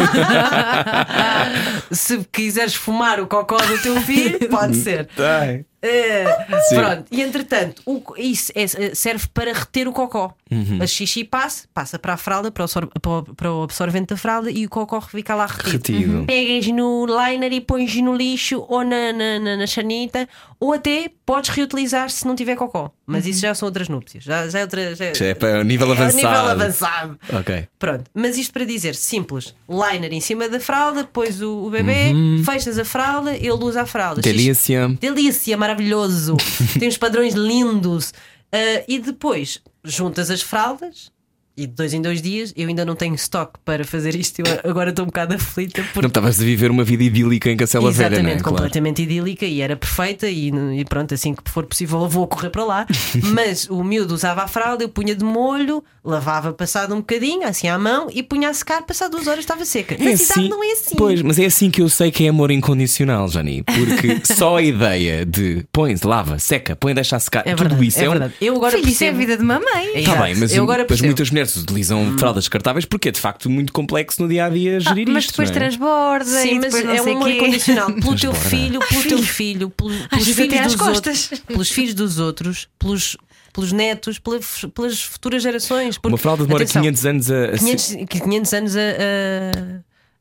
Se 1.92 2.18
quiseres 2.32 2.74
fumar 2.74 3.20
o 3.20 3.28
cocó 3.28 3.58
do 3.58 3.78
teu 3.80 4.00
filho, 4.00 4.40
pode 4.48 4.74
ser. 4.78 5.08
Ai. 5.18 5.64
É, 5.82 6.24
Sim. 6.68 6.76
pronto, 6.76 7.04
e 7.10 7.20
entretanto, 7.22 7.82
o 7.84 8.02
isso 8.16 8.52
é- 8.54 8.94
serve 8.94 9.26
para 9.34 9.52
reter 9.52 9.88
o 9.88 9.92
cocó. 9.92 10.32
Uhum. 10.50 10.86
Xixi 10.86 11.24
passa, 11.24 11.66
passa 11.74 11.98
para 11.98 12.12
a 12.12 12.16
fralda, 12.16 12.50
para 12.52 12.64
o, 12.64 12.68
sor- 12.68 12.88
para 13.36 13.50
o- 13.50 13.60
o 13.60 13.62
absorvente 13.64 14.06
da 14.08 14.16
fralda 14.16 14.50
e 14.50 14.64
o 14.66 14.68
cocó 14.68 15.00
fica 15.00 15.34
lá 15.34 15.46
retido. 15.46 15.72
Retido. 15.72 16.24
Pegas 16.26 16.66
no 16.68 17.06
liner 17.06 17.52
e 17.52 17.60
pões 17.60 17.94
no 17.96 18.14
lixo 18.14 18.64
ou 18.68 18.84
na, 18.84 19.12
na, 19.12 19.38
na, 19.40 19.56
na 19.56 19.66
chanita, 19.66 20.28
ou 20.60 20.72
até 20.74 21.10
podes 21.26 21.50
reutilizar 21.50 22.08
se 22.10 22.26
não 22.26 22.36
tiver 22.36 22.54
cocó. 22.54 22.92
Mas 23.06 23.26
isso 23.26 23.40
já 23.40 23.54
são 23.54 23.66
outras 23.66 23.88
núpcias. 23.88 24.22
Já, 24.24 24.48
já 24.48 24.60
é 24.60 24.62
outra. 24.62 24.94
Já, 24.94 25.12
Já 25.12 25.26
é 25.26 25.34
para 25.34 25.64
nível 25.64 25.88
é 25.88 25.92
avançado. 25.92 26.16
nível 26.16 26.30
avançado. 26.50 27.18
Ok. 27.32 27.66
Pronto, 27.78 28.04
mas 28.14 28.38
isto 28.38 28.52
para 28.52 28.64
dizer 28.64 28.94
simples: 28.94 29.54
liner 29.68 30.12
em 30.12 30.20
cima 30.20 30.48
da 30.48 30.60
fralda, 30.60 31.04
pões 31.04 31.40
o, 31.42 31.66
o 31.66 31.70
bebê, 31.70 32.12
fechas 32.44 32.78
a 32.78 32.84
fralda, 32.84 33.34
ele 33.34 33.50
usa 33.52 33.82
a 33.82 33.86
fralda. 33.86 34.22
Xixi- 34.22 34.36
Delícia. 34.36 34.88
Delícia, 35.00 35.56
maravilhoso. 35.72 36.36
Tem 36.78 36.88
uns 36.88 36.96
padrões 36.96 37.34
lindos. 37.34 38.12
Ah, 38.52 38.84
e 38.86 38.98
depois 38.98 39.60
juntas 39.84 40.30
as 40.30 40.42
fraldas. 40.42 41.11
E 41.56 41.66
de 41.66 41.74
dois 41.74 41.92
em 41.92 42.00
dois 42.00 42.22
dias, 42.22 42.52
eu 42.56 42.66
ainda 42.68 42.82
não 42.84 42.94
tenho 42.96 43.14
estoque 43.14 43.58
para 43.64 43.84
fazer 43.84 44.14
isto. 44.14 44.40
Eu 44.40 44.70
agora 44.70 44.88
estou 44.90 45.04
um 45.04 45.08
bocado 45.08 45.34
aflita 45.34 45.82
Não 45.82 45.88
porque. 45.92 46.06
estavas 46.06 46.40
a 46.40 46.44
viver 46.44 46.70
uma 46.70 46.82
vida 46.82 47.04
idílica 47.04 47.50
em 47.50 47.56
Cacela 47.58 47.90
Velha, 47.90 48.06
Exatamente, 48.06 48.24
não 48.24 48.30
é? 48.30 48.42
Claro. 48.42 48.56
completamente 48.56 49.02
idílica 49.02 49.44
e 49.44 49.60
era 49.60 49.76
perfeita. 49.76 50.28
E, 50.30 50.48
e 50.78 50.84
pronto, 50.86 51.12
assim 51.12 51.34
que 51.34 51.50
for 51.50 51.66
possível, 51.66 52.00
eu 52.00 52.08
vou 52.08 52.26
correr 52.26 52.48
para 52.50 52.64
lá. 52.64 52.86
Mas 53.22 53.68
o 53.68 53.84
miúdo 53.84 54.14
usava 54.14 54.42
a 54.42 54.48
fralda, 54.48 54.82
eu 54.82 54.88
punha 54.88 55.14
de 55.14 55.24
molho, 55.24 55.84
lavava 56.02 56.52
passado 56.54 56.94
um 56.94 56.98
bocadinho, 56.98 57.46
assim 57.46 57.68
à 57.68 57.78
mão, 57.78 58.08
e 58.12 58.22
punha 58.22 58.48
a 58.48 58.54
secar, 58.54 58.82
passado 58.82 59.10
duas 59.12 59.26
horas 59.26 59.40
estava 59.40 59.64
seca. 59.66 59.96
Na 60.02 60.16
cidade 60.16 60.48
não 60.48 60.64
é 60.64 60.72
assim. 60.72 60.94
Pois, 60.96 61.20
mas 61.20 61.38
é 61.38 61.44
assim 61.44 61.70
que 61.70 61.82
eu 61.82 61.88
sei 61.90 62.10
que 62.10 62.24
é 62.24 62.28
amor 62.28 62.50
incondicional, 62.50 63.28
Jani. 63.28 63.62
Porque 63.62 64.20
só 64.34 64.56
a 64.56 64.62
ideia 64.62 65.26
de 65.26 65.66
põe, 65.70 65.94
lava, 66.02 66.38
seca, 66.38 66.74
põe, 66.74 66.94
deixa 66.94 67.18
secar, 67.18 67.40
é 67.46 67.50
tudo 67.54 67.68
verdade, 67.68 67.86
isso 67.86 67.98
é 68.00 68.04
é, 68.04 68.08
um. 68.08 68.12
verdade. 68.12 68.34
Eu 68.40 68.56
agora 68.56 68.76
Filho, 68.78 68.88
isso 68.88 69.04
é 69.04 69.08
a 69.08 69.12
percebo- 69.12 69.18
vida 69.32 69.36
de 69.36 69.44
mamãe. 69.44 69.88
É 69.94 70.00
Está 70.00 70.16
bem, 70.22 70.34
mas, 70.36 70.54
eu 70.54 70.62
agora 70.62 70.78
mas 70.80 70.88
percebo. 70.88 71.06
Muitas 71.08 71.30
mulheres 71.30 71.41
utilizam 71.56 72.16
fraldas 72.18 72.44
descartáveis 72.44 72.84
porque 72.84 73.08
é 73.08 73.12
de 73.12 73.20
facto 73.20 73.48
muito 73.50 73.72
complexo 73.72 74.22
no 74.22 74.28
dia 74.28 74.44
a 74.46 74.48
dia 74.48 74.76
Ah, 74.76 74.80
gerir 74.80 75.08
mas 75.08 75.24
isto. 75.24 75.32
depois 75.32 75.50
não 75.50 75.56
é? 75.56 75.58
transborda 75.60 76.24
Sim, 76.24 76.48
e 76.48 76.54
mas 76.54 76.64
depois 76.74 76.84
não 76.84 76.92
é 76.94 77.02
um 77.02 77.16
amor 77.16 77.30
incondicional 77.30 77.92
pelo 78.00 78.16
teu 78.18 78.34
filho, 78.34 78.80
pelo 78.88 79.02
teu 79.02 79.22
filho, 79.22 79.70
pelo- 79.70 80.08
pelos 80.08 80.28
filhos 80.28 80.62
dos 80.64 80.76
costas. 80.76 81.22
outros, 81.30 81.40
pelos 81.46 81.70
filhos 81.70 81.94
dos 81.94 82.18
outros, 82.18 82.68
pelos, 82.78 83.16
pelos 83.52 83.72
netos, 83.72 84.18
pela- 84.18 84.40
pelas 84.74 85.02
futuras 85.02 85.42
gerações. 85.42 85.96
Porque, 85.98 86.08
Uma 86.08 86.18
fralda 86.18 86.44
demora 86.44 86.62
atenção, 86.64 86.82
500 86.82 87.06
anos 87.06 87.30
a. 87.30 87.44
a 87.44 87.58
500, 87.58 87.86
500 88.22 88.52
anos 88.54 88.76
a, 88.76 88.80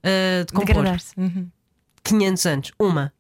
a, 0.04 0.40
a 0.40 0.44
decompor. 0.46 0.98
Uhum. 1.18 1.48
500 2.04 2.46
anos. 2.46 2.72
Uma. 2.80 3.14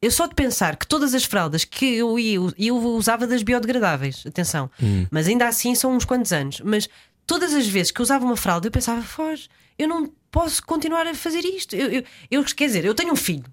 Eu 0.00 0.10
só 0.10 0.26
de 0.26 0.34
pensar 0.34 0.76
que 0.76 0.86
todas 0.86 1.14
as 1.14 1.24
fraldas 1.24 1.64
que 1.64 1.86
eu 1.96 2.18
ia, 2.18 2.38
eu 2.58 2.76
usava 2.76 3.26
das 3.26 3.42
biodegradáveis, 3.42 4.22
atenção, 4.26 4.70
Hum. 4.82 5.06
mas 5.10 5.26
ainda 5.26 5.48
assim 5.48 5.74
são 5.74 5.96
uns 5.96 6.04
quantos 6.04 6.30
anos. 6.30 6.60
Mas 6.62 6.88
todas 7.26 7.54
as 7.54 7.66
vezes 7.66 7.90
que 7.90 8.00
eu 8.00 8.04
usava 8.04 8.24
uma 8.24 8.36
fralda, 8.36 8.66
eu 8.66 8.70
pensava, 8.72 9.02
foge, 9.02 9.48
eu 9.78 9.88
não 9.88 10.10
posso 10.30 10.64
continuar 10.64 11.06
a 11.06 11.14
fazer 11.14 11.40
isto. 11.44 11.74
Eu, 11.76 11.90
eu, 11.90 12.04
eu- 12.30 12.44
quer 12.44 12.66
dizer, 12.66 12.84
eu 12.84 12.94
tenho 12.94 13.12
um 13.12 13.16
filho, 13.16 13.44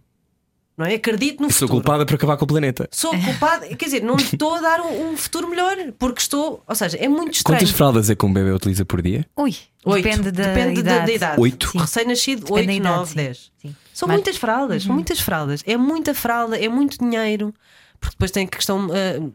não 0.78 0.86
é? 0.86 0.96
Acredito 0.96 1.42
no 1.42 1.50
Sou 1.52 1.68
futuro. 1.68 1.84
culpada 1.84 2.06
por 2.06 2.16
acabar 2.16 2.38
com 2.38 2.46
o 2.46 2.48
planeta. 2.48 2.88
Sou 2.92 3.12
culpada, 3.20 3.68
quer 3.76 3.86
dizer, 3.86 4.02
não 4.04 4.16
estou 4.16 4.56
a 4.56 4.62
dar 4.62 4.82
um, 4.82 5.12
um 5.12 5.18
futuro 5.18 5.48
melhor, 5.50 5.76
porque 6.00 6.22
estou, 6.22 6.64
ou 6.68 6.76
seja, 6.76 6.98
é 6.98 7.08
muito 7.08 7.36
estranho. 7.36 7.60
Quantas 7.60 7.76
fraldas 7.76 8.10
é 8.10 8.16
que 8.16 8.26
um 8.26 8.34
bebê 8.34 8.52
utiliza 8.52 8.84
por 8.86 9.02
dia? 9.02 9.26
Ui, 9.38 9.56
Oito. 9.86 10.04
depende 10.04 10.32
da 10.32 10.44
Depende 10.54 10.82
da- 10.82 10.92
idade. 10.92 11.06
da 11.08 11.14
idade. 11.14 11.42
Oito. 11.42 11.78
Recém-nascido, 11.78 12.46
da 12.46 12.54
8, 12.54 12.72
idade, 12.72 12.80
9, 12.96 13.10
sim. 13.10 13.16
10. 13.16 13.52
Sim. 13.62 13.76
São 13.94 14.08
Mas- 14.08 14.16
muitas 14.18 14.38
fraldas, 14.38 14.84
são 14.84 14.94
muitas 14.96 15.20
fraldas. 15.20 15.64
É 15.68 15.78
muita 15.78 16.14
fralda, 16.16 16.58
é 16.58 16.68
muito 16.70 16.98
dinheiro. 16.98 17.54
Porque 18.00 18.16
depois 18.16 18.32
tem 18.32 18.46
a 18.46 18.48
questão, 18.48 18.88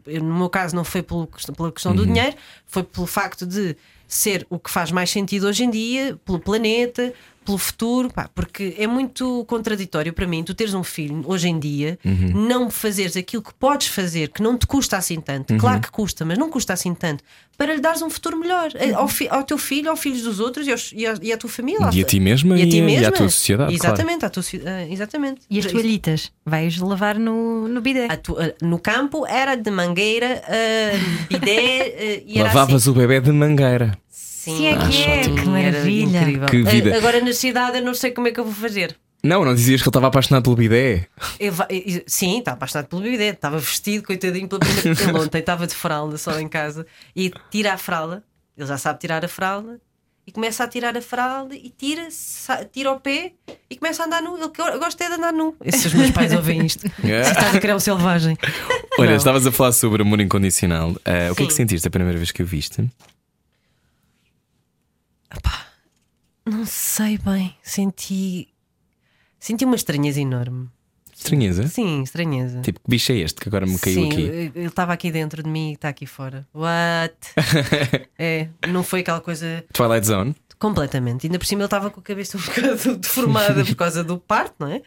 eu, 0.05 0.21
no 0.21 0.35
meu 0.39 0.49
caso, 0.49 0.75
não 0.75 0.83
foi 0.83 1.01
pelo, 1.01 1.25
pela 1.55 1.71
questão 1.71 1.95
do 1.95 2.05
dinheiro, 2.05 2.35
foi 2.65 2.83
pelo 2.83 3.07
facto 3.07 3.45
de 3.45 3.77
ser 4.07 4.45
o 4.49 4.57
que 4.57 4.69
faz 4.69 4.91
mais 4.91 5.09
sentido 5.09 5.47
hoje 5.47 5.63
em 5.63 5.69
dia, 5.69 6.17
pelo 6.25 6.39
planeta, 6.39 7.13
pelo 7.47 7.57
futuro, 7.57 8.11
pá, 8.13 8.29
porque 8.35 8.75
é 8.77 8.85
muito 8.85 9.45
contraditório 9.45 10.11
para 10.13 10.27
mim 10.27 10.43
tu 10.43 10.53
teres 10.53 10.73
um 10.73 10.83
filho 10.83 11.23
hoje 11.25 11.47
em 11.47 11.57
dia, 11.57 11.97
não 12.35 12.69
fazeres 12.69 13.15
aquilo 13.17 13.41
que 13.41 13.53
podes 13.53 13.87
fazer, 13.87 14.27
que 14.29 14.43
não 14.43 14.57
te 14.57 14.67
custa 14.67 14.97
assim 14.97 15.19
tanto. 15.21 15.55
Claro 15.57 15.79
que 15.81 15.89
custa, 15.89 16.25
mas 16.25 16.37
não 16.37 16.49
custa 16.49 16.73
assim 16.73 16.93
tanto 16.93 17.23
para 17.57 17.73
lhe 17.73 17.81
dares 17.81 18.03
um 18.03 18.09
futuro 18.09 18.37
melhor 18.37 18.69
eh, 18.75 18.93
ao, 18.93 19.07
fi- 19.07 19.27
ao 19.29 19.43
teu 19.43 19.57
filho, 19.57 19.89
aos 19.89 19.99
filhos 19.99 20.21
dos 20.21 20.39
outros 20.39 20.67
e, 20.67 20.71
aos- 20.71 20.91
e 20.95 21.07
à, 21.07 21.15
e 21.19 21.33
à 21.33 21.37
tua 21.37 21.49
família. 21.49 21.89
E 21.91 22.01
a 22.01 22.05
ti 22.05 22.19
mesma 22.19 22.55
E 22.59 22.61
a 22.61 22.69
ti 22.69 22.77
e 22.77 22.81
a- 22.81 22.83
e 22.83 22.83
à 22.83 22.99
mesma. 22.99 23.11
tua 23.13 23.29
sociedade, 23.29 23.73
Exatamente, 23.73 24.25
à 24.25 24.29
tua, 24.29 24.43
ah, 24.65 24.85
exatamente. 24.87 25.41
E 25.49 25.57
as 25.57 25.65
toalhitas? 25.65 26.31
Vais 26.45 26.77
lavar 26.77 27.17
no, 27.17 27.67
no 27.67 27.81
bidé. 27.81 28.05
A 28.11 28.17
tua- 28.17 28.53
no 28.61 28.77
campo 28.77 29.25
era 29.25 29.55
de 29.55 29.71
mangueira, 29.71 30.43
ah, 30.47 31.25
bidé 31.29 32.23
era 32.27 32.43
Lavavas 32.49 32.83
assim. 32.83 32.91
o 32.91 32.93
bebê 32.93 33.19
de 33.21 33.31
mangueira. 33.31 33.97
Sim, 34.55 34.67
é 34.67 34.77
que 34.77 35.03
é, 35.03 35.19
ótimo. 35.19 35.35
que 35.35 35.45
maravilha. 35.49 36.45
Que 36.49 36.63
vida. 36.63 36.97
Agora 36.97 37.21
na 37.21 37.33
cidade 37.33 37.77
eu 37.79 37.83
não 37.83 37.93
sei 37.93 38.11
como 38.11 38.27
é 38.27 38.31
que 38.31 38.39
eu 38.39 38.45
vou 38.45 38.53
fazer. 38.53 38.95
Não, 39.23 39.43
não 39.43 39.53
dizias 39.55 39.81
que 39.81 39.87
ele 39.87 39.89
estava 39.89 40.07
apaixonado 40.07 40.43
pelo 40.43 40.55
bidé. 40.55 41.07
Eu 41.39 41.53
sim, 42.05 42.37
estava 42.39 42.55
apaixonado 42.55 42.87
pelo 42.87 43.01
bidé, 43.01 43.29
estava 43.29 43.57
vestido, 43.59 44.05
coitadinho, 44.05 44.47
pela 44.47 44.59
primeira 44.59 44.81
vez. 44.93 45.01
Ele 45.07 45.17
ontem 45.19 45.39
estava 45.39 45.65
de 45.67 45.73
fralda 45.75 46.17
só 46.17 46.39
em 46.39 46.47
casa 46.47 46.85
e 47.15 47.31
tira 47.51 47.73
a 47.73 47.77
fralda, 47.77 48.23
ele 48.57 48.67
já 48.67 48.77
sabe 48.77 48.99
tirar 48.99 49.25
a 49.25 49.27
fralda 49.27 49.79
e 50.25 50.31
começa 50.31 50.63
a 50.63 50.67
tirar 50.67 50.95
a 50.95 51.01
fralda 51.01 51.55
e 51.55 51.73
tira, 51.75 52.07
tira 52.71 52.91
o 52.91 52.99
pé 52.99 53.31
e 53.69 53.75
começa 53.75 54.03
a 54.03 54.05
andar 54.05 54.21
nu. 54.21 54.35
Ele 54.37 54.47
go- 54.47 54.79
gosta 54.79 55.03
é 55.03 55.07
de 55.07 55.13
andar 55.15 55.33
nu. 55.33 55.55
E 55.65 55.71
se 55.71 55.87
os 55.87 55.93
meus 55.93 56.11
pais 56.11 56.31
ouvem 56.33 56.65
isto, 56.65 56.81
se 57.01 57.11
estás 57.11 57.55
a 57.55 57.59
criar 57.59 57.75
um 57.75 57.79
selvagem. 57.79 58.37
Olha, 58.99 59.09
Não. 59.11 59.17
estavas 59.17 59.47
a 59.47 59.51
falar 59.51 59.71
sobre 59.71 60.03
amor 60.03 60.21
incondicional. 60.21 60.95
Ah, 61.05 61.31
o 61.31 61.35
que 61.35 61.43
é 61.43 61.45
que 61.47 61.53
sentiste 61.53 61.87
a 61.87 61.91
primeira 61.91 62.17
vez 62.17 62.31
que 62.31 62.43
o 62.43 62.45
viste? 62.45 62.87
Não 66.45 66.65
sei 66.65 67.17
bem, 67.17 67.55
senti. 67.61 68.47
Senti 69.39 69.65
uma 69.65 69.75
estranheza 69.75 70.21
enorme. 70.21 70.69
Estranheza? 71.15 71.67
Sim, 71.67 72.03
estranheza. 72.03 72.61
Tipo, 72.61 72.79
que 72.79 72.89
bicho 72.89 73.11
é 73.11 73.15
este 73.17 73.41
que 73.41 73.49
agora 73.49 73.65
me 73.65 73.77
caiu 73.79 74.03
Sim, 74.03 74.11
aqui? 74.11 74.21
ele 74.55 74.67
estava 74.67 74.93
aqui 74.93 75.11
dentro 75.11 75.41
de 75.41 75.49
mim 75.49 75.71
e 75.71 75.73
está 75.73 75.89
aqui 75.89 76.05
fora. 76.05 76.47
What? 76.53 77.15
é, 78.17 78.47
não 78.67 78.83
foi 78.83 78.99
aquela 79.01 79.19
coisa 79.19 79.63
Twilight 79.73 80.05
Zone? 80.07 80.35
completamente. 80.59 81.27
Ainda 81.27 81.37
por 81.37 81.45
cima 81.45 81.61
ele 81.61 81.67
estava 81.67 81.89
com 81.91 81.99
a 81.99 82.03
cabeça 82.03 82.37
um 82.37 82.41
bocado 82.41 82.97
deformada 82.97 83.65
por 83.65 83.75
causa 83.75 84.03
do 84.03 84.17
parto, 84.17 84.55
não 84.59 84.67
é? 84.67 84.81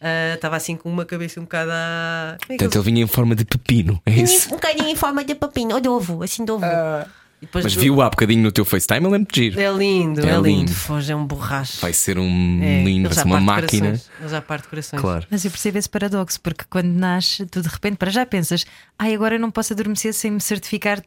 Ah, 0.00 0.34
Estava 0.34 0.56
assim 0.56 0.76
com 0.76 0.90
uma 0.90 1.04
cabeça 1.04 1.38
um 1.38 1.44
bocado 1.44 1.70
a. 1.72 2.36
É 2.42 2.46
Portanto, 2.46 2.74
ele 2.76 2.84
vinha 2.84 3.02
em 3.04 3.06
forma 3.06 3.34
de 3.36 3.44
pepino, 3.44 4.00
é 4.04 4.10
isso? 4.12 4.48
Um 4.48 4.52
bocadinho 4.56 4.88
em 4.88 4.96
forma 4.96 5.24
de 5.24 5.34
papinho, 5.34 5.74
ou 5.74 5.80
de 5.80 5.88
ovo, 5.88 6.22
assim 6.22 6.44
de 6.44 6.50
ovo. 6.50 6.64
Depois 6.66 7.06
Mas 7.52 7.74
do- 7.74 7.80
viu 7.80 8.00
há 8.00 8.08
bocadinho 8.10 8.42
no 8.42 8.52
teu 8.52 8.64
FaceTime, 8.64 9.04
eu 9.04 9.10
lembro 9.10 9.32
de 9.32 9.40
giro. 9.40 9.60
É 9.60 9.72
lindo, 9.72 10.20
É 10.20 10.30
é, 10.30 10.34
lindo. 10.36 10.46
lindo. 10.46 10.72
Foge, 10.74 11.10
é 11.12 11.16
um 11.16 11.26
borracho. 11.26 11.80
Vai 11.80 11.92
ser 11.92 12.18
um 12.18 12.60
É, 12.62 12.84
lindo, 12.84 13.08
vai 13.08 13.16
já 13.16 13.22
ser 13.22 13.26
uma 13.28 13.36
parte 13.44 13.62
máquina. 13.62 13.86
corações. 13.88 14.10
Ele 14.20 14.28
já 14.28 14.40
parte 14.42 14.68
corações. 14.68 15.00
Claro. 15.00 15.26
Mas 15.30 15.44
eu 15.44 15.50
percebo 15.50 15.78
esse 15.78 15.88
paradoxo, 15.88 16.40
porque 16.40 16.64
quando 16.70 16.86
nasce, 16.88 17.44
tu 17.46 17.60
de 17.60 17.68
repente 17.68 17.96
para 17.96 18.10
já 18.10 18.24
pensas, 18.24 18.64
ai, 18.98 19.14
agora 19.14 19.34
eu 19.34 19.40
não 19.40 19.50
posso 19.50 19.72
adormecer 19.72 20.14
sem 20.14 20.30
me 20.30 20.40
certificar 20.40 21.02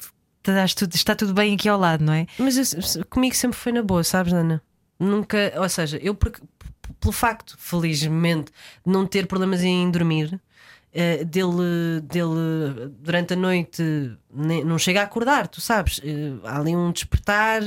tudo- 0.73 0.93
está 0.93 1.15
tudo 1.15 1.33
bem 1.33 1.55
aqui 1.55 1.67
ao 1.69 1.79
lado, 1.79 2.03
não 2.03 2.13
é? 2.13 2.27
Mas 2.37 2.73
eu- 2.73 3.05
comigo 3.09 3.33
sempre 3.35 3.57
foi 3.57 3.71
na 3.71 3.81
boa, 3.81 4.03
sabes, 4.03 4.31
Ana? 4.33 4.61
Nunca, 4.99 5.53
ou 5.57 5.67
seja, 5.69 5.97
eu 6.01 6.13
porque- 6.13 6.41
pelo 6.99 7.11
facto, 7.11 7.55
felizmente, 7.59 8.51
de 8.85 8.91
não 8.91 9.05
ter 9.05 9.25
problemas 9.27 9.63
em 9.63 9.89
dormir, 9.89 10.39
eh, 10.97 11.25
dele, 11.25 11.99
dele 12.03 12.89
durante 12.99 13.33
a 13.33 13.35
noite 13.35 13.83
ne- 14.33 14.63
não 14.63 14.79
chega 14.79 15.01
a 15.01 15.03
acordar, 15.03 15.49
tu 15.49 15.59
sabes? 15.59 15.99
Eh, 16.03 16.31
há 16.45 16.57
ali 16.57 16.73
um 16.73 16.89
despertar 16.93 17.61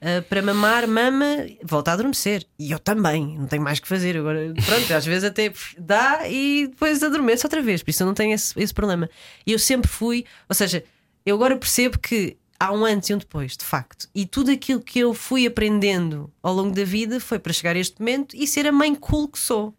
eh, 0.00 0.20
para 0.22 0.40
mamar, 0.40 0.88
mama, 0.88 1.26
volta 1.62 1.90
a 1.90 1.94
adormecer. 1.94 2.46
E 2.58 2.70
eu 2.72 2.78
também, 2.78 3.36
não 3.38 3.46
tenho 3.46 3.62
mais 3.62 3.78
que 3.78 3.86
fazer. 3.86 4.16
Agora, 4.16 4.54
pronto, 4.64 4.90
às 4.94 5.04
vezes 5.04 5.24
até 5.24 5.52
dá 5.78 6.26
e 6.28 6.68
depois 6.68 7.02
adormeço 7.02 7.46
outra 7.46 7.60
vez, 7.60 7.82
por 7.82 7.90
isso 7.90 8.02
eu 8.02 8.06
não 8.06 8.14
tenho 8.14 8.32
esse, 8.34 8.58
esse 8.58 8.72
problema. 8.72 9.08
Eu 9.46 9.58
sempre 9.58 9.90
fui, 9.90 10.24
ou 10.48 10.54
seja, 10.54 10.82
eu 11.26 11.36
agora 11.36 11.56
percebo 11.58 11.98
que 11.98 12.38
há 12.58 12.72
um 12.72 12.86
antes 12.86 13.10
e 13.10 13.14
um 13.14 13.18
depois, 13.18 13.54
de 13.54 13.64
facto. 13.66 14.08
E 14.14 14.24
tudo 14.24 14.50
aquilo 14.50 14.80
que 14.80 14.98
eu 15.00 15.12
fui 15.12 15.46
aprendendo 15.46 16.32
ao 16.42 16.54
longo 16.54 16.74
da 16.74 16.84
vida 16.84 17.20
foi 17.20 17.38
para 17.38 17.52
chegar 17.52 17.76
a 17.76 17.78
este 17.78 18.00
momento 18.00 18.34
e 18.34 18.46
ser 18.46 18.66
a 18.66 18.72
mãe 18.72 18.94
cool 18.94 19.28
que 19.28 19.38
sou. 19.38 19.74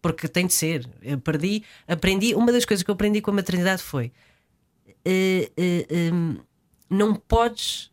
Porque 0.00 0.28
tem 0.28 0.46
de 0.46 0.54
ser. 0.54 0.88
Eu 1.02 1.18
perdi, 1.18 1.62
aprendi. 1.86 2.34
Uma 2.34 2.52
das 2.52 2.64
coisas 2.64 2.82
que 2.82 2.90
eu 2.90 2.94
aprendi 2.94 3.20
com 3.20 3.30
a 3.30 3.34
maternidade 3.34 3.82
foi: 3.82 4.12
eh, 5.04 5.50
eh, 5.56 6.10
hum, 6.12 6.38
não 6.88 7.14
podes 7.14 7.90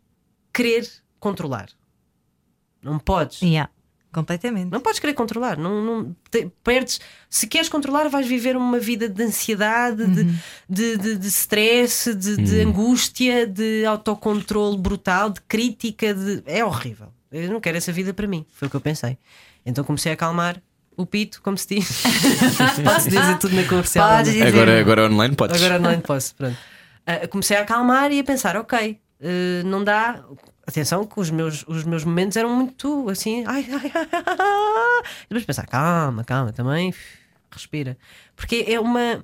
querer 0.53 0.87
controlar. 1.19 1.69
Não 2.81 2.99
podes. 2.99 3.41
Yeah, 3.41 3.71
completamente. 4.13 4.71
Não 4.71 4.79
podes 4.79 4.99
querer 4.99 5.13
controlar, 5.15 5.57
não, 5.57 5.83
não- 5.83 6.15
te- 6.29 6.51
perdes. 6.63 6.99
Se 7.29 7.47
queres 7.47 7.67
controlar, 7.67 8.07
vais 8.09 8.27
viver 8.27 8.55
uma 8.55 8.77
vida 8.79 9.09
de 9.09 9.23
ansiedade, 9.23 10.05
de, 10.05 10.23
de, 10.69 10.97
de, 10.97 11.17
de 11.17 11.27
stress, 11.27 12.13
de, 12.13 12.37
de 12.37 12.61
angústia, 12.61 13.47
de 13.47 13.83
autocontrole 13.85 14.77
brutal, 14.77 15.31
de 15.31 15.41
crítica. 15.41 16.13
De... 16.13 16.43
É 16.45 16.63
horrível. 16.63 17.11
Eu 17.31 17.49
não 17.51 17.59
quero 17.59 17.77
essa 17.77 17.91
vida 17.91 18.13
para 18.13 18.27
mim. 18.27 18.45
Foi 18.53 18.67
o 18.67 18.71
que 18.71 18.77
eu 18.77 18.81
pensei. 18.81 19.17
Então 19.65 19.83
comecei 19.83 20.11
a 20.11 20.13
acalmar 20.13 20.61
o 20.97 21.05
pito, 21.05 21.41
como 21.41 21.57
se 21.57 21.75
diz. 21.75 22.03
Pode-se 22.83 23.09
dizer 23.09 23.37
tudo 23.39 23.55
na 23.55 23.63
comercial. 23.67 24.09
Podes 24.17 24.33
dizer. 24.33 24.47
Agora, 24.47 24.79
agora 24.79 25.05
online 25.05 25.35
podes. 25.35 25.61
Agora 25.61 25.79
não 25.79 25.99
posso. 26.01 26.35
Pronto. 26.35 26.57
Ah, 27.05 27.27
comecei 27.27 27.57
a 27.57 27.61
acalmar 27.61 28.11
e 28.11 28.19
a 28.19 28.23
pensar: 28.23 28.55
ok, 28.57 28.99
eh, 29.21 29.63
não 29.63 29.83
dá. 29.83 30.23
Atenção, 30.67 31.05
que 31.05 31.19
os 31.19 31.29
meus, 31.29 31.63
os 31.67 31.83
meus 31.83 32.03
momentos 32.03 32.35
eram 32.35 32.49
muito 32.49 33.07
assim. 33.09 33.43
Ai, 33.45 33.67
ai, 33.69 33.91
ai, 33.93 34.07
ai, 34.11 34.23
ai. 34.25 35.03
E 35.25 35.27
depois 35.29 35.45
pensar: 35.45 35.67
calma, 35.67 36.23
calma, 36.23 36.51
também 36.51 36.93
respira. 37.51 37.97
Porque 38.35 38.65
é 38.67 38.79
uma. 38.79 39.23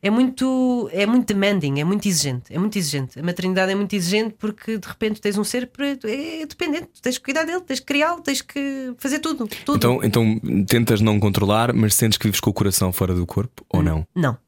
É 0.00 0.10
muito, 0.10 0.88
é 0.92 1.04
muito 1.06 1.26
demanding, 1.34 1.80
é 1.80 1.84
muito 1.84 2.06
exigente, 2.06 2.54
é 2.54 2.58
muito 2.58 2.78
exigente. 2.78 3.18
A 3.18 3.22
maternidade 3.22 3.72
é 3.72 3.74
muito 3.74 3.92
exigente 3.96 4.36
porque 4.38 4.78
de 4.78 4.86
repente 4.86 5.20
tens 5.20 5.36
um 5.36 5.42
ser 5.42 5.66
pre- 5.66 5.98
é 6.04 6.46
dependente, 6.46 6.88
tens 7.02 7.18
que 7.18 7.24
cuidar 7.24 7.42
dele, 7.44 7.62
tens 7.62 7.80
que 7.80 7.86
criá-lo, 7.86 8.20
tens 8.22 8.40
que 8.40 8.94
fazer 8.98 9.18
tudo. 9.18 9.48
tudo. 9.64 9.76
Então, 9.76 9.98
então 10.04 10.64
tentas 10.66 11.00
não 11.00 11.18
controlar, 11.18 11.72
mas 11.72 11.96
sentes 11.96 12.16
que 12.16 12.26
vives 12.28 12.38
com 12.38 12.50
o 12.50 12.52
coração 12.52 12.92
fora 12.92 13.12
do 13.12 13.26
corpo 13.26 13.66
ou 13.68 13.82
não? 13.82 14.06
Não, 14.14 14.38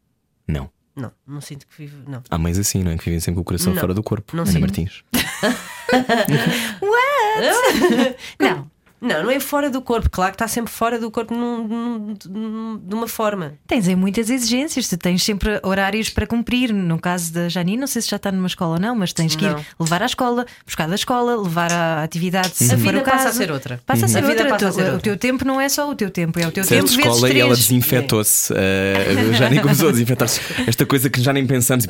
Não. 0.46 0.70
não, 0.94 1.11
não 1.26 1.40
sinto 1.40 1.66
que 1.66 1.76
vivo. 1.78 1.96
Não. 2.09 2.22
Há 2.30 2.38
mães 2.38 2.57
assim, 2.57 2.84
não 2.84 2.92
é? 2.92 2.96
Que 2.96 3.07
vivem 3.07 3.18
sempre 3.18 3.34
com 3.36 3.40
o 3.40 3.44
coração 3.44 3.72
Não. 3.74 3.80
fora 3.80 3.92
do 3.92 4.05
corpo. 4.05 4.36
Não 4.36 4.44
Ana 4.44 4.53
sinto. 4.53 4.61
Martins. 4.61 5.03
Não. 8.38 8.70
Não, 9.01 9.22
não 9.24 9.30
é 9.30 9.40
fora 9.40 9.70
do 9.70 9.80
corpo. 9.80 10.11
Claro 10.11 10.32
que 10.32 10.34
está 10.36 10.46
sempre 10.46 10.70
fora 10.70 10.98
do 10.98 11.11
corpo 11.11 11.34
num- 11.34 11.66
num- 11.66 12.14
num- 12.28 12.78
de 12.84 12.94
uma 12.94 13.09
forma. 13.09 13.55
Tens 13.66 13.88
aí 13.88 13.96
muitas 13.96 14.28
exigências, 14.28 14.88
tu 14.88 14.96
tens 14.98 15.22
sempre 15.24 15.59
horários 15.62 16.11
para 16.11 16.26
cumprir. 16.26 16.72
No 16.72 16.98
caso 16.98 17.32
da 17.32 17.48
Janine, 17.48 17.78
não 17.78 17.86
sei 17.86 18.03
se 18.03 18.11
já 18.11 18.16
está 18.16 18.30
numa 18.30 18.46
escola 18.46 18.74
ou 18.74 18.80
não, 18.80 18.94
mas 18.94 19.12
tens 19.12 19.34
que 19.34 19.44
ir 19.46 19.53
Não. 19.53 19.64
levar 19.78 20.03
à 20.03 20.07
escola, 20.07 20.44
buscar 20.66 20.86
da 20.86 20.94
escola, 20.94 21.40
levar 21.40 21.72
à 21.72 22.03
atividade 22.03 22.51
se 22.55 22.64
A 22.64 22.68
for 22.70 22.76
vida 22.78 22.98
o 22.98 23.03
passa 23.03 23.16
a 23.16 23.24
caso. 23.24 23.38
ser 23.38 23.51
outra. 23.51 23.80
Passa 23.86 24.05
a 24.05 24.09
ser 24.09 24.18
A 24.18 24.20
vida 24.20 24.42
outra. 24.42 24.48
passa 24.51 24.68
a 24.68 24.72
ser 24.72 24.80
O 24.82 24.84
outra. 24.86 25.01
teu 25.01 25.16
tempo 25.16 25.44
não 25.46 25.61
é 25.61 25.68
só 25.68 25.88
o 25.90 25.94
teu 25.94 26.11
tempo, 26.11 26.38
é 26.38 26.46
o 26.46 26.53
teu 26.53 26.62
Certo 26.64 26.80
tempo 26.86 26.96
vezes 26.96 27.07
escola 27.16 27.32
e 27.32 27.40
ela 27.40 27.51
três. 27.55 27.59
desinfetou-se. 27.66 28.53
Eh, 28.55 29.32
já 29.32 29.48
nem 29.48 29.61
começou 29.61 29.88
a 29.88 29.92
desinfetar-se. 29.92 30.40
Esta 30.66 30.84
coisa 30.84 31.09
que 31.09 31.20
já 31.22 31.32
nem 31.32 31.46
pensamos. 31.46 31.86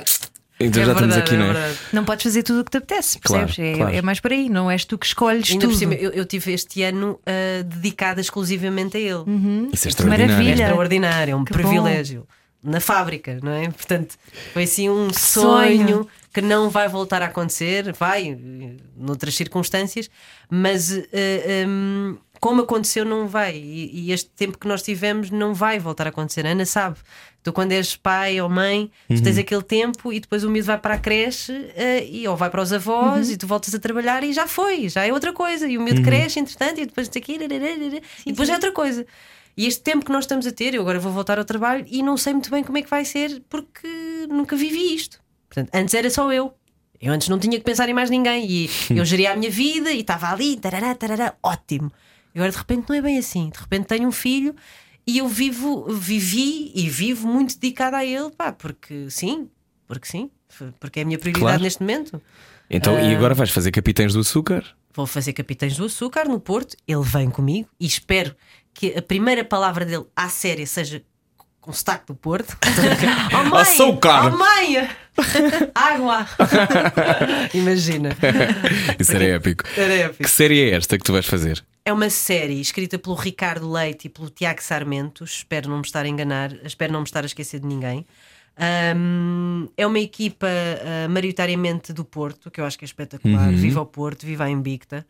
Então 0.62 0.82
É 0.82 0.86
já 0.86 0.92
estamos 0.92 1.14
verdade, 1.14 1.20
aqui, 1.20 1.36
não 1.38 1.46
é? 1.50 1.52
verdade. 1.54 1.78
Não 1.92 2.04
podes 2.04 2.22
fazer 2.22 2.42
tudo 2.42 2.60
o 2.60 2.64
que 2.64 2.70
te 2.70 2.76
apetece, 2.76 3.18
Claro, 3.18 3.46
percebes? 3.46 3.72
É- 3.74 3.76
claro. 3.78 3.96
É, 3.96 4.02
mais 4.02 4.20
por 4.20 4.30
aí, 4.32 4.48
não 4.50 4.70
és 4.70 4.84
tu 4.84 4.98
que 4.98 5.06
escolhes 5.06 5.50
Ainda 5.50 5.66
tudo. 5.66 5.76
cima, 5.78 5.94
eu, 5.94 6.10
eu 6.10 6.24
tive 6.26 6.52
este 6.52 6.82
ano 6.82 7.18
ah, 7.26 7.62
dedicado 7.62 8.20
exclusivamente 8.20 8.96
a 8.96 9.00
ele. 9.00 9.24
Isso 9.72 9.86
é 9.86 9.90
extraordinário. 9.90 10.24
É 10.24 10.28
maravilha. 10.36 10.62
extraordinário, 10.64 11.32
é 11.32 11.34
um 11.36 11.44
Que 11.44 11.52
privilégio. 11.52 12.26
Na 12.62 12.78
fábrica, 12.78 13.38
não 13.42 13.52
é? 13.52 13.70
Portanto, 13.70 14.16
foi 14.52 14.64
assim 14.64 14.90
um 14.90 15.08
sonho. 15.14 15.86
sonho. 15.88 16.08
que 16.32 16.42
não 16.42 16.68
vai 16.70 16.88
voltar 16.88 17.22
a 17.22 17.24
acontecer, 17.26 17.92
vai, 17.98 18.28
eh, 18.38 18.76
noutras 18.96 19.34
circunstâncias, 19.34 20.08
mas 20.48 20.92
eh, 21.12 21.64
hum, 21.66 22.16
como 22.40 22.62
aconteceu, 22.62 23.04
não 23.04 23.28
vai. 23.28 23.54
E, 23.56 24.06
e 24.06 24.12
este 24.12 24.30
tempo 24.30 24.58
que 24.58 24.66
nós 24.66 24.82
tivemos 24.82 25.30
não 25.30 25.52
vai 25.52 25.78
voltar 25.78 26.06
a 26.06 26.10
acontecer. 26.10 26.46
A 26.46 26.50
Ana 26.50 26.64
sabe. 26.64 26.96
Tu, 27.42 27.52
quando 27.52 27.72
és 27.72 27.96
pai 27.96 28.40
ou 28.40 28.48
mãe, 28.50 28.90
tu 29.08 29.22
tens 29.22 29.38
aquele 29.38 29.62
tempo 29.62 30.12
e 30.12 30.20
depois 30.20 30.44
o 30.44 30.50
miúdo 30.50 30.66
vai 30.66 30.78
para 30.78 30.94
a 30.94 30.98
creche 30.98 31.52
eh, 31.74 32.06
e, 32.06 32.28
ou 32.28 32.36
vai 32.36 32.50
para 32.50 32.60
os 32.60 32.70
avós 32.70 33.30
e 33.30 33.36
tu 33.36 33.46
voltas 33.46 33.74
a 33.74 33.78
trabalhar 33.78 34.22
e 34.22 34.32
já 34.32 34.46
foi, 34.46 34.90
já 34.90 35.06
é 35.06 35.12
outra 35.12 35.32
coisa. 35.32 35.66
E 35.66 35.78
o 35.78 35.80
miúdo 35.80 36.02
cresce, 36.02 36.38
entretanto, 36.38 36.80
e 36.80 36.86
depois 36.86 37.08
aqui, 37.08 37.38
e 38.26 38.30
depois 38.30 38.48
é 38.48 38.52
outra 38.52 38.72
coisa. 38.72 39.06
E 39.56 39.66
este 39.66 39.82
tempo 39.82 40.04
que 40.04 40.12
nós 40.12 40.24
estamos 40.24 40.46
a 40.46 40.52
ter, 40.52 40.74
eu 40.74 40.82
agora 40.82 40.98
vou 40.98 41.12
voltar 41.12 41.38
ao 41.38 41.44
trabalho 41.44 41.84
e 41.88 42.02
não 42.02 42.16
sei 42.16 42.32
muito 42.32 42.50
bem 42.50 42.62
como 42.62 42.78
é 42.78 42.82
que 42.82 42.90
vai 42.90 43.04
ser 43.04 43.42
porque 43.48 43.88
nunca 44.28 44.54
vivi 44.54 44.94
isto. 44.94 45.18
Portanto, 45.48 45.70
antes 45.74 45.94
era 45.94 46.10
só 46.10 46.32
eu. 46.32 46.54
Eu 47.00 47.12
antes 47.12 47.28
não 47.28 47.38
tinha 47.38 47.58
que 47.58 47.64
pensar 47.64 47.88
em 47.88 47.94
mais 47.94 48.10
ninguém 48.10 48.46
e 48.46 48.70
eu 48.94 49.04
geria 49.04 49.32
a 49.32 49.36
minha 49.36 49.50
vida 49.50 49.90
e 49.90 50.00
estava 50.00 50.30
ali, 50.30 50.56
tarará, 50.56 50.94
tarará, 50.94 51.34
ótimo. 51.42 51.90
E 52.34 52.38
agora 52.38 52.52
de 52.52 52.58
repente 52.58 52.88
não 52.88 52.96
é 52.96 53.02
bem 53.02 53.18
assim. 53.18 53.50
De 53.50 53.58
repente 53.58 53.86
tenho 53.86 54.08
um 54.08 54.12
filho 54.12 54.54
e 55.06 55.18
eu 55.18 55.28
vivo, 55.28 55.86
vivi 55.92 56.70
e 56.74 56.88
vivo 56.88 57.26
muito 57.26 57.58
dedicada 57.58 57.96
a 57.98 58.04
ele, 58.04 58.30
pá, 58.30 58.52
porque 58.52 59.08
sim, 59.10 59.48
porque 59.86 60.06
sim, 60.06 60.30
porque 60.78 61.00
é 61.00 61.02
a 61.02 61.06
minha 61.06 61.18
prioridade 61.18 61.44
Claro. 61.52 61.62
neste 61.62 61.80
momento. 61.80 62.22
Então, 62.68 62.96
Ah. 62.96 63.02
e 63.02 63.14
agora 63.14 63.34
vais 63.34 63.50
fazer 63.50 63.70
Capitães 63.72 64.12
do 64.12 64.20
Açúcar? 64.20 64.64
Vou 64.94 65.06
fazer 65.06 65.32
Capitães 65.32 65.76
do 65.76 65.84
Açúcar 65.84 66.28
no 66.28 66.38
Porto. 66.40 66.76
Ele 66.86 67.02
vem 67.02 67.30
comigo 67.30 67.68
e 67.80 67.86
espero 67.86 68.34
que 68.72 68.96
a 68.96 69.02
primeira 69.02 69.44
palavra 69.44 69.84
dele 69.84 70.04
à 70.14 70.28
séria 70.28 70.66
seja 70.66 71.02
com 71.60 71.72
sotaque 71.72 72.06
do 72.06 72.14
Porto. 72.14 72.56
oh, 73.32 73.44
mãe! 73.50 73.60
Açúcar! 73.60 74.32
Oh, 74.32 74.38
mãe! 74.38 74.88
Água! 75.74 76.26
Imagina. 77.52 78.16
Isso 78.98 79.14
era 79.14 79.24
épico. 79.24 79.64
Era 79.76 79.94
épico. 79.94 80.24
Que 80.24 80.30
série 80.30 80.62
é 80.62 80.76
esta 80.76 80.96
que 80.96 81.04
tu 81.04 81.12
vais 81.12 81.26
fazer? 81.26 81.62
É 81.84 81.92
uma 81.92 82.10
série 82.10 82.60
escrita 82.60 82.98
pelo 82.98 83.14
Ricardo 83.14 83.70
Leite 83.70 84.06
e 84.06 84.08
pelo 84.08 84.30
Tiago 84.30 84.62
Sarmento. 84.62 85.24
Espero 85.24 85.68
não 85.68 85.78
me 85.78 85.84
estar 85.84 86.04
a 86.04 86.08
enganar, 86.08 86.52
espero 86.64 86.92
não 86.92 87.00
me 87.00 87.06
estar 87.06 87.22
a 87.22 87.26
esquecer 87.26 87.60
de 87.60 87.66
ninguém. 87.66 88.06
Ahm, 88.56 89.68
é 89.76 89.86
uma 89.86 89.98
equipa 89.98 90.46
ah, 90.46 91.08
maioritariamente 91.08 91.92
do 91.92 92.04
Porto, 92.04 92.50
que 92.50 92.60
eu 92.60 92.64
acho 92.64 92.78
que 92.78 92.84
é 92.84 92.86
espetacular. 92.86 93.50
Viva 93.52 93.80
o 93.80 93.86
Porto, 93.86 94.26
viva 94.26 94.44
a 94.44 94.50
Invicta. 94.50 95.06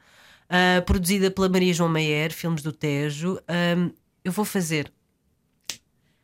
Ah, 0.48 0.82
produzida 0.86 1.30
pela 1.30 1.48
Maria 1.48 1.72
João 1.74 1.88
Maier, 1.88 2.32
Filmes 2.32 2.62
do 2.62 2.72
Tejo. 2.72 3.38
Ahm, 3.48 3.90
eu 4.24 4.32
vou 4.32 4.44
fazer. 4.44 4.92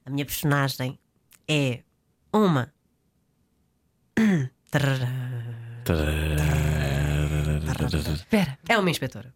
A 0.07 0.11
minha 0.11 0.25
personagem 0.25 0.99
é 1.49 1.81
uma. 2.33 2.73
Espera. 8.15 8.59
É 8.69 8.79
uma 8.79 8.89
inspetora. 8.89 9.35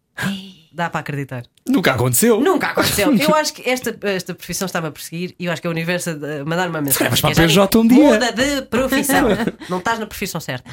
Dá 0.73 0.89
para 0.89 1.01
acreditar. 1.01 1.43
Nunca 1.67 1.93
aconteceu. 1.93 2.41
Nunca 2.41 2.69
aconteceu. 2.69 3.13
Eu 3.19 3.35
acho 3.35 3.53
que 3.53 3.69
esta, 3.69 3.99
esta 4.03 4.33
profissão 4.33 4.67
está-me 4.67 4.87
a 4.87 4.93
perseguir 4.93 5.35
e 5.39 5.47
eu 5.47 5.53
acho 5.53 5.61
que 5.61 5.67
é 5.67 5.71
o 5.71 5.73
universo 5.73 6.11
a 6.11 6.45
mandar 6.45 6.69
uma 6.69 6.81
mensagem. 6.81 7.13
Escreves 7.13 7.21
para 7.21 7.45
a 7.45 7.49
PJ 7.49 7.79
um 7.79 7.89
dia. 7.89 8.05
Muda 8.05 8.33
de 8.33 8.63
profissão. 8.63 9.29
Não 9.69 9.79
estás 9.79 9.99
na 9.99 10.07
profissão 10.07 10.41
certa. 10.41 10.71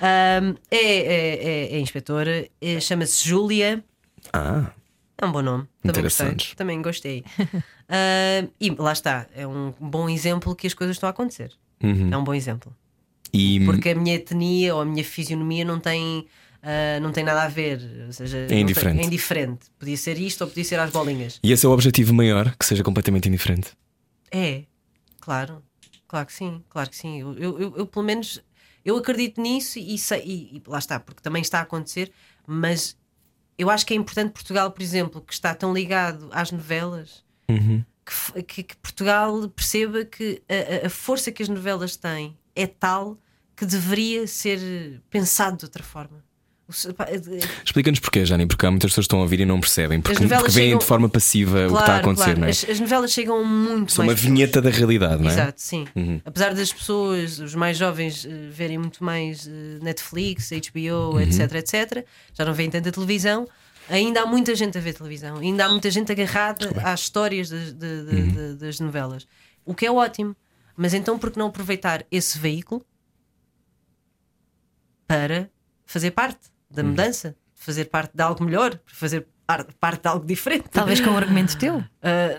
Ahm, 0.00 0.54
é, 0.70 0.76
é, 0.76 1.74
é, 1.74 1.76
é 1.76 1.78
inspetora, 1.80 2.48
é- 2.60 2.80
chama-se 2.80 3.28
Júlia. 3.28 3.84
Ah, 4.32 4.70
É 5.18 5.24
um 5.24 5.32
bom 5.32 5.42
nome. 5.42 5.64
Também 5.82 6.02
gostei. 6.02 6.26
Interessante. 6.26 6.56
Também 6.56 6.82
gostei. 6.82 7.24
Ahm, 7.88 8.48
e 8.60 8.70
lá 8.70 8.92
está. 8.92 9.26
É 9.34 9.46
um 9.46 9.72
bom 9.80 10.08
exemplo 10.08 10.54
que 10.54 10.66
as 10.66 10.74
coisas 10.74 10.96
estão 10.96 11.08
a 11.08 11.10
acontecer. 11.10 11.52
Uhum. 11.82 12.10
É 12.12 12.16
um 12.16 12.24
bom 12.24 12.34
exemplo. 12.34 12.74
e 13.32 13.64
Porque 13.64 13.90
a 13.90 13.94
minha 13.94 14.14
etnia 14.16 14.74
ou 14.74 14.80
a 14.80 14.84
minha 14.84 15.04
fisionomia 15.04 15.64
não 15.64 15.78
tem. 15.80 16.26
ah, 16.62 16.98
não 17.00 17.12
tem 17.12 17.22
nada 17.24 17.44
a 17.44 17.48
ver, 17.48 17.80
ou 18.06 18.12
seja, 18.12 18.44
tem- 18.48 18.60
indiferente. 18.62 19.00
é 19.00 19.04
indiferente. 19.04 19.66
Podia 19.78 19.96
ser 19.96 20.18
isto 20.18 20.42
ou 20.42 20.48
podia 20.48 20.64
ser 20.64 20.78
às 20.80 20.90
bolinhas. 20.90 21.38
E 21.42 21.52
esse 21.52 21.64
é 21.64 21.68
o 21.68 21.72
objetivo 21.72 22.12
maior, 22.12 22.54
que 22.58 22.66
seja 22.66 22.82
completamente 22.82 23.28
indiferente. 23.28 23.70
É, 24.30 24.64
claro, 25.20 25.62
claro 26.08 26.26
que 26.26 26.32
sim, 26.32 26.62
claro 26.68 26.90
que 26.90 26.96
sim. 26.96 27.20
Eu, 27.20 27.32
eu, 27.38 27.60
eu- 27.60 27.74
eu, 27.76 27.86
pelo 27.86 28.04
menos 28.04 28.42
eu 28.84 28.96
acredito 28.96 29.40
nisso 29.40 29.78
e, 29.78 29.96
sei, 29.98 30.22
e, 30.24 30.56
e 30.56 30.62
lá 30.66 30.78
está, 30.78 30.98
porque 31.00 31.22
também 31.22 31.40
está 31.42 31.58
a 31.60 31.62
acontecer, 31.62 32.10
mas 32.46 32.96
eu 33.58 33.70
acho 33.70 33.86
que 33.86 33.94
é 33.94 33.96
importante 33.96 34.32
Portugal, 34.32 34.70
por 34.70 34.82
exemplo, 34.82 35.20
que 35.20 35.32
está 35.32 35.54
tão 35.54 35.72
ligado 35.72 36.28
às 36.32 36.50
novelas, 36.50 37.24
Uhum. 37.48 37.84
que, 38.34 38.42
que- 38.42 38.62
que 38.64 38.76
Portugal 38.76 39.48
perceba 39.50 40.04
que 40.04 40.42
a, 40.48 40.84
a- 40.84 40.86
a 40.86 40.90
força 40.90 41.30
que 41.32 41.42
as 41.42 41.48
novelas 41.48 41.96
têm 41.96 42.36
é 42.54 42.66
tal 42.66 43.18
que 43.56 43.64
deveria 43.64 44.26
ser 44.26 45.00
pensado 45.08 45.56
de 45.56 45.64
outra 45.64 45.82
forma. 45.82 46.22
É- 46.68 47.14
é- 47.14 47.20
Explica-nos 47.64 48.00
porquê, 48.00 48.24
Jani, 48.26 48.44
porque 48.46 48.66
há 48.66 48.70
muitas 48.70 48.90
pessoas 48.90 49.04
que 49.04 49.08
estão 49.08 49.20
a 49.20 49.22
ouvir 49.22 49.38
e 49.40 49.44
não 49.44 49.60
percebem, 49.60 50.00
porque, 50.00 50.16
porque 50.18 50.50
veem 50.50 50.50
chegam- 50.50 50.78
de 50.80 50.84
forma 50.84 51.08
passiva 51.08 51.66
o 51.68 51.72
que 51.74 51.78
está 51.80 51.94
a 51.94 51.98
acontecer, 51.98 52.24
claro, 52.24 52.40
não 52.40 52.46
é? 52.48 52.50
as, 52.50 52.64
as 52.68 52.80
novelas 52.80 53.12
chegam 53.12 53.44
muito 53.44 53.92
São 53.92 54.02
uma 54.04 54.08
mais 54.12 54.20
vinheta 54.20 54.60
da 54.60 54.68
realidade, 54.70 55.22
não 55.22 55.30
é? 55.30 55.32
Exato, 55.32 55.60
sim. 55.60 55.86
Uhum. 55.94 56.20
Apesar 56.24 56.54
das 56.54 56.72
pessoas, 56.72 57.38
os 57.38 57.54
mais 57.54 57.76
jovens, 57.78 58.24
eh, 58.26 58.48
verem 58.50 58.78
muito 58.78 59.04
mais 59.04 59.46
eh, 59.46 59.78
Netflix, 59.80 60.50
HBO, 60.50 61.12
Uhum. 61.14 61.20
etc, 61.20 61.52
etc, 61.54 62.04
já 62.34 62.44
não 62.44 62.52
veem 62.52 62.68
tanta 62.68 62.90
televisão. 62.90 63.46
Ainda 63.88 64.22
há 64.22 64.26
muita 64.26 64.52
gente 64.56 64.76
a 64.76 64.80
ver 64.80 64.94
televisão, 64.94 65.36
ainda 65.38 65.66
há 65.66 65.68
muita 65.68 65.88
gente 65.88 66.10
agarrada 66.10 66.72
às 66.82 67.00
histórias 67.02 67.48
das, 67.48 67.72
de- 67.72 67.74
de- 67.74 68.16
Uhum. 68.16 68.28
de- 68.32 68.54
das 68.56 68.80
novelas, 68.80 69.24
o 69.64 69.72
que 69.72 69.86
é 69.86 69.92
ótimo. 69.92 70.34
Mas 70.76 70.92
então, 70.94 71.16
por 71.16 71.30
que 71.30 71.38
não 71.38 71.46
aproveitar 71.46 72.04
esse 72.10 72.36
veículo 72.38 72.84
para 75.06 75.48
fazer 75.86 76.10
parte 76.10 76.38
da 76.76 76.82
Uhum. 76.82 76.90
mudança, 76.90 77.34
fazer 77.54 77.86
parte 77.86 78.12
de 78.14 78.22
algo 78.22 78.44
melhor, 78.44 78.78
fazer 78.86 79.26
par- 79.46 79.66
parte 79.80 80.02
de 80.02 80.08
algo 80.08 80.26
diferente? 80.26 80.64
Talvez 80.70 81.00
com 81.00 81.10
um 81.10 81.16
argumento 81.16 81.56
teu. 81.58 81.82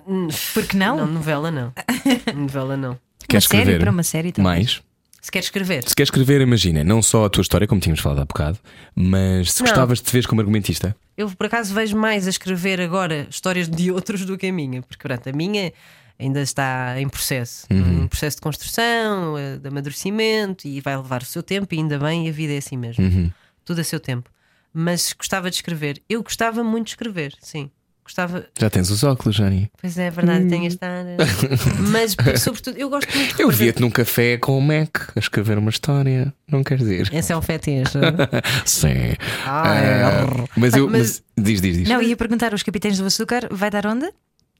N- 0.07 0.27
Porque 0.53 0.77
não? 0.77 0.97
Não, 0.97 1.07
novela 1.07 1.51
não. 1.51 1.73
novela 2.35 2.77
não. 2.77 2.97
Queres 3.27 3.45
uma 3.45 3.49
série 3.49 3.61
escrever 3.63 3.79
para 3.81 3.91
uma 3.91 4.03
série 4.03 4.31
também. 4.31 4.51
mais? 4.51 4.81
Se 5.19 5.31
quer 5.31 5.39
escrever, 5.39 5.83
Se 5.85 5.93
queres 5.93 6.07
escrever, 6.07 6.39
imagina, 6.39 6.83
não 6.85 7.01
só 7.01 7.25
a 7.25 7.29
tua 7.29 7.41
história, 7.41 7.67
como 7.67 7.81
tínhamos 7.81 7.99
falado 7.99 8.19
há 8.21 8.25
bocado, 8.25 8.57
mas 8.95 9.51
se 9.51 9.61
Não. 9.61 9.67
gostavas 9.67 9.97
de 9.99 10.05
te 10.05 10.13
ver 10.13 10.25
como 10.25 10.39
argumentista. 10.39 10.95
Eu 11.17 11.29
por 11.31 11.47
acaso 11.47 11.73
vejo 11.73 11.97
mais 11.97 12.27
a 12.27 12.29
escrever 12.29 12.79
agora 12.79 13.27
histórias 13.29 13.67
de 13.67 13.91
outros 13.91 14.23
do 14.23 14.37
que 14.37 14.47
a 14.47 14.53
minha, 14.53 14.81
porque 14.83 15.05
pronto, 15.05 15.27
a 15.27 15.33
minha 15.33 15.73
ainda 16.17 16.39
está 16.41 16.95
em 17.01 17.09
processo, 17.09 17.67
Uhum. 17.69 18.03
em 18.03 18.07
processo 18.07 18.37
de 18.37 18.41
construção, 18.41 19.37
eh, 19.37 19.57
de 19.57 19.67
amadurecimento 19.67 20.65
e 20.67 20.79
vai 20.79 20.95
levar 20.95 21.21
o 21.21 21.25
seu 21.25 21.43
tempo, 21.43 21.73
e 21.75 21.77
ainda 21.79 21.99
bem, 21.99 22.29
a 22.29 22.31
vida 22.31 22.53
é 22.53 22.57
assim 22.59 22.77
mesmo, 22.77 23.03
Uhum. 23.03 23.29
Tudo 23.67 23.81
a 23.81 23.83
seu 23.83 23.99
tempo. 23.99 24.29
Mas 24.73 25.13
gostava 25.13 25.49
de 25.49 25.55
escrever, 25.57 26.01
eu 26.09 26.23
gostava 26.23 26.63
muito 26.63 26.85
de 26.85 26.91
escrever, 26.91 27.33
sim. 27.41 27.69
Gostava, 28.03 28.47
Já 28.57 28.69
tens 28.69 28.89
os 28.89 29.03
óculos, 29.03 29.35
Jani. 29.35 29.69
pois 29.81 29.97
é, 29.97 30.05
é 30.07 30.11
verdade, 30.11 30.47
tenho 30.47 30.65
esta 30.65 30.87
área. 30.87 31.17
Mas 31.91 32.15
sobretudo, 32.41 32.77
eu 32.77 32.89
gosto 32.89 33.13
muito 33.13 33.35
de 33.35 33.43
Eu 33.43 33.49
via-te 33.49 33.81
num 33.81 33.89
café 33.91 34.37
com 34.37 34.57
o 34.57 34.61
Mac 34.61 35.09
a 35.13 35.19
escrever 35.19 35.57
uma 35.57 35.69
história. 35.69 36.33
Não 36.49 36.63
queres 36.63 36.87
ir? 36.87 37.13
Esse 37.13 37.33
é 37.33 37.37
um 37.37 37.41
fetiche. 37.41 37.97
Sim. 38.65 39.13
Ah, 39.45 39.75
é. 39.75 40.03
Ah, 40.03 40.45
mas 40.55 40.73
eu. 40.73 40.89
Mas- 40.89 41.21
Mas, 41.35 41.45
diz, 41.45 41.59
diz, 41.59 41.77
diz. 41.79 41.89
Não, 41.89 42.01
ia 42.01 42.15
perguntar 42.15 42.53
os 42.53 42.63
Capitães 42.63 42.97
do 42.97 43.05
Açúcar, 43.05 43.49
vai 43.51 43.69
dar 43.69 43.85
onde? 43.85 44.09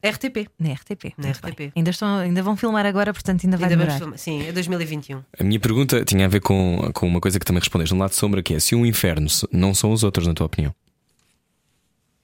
RTP. 0.04 0.48
Na 0.60 0.74
RTP. 0.74 1.14
Na 1.18 1.32
RTP. 1.32 1.56
bem. 1.58 1.74
Ainda, 1.76 1.89
estão, 1.89 2.18
ainda 2.20 2.43
vão 2.43 2.56
filmar 2.56 2.86
agora, 2.86 3.12
portanto 3.14 3.43
ainda 3.45 3.58
vai 3.58 3.70
Ainda 3.70 3.78
demorar. 3.84 3.98
filmar. 3.98 4.18
Sim, 4.18 4.48
é 4.48 4.52
2021. 4.52 5.24
A 5.39 5.43
minha 5.43 5.60
pergunta 5.60 6.04
tinha 6.06 6.26
a 6.26 6.30
ver 6.30 6.39
com, 6.39 6.91
com 6.93 7.08
uma 7.08 7.20
coisa 7.20 7.39
que 7.39 7.45
também 7.45 7.60
respondeste 7.60 7.93
no 7.93 8.00
lado 8.00 8.12
de 8.12 8.16
sombra, 8.16 8.41
que 8.43 8.54
é 8.54 8.60
se 8.60 8.76
um 8.76 8.86
inferno 8.86 9.28
não 9.52 9.74
são 9.74 9.91
os 9.91 10.04
outros, 10.04 10.28
na 10.28 10.34
tua 10.34 10.45
opinião. 10.45 10.74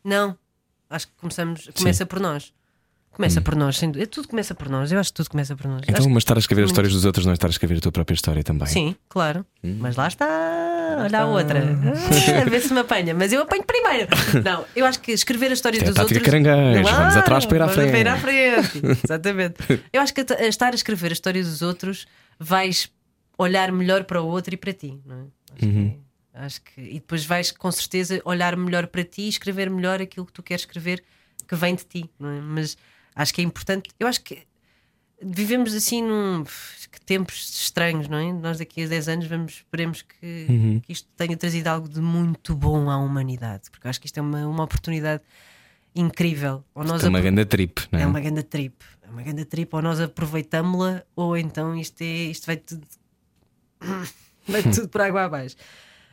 Não, 0.03 0.37
acho 0.89 1.07
que 1.07 1.13
começamos, 1.17 1.69
começa 1.75 2.05
por 2.05 2.19
nós. 2.19 2.53
Começa 3.13 3.41
por 3.41 3.55
nós, 3.55 3.77
sem 3.77 3.91
dúvida. 3.91 4.09
Tudo 4.09 4.27
começa 4.27 4.55
por 4.55 4.67
nós. 4.69 4.91
Eu 4.91 4.99
acho 4.99 5.11
que 5.11 5.15
tudo 5.17 5.29
começa 5.29 5.55
por 5.55 5.67
nós. 5.67 5.81
Então, 5.83 5.99
Acho 5.99 6.09
mas 6.09 6.21
estar 6.21 6.35
a 6.35 6.39
escrever 6.39 6.63
as 6.63 6.69
histórias 6.71 6.93
dos 6.93 7.05
outros 7.05 7.25
não 7.25 7.31
é 7.31 7.35
estar 7.35 7.47
a 7.47 7.51
escrever 7.51 7.77
a 7.77 7.81
tua 7.81 7.91
própria 7.91 8.15
história 8.15 8.43
também. 8.43 8.67
Sim, 8.67 8.95
claro. 9.07 9.45
Mas 9.61 9.95
lá 9.95 10.07
está. 10.07 10.25
Olha 10.97 11.05
está. 11.05 11.19
a 11.21 11.25
outra. 11.27 11.59
Ah, 12.35 12.41
a 12.41 12.49
ver 12.49 12.61
se 12.61 12.73
me 12.73 12.79
apanha. 12.79 13.13
Mas 13.13 13.31
eu 13.31 13.41
apanho 13.43 13.63
primeiro. 13.63 14.07
Não, 14.43 14.65
eu 14.75 14.85
acho 14.85 14.99
que 14.99 15.11
escrever 15.11 15.51
a 15.51 15.53
história 15.53 15.77
Isto 15.77 15.89
é 15.89 15.91
dos 15.93 15.99
outros. 15.99 16.21
caranguejo. 16.23 16.81
Claro, 16.81 16.97
Vamos 16.97 17.17
atrás 17.17 17.45
para 17.45 17.57
ir 17.57 17.61
à 17.61 17.65
vamos 17.67 17.91
frente. 17.91 18.07
à 18.07 18.17
frente. 18.17 18.81
Exatamente. 19.03 19.81
Eu 19.93 20.01
acho 20.01 20.13
que 20.13 20.21
a 20.21 20.47
estar 20.47 20.71
a 20.71 20.75
escrever 20.75 21.11
a 21.11 21.13
história 21.13 21.43
dos 21.43 21.61
outros 21.61 22.07
vais 22.39 22.89
olhar 23.37 23.71
melhor 23.71 24.03
para 24.05 24.21
o 24.21 24.27
outro 24.27 24.53
e 24.53 24.57
para 24.57 24.73
ti. 24.73 24.99
Não 25.05 25.15
é? 25.15 25.19
acho, 25.55 25.65
Uhum. 25.65 25.89
que, 25.91 25.97
acho 26.37 26.61
que. 26.63 26.81
E 26.81 26.93
depois 26.95 27.25
vais 27.25 27.51
com 27.51 27.71
certeza 27.71 28.19
olhar 28.25 28.55
melhor 28.57 28.87
para 28.87 29.03
ti 29.03 29.23
e 29.23 29.29
escrever 29.29 29.69
melhor 29.69 30.01
aquilo 30.01 30.25
que 30.25 30.33
tu 30.33 30.41
queres 30.41 30.63
escrever 30.63 31.03
que 31.47 31.55
vem 31.55 31.75
de 31.75 31.85
ti. 31.85 32.09
Não 32.19 32.29
é? 32.29 32.39
Mas 32.41 32.75
acho 33.15 33.33
que 33.33 33.41
é 33.41 33.43
importante. 33.43 33.89
Eu 33.99 34.07
acho 34.07 34.21
que 34.21 34.39
vivemos 35.21 35.73
assim 35.73 36.01
num 36.01 36.43
que 36.91 37.01
tempos 37.01 37.49
estranhos, 37.61 38.07
não 38.07 38.17
é? 38.17 38.31
Nós 38.33 38.59
daqui 38.59 38.83
a 38.83 38.87
10 38.87 39.07
anos 39.07 39.27
vamos, 39.27 39.53
esperemos 39.53 40.01
que, 40.01 40.45
Uhum. 40.49 40.79
que 40.79 40.91
isto 40.91 41.07
tenha 41.17 41.35
trazido 41.35 41.67
algo 41.67 41.87
de 41.89 41.99
muito 42.01 42.53
bom 42.55 42.89
à 42.89 42.97
humanidade, 42.97 43.63
porque 43.71 43.87
eu 43.87 43.89
acho 43.89 43.99
que 43.99 44.05
isto 44.05 44.17
é 44.17 44.21
uma, 44.21 44.45
uma 44.47 44.63
oportunidade 44.63 45.23
incrível. 45.95 46.63
Ou 46.75 46.83
nós 46.83 47.03
É 47.03 47.07
uma 47.09 47.21
grande 47.21 47.45
trip, 47.45 47.81
não 47.91 47.99
é? 47.99 48.03
é 48.03 48.05
uma 48.07 48.19
grande 48.19 48.43
trip. 48.43 48.75
É 49.01 49.09
uma 49.09 49.21
grande 49.21 49.45
trip. 49.45 49.73
Ou 49.75 49.81
nós 49.81 49.99
aproveitamos-la, 49.99 51.03
ou 51.15 51.37
então 51.37 51.75
isto, 51.75 52.01
é, 52.01 52.05
isto 52.05 52.45
vai 52.45 52.57
tudo. 52.57 52.85
vai 54.47 54.61
tudo 54.63 54.89
por 54.89 55.01
água 55.01 55.23
abaixo. 55.25 55.55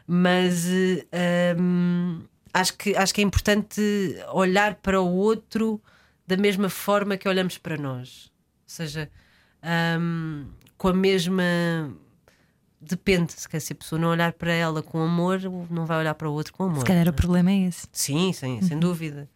Mas 0.07 0.67
eh, 1.13 1.57
hum, 1.59 2.23
acho, 2.53 2.77
que, 2.77 2.97
acho 2.97 3.15
que 3.15 3.21
é 3.21 3.25
importante 3.25 3.81
olhar 4.33 4.75
para 4.77 5.01
o 5.01 5.09
outro 5.15 5.81
da 6.31 6.37
mesma 6.37 6.69
forma 6.69 7.17
que 7.17 7.29
olhamos 7.29 7.59
para 7.59 7.77
nós. 7.77 8.27
Ou 8.27 8.69
seja, 8.69 9.11
hum, 9.99 10.47
com 10.79 10.89
a 10.89 10.93
mesma. 10.95 11.43
Depende, 12.83 13.33
se 13.35 13.47
quer 13.47 13.61
se 13.61 13.75
a 13.75 13.77
pessoa 13.77 13.99
não 14.01 14.09
olhar 14.09 14.33
para 14.33 14.53
ela 14.55 14.83
com 14.83 15.03
amor, 15.03 15.39
não 15.69 15.85
vai 15.85 15.99
olhar 15.99 16.15
para 16.15 16.29
o 16.31 16.33
outro 16.33 16.55
com 16.55 16.65
amor. 16.65 16.79
Se 16.79 16.85
calhar 16.87 17.07
o 17.09 17.13
problema 17.13 17.51
é 17.51 17.67
esse. 17.69 17.87
Sim, 17.93 18.33
sem, 18.33 18.63
sem 18.63 18.79
dúvida. 18.79 19.29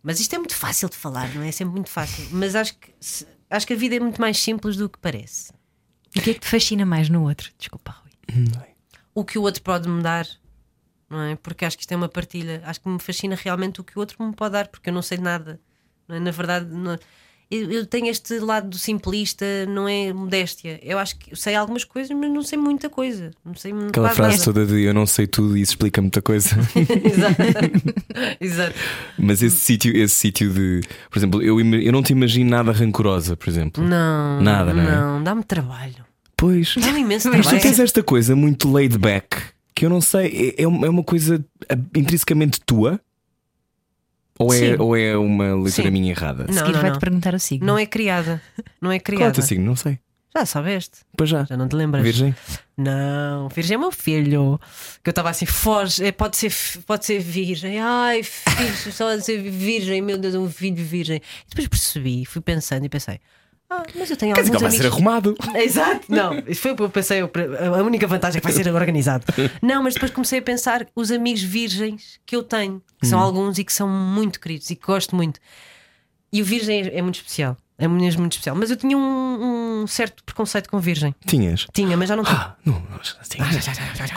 Mas 0.00 0.20
isto 0.20 0.32
é 0.34 0.38
muito 0.38 0.54
fácil 0.54 0.88
de 0.88 0.94
falar, 0.96 1.28
não 1.34 1.42
é? 1.42 1.48
É 1.48 1.52
sempre 1.52 1.72
muito 1.74 1.90
fácil. 1.90 2.24
Mas 2.30 2.54
acho 2.54 2.78
que, 2.78 2.92
se- 3.00 3.26
acho 3.50 3.66
que 3.66 3.72
a 3.72 3.76
vida 3.76 3.96
é 3.96 4.00
muito 4.00 4.20
mais 4.20 4.38
simples 4.38 4.76
do 4.76 4.88
que 4.88 4.96
parece. 5.00 5.52
E 6.14 6.20
o 6.20 6.22
que 6.22 6.30
é 6.30 6.34
que 6.34 6.40
te 6.40 6.46
fascina 6.46 6.86
mais 6.86 7.08
no 7.08 7.24
outro? 7.24 7.50
Desculpa, 7.58 7.96
Rui. 8.30 8.46
O 9.12 9.24
que 9.24 9.38
o 9.38 9.42
outro 9.42 9.60
pode 9.62 9.88
me 9.88 10.00
dar, 10.00 10.28
não 11.10 11.20
é? 11.20 11.34
Porque 11.34 11.64
acho 11.64 11.76
que 11.76 11.82
isto 11.82 11.90
é 11.92 11.96
uma 11.96 12.08
partilha. 12.08 12.62
Acho 12.64 12.80
que 12.80 12.88
me 12.88 13.00
fascina 13.00 13.34
realmente 13.34 13.80
o 13.80 13.84
que 13.84 13.96
o 13.96 14.00
outro 14.00 14.22
me 14.24 14.32
pode 14.32 14.52
dar, 14.52 14.68
porque 14.68 14.88
eu 14.90 14.94
não 14.94 15.02
sei 15.02 15.18
nada. 15.18 15.60
É? 16.08 16.20
Na 16.20 16.30
verdade, 16.30 16.66
não- 16.70 16.98
eu, 17.50 17.70
eu 17.70 17.86
tenho 17.86 18.06
este 18.08 18.38
lado 18.38 18.70
do 18.70 18.78
simplista, 18.78 19.44
não 19.68 19.86
é 19.88 20.12
modéstia. 20.12 20.80
Eu 20.82 20.98
acho 20.98 21.16
que 21.18 21.32
eu 21.32 21.36
sei 21.36 21.54
algumas 21.54 21.84
coisas, 21.84 22.16
mas 22.16 22.30
não 22.30 22.42
sei 22.42 22.58
muita 22.58 22.88
coisa. 22.88 23.30
Não 23.44 23.54
sei 23.54 23.72
Aquela 23.88 24.08
frase 24.10 24.38
nada. 24.38 24.44
toda 24.44 24.66
de 24.66 24.82
eu 24.82 24.94
não 24.94 25.06
sei 25.06 25.26
tudo 25.26 25.56
e 25.56 25.60
isso 25.60 25.72
explica 25.72 26.00
muita 26.00 26.20
coisa. 26.22 26.48
Exato. 27.04 27.42
Exato. 28.40 28.74
Mas 29.18 29.42
esse 29.42 29.56
sítio, 29.56 29.96
esse 29.96 30.14
sítio 30.14 30.52
de. 30.52 30.80
Por 31.10 31.18
exemplo, 31.18 31.42
eu, 31.42 31.60
eu 31.60 31.92
não 31.92 32.02
te 32.02 32.12
imagino 32.12 32.50
nada 32.50 32.72
rancorosa, 32.72 33.36
por 33.36 33.48
exemplo. 33.48 33.84
Não, 33.84 34.40
Nada, 34.40 34.72
não 34.72 34.82
é? 34.82 34.90
não, 34.96 35.22
dá-me 35.22 35.44
trabalho. 35.44 36.04
Pois. 36.36 36.74
Dá-me 36.76 37.00
imenso 37.00 37.28
Mas 37.28 37.38
tu 37.40 37.42
trabalho. 37.42 37.62
tens 37.62 37.78
esta 37.78 38.02
coisa 38.02 38.34
muito 38.34 38.72
laid 38.72 38.98
back 38.98 39.54
que 39.74 39.84
eu 39.84 39.90
não 39.90 40.00
sei, 40.00 40.54
é, 40.56 40.62
é 40.62 40.68
uma 40.68 41.00
é 41.00 41.02
coisa 41.04 41.44
ah, 41.68 41.76
intrinsecamente 41.96 42.60
tua? 42.64 43.00
Ou 44.38 44.52
é, 44.52 44.58
Sim. 44.58 44.76
ou 44.80 44.96
é 44.96 45.16
uma 45.16 45.54
leitura 45.54 45.70
Sim. 45.88 45.90
minha 45.90 46.10
errada? 46.10 46.44
A 46.44 46.46
Não, 46.46 46.52
seguir 46.54 46.72
não, 46.72 46.80
vai-te 46.80 46.94
não. 46.94 47.00
perguntar 47.00 47.34
o 47.34 47.38
signo. 47.38 47.66
Não 47.66 47.78
é 47.78 47.86
criada. 47.86 48.42
Não 48.80 48.90
é 48.90 48.98
Qual 48.98 49.12
é 49.14 49.14
o 49.14 49.16
criada. 49.18 49.32
teu 49.34 49.42
signo? 49.42 49.64
Não 49.64 49.76
sei. 49.76 49.98
Já 50.36 50.44
sabeste. 50.44 50.98
Pois 51.16 51.30
já. 51.30 51.44
Já 51.44 51.56
não 51.56 51.68
te 51.68 51.76
lembras? 51.76 52.02
Virgem? 52.02 52.34
Não, 52.76 53.48
virgem 53.48 53.76
é 53.76 53.78
meu 53.78 53.92
filho. 53.92 54.60
Que 55.02 55.08
eu 55.10 55.12
estava 55.12 55.30
assim, 55.30 55.46
foge, 55.46 56.04
é, 56.04 56.10
pode 56.10 56.36
ser, 56.36 56.50
fi- 56.50 56.78
pode 56.80 57.06
ser 57.06 57.20
virgem. 57.20 57.78
Ai, 57.78 58.24
filho, 58.24 58.92
só 58.92 59.14
de 59.14 59.24
ser 59.24 59.38
virgem, 59.40 60.02
meu 60.02 60.18
Deus, 60.18 60.34
um 60.34 60.50
filho 60.50 60.84
virgem. 60.84 61.18
E 61.18 61.48
depois 61.50 61.68
percebi, 61.68 62.24
fui 62.24 62.42
pensando 62.42 62.84
e 62.84 62.88
pensei, 62.88 63.20
ah, 63.78 63.82
mas 63.94 64.10
eu 64.10 64.16
tenho 64.16 64.34
Quer 64.34 64.40
dizer 64.42 64.50
que 64.52 64.56
ele 64.56 64.62
vai 64.64 64.70
ser 64.72 64.76
amigos. 64.82 64.92
arrumado. 64.96 65.36
Exato, 65.56 66.02
não, 66.08 66.38
isso 66.46 66.60
foi 66.60 66.72
o 66.72 66.76
que 66.76 66.82
eu 66.82 66.88
pensei. 66.90 67.20
A 67.20 67.82
única 67.82 68.06
vantagem 68.06 68.38
é 68.38 68.40
que 68.40 68.46
vai 68.46 68.52
ser 68.52 68.68
organizado. 68.74 69.24
Não, 69.62 69.82
mas 69.82 69.94
depois 69.94 70.10
comecei 70.12 70.38
a 70.38 70.42
pensar 70.42 70.86
os 70.94 71.10
amigos 71.10 71.42
virgens 71.42 72.18
que 72.26 72.34
eu 72.36 72.42
tenho, 72.42 72.80
que 73.00 73.06
Hum. 73.06 73.10
são 73.10 73.18
alguns 73.20 73.58
e 73.58 73.64
que 73.64 73.72
são 73.72 73.88
muito 73.88 74.40
queridos 74.40 74.70
e 74.70 74.76
que 74.76 74.86
gosto 74.86 75.14
muito. 75.16 75.38
E 76.32 76.42
o 76.42 76.44
virgem 76.44 76.82
é, 76.88 76.98
é 76.98 77.02
muito 77.02 77.16
especial, 77.16 77.56
é 77.78 77.86
mesmo 77.86 78.20
muito 78.20 78.32
especial. 78.32 78.56
Mas 78.56 78.70
eu 78.70 78.76
tinha 78.76 78.96
um, 78.98 79.82
um 79.82 79.86
certo 79.86 80.24
preconceito 80.24 80.68
com 80.68 80.80
virgem. 80.80 81.14
Tinhas? 81.26 81.66
Tinha, 81.72 81.96
mas 81.96 82.08
já 82.08 82.16
não 82.16 82.24
tenho. 82.24 82.36
Ah, 82.36 82.56
não, 82.64 82.72
não, 82.90 82.98
assim, 83.20 83.38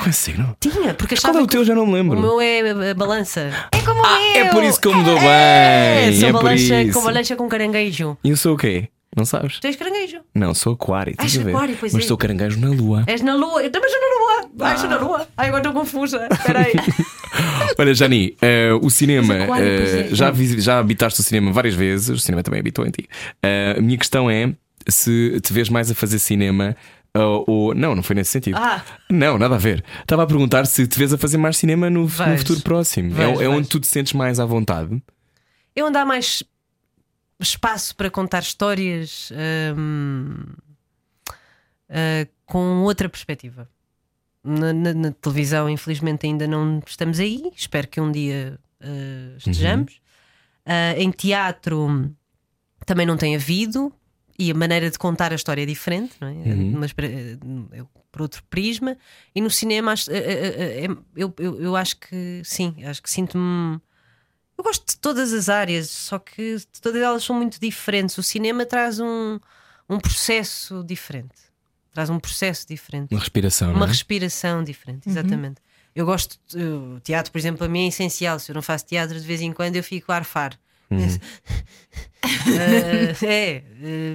com 0.02 0.10
esse 0.10 0.20
signo. 0.20 0.58
Tinha, 0.60 0.94
porque 0.96 1.14
Mas 1.16 1.20
qual 1.22 1.32
achava 1.32 1.40
é 1.40 1.44
o 1.44 1.48
teu? 1.48 1.64
Já 1.64 1.76
não 1.76 1.86
me 1.86 1.94
lembro. 1.94 2.18
o 2.18 2.22
meu 2.22 2.42
é 2.42 2.90
a- 2.90 2.94
balança. 2.96 3.52
É 3.72 3.80
como 3.82 4.04
Ah, 4.04 4.18
o 4.18 4.20
meu! 4.34 4.46
é 4.46 4.50
por 4.50 4.64
isso 4.64 4.82
que 4.82 4.88
eu 4.88 4.96
me 4.96 5.04
dou 5.04 5.18
É, 5.20 6.06
bem. 6.10 6.20
sou 6.20 6.30
É 6.30 6.32
balança, 6.32 6.74
com 6.94 7.04
balança 7.04 7.36
com 7.36 7.48
caranguejo. 7.48 8.18
E 8.24 8.30
eu 8.32 8.38
sou 8.38 8.56
o 8.56 8.58
quê? 8.58 8.90
Não 9.18 9.26
sabes? 9.26 9.60
Tu 9.60 9.66
és 9.66 9.76
caranguejo. 9.76 10.20
Não, 10.36 10.54
sou 10.54 10.74
aquário. 10.74 11.16
Ah, 11.18 11.26
estás 11.26 11.34
a 11.34 11.38
és 11.40 11.46
ver? 11.46 11.52
aquário, 11.56 11.76
pois 11.80 11.92
Mas 11.94 12.04
é. 12.04 12.08
sou 12.08 12.16
caranguejo 12.18 12.60
na 12.60 12.70
lua. 12.70 13.04
És 13.08 13.22
na 13.22 13.34
lua. 13.36 13.64
Eu 13.64 13.72
também 13.72 13.90
sou 13.90 14.00
na 14.00 14.08
lua. 14.16 14.52
Ai, 14.70 14.76
estou 14.76 14.90
na 14.92 14.98
lua. 14.98 15.28
Ai, 15.36 15.48
agora 15.48 15.62
estou 15.68 15.74
confusa. 15.74 16.28
Espera 16.32 16.60
aí. 16.60 16.74
Olha, 17.80 17.94
Jani, 17.96 18.36
eh, 18.42 18.70
o 18.80 18.90
cinema. 18.92 19.44
Aquário, 19.44 19.66
eh, 19.68 20.08
é. 20.12 20.16
já, 20.16 20.30
vi- 20.32 20.62
já 20.62 20.78
habitaste 20.80 21.20
o 21.20 21.24
cinema 21.24 21.52
várias 21.52 21.74
vezes, 21.74 22.10
o 22.10 22.20
cinema 22.20 22.44
também 22.44 22.60
habitou 22.60 22.86
em 22.86 22.92
ti. 22.92 23.08
Eh, 23.42 23.76
a 23.78 23.82
minha 23.82 23.98
questão 23.98 24.30
é 24.30 24.54
se 24.88 25.40
te 25.42 25.52
vês 25.52 25.68
mais 25.68 25.90
a 25.92 25.96
fazer 25.96 26.20
cinema 26.20 26.76
ou. 27.16 27.44
ou- 27.48 27.74
não, 27.74 27.96
não 27.96 28.04
foi 28.04 28.16
nesse 28.16 28.30
sentido. 28.32 28.58
Ah. 28.58 28.84
Não, 29.10 29.38
nada 29.40 29.56
a 29.56 29.58
ver. 29.58 29.84
Estava 30.02 30.24
a 30.24 30.28
perguntar 30.28 30.66
se 30.68 30.86
te 30.88 30.98
vês 30.98 31.12
a 31.12 31.18
fazer 31.18 31.38
mais 31.38 31.58
cinema 31.58 31.90
no, 31.90 32.02
no 32.02 32.08
Vejo. 32.08 32.38
futuro 32.38 32.62
próximo. 32.62 33.12
Vejo, 33.12 33.42
é, 33.42 33.46
é 33.46 33.50
onde 33.50 33.68
tu 33.68 33.80
te 33.80 33.88
sentes 33.88 34.14
mais 34.14 34.40
à 34.40 34.46
vontade. 34.46 35.02
Eu 35.76 35.88
ando 35.88 35.98
há 35.98 36.06
mais 36.06 36.44
espaço 37.40 37.96
para 37.96 38.10
contar 38.10 38.40
histórias 38.42 39.32
hum, 39.78 40.44
ah, 41.90 42.28
com 42.46 42.84
outra 42.84 43.10
perspectiva. 43.10 43.70
Na, 44.44 44.72
na- 44.72 44.94
na 44.94 45.12
televisão, 45.12 45.70
infelizmente, 45.70 46.26
ainda 46.26 46.48
não 46.48 46.82
estamos 46.86 47.20
aí. 47.20 47.52
Espero 47.56 47.88
que 47.88 48.00
um 48.00 48.12
dia 48.12 48.60
ah, 48.82 49.36
estejamos. 49.38 50.00
Ah, 50.66 50.94
em 50.98 51.12
teatro 51.12 52.14
também 52.86 53.06
não 53.06 53.18
tem 53.18 53.36
havido. 53.36 53.92
E 54.40 54.52
a 54.52 54.54
maneira 54.54 54.90
de 54.92 55.00
contar 55.00 55.32
a 55.32 55.36
história 55.36 55.64
é 55.64 55.66
diferente, 55.66 56.14
não 56.22 56.28
é? 56.28 56.34
Mas 56.78 56.94
para- 56.94 57.08
é 57.08 57.38
por 58.12 58.22
outro 58.22 58.44
prisma. 58.50 58.96
E 59.34 59.42
no 59.42 59.50
cinema, 59.50 59.96
é- 60.10 60.88
eu, 61.16 61.34
eu, 61.40 61.60
eu 61.60 61.76
acho 61.76 61.98
que 61.98 62.42
sim, 62.46 62.76
acho 62.86 63.02
que 63.02 63.10
sinto-me. 63.10 63.80
Eu 64.58 64.64
gosto 64.64 64.86
de 64.88 64.98
todas 64.98 65.34
as 65.34 65.50
áreas, 65.50 65.90
só 65.90 66.18
que 66.18 66.58
todas 66.82 67.02
elas 67.02 67.24
são 67.24 67.36
muito 67.36 67.60
diferentes. 67.60 68.18
O 68.18 68.24
cinema 68.24 68.66
traz 68.66 69.00
um, 69.00 69.40
um 69.90 70.00
processo 70.00 70.84
diferente. 70.84 71.36
Traz 71.94 72.10
um 72.10 72.20
processo 72.20 72.68
diferente. 72.68 73.12
Uma 73.14 73.20
respiração, 73.20 73.70
não 73.70 73.76
Uma 73.76 73.86
é? 73.86 73.90
respiração 73.90 74.64
diferente, 74.64 75.08
exatamente. 75.10 75.62
Eu 75.96 76.06
gosto, 76.06 76.38
de- 76.48 76.62
o 76.62 77.00
teatro, 77.04 77.32
por 77.32 77.38
exemplo, 77.40 77.66
a 77.66 77.70
mim 77.70 77.86
é 77.86 77.88
essencial. 77.88 78.38
Se 78.40 78.52
eu 78.52 78.56
não 78.56 78.62
faço 78.62 78.86
teatro, 78.86 79.20
de 79.20 79.26
vez 79.26 79.42
em 79.42 79.52
quando 79.52 79.76
eu 79.76 79.84
fico 79.84 80.12
a 80.12 80.16
arfar. 80.18 80.58
Ah, 80.92 80.96
é, 83.26 83.64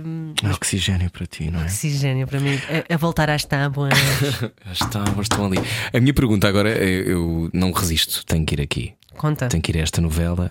hum, 0.05 0.35
É 0.43 0.49
oxigênio 0.51 1.11
para 1.11 1.27
ti, 1.27 1.51
não 1.51 1.61
é? 1.61 1.65
oxigênio 1.65 2.27
para 2.27 2.41
mim. 2.41 2.55
A, 2.89 2.95
a 2.95 2.97
voltar 2.97 3.31
às 3.31 3.45
tábuas. 3.45 3.93
As 4.65 4.79
tábuas 4.79 5.25
estão 5.27 5.47
ali. 5.47 5.59
A 5.93 6.01
minha 6.01 6.15
pergunta 6.15 6.49
agora, 6.49 6.71
é, 6.71 6.89
eu 6.89 7.51
não 7.53 7.73
resisto, 7.73 8.25
tenho 8.27 8.45
que 8.47 8.55
ir 8.55 8.61
aqui. 8.61 8.95
Conta. 9.17 9.49
Tenho 9.49 9.63
que 9.63 9.73
ir 9.73 9.79
a 9.79 9.83
esta 9.83 10.01
novela. 10.01 10.51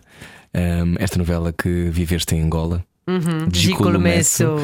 Ahm, 0.53 0.95
esta 0.99 1.17
novela 1.17 1.53
que 1.53 1.89
viveste 1.89 2.35
em 2.35 2.41
Angola. 2.41 2.83
Uhum. 3.07 3.47
Gico 3.51 3.83
Gicomesso. 3.83 4.55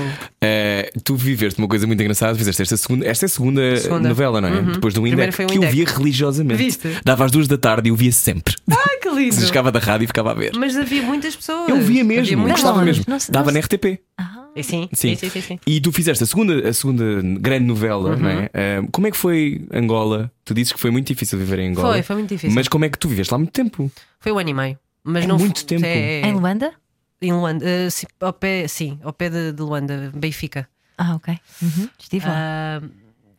Eh, 0.42 0.92
tu 1.04 1.16
viveste 1.16 1.60
uma 1.60 1.68
coisa 1.68 1.88
muito 1.88 2.00
engraçada, 2.02 2.38
fizeste 2.38 2.62
esta 2.62 2.78
segunda, 2.78 3.06
esta 3.06 3.26
é 3.26 3.28
a 3.28 3.30
segunda, 3.30 3.78
Segunda. 3.78 4.08
novela, 4.10 4.40
não 4.40 4.48
é? 4.48 4.52
Uhum. 4.60 4.72
Depois 4.74 4.94
do 4.94 5.02
foi 5.32 5.46
o 5.46 5.48
que 5.48 5.58
eu 5.58 5.62
via 5.70 5.86
religiosamente. 5.86 6.58
Viste? 6.64 6.88
Dava 7.04 7.26
às 7.26 7.32
duas 7.32 7.48
da 7.48 7.58
tarde 7.58 7.90
e 7.90 7.92
eu 7.92 7.96
via 7.96 8.12
sempre. 8.12 8.56
Ai, 8.70 8.98
que 9.02 9.10
lindo! 9.10 9.34
Se 9.36 9.46
chegava 9.48 9.72
da 9.72 9.80
rádio 9.80 10.06
e 10.06 10.08
ficava 10.08 10.32
a 10.32 10.34
ver. 10.36 10.52
Mas 10.56 10.78
havia 10.78 11.02
muitas 11.02 11.36
pessoas. 11.36 11.68
Eu 11.70 11.78
via 11.78 12.02
Havia 12.02 12.04
mesmo, 12.04 12.38
muitas 12.38 12.60
gostava 12.62 12.78
Não, 12.78 12.86
mesmo. 12.86 13.04
não 13.08 13.20
se- 13.20 13.32
Dava 13.32 13.48
não 13.48 13.54
na 13.54 13.60
RTP. 13.60 14.00
Ah, 14.18 14.44
É, 14.46 14.47
Sim, 14.64 14.90
Sim. 14.94 15.16
sim, 15.16 15.16
sim, 15.16 15.30
sim, 15.30 15.42
sim. 15.42 15.60
E 15.68 15.80
tu 15.82 15.92
fizeste 15.92 16.24
a 16.24 16.28
segunda, 16.28 16.68
a 16.70 16.74
segunda 16.74 17.22
grande 17.40 17.66
novela, 17.66 18.12
Uhum. 18.12 18.18
não 18.20 18.30
é? 18.30 18.50
Eh, 18.54 18.82
como 18.92 19.08
é 19.08 19.12
que 19.12 19.18
foi 19.18 19.66
Angola? 19.74 20.32
Tu 20.46 20.54
dizes 20.54 20.74
que 20.74 20.80
foi 20.80 20.92
muito 20.92 21.08
difícil 21.08 21.38
viver 21.40 21.60
em 21.60 21.70
Angola. 21.70 21.94
Foi, 21.94 22.04
foi 22.04 22.16
muito 22.18 22.30
difícil. 22.30 22.56
Mas 22.56 22.68
como 22.68 22.86
é 22.86 22.90
que 22.90 22.98
tu 22.98 23.08
viveste 23.10 23.34
lá 23.34 23.36
há 23.36 23.40
muito 23.40 23.52
tempo? 23.54 23.92
Foi 24.20 24.32
um 24.32 24.40
ano 24.40 24.50
e 24.50 24.54
meio. 24.54 24.80
Mas 25.04 25.24
É 25.24 25.28
não 25.28 25.38
muito 25.38 25.60
foi- 25.60 25.68
tempo. 25.68 25.86
É, 25.86 26.22
é, 26.22 26.28
Em 26.28 26.34
Luanda? 26.34 26.74
em 27.22 27.32
Luanda. 27.34 27.66
eh, 27.66 27.90
sim, 27.90 28.06
ao 28.22 28.34
pé, 28.34 28.68
sim, 28.68 29.00
ao 29.04 29.12
pé 29.14 29.30
de, 29.30 29.52
de 29.54 29.62
Luanda, 29.62 30.12
Benfica. 30.16 30.68
Ah, 30.98 31.16
ok. 31.16 31.38
Uhum. 31.62 31.90
Estive 32.00 32.26
lá. 32.28 32.34
Ah, 32.36 32.82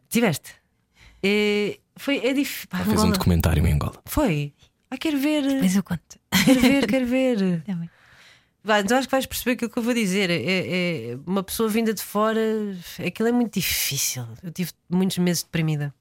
tiveste? 0.09 0.51
Eh, 1.23 1.79
foi, 1.97 2.19
é 2.19 2.33
difícil. 2.33 2.69
Fez 2.85 3.03
um 3.05 3.11
documentário 3.11 3.67
em 3.67 3.73
Angola. 3.73 4.01
Foi. 4.07 4.53
Ah, 4.91 4.97
quero 4.97 5.19
ver. 5.19 5.43
Mas 5.61 5.77
eu 5.77 5.83
conto. 5.83 6.01
Quero 6.45 6.61
ver, 6.61 6.87
quero 6.87 7.07
ver. 7.07 7.63
Tá 7.67 7.75
bem. 7.75 7.79
Vai, 7.79 7.91
mas 8.69 8.93
acho 8.93 9.09
que 9.09 9.13
vais 9.13 9.27
perceber 9.27 9.53
aquilo 9.53 9.71
que 9.71 9.79
eu 9.79 9.83
vou 9.83 9.95
dizer. 9.95 10.31
É, 10.31 11.13
é- 11.13 11.19
uma 11.27 11.43
pessoa 11.43 11.69
vinda 11.69 11.93
de 11.93 12.03
fora, 12.03 12.41
aquilo 13.07 13.29
é 13.29 13.33
muito 13.33 13.55
difícil. 13.55 14.27
Eu 14.43 14.51
tive 14.53 14.73
muitos 14.89 15.19
meses 15.19 15.43
deprimida. 15.43 15.95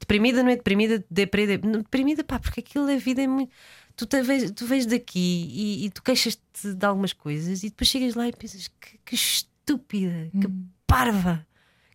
Deprimida 0.00 0.42
não 0.42 0.50
é 0.50 0.56
deprimida, 0.56 1.04
deprimida, 1.10 1.58
deprimida 1.78 2.24
pá, 2.24 2.38
porque 2.38 2.60
aquilo 2.60 2.86
da 2.86 2.96
vida 2.96 3.22
é 3.22 3.26
muito. 3.26 3.52
Tu, 3.94 4.06
te 4.06 4.22
vês, 4.22 4.50
tu 4.50 4.66
vês 4.66 4.86
daqui 4.86 5.48
e, 5.52 5.86
e 5.86 5.90
tu 5.90 6.02
queixas-te 6.02 6.74
de 6.74 6.86
algumas 6.86 7.12
coisas 7.12 7.62
e 7.62 7.68
depois 7.68 7.88
chegas 7.88 8.14
lá 8.14 8.26
e 8.26 8.32
pensas 8.32 8.68
que, 8.80 8.98
que 9.04 9.14
estúpida, 9.14 10.30
que 10.32 10.48
parva, 10.86 11.46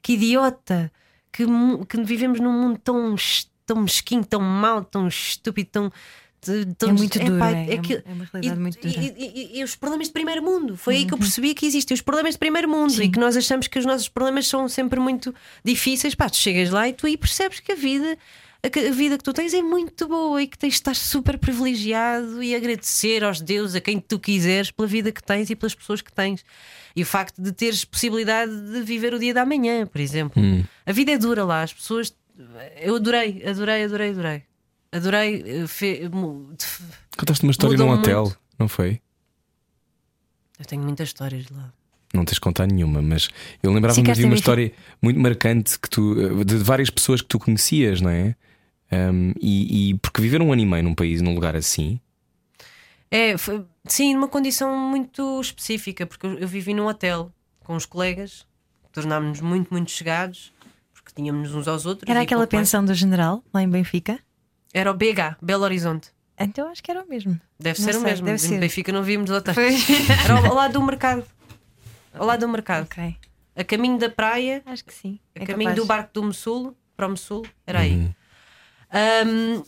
que 0.01 0.13
idiota, 0.13 0.91
que, 1.31 1.43
que 1.89 2.03
vivemos 2.03 2.39
num 2.39 2.53
mundo 2.53 2.79
tão, 2.79 3.15
tão 3.65 3.81
mesquinho, 3.81 4.23
tão 4.23 4.39
mau, 4.39 4.83
tão 4.83 5.07
estúpido, 5.07 5.69
tão. 5.69 5.91
Tão 6.77 6.89
É 6.89 6.93
muito 6.93 7.19
duro, 7.19 7.39
pá, 7.39 7.51
é, 7.51 7.71
é 7.71 7.73
aquilo- 7.75 8.01
uma 8.05 8.25
realidade 8.31 8.57
e, 8.59 8.61
muito 8.61 8.79
dura. 8.87 8.99
e- 9.01 9.13
e- 9.17 9.41
e- 9.55 9.59
e 9.59 9.63
os 9.63 9.75
problemas 9.75 10.07
de 10.07 10.13
primeiro 10.13 10.41
mundo. 10.43 10.75
Foi 10.77 10.95
aí 10.95 11.05
que 11.05 11.13
eu 11.13 11.17
percebi 11.17 11.53
que 11.53 11.65
existem 11.65 11.93
os 11.95 12.01
problemas 12.01 12.33
de 12.35 12.39
primeiro 12.39 12.69
mundo 12.69 13.01
e 13.03 13.09
que 13.09 13.19
nós 13.19 13.35
achamos 13.37 13.67
que 13.67 13.77
os 13.79 13.85
nossos 13.85 14.07
problemas 14.09 14.47
são 14.47 14.67
sempre 14.69 14.99
muito 14.99 15.33
difíceis. 15.63 16.15
Pá, 16.15 16.29
tu 16.29 16.37
chegas 16.37 16.69
lá 16.69 16.87
e 16.89 16.93
tu 16.93 17.05
aí 17.07 17.17
percebes 17.17 17.59
que 17.59 17.71
a 17.71 17.75
vida. 17.75 18.17
A 18.63 18.69
que- 18.69 18.89
vida 18.89 19.17
que 19.19 19.23
tu 19.23 19.31
tens 19.33 19.53
é 19.53 19.61
muito 19.61 20.07
boa 20.07 20.41
e 20.41 20.47
que 20.47 20.57
tens 20.57 20.71
de 20.71 20.77
estar 20.77 20.95
super 20.95 21.37
privilegiado 21.37 22.41
e 22.41 22.55
agradecer 22.55 23.23
aos 23.23 23.39
deuses, 23.39 23.75
a 23.75 23.79
quem 23.81 23.99
tu 23.99 24.17
quiseres, 24.19 24.71
pela 24.71 24.87
vida 24.87 25.11
que 25.11 25.23
tens 25.23 25.49
e 25.51 25.55
pelas 25.55 25.75
pessoas 25.75 26.01
que 26.01 26.11
tens. 26.11 26.43
E 26.95 27.03
o 27.03 27.05
facto 27.05 27.39
de 27.39 27.51
teres 27.51 27.85
possibilidade 27.85 28.51
de 28.51 28.81
viver 28.81 29.13
o 29.13 29.19
dia 29.19 29.31
da 29.33 29.45
manhã, 29.45 29.85
por 29.85 30.01
exemplo. 30.01 30.41
A 30.85 30.91
vida 30.91 31.11
é 31.11 31.17
dura 31.19 31.45
lá, 31.45 31.61
as 31.61 31.71
pessoas. 31.71 32.13
Eu 32.81 32.95
adorei, 32.95 33.43
adorei, 33.47 33.83
adorei, 33.83 34.09
adorei. 34.09 34.43
Adorei. 34.91 35.43
eh, 35.45 35.67
fe- 35.67 36.09
Contaste 37.17 37.43
uma 37.43 37.51
história 37.51 37.77
num 37.77 37.89
hotel, 37.89 38.23
muito. 38.23 38.39
não 38.59 38.67
foi? 38.67 39.01
Eu 40.59 40.65
tenho 40.65 40.81
muitas 40.83 41.09
histórias 41.09 41.45
de 41.45 41.53
lá. 41.53 41.71
Não 42.13 42.23
tens 42.25 42.39
contado 42.39 42.71
nenhuma, 42.73 43.01
mas 43.01 43.27
eu 43.61 43.71
lembrava-me 43.71 44.01
de 44.13 44.23
uma 44.25 44.35
história 44.35 44.71
muito 45.01 45.19
marcante 45.19 45.77
que 45.77 45.89
tu, 45.89 46.15
eh, 46.19 46.43
de 46.43 46.55
várias 46.57 46.89
pessoas 46.89 47.21
que 47.21 47.27
tu 47.27 47.37
conhecias, 47.37 47.99
não 48.01 48.09
é? 48.09 48.35
Um, 48.91 49.33
e, 49.41 49.89
e 49.89 49.93
porque 49.95 50.21
viver 50.21 50.41
um 50.41 50.51
ano 50.53 50.61
e 50.61 50.65
meio 50.65 50.83
num 50.83 50.95
país, 50.95 51.21
num 51.21 51.35
lugar 51.35 51.55
assim, 51.55 51.99
É, 53.11 53.37
foi- 53.37 53.65
sim, 53.85 54.13
numa 54.13 54.27
condição 54.27 54.77
muito 54.77 55.39
específica, 55.41 56.05
porque 56.05 56.25
eu, 56.25 56.39
eu 56.39 56.47
vivi 56.47 56.73
num 56.73 56.87
hotel 56.87 57.31
com 57.59 57.75
os 57.75 57.85
colegas, 57.85 58.45
tornámos-nos 58.91 59.41
muito, 59.41 59.69
muito 59.71 59.91
chegados, 59.91 60.53
porque 60.93 61.11
tínhamos 61.15 61.53
uns 61.53 61.67
aos 61.67 61.85
outros. 61.85 62.09
Era 62.09 62.21
aquela 62.21 62.47
pensão 62.47 62.83
do 62.83 62.93
general 62.93 63.43
lá 63.53 63.61
em 63.61 63.69
Benfica? 63.69 64.19
Era 64.77 64.91
o 64.91 64.93
BH, 64.93 65.37
Belo 65.41 65.63
Horizonte. 65.63 66.09
Então 66.39 66.69
acho 66.69 66.83
que 66.83 66.91
era 66.91 67.03
o 67.03 67.07
mesmo. 67.09 67.39
Deve 67.59 67.79
Não 67.79 67.85
ser 67.85 67.91
o 67.97 68.01
sei, 68.01 68.03
mesmo. 68.03 68.25
deve 68.25 68.35
Em 68.35 68.37
ser. 68.39 68.59
Benfica 68.59 68.91
não 68.91 69.01
víamos 69.03 69.29
hotéis. 69.31 69.57
Era 70.23 70.35
ao, 70.37 70.45
ao 70.45 70.53
lado 70.53 70.73
do 70.73 70.81
mercado. 70.83 71.25
ao 72.13 72.25
lado 72.25 72.41
do 72.41 72.47
mercado, 72.47 72.83
Ok. 72.83 73.15
a 73.55 73.63
caminho 73.63 73.97
da 73.97 74.09
praia, 74.09 74.61
Acho 74.65 74.85
que 74.85 74.93
sim. 74.93 75.19
a 75.35 75.41
É 75.43 75.45
caminho 75.47 75.71
capaz. 75.71 75.75
do 75.81 75.85
barco 75.87 76.09
do 76.13 76.23
Mossul, 76.23 76.77
para 76.95 77.07
o 77.07 77.09
Mossul, 77.09 77.43
era 77.65 77.79
aí. 77.79 77.93
Uhum. 77.95 79.63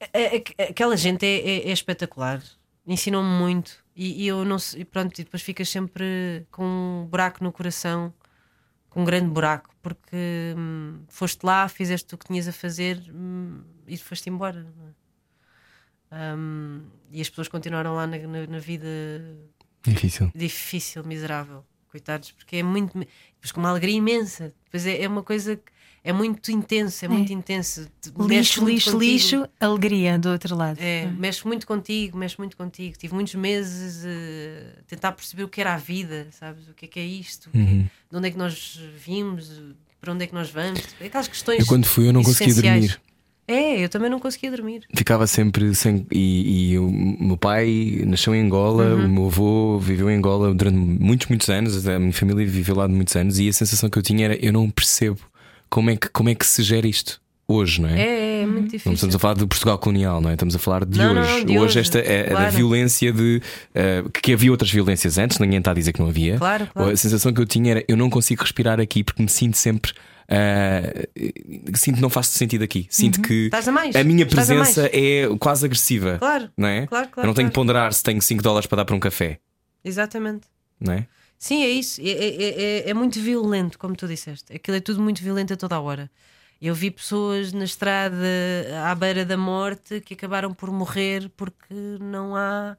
A- 0.00 0.62
a- 0.64 0.70
aquela 0.70 0.96
gente 0.96 1.24
é, 1.26 1.36
é- 1.38 1.68
é 1.68 1.72
espetacular, 1.72 2.42
ensinou-me 2.86 3.28
muito 3.28 3.72
e, 3.94 4.24
e 4.24 4.26
eu 4.26 4.44
não 4.44 4.58
sei, 4.58 4.80
e 4.80 4.84
pronto, 4.84 5.18
e 5.20 5.24
depois 5.24 5.42
ficas 5.42 5.68
sempre 5.68 6.46
com 6.50 6.64
um 6.64 7.06
buraco 7.06 7.44
no 7.44 7.52
coração, 7.52 8.12
com 8.88 9.02
um 9.02 9.04
grande 9.04 9.28
buraco, 9.28 9.68
porque 9.82 10.54
hum, 10.56 11.00
foste 11.08 11.44
lá, 11.44 11.68
fizeste 11.68 12.14
o 12.14 12.18
que 12.18 12.26
tinhas 12.26 12.48
a 12.48 12.52
fazer 12.52 12.98
hum, 13.14 13.60
e 13.92 13.98
foste 13.98 14.28
embora. 14.30 14.62
não 14.76 14.88
é? 14.88 16.40
E 17.12 17.20
as 17.20 17.28
pessoas 17.28 17.48
continuaram 17.48 17.94
lá 17.94 18.06
na, 18.06 18.18
na- 18.18 18.46
na 18.46 18.58
vida 18.58 18.88
Difícil. 19.82 20.30
difícil, 20.34 21.04
miserável, 21.04 21.64
coitados, 21.88 22.32
porque 22.32 22.56
é 22.56 22.62
muito. 22.62 22.92
Depois 22.98 23.52
com 23.52 23.60
uma 23.60 23.70
alegria 23.70 23.94
imensa. 23.96 24.52
Depois 24.64 24.86
é, 24.86 25.02
é 25.02 25.08
uma 25.08 25.22
coisa 25.22 25.56
que 25.56 25.62
é 26.02 26.12
muito 26.12 26.50
intenso, 26.50 27.04
é, 27.04 27.08
muito 27.08 27.32
intenso. 27.32 27.88
Lixo, 28.28 28.60
muito 28.62 28.74
lixo, 28.74 28.92
contigo. 28.92 28.98
lixo, 29.12 29.48
alegria 29.60 30.18
do 30.18 30.30
outro 30.30 30.56
lado. 30.56 30.78
É, 30.80 31.06
mexe 31.06 31.46
muito 31.46 31.66
contigo, 31.66 32.16
mexe 32.18 32.36
muito 32.38 32.56
contigo. 32.56 32.96
Tive 32.98 33.14
muitos 33.14 33.34
meses 33.34 34.02
eh, 34.04 34.74
a 34.78 34.82
tentar 34.84 35.12
perceber 35.12 35.44
o 35.44 35.48
que 35.48 35.60
era 35.60 35.74
a 35.74 35.78
vida, 35.78 36.28
sabes? 36.32 36.68
O 36.68 36.74
que 36.74 36.86
é 36.86 36.88
que 36.88 37.00
é 37.00 37.04
isto? 37.04 37.50
Que- 37.50 37.58
Uhum. 37.58 37.88
De 38.10 38.16
onde 38.16 38.28
é 38.28 38.30
que 38.30 38.38
nós 38.38 38.80
vimos? 38.96 39.50
Para 40.00 40.12
onde 40.12 40.24
é 40.24 40.26
que 40.26 40.34
nós 40.34 40.50
vamos? 40.50 40.80
Aquelas 41.00 41.28
questões. 41.28 41.60
Eu 41.60 41.66
quando 41.66 41.84
fui 41.86 42.08
eu 42.08 42.12
não 42.12 42.22
conseguia 42.22 42.54
dormir. 42.54 43.00
É, 43.50 43.84
eu 43.84 43.88
também 43.88 44.08
não 44.10 44.18
conseguia 44.20 44.50
dormir. 44.50 44.82
Ficava 44.94 45.26
sempre 45.26 45.74
sem. 45.74 46.06
E, 46.12 46.72
e 46.72 46.78
o 46.78 46.90
meu 46.90 47.36
pai 47.36 48.02
nasceu 48.06 48.34
em 48.34 48.42
Angola, 48.42 48.94
Uhum. 48.94 49.04
o 49.04 49.08
meu 49.08 49.26
avô 49.26 49.78
viveu 49.78 50.10
em 50.10 50.16
Angola 50.16 50.54
durante 50.54 50.76
muitos, 50.76 51.26
muitos 51.28 51.48
anos, 51.48 51.86
a 51.88 51.98
minha 51.98 52.12
família 52.12 52.46
viveu 52.46 52.74
lá 52.76 52.86
de 52.86 52.92
muitos 52.92 53.16
anos, 53.16 53.38
e 53.38 53.48
a 53.48 53.52
sensação 53.52 53.90
que 53.90 53.98
eu 53.98 54.02
tinha 54.02 54.24
era: 54.26 54.36
eu 54.44 54.52
não 54.52 54.70
percebo 54.70 55.18
como 55.68 55.90
é 55.90 55.96
que, 55.96 56.08
como 56.10 56.28
é 56.28 56.34
que 56.34 56.46
se 56.46 56.62
gera 56.62 56.86
isto 56.86 57.20
hoje, 57.48 57.80
não 57.80 57.88
é? 57.88 58.00
É, 58.00 58.42
é 58.42 58.46
muito 58.46 58.60
Não 58.60 58.64
difícil. 58.68 58.92
estamos 58.92 59.14
a 59.16 59.18
falar 59.18 59.34
de 59.34 59.44
Portugal 59.46 59.76
colonial, 59.78 60.20
não 60.20 60.30
é? 60.30 60.34
Estamos 60.34 60.54
a 60.54 60.58
falar 60.58 60.84
de 60.84 60.96
Não, 60.98 61.12
não, 61.14 61.22
hoje. 61.22 61.44
de 61.44 61.58
hoje, 61.58 61.78
esta 61.80 61.98
é, 61.98 62.20
é 62.20 62.22
da 62.24 62.30
claro. 62.30 62.52
violência 62.52 63.12
de. 63.12 63.42
eh, 63.74 64.04
que 64.22 64.32
havia 64.32 64.52
outras 64.52 64.70
violências 64.70 65.18
antes, 65.18 65.38
ninguém 65.40 65.58
está 65.58 65.72
a 65.72 65.74
dizer 65.74 65.92
que 65.92 65.98
não 66.00 66.08
havia. 66.08 66.38
Claro, 66.38 66.68
claro. 66.72 66.90
A 66.92 66.96
sensação 66.96 67.32
que 67.32 67.40
eu 67.40 67.46
tinha 67.46 67.72
era: 67.72 67.84
eu 67.88 67.96
não 67.96 68.08
consigo 68.08 68.42
respirar 68.42 68.78
aqui 68.80 69.02
porque 69.02 69.20
me 69.22 69.28
sinto 69.28 69.56
sempre. 69.56 69.92
Eh, 70.30 71.08
sinto 71.74 71.96
que 71.96 72.00
não 72.02 72.08
faço 72.08 72.30
sentido 72.32 72.62
aqui. 72.62 72.86
Sinto 72.88 73.20
que 73.20 73.32
Uhum. 73.40 73.44
Estás 73.46 73.68
a 73.68 73.70
a 74.00 74.04
minha 74.04 74.24
Estás 74.24 74.50
a 74.50 74.54
presença 74.54 74.90
é 74.92 75.28
quase 75.38 75.66
agressiva. 75.66 76.18
Claro, 76.18 76.50
Não 76.56 76.68
é? 76.68 76.86
claro, 76.86 77.08
claro, 77.08 77.26
eu 77.26 77.26
não 77.26 77.34
tenho 77.34 77.48
que 77.48 77.54
claro. 77.54 77.66
ponderar 77.66 77.92
se 77.92 78.02
tenho 78.02 78.22
5 78.22 78.42
dólares 78.42 78.66
para 78.66 78.76
dar 78.76 78.84
para 78.84 78.94
um 78.96 79.00
café. 79.00 79.38
exatamente. 79.84 80.46
Não 80.80 80.92
é? 80.94 81.06
Sim, 81.38 81.62
é 81.62 81.68
isso. 81.68 82.00
É, 82.00 82.10
é- 82.10 82.62
é- 82.86 82.90
é 82.90 82.94
muito 82.94 83.18
violento, 83.20 83.78
como 83.78 83.96
tu 83.96 84.06
disseste. 84.06 84.54
Aquilo 84.54 84.76
é 84.76 84.80
tudo 84.80 85.00
muito 85.02 85.22
violento 85.22 85.52
a 85.52 85.56
toda 85.56 85.74
a 85.74 85.80
hora. 85.80 86.10
Eu 86.60 86.74
vi 86.74 86.90
pessoas 86.90 87.52
na 87.54 87.64
estrada 87.64 88.16
à 88.84 88.94
beira 88.94 89.24
da 89.24 89.36
morte 89.36 90.00
que 90.02 90.12
acabaram 90.14 90.52
por 90.52 90.70
morrer 90.70 91.30
porque 91.36 91.74
não 92.00 92.36
há. 92.36 92.76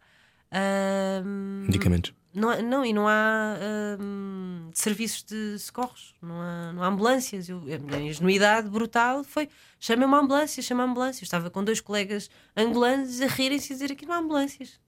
ahm, 0.52 1.66
Medicamentos. 1.66 2.14
Não, 2.34 2.50
há- 2.50 2.62
não, 2.62 2.86
e 2.86 2.94
não 2.94 3.08
há 3.08 3.56
ahm, 4.00 4.70
serviços 4.74 5.24
de 5.24 5.60
socorros, 5.60 6.16
não 6.22 6.42
há, 6.42 6.74
não 6.74 6.84
há 6.84 6.88
ambulâncias. 6.88 7.50
Eu, 7.50 7.60
a 7.60 7.78
minha 7.80 8.10
ingenuidade 8.10 8.70
brutal 8.70 9.24
foi: 9.24 9.50
chama 9.80 10.06
uma 10.06 10.20
ambulância, 10.20 10.62
chama 10.64 10.84
a 10.84 10.86
ambulância. 10.86 11.24
Eu 11.24 11.26
estava 11.26 11.50
com 11.50 11.64
dois 11.64 11.82
colegas 11.82 12.30
angolanos 12.56 13.22
a 13.22 13.28
rirem-se 13.28 13.74
e 13.74 13.76
dizer: 13.76 13.92
aqui 13.92 14.06
não 14.06 14.16
há 14.16 14.18
ambulâncias, 14.20 14.80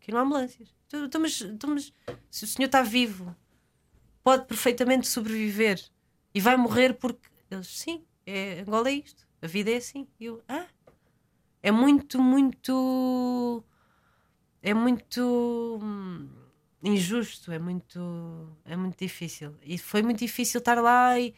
aqui 0.00 0.12
não 0.12 0.18
há 0.18 0.22
ambulâncias. 0.22 0.74
Então, 0.92 1.20
mas 1.20 1.92
se 2.30 2.44
o 2.44 2.46
senhor 2.46 2.66
está 2.66 2.82
vivo, 2.82 3.34
pode 4.22 4.46
perfeitamente 4.46 5.06
sobreviver 5.08 5.80
e 6.34 6.40
vai 6.40 6.56
morrer 6.56 6.94
porque 6.94 7.28
eles, 7.50 7.68
sim, 7.68 8.04
é, 8.26 8.60
Angola 8.60 8.88
é 8.90 8.94
isto, 8.94 9.26
a 9.40 9.46
vida 9.46 9.70
é 9.70 9.76
assim. 9.76 10.06
E 10.18 10.26
eu, 10.26 10.42
ah, 10.48 10.66
é 11.62 11.70
muito, 11.70 12.20
muito. 12.20 13.64
É 14.62 14.74
muito 14.74 15.78
hum, 15.82 16.28
injusto, 16.82 17.52
é 17.52 17.58
muito, 17.58 18.48
é 18.64 18.76
muito 18.76 18.98
difícil. 18.98 19.54
E 19.62 19.78
foi 19.78 20.02
muito 20.02 20.18
difícil 20.18 20.58
estar 20.58 20.80
lá 20.80 21.18
e, 21.18 21.34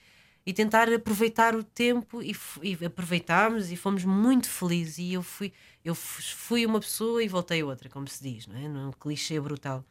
e 0.47 0.53
tentar 0.53 0.93
aproveitar 0.93 1.55
o 1.55 1.63
tempo 1.65 2.23
e, 2.23 2.35
e 2.63 2.85
aproveitámos 2.85 3.71
e 3.73 3.77
fomos 3.77 4.05
muito 4.05 4.49
felizes. 4.49 4.99
E 4.99 5.13
eu 5.15 5.23
fui, 5.23 5.53
eu 5.85 5.95
fui 5.95 6.65
uma 6.65 6.81
pessoa 6.81 7.23
e 7.23 7.29
voltei 7.29 7.63
outra, 7.63 7.89
como 7.89 8.07
se 8.09 8.23
diz, 8.23 8.47
não 8.47 8.57
é? 8.57 8.69
Num 8.69 8.93
clichê 8.93 9.41
brutal. 9.41 9.85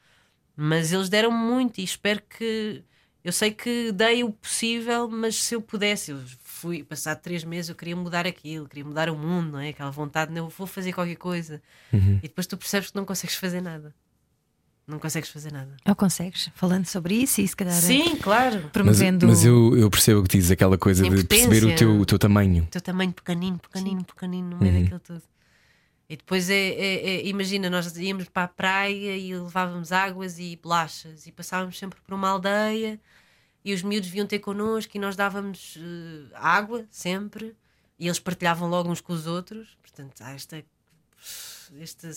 Mas 0.56 0.91
eles 0.91 1.10
deram 1.10 1.32
muito 1.32 1.80
e 1.80 1.84
espero 1.84 2.22
que. 2.23 2.84
Eu 3.23 3.32
sei 3.32 3.52
que 3.52 3.91
dei 3.91 4.23
o 4.23 4.32
possível, 4.32 5.07
mas 5.07 5.36
se 5.36 5.53
eu 5.53 5.61
pudesse, 5.61 6.10
eu 6.10 6.19
fui, 6.41 6.84
passado 6.84 7.22
três 7.22 7.44
meses, 7.44 7.69
eu 7.69 7.76
queria 7.76 7.95
mudar 7.95 8.26
aquilo, 8.26 8.68
queria 8.68 8.84
mudar 8.84 9.11
o 9.11 9.15
mundo, 9.15 9.52
não 9.52 9.60
é? 9.60 9.69
Aquela 9.69 9.91
vontade, 9.91 10.32
não, 10.32 10.45
eu 10.45 10.49
vou 10.49 10.65
fazer 10.65 10.91
qualquer 10.91 11.18
coisa. 11.18 11.61
Uhum. 11.94 12.18
E 12.18 12.22
depois 12.28 12.48
tu 12.48 12.57
percebes 12.57 12.90
que 12.90 12.95
não 12.95 13.06
consegues 13.06 13.36
fazer 13.36 13.61
nada. 13.61 13.94
Não 14.92 15.00
consegues 15.00 15.30
fazer 15.30 15.54
nada. 15.54 15.76
Ou 15.88 15.96
consegues? 15.96 16.50
Falando 16.54 16.86
sobre 16.86 17.16
isso 17.16 17.40
e 17.40 17.48
se 17.48 17.56
calhar 17.56 17.74
Sim, 17.74 18.18
claro. 18.18 18.60
Mas, 18.64 18.72
promovendo. 18.72 19.26
mas 19.26 19.46
eu, 19.46 19.78
eu 19.78 19.90
percebo 19.90 20.20
o 20.20 20.24
que 20.24 20.38
dizes, 20.38 20.52
aquela 20.52 20.78
coisa 20.78 21.10
de 21.10 21.24
perceber 21.24 21.64
o 21.64 21.76
teu, 21.76 22.00
o 22.02 22.06
teu 22.06 22.20
tamanho. 22.20 22.64
O 22.64 22.68
teu 22.68 22.82
tamanho 22.82 23.14
pequenino, 23.14 23.58
pequenino, 23.58 24.04
pequenino, 24.04 24.50
no 24.50 24.58
meio 24.58 24.82
daquilo 24.82 25.00
tudo. 25.00 25.22
E 26.10 26.18
depois 26.18 26.50
é, 26.50 26.56
é- 26.56 27.10
é- 27.10 27.26
imagina, 27.28 27.70
nós 27.70 27.96
íamos 27.96 28.28
para 28.28 28.44
a 28.44 28.48
praia 28.50 29.16
e 29.16 29.34
levávamos 29.34 29.94
águas 29.94 30.38
e 30.40 30.60
bolachas 30.62 31.26
e 31.26 31.32
passávamos 31.32 31.80
sempre 31.80 32.02
por 32.02 32.14
uma 32.14 32.28
aldeia 32.28 33.00
e 33.64 33.74
os 33.74 33.82
miúdos 33.82 34.10
vinham 34.10 34.28
ter 34.28 34.40
connosco 34.40 34.92
e 34.98 35.00
nós 35.00 35.16
dávamos 35.16 35.78
eh, 35.80 36.26
água 36.36 36.86
sempre 36.92 37.56
e 37.98 38.08
eles 38.08 38.20
partilhavam 38.20 38.68
logo 38.68 38.92
uns 38.92 39.00
com 39.00 39.14
os 39.14 39.26
outros. 39.26 39.78
Portanto, 39.82 40.22
há 40.22 40.32
esta, 40.34 40.62
esta 41.80 42.10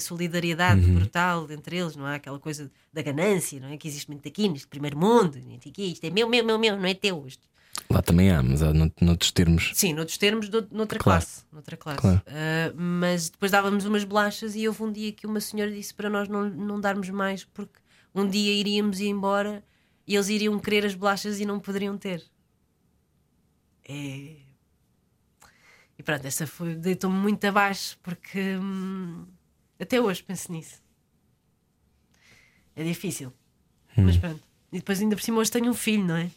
solidariedade 0.00 0.80
brutal 0.82 1.50
entre 1.50 1.76
eles, 1.76 1.96
não 1.96 2.06
há 2.06 2.14
aquela 2.14 2.38
coisa 2.38 2.70
da 2.92 3.02
ganância, 3.02 3.60
não 3.60 3.68
é? 3.68 3.76
Que 3.76 3.86
existe 3.88 4.10
muito 4.10 4.26
aqui 4.26 4.48
neste 4.48 4.66
primeiro 4.66 4.98
mundo, 4.98 5.38
é? 5.38 5.58
Que 5.58 5.82
isto 5.82 6.04
é 6.04 6.10
meu, 6.10 6.28
meu, 6.28 6.44
meu, 6.44 6.58
meu, 6.58 6.76
não 6.76 6.86
é 6.86 6.94
teu. 6.94 7.24
Isto 7.26 7.46
Lá 7.88 8.02
também 8.02 8.30
há, 8.30 8.42
mas 8.42 8.62
há 8.62 8.72
nout- 8.72 9.02
noutros 9.02 9.30
termos. 9.32 9.70
Sim, 9.74 9.94
noutros 9.94 10.18
termos, 10.18 10.48
noutra 10.70 10.98
Claro. 10.98 11.20
classe. 11.20 11.44
Noutra 11.50 11.76
classe. 11.76 12.00
Claro. 12.00 12.22
Ah, 12.26 12.72
mas 12.76 13.30
depois 13.30 13.50
dávamos 13.50 13.84
umas 13.86 14.04
bolachas 14.04 14.54
e 14.54 14.66
houve 14.68 14.82
um 14.82 14.92
dia 14.92 15.10
que 15.12 15.26
uma 15.26 15.40
senhora 15.40 15.70
disse 15.70 15.92
para 15.94 16.10
nós 16.10 16.28
não, 16.28 16.48
não 16.50 16.80
darmos 16.80 17.08
mais 17.10 17.44
porque 17.44 17.80
um 18.14 18.28
dia 18.28 18.52
iríamos 18.52 19.00
ir 19.00 19.06
embora 19.08 19.64
e 20.06 20.14
eles 20.14 20.28
iriam 20.28 20.58
querer 20.58 20.84
as 20.84 20.94
bolachas 20.94 21.40
e 21.40 21.46
não 21.46 21.58
poderiam 21.60 21.96
ter. 21.96 22.22
É... 23.88 24.36
E 26.02 26.04
pronto, 26.04 26.26
essa 26.26 26.48
foi, 26.48 26.74
deitou-me 26.74 27.16
muito 27.16 27.44
abaixo 27.44 27.96
porque 28.02 28.56
hum, 28.56 29.24
até 29.78 30.00
hoje 30.00 30.20
penso 30.20 30.50
nisso. 30.50 30.82
É 32.74 32.82
difícil. 32.82 33.32
Hum. 33.96 34.06
Mas 34.06 34.16
pronto. 34.16 34.40
E 34.72 34.78
depois 34.78 35.00
ainda 35.00 35.14
por 35.14 35.22
cima 35.22 35.38
hoje 35.38 35.52
tenho 35.52 35.70
um 35.70 35.74
filho, 35.74 36.04
não 36.04 36.16
é? 36.16 36.28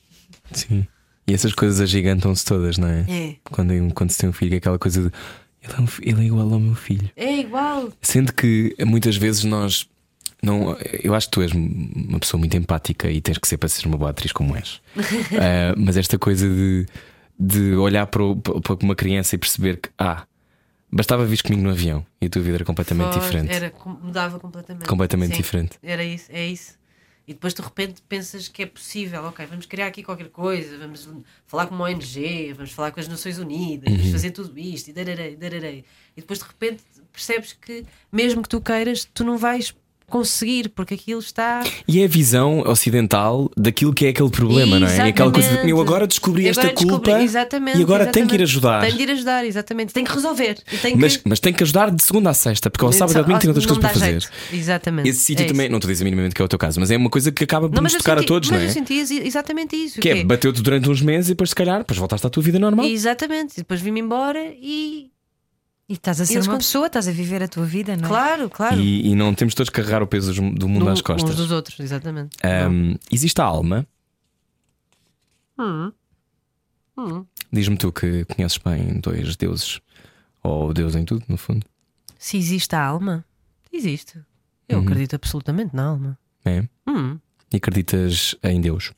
Sim. 0.51 0.85
E 1.25 1.33
essas 1.33 1.51
coisas 1.51 1.81
agigantam-se 1.81 2.45
todas, 2.45 2.77
não 2.77 2.87
é? 2.87 3.05
É. 3.09 3.35
Quando, 3.45 3.73
quando 3.95 4.11
se 4.11 4.19
tem 4.19 4.29
um 4.29 4.33
filho, 4.33 4.53
é 4.53 4.57
aquela 4.57 4.77
coisa 4.77 5.01
de 5.01 5.11
ele 5.63 5.73
é, 5.73 5.81
um 5.81 5.87
ele 5.99 6.21
é 6.21 6.25
igual 6.25 6.53
ao 6.53 6.59
meu 6.59 6.75
filho. 6.75 7.09
É 7.15 7.39
igual. 7.39 7.91
Sendo 8.03 8.31
que 8.33 8.75
muitas 8.85 9.17
vezes 9.17 9.45
nós. 9.45 9.89
Não, 10.43 10.77
eu 11.01 11.15
acho 11.15 11.25
que 11.25 11.31
tu 11.31 11.41
és 11.41 11.51
uma 11.53 12.19
pessoa 12.19 12.37
muito 12.37 12.55
empática 12.55 13.09
e 13.09 13.19
tens 13.19 13.39
que 13.39 13.47
ser 13.47 13.57
para 13.57 13.67
ser 13.67 13.87
uma 13.87 13.97
boa 13.97 14.11
atriz 14.11 14.31
como 14.31 14.55
és. 14.55 14.79
Ah, 15.41 15.73
mas 15.75 15.97
esta 15.97 16.19
coisa 16.19 16.47
de, 16.47 16.85
de 17.39 17.73
olhar 17.75 18.05
para, 18.07 18.23
o- 18.23 18.35
para 18.35 18.75
uma 18.81 18.95
criança 18.95 19.35
e 19.35 19.37
perceber 19.37 19.77
que, 19.77 19.89
ah, 19.97 20.25
bastava 20.91 21.25
vir 21.25 21.41
comigo 21.41 21.61
no 21.61 21.69
avião 21.71 22.05
e 22.21 22.27
a 22.27 22.29
tua 22.29 22.41
vida 22.41 22.57
era 22.57 22.65
completamente 22.65 23.19
diferente. 23.19 23.51
Era, 23.51 23.73
mudava 24.01 24.39
completamente. 24.39 24.87
Completamente 24.87 25.31
Sim, 25.35 25.41
diferente. 25.41 25.77
Era 25.83 26.03
isso, 26.03 26.25
é 26.31 26.45
isso. 26.45 26.77
E 27.27 27.33
depois 27.33 27.55
de 27.55 27.61
repente 27.61 28.03
pensas 28.07 28.47
que 28.47 28.61
é 28.61 28.65
possível, 28.67 29.23
ok, 29.25 29.45
vamos 29.47 29.65
criar 29.65 29.87
aqui 29.87 30.03
qualquer 30.03 30.29
coisa, 30.29 30.77
vamos 30.77 31.09
falar 31.47 31.65
com 31.65 31.73
uma 31.73 31.85
ONG, 31.85 32.53
vamos 32.53 32.71
falar 32.71 32.91
com 32.91 32.99
as 32.99 33.07
Nações 33.07 33.39
Unidas, 33.39 33.89
Uhum. 33.89 33.97
vamos 33.97 34.11
fazer 34.11 34.29
tudo 34.31 34.57
isto, 34.59 34.89
e 34.89 34.93
dararei, 34.93 35.35
dararei. 35.35 35.83
E 36.15 36.21
depois 36.21 36.37
de 36.39 36.45
repente 36.45 36.83
percebes 37.11 37.51
que, 37.53 37.83
mesmo 38.11 38.43
que 38.43 38.49
tu 38.49 38.61
queiras, 38.61 39.05
tu 39.11 39.23
não 39.23 39.37
vais 39.39 39.75
conseguir, 40.09 40.69
porque 40.69 40.93
aquilo 40.93 41.19
está. 41.19 41.63
E 41.87 42.01
é 42.01 42.05
a 42.05 42.07
visão 42.07 42.59
ocidental 42.67 43.49
daquilo 43.57 43.93
que 43.93 44.05
é 44.05 44.09
aquele 44.09 44.29
problema, 44.29 44.79
não 44.79 44.87
é? 44.87 44.97
É 44.97 45.01
aquela 45.09 45.31
coisa 45.31 45.47
de 45.47 45.53
Exatamente. 45.55 45.71
eu 45.71 45.81
agora 45.81 46.07
descobri 46.07 46.47
esta 46.47 46.61
Agora 46.61 46.73
descobri- 46.75 46.95
culpa 47.11 47.21
exatamente, 47.23 47.77
e 47.79 47.81
agora 47.83 48.05
tenho 48.07 48.27
que 48.27 48.35
ir 48.35 48.41
exatamente. 48.41 48.43
ajudar. 48.43 48.81
Tenho 48.85 48.97
de 48.97 49.03
ir 49.03 49.11
ajudar, 49.11 49.45
exatamente. 49.45 49.93
Tenho 49.93 50.05
que 50.05 50.13
resolver. 50.13 50.57
Tenho 50.81 50.97
Mas, 50.97 51.17
que... 51.17 51.23
mas 51.27 51.39
tem 51.39 51.53
que 51.53 51.63
ajudar 51.63 51.91
de 51.91 52.03
segunda 52.03 52.29
a 52.29 52.33
sexta, 52.33 52.69
porque 52.69 52.85
ao 52.85 52.91
sábado 52.91 53.15
e 53.15 53.17
ao 53.17 53.23
domingo 53.23 53.39
tem 53.41 53.49
outras 53.49 53.65
coisas 53.65 53.81
para 53.83 53.93
fazer. 53.93 54.11
jeito. 54.21 54.29
Exatamente. 54.53 55.09
Esse 55.09 55.19
sítio 55.21 55.43
É 55.43 55.47
também, 55.47 55.65
isso. 55.65 55.71
não 55.71 55.77
estou 55.77 55.89
a 55.89 55.91
dizer 55.91 56.03
minimamente 56.03 56.35
que 56.35 56.41
é 56.41 56.45
o 56.45 56.47
teu 56.47 56.59
caso, 56.59 56.79
mas 56.79 56.91
é 56.91 56.97
uma 56.97 57.09
coisa 57.09 57.31
que 57.31 57.43
acaba 57.43 57.67
por 57.67 57.75
Não, 57.75 57.83
nos 57.83 57.93
mas 57.93 58.01
tocar 58.01 58.17
senti- 58.17 58.25
a 58.25 58.27
todos, 58.27 58.49
mas 58.49 58.59
não 58.59 58.65
é? 58.65 58.69
eu 58.69 58.73
senti 58.73 58.93
ex- 58.93 59.11
exatamente 59.11 59.75
isso. 59.75 59.99
Que 59.99 60.09
é, 60.09 60.23
bateu-te 60.23 60.61
durante 60.61 60.89
uns 60.89 61.01
meses 61.01 61.29
e 61.29 61.31
depois, 61.33 61.49
se 61.49 61.55
calhar, 61.55 61.79
depois 61.79 61.97
voltaste 61.97 62.25
à 62.25 62.29
tua 62.29 62.43
vida 62.43 62.59
normal. 62.59 62.85
Exatamente. 62.85 63.53
E 63.53 63.57
depois 63.57 63.81
vim-me 63.81 63.99
embora 64.01 64.39
e. 64.61 65.07
E 65.87 65.93
estás 65.93 66.19
a 66.19 66.25
ser 66.25 66.33
eles 66.35 66.47
uma 66.47 66.57
pessoa, 66.57 66.87
estás 66.87 67.07
a 67.07 67.11
viver 67.11 67.43
a 67.43 67.47
tua 67.47 67.65
vida, 67.65 67.95
não 67.95 68.05
é? 68.05 68.07
Claro, 68.07 68.49
claro. 68.49 68.79
E, 68.79 69.07
e 69.09 69.15
não 69.15 69.35
temos 69.35 69.53
todos 69.53 69.69
que 69.69 69.75
carregar 69.79 70.01
o 70.01 70.07
peso 70.07 70.33
do 70.33 70.67
mundo 70.67 70.85
Do- 70.85 70.89
às 70.91 70.99
costas. 71.01 71.29
Uns 71.31 71.35
dos 71.37 71.51
outros, 71.51 71.79
exatamente. 71.79 72.35
Ahm, 72.43 72.95
existe 73.11 73.39
a 73.39 73.43
alma. 73.45 73.85
Hum. 75.59 75.91
Hum. 76.97 77.25
Diz-me 77.51 77.77
tu 77.77 77.91
que 77.91 78.25
conheces 78.25 78.57
bem 78.57 78.99
dois 78.99 79.35
deuses, 79.35 79.79
ou 80.41 80.73
Deus 80.73 80.95
em 80.95 81.05
tudo, 81.05 81.23
no 81.27 81.37
fundo. 81.37 81.65
Se 82.17 82.35
existe 82.37 82.75
a 82.75 82.83
alma, 82.83 83.23
existe. 83.71 84.19
Eu 84.67 84.79
Uhum. 84.79 84.85
acredito 84.85 85.15
absolutamente 85.15 85.75
na 85.75 85.83
alma. 85.85 86.17
É? 86.43 86.63
Hum. 86.87 87.19
E 87.53 87.57
acreditas 87.57 88.35
em 88.43 88.59
Deus? 88.59 88.91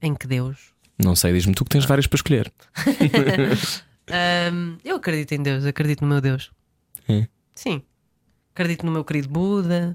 Em 0.00 0.14
que 0.14 0.26
Deus? 0.26 0.70
Não 0.98 1.14
sei, 1.14 1.32
diz-me 1.34 1.54
tu 1.54 1.64
que 1.64 1.70
tens 1.70 1.84
vários 1.84 2.06
para 2.06 2.16
escolher. 2.16 2.52
Ahm, 4.10 4.78
eu 4.84 4.96
acredito 4.96 5.32
em 5.32 5.42
Deus, 5.42 5.64
acredito 5.64 6.02
no 6.02 6.08
meu 6.08 6.20
Deus. 6.20 6.50
É. 7.08 7.26
Sim. 7.54 7.82
Acredito 8.54 8.84
no 8.86 8.92
meu 8.92 9.04
querido 9.04 9.28
Buda. 9.28 9.92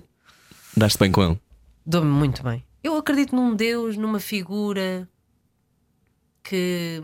Daste 0.76 0.98
bem 1.00 1.12
com 1.12 1.24
ele. 1.24 1.42
Dou-me 1.86 2.10
muito 2.10 2.44
bem. 2.44 2.64
Eu 2.84 2.98
acredito 2.98 3.36
num 3.36 3.56
Deus, 3.56 3.96
numa 3.98 4.20
figura 4.20 5.08
que, 6.44 7.02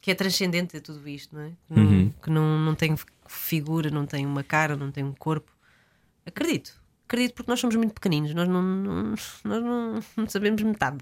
que 0.00 0.10
é 0.10 0.14
transcendente 0.14 0.76
a 0.76 0.80
tudo 0.80 1.08
isto, 1.08 1.34
não 1.34 1.42
é? 1.42 1.50
Que, 1.66 1.74
não, 1.74 1.82
Uhum. 1.84 2.10
que 2.22 2.30
não, 2.30 2.58
não 2.58 2.74
tem 2.74 2.94
figura, 3.28 3.90
não 3.90 4.06
tem 4.06 4.24
uma 4.26 4.42
cara, 4.42 4.76
não 4.76 4.90
tem 4.90 5.04
um 5.04 5.12
corpo. 5.12 5.52
Acredito. 6.24 6.80
Acredito 7.06 7.34
porque 7.34 7.50
nós 7.50 7.60
somos 7.60 7.76
muito 7.76 7.94
pequeninos, 7.94 8.34
nós 8.34 8.48
não, 8.48 8.62
não- 8.62 9.10
nós 9.44 9.62
não, 9.62 10.00
não 10.16 10.28
sabemos 10.28 10.60
metade. 10.62 10.98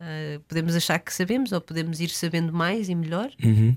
Ah, 0.00 0.40
podemos 0.46 0.74
achar 0.76 0.98
que 0.98 1.12
sabemos 1.12 1.52
ou 1.52 1.60
podemos 1.60 2.00
ir 2.00 2.08
sabendo 2.10 2.52
mais 2.52 2.88
e 2.88 2.94
melhor, 2.94 3.30
Uhum. 3.42 3.76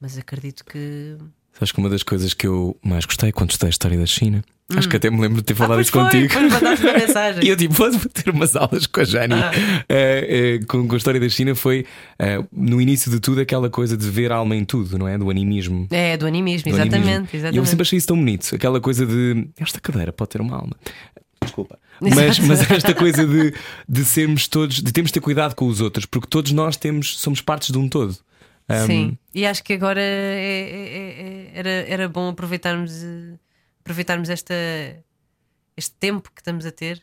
mas 0.00 0.16
acredito 0.18 0.64
que. 0.64 1.16
Sabes 1.52 1.72
que 1.72 1.78
uma 1.78 1.88
das 1.90 2.02
coisas 2.02 2.32
que 2.32 2.46
eu 2.46 2.76
mais 2.82 3.04
gostei 3.04 3.32
quando 3.32 3.50
estudei 3.50 3.68
a 3.68 3.70
história 3.70 3.98
da 3.98 4.06
China, 4.06 4.42
acho 4.74 4.88
que 4.88 4.96
até 4.96 5.10
me 5.10 5.20
lembro 5.20 5.38
de 5.38 5.42
ter 5.42 5.54
falado 5.54 5.76
Hum. 5.76 5.78
Ah, 5.78 5.82
isso 5.82 5.92
contigo. 5.92 6.32
Foi, 6.32 6.92
mensagem. 6.96 7.44
E 7.44 7.48
eu 7.48 7.56
tipo, 7.56 7.74
vou 7.74 7.90
ter 7.90 8.30
umas 8.30 8.54
aulas 8.56 8.86
com 8.86 9.00
a 9.00 9.04
Jani 9.04 9.34
Ah. 9.34 9.50
eh, 9.88 10.58
eh, 10.60 10.64
com, 10.66 10.86
com 10.86 10.94
a 10.94 10.96
história 10.96 11.18
da 11.20 11.28
China. 11.28 11.54
Foi 11.56 11.84
eh, 12.18 12.38
no 12.52 12.80
início 12.80 13.10
de 13.10 13.18
tudo 13.20 13.40
aquela 13.40 13.68
coisa 13.68 13.96
de 13.96 14.08
ver 14.08 14.30
a 14.32 14.36
alma 14.36 14.54
em 14.56 14.64
tudo, 14.64 14.96
não 14.96 15.08
é? 15.08 15.18
Do 15.18 15.28
animismo. 15.28 15.88
É, 15.90 16.16
do 16.16 16.24
animismo, 16.24 16.70
do 16.70 16.76
exatamente. 16.76 17.08
animismo. 17.08 17.28
exatamente. 17.36 17.56
E 17.56 17.58
eu 17.58 17.66
sempre 17.66 17.82
achei 17.82 17.98
isso 17.98 18.06
tão 18.06 18.16
bonito. 18.16 18.54
Aquela 18.54 18.80
coisa 18.80 19.04
de 19.04 19.48
esta 19.58 19.80
cadeira 19.80 20.12
pode 20.12 20.30
ter 20.30 20.40
uma 20.40 20.56
alma. 20.56 20.76
Desculpa. 21.42 21.78
Mas, 22.00 22.38
mas 22.38 22.70
esta 22.70 22.94
coisa 22.94 23.26
de, 23.26 23.54
de 23.88 24.04
sermos 24.04 24.48
todos, 24.48 24.82
de 24.82 24.92
termos 24.92 25.10
de 25.10 25.14
ter 25.14 25.20
cuidado 25.20 25.54
com 25.54 25.66
os 25.66 25.80
outros, 25.80 26.06
porque 26.06 26.26
todos 26.28 26.52
nós 26.52 26.76
temos, 26.76 27.18
somos 27.18 27.40
partes 27.40 27.70
de 27.70 27.78
um 27.78 27.88
todo. 27.88 28.16
Um, 28.68 28.86
Sim, 28.86 29.18
e 29.34 29.44
acho 29.44 29.64
que 29.64 29.72
agora 29.72 30.00
é- 30.00 30.70
é- 30.72 31.22
é- 31.22 31.50
era, 31.58 31.70
era 31.70 32.08
bom 32.08 32.28
aproveitarmos, 32.28 33.02
eh, 33.02 33.34
aproveitarmos 33.80 34.28
esta, 34.30 34.54
este 35.76 35.94
tempo 35.96 36.30
que 36.34 36.40
estamos 36.40 36.64
a 36.64 36.70
ter. 36.70 37.02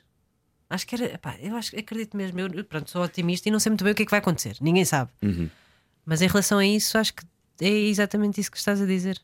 Acho 0.69 0.87
que 0.87 0.95
era, 0.95 1.05
epá, 1.13 1.35
eu 1.41 1.55
acho, 1.55 1.77
acredito 1.77 2.15
mesmo, 2.15 2.39
eu 2.39 2.63
pronto, 2.63 2.89
sou 2.89 3.03
otimista 3.03 3.47
e 3.47 3.51
não 3.51 3.59
sei 3.59 3.69
muito 3.69 3.83
bem 3.83 3.91
o 3.93 3.95
que 3.95 4.03
é 4.03 4.05
que 4.05 4.11
vai 4.11 4.19
acontecer, 4.19 4.55
ninguém 4.61 4.85
sabe. 4.85 5.11
Uhum. 5.21 5.49
Mas 6.05 6.21
em 6.21 6.27
relação 6.27 6.57
a 6.57 6.65
isso, 6.65 6.97
acho 6.97 7.13
que 7.13 7.23
é 7.61 7.69
exatamente 7.69 8.39
isso 8.39 8.49
que 8.51 8.57
estás 8.57 8.81
a 8.81 8.85
dizer. 8.85 9.19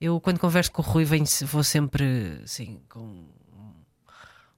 Eu, 0.00 0.20
quando 0.20 0.38
converso 0.38 0.70
com 0.72 0.82
o 0.82 0.84
Rui, 0.84 1.04
venho, 1.04 1.24
vou 1.46 1.62
sempre 1.64 2.40
assim, 2.44 2.80
com 2.88 3.26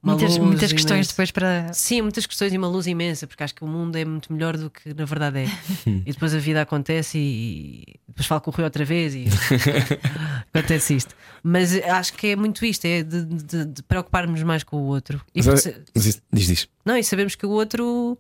Muitas, 0.03 0.31
luz 0.37 0.39
muitas 0.39 0.73
questões 0.73 0.97
imensa. 0.99 1.11
depois 1.11 1.31
para. 1.31 1.73
Sim, 1.75 2.01
muitas 2.03 2.25
questões 2.27 2.53
e 2.55 2.57
uma 2.59 2.69
luz 2.69 2.87
imensa, 2.87 3.27
porque 3.27 3.43
acho 3.43 3.55
que 3.55 3.63
o 3.63 3.67
mundo 3.67 3.97
é 3.97 4.05
muito 4.05 4.33
melhor 4.33 4.57
do 4.57 4.71
que 4.71 4.95
na 4.95 5.05
verdade 5.05 5.41
é. 5.41 5.45
e 6.07 6.13
depois 6.13 6.35
a 6.35 6.39
vida 6.39 6.63
acontece 6.63 7.19
e, 7.19 7.83
e 7.87 8.01
depois 8.09 8.27
falo 8.27 8.41
com 8.41 8.51
o 8.51 8.55
Rui 8.55 8.65
outra 8.65 8.85
vez 8.85 9.15
e 9.15 9.27
acontece 10.55 10.95
isto. 10.95 11.15
Mas 11.43 11.75
acho 11.83 12.13
que 12.15 12.29
é 12.29 12.37
muito 12.37 12.65
isto, 12.65 12.85
é 12.87 13.03
de, 13.03 13.25
de- 13.25 13.65
de 13.67 13.83
preocuparmos 13.83 14.43
mais 14.43 14.63
com 14.63 14.77
o 14.77 14.85
outro. 14.87 15.21
E 15.35 15.43
Mas, 15.43 15.65
porque 15.65 15.81
diz, 16.33 16.47
diz. 16.47 16.69
não, 16.85 16.97
e 16.97 17.05
sabemos 17.05 17.35
que 17.35 17.47
o 17.47 17.51
outro 17.51 18.19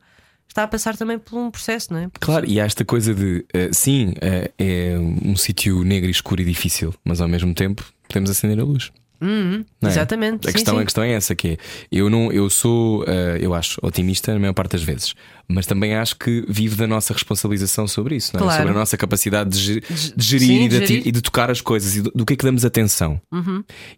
está 0.48 0.64
a 0.64 0.68
passar 0.68 0.96
também 0.96 1.18
por 1.18 1.38
um 1.38 1.50
processo, 1.50 1.92
não 1.92 2.00
é? 2.00 2.08
Claro, 2.18 2.46
e 2.46 2.60
há 2.60 2.64
esta 2.64 2.84
coisa 2.84 3.14
de 3.14 3.44
eh, 3.52 3.70
sim, 3.72 4.14
eh, 4.20 4.50
é 4.58 4.98
um 4.98 5.36
sítio 5.36 5.82
negro, 5.84 6.10
escuro 6.10 6.40
e 6.40 6.44
difícil, 6.44 6.94
mas 7.04 7.20
ao 7.20 7.28
mesmo 7.28 7.54
tempo 7.54 7.84
podemos 8.08 8.30
acender 8.30 8.58
a 8.58 8.64
luz. 8.64 8.90
Uhum, 9.20 9.64
é? 9.82 9.86
Exatamente. 9.86 10.48
A 10.48 10.50
sim, 10.50 10.54
questão, 10.54 10.74
sim. 10.76 10.80
a 10.80 10.84
questão 10.84 11.04
é 11.04 11.12
essa: 11.12 11.34
que 11.34 11.48
é, 11.48 11.56
eu 11.92 12.08
não, 12.08 12.32
eu 12.32 12.48
sou, 12.48 13.04
eh, 13.06 13.38
eu 13.40 13.52
acho, 13.54 13.78
otimista 13.82 14.32
na 14.32 14.38
maior 14.38 14.54
parte 14.54 14.72
das 14.72 14.82
vezes, 14.82 15.14
mas 15.46 15.66
também 15.66 15.94
acho 15.94 16.16
que 16.16 16.44
vivo 16.48 16.76
da 16.76 16.86
nossa 16.86 17.12
responsabilização 17.12 17.86
sobre 17.86 18.16
isso, 18.16 18.30
não 18.34 18.40
é? 18.40 18.44
Claro. 18.44 18.58
sobre 18.62 18.72
a 18.74 18.78
nossa 18.78 18.96
capacidade 18.96 19.50
de, 19.50 19.80
de 19.80 20.24
gerir, 20.24 20.46
sim, 20.46 20.64
e, 20.64 20.68
de 20.68 20.78
gerir. 20.78 21.02
Uhum. 21.02 21.08
e 21.08 21.12
de 21.12 21.20
tocar 21.20 21.50
as 21.50 21.60
coisas 21.60 21.96
e 21.96 22.02
do, 22.02 22.10
do 22.14 22.24
que 22.26 22.32
é 22.32 22.36
que 22.36 22.44
damos 22.44 22.64
atenção. 22.64 23.20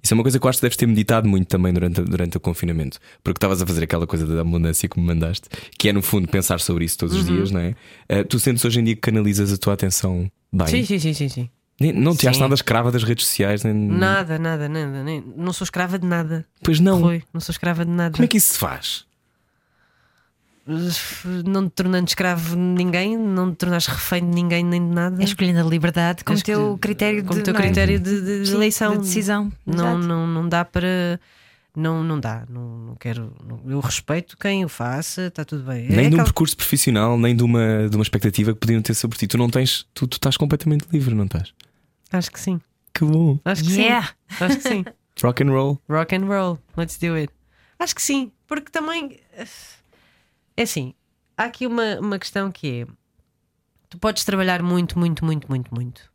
Isso 0.03 0.13
é 0.13 0.15
uma 0.15 0.23
coisa 0.25 0.39
que 0.39 0.45
eu 0.47 0.49
acho 0.51 0.59
que 0.59 0.63
deves 0.63 0.77
ter 0.77 0.87
meditado 0.87 1.29
muito 1.29 1.47
também 1.49 1.73
durante, 1.73 2.01
durante 2.03 2.37
o 2.37 2.41
confinamento, 2.41 2.99
porque 3.23 3.39
estavas 3.39 3.63
a 3.63 3.67
fazer 3.67 3.85
aquela 3.85 4.07
coisa 4.07 4.27
da 4.27 4.41
abundância 4.41 4.89
que 4.89 4.99
me 4.99 5.07
mandaste, 5.07 5.49
que 5.79 5.89
é 5.89 5.93
no 5.93 6.03
fundo 6.03 6.27
pensar 6.29 6.59
sobre 6.61 6.85
isso 6.85 6.99
todos 6.99 7.15
os 7.15 7.29
Uhum. 7.29 7.37
dias, 7.37 7.51
não 7.51 7.61
é? 7.61 7.75
Eh, 8.09 8.25
tu 8.25 8.39
sentes 8.41 8.65
hoje 8.65 8.81
em 8.81 8.85
dia 8.85 8.95
que 8.97 9.01
canalizas 9.01 9.53
a 9.53 9.57
tua 9.57 9.75
atenção 9.75 10.31
bem. 10.53 10.67
Sim, 10.67 10.85
sim, 10.85 10.99
sim, 10.99 11.15
sim, 11.15 11.29
sim. 11.29 11.51
Nem- 11.83 11.93
Não 11.93 12.15
te 12.17 12.27
achas 12.27 12.37
Sim. 12.37 12.43
nada 12.43 12.55
escrava 12.55 12.91
das 12.93 13.03
redes 13.05 13.27
sociais, 13.27 13.63
nem... 13.65 13.75
Nada, 13.75 14.39
nada, 14.39 14.69
nada. 14.69 15.03
Nem, 15.03 15.25
não 15.37 15.53
sou 15.53 15.65
escrava 15.65 15.99
de 15.99 16.07
nada. 16.07 16.45
Pois 16.63 16.79
não. 16.81 17.01
Rui, 17.01 17.23
não 17.33 17.41
sou 17.41 17.53
escrava 17.53 17.85
de 17.85 17.91
nada. 17.91 18.13
Como 18.13 18.25
é 18.25 18.29
que 18.29 18.37
isso 18.37 18.55
se 18.55 18.59
faz? 18.59 19.05
Não 21.45 21.69
te 21.69 21.73
tornando 21.73 22.07
escravo 22.07 22.51
de 22.55 22.57
ninguém, 22.63 23.19
não 23.19 23.51
te 23.53 23.57
tornares 23.59 23.87
refém 23.87 24.21
de 24.21 24.29
ninguém 24.33 24.63
nem 24.65 24.81
de 24.81 24.95
nada. 24.95 25.21
É 25.21 25.25
escolhendo 25.25 25.59
a 25.59 25.65
liberdade 25.65 26.23
como 26.23 26.39
que- 26.39 26.45
teu 26.45 26.79
critério 26.81 27.25
como 27.25 27.41
de, 27.41 27.45
teu 27.45 27.53
é? 27.55 27.57
critério 27.57 27.99
de, 27.99 28.21
de- 28.21 28.41
de 28.43 28.47
Sim, 28.49 28.55
eleição. 28.55 28.93
de 28.93 28.99
decisão. 29.01 29.53
Não, 29.67 29.75
Exato. 29.75 29.99
não, 30.07 30.27
não 30.27 30.49
dá 30.49 30.65
para. 30.65 31.19
Não, 31.75 32.05
não 32.05 32.21
dá. 32.21 32.45
Não, 32.49 32.63
não 32.79 32.95
quero. 32.95 33.33
não- 33.45 33.61
eu 33.69 33.81
respeito 33.81 34.37
quem 34.39 34.65
o 34.65 34.69
faça, 34.69 35.23
está 35.23 35.45
tudo 35.45 35.65
bem. 35.65 35.89
Nem 35.89 35.99
é 35.99 36.03
de 36.03 36.05
um 36.05 36.09
aquela- 36.11 36.25
percurso 36.25 36.57
profissional, 36.57 37.19
nem 37.19 37.35
de 37.35 37.43
uma, 37.43 37.89
de 37.91 37.97
uma 37.97 38.03
expectativa 38.05 38.53
que 38.53 38.61
podiam 38.61 38.81
ter 38.81 38.95
sobre 38.95 39.19
ti. 39.19 39.27
Tu 39.27 39.37
não 39.37 39.51
tens, 39.51 39.85
tu, 39.93 40.07
tu 40.07 40.15
estás 40.15 40.37
completamente 40.37 40.85
livre, 40.93 41.13
não 41.13 41.25
estás? 41.25 41.53
Acho 42.13 42.31
que 42.31 42.41
sim. 42.41 42.61
Que 42.95 43.05
bom. 43.05 43.39
Acho 43.45 43.65
que 43.65 43.73
Yeah! 43.73 44.09
sim. 44.31 44.45
Acho 44.45 44.57
que 44.59 44.69
sim. 44.69 44.85
Rock 45.23 45.43
and 45.43 45.51
roll. 45.51 45.81
Rock 45.89 46.15
and 46.15 46.25
roll. 46.27 46.59
Let's 46.77 46.99
do 46.99 47.15
it. 47.15 47.33
Acho 47.79 47.95
que 47.95 48.03
sim. 48.03 48.31
Porque 48.47 48.71
também. 48.71 49.19
É 50.57 50.63
assim. 50.63 50.95
Há 51.37 51.45
aqui 51.45 51.67
uma, 51.67 51.99
uma 52.01 52.19
questão 52.19 52.51
que 52.51 52.83
é. 52.83 52.87
Tu 53.89 53.99
podes 53.99 54.25
trabalhar 54.25 54.63
muito, 54.63 54.99
muito, 54.99 55.25
muito, 55.25 55.49
muito, 55.49 55.75
muito. 55.75 56.11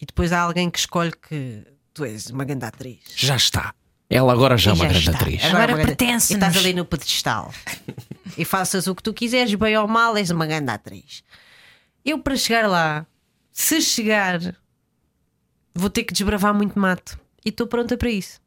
E 0.00 0.06
depois 0.06 0.32
há 0.32 0.40
alguém 0.40 0.70
que 0.70 0.78
escolhe 0.78 1.12
que 1.12 1.64
tu 1.92 2.04
és 2.04 2.26
uma 2.30 2.44
grande 2.44 2.64
atriz. 2.64 3.00
Já 3.16 3.36
está. 3.36 3.74
Ela 4.08 4.32
agora 4.32 4.56
já 4.56 4.70
é 4.70 4.74
uma 4.74 4.84
já 4.84 4.90
grande 4.90 5.08
está. 5.10 5.18
atriz. 5.20 5.44
Agora 5.44 5.62
é 5.62 5.66
uma 5.66 5.74
grande- 5.76 5.86
pertence-nos. 5.96 6.30
E 6.30 6.34
estás 6.34 6.56
ali 6.56 6.74
no 6.74 6.84
pedestal. 6.84 7.52
e 8.36 8.44
faças 8.44 8.86
o 8.86 8.94
que 8.94 9.02
tu 9.02 9.12
quiseres, 9.14 9.54
bem 9.54 9.76
ou 9.78 9.86
mal, 9.86 10.16
és 10.16 10.30
uma 10.30 10.46
grande 10.46 10.70
atriz. 10.70 11.22
Eu, 12.04 12.18
para 12.18 12.36
chegar 12.36 12.66
lá, 12.68 13.06
se 13.52 13.80
chegar, 13.80 14.40
vou 15.74 15.90
ter 15.90 16.04
que 16.04 16.12
desbravar 16.12 16.54
muito 16.54 16.78
mato. 16.78 17.18
E 17.44 17.48
estou 17.48 17.66
pronta 17.66 17.96
para 17.96 18.10
isso. 18.10 18.40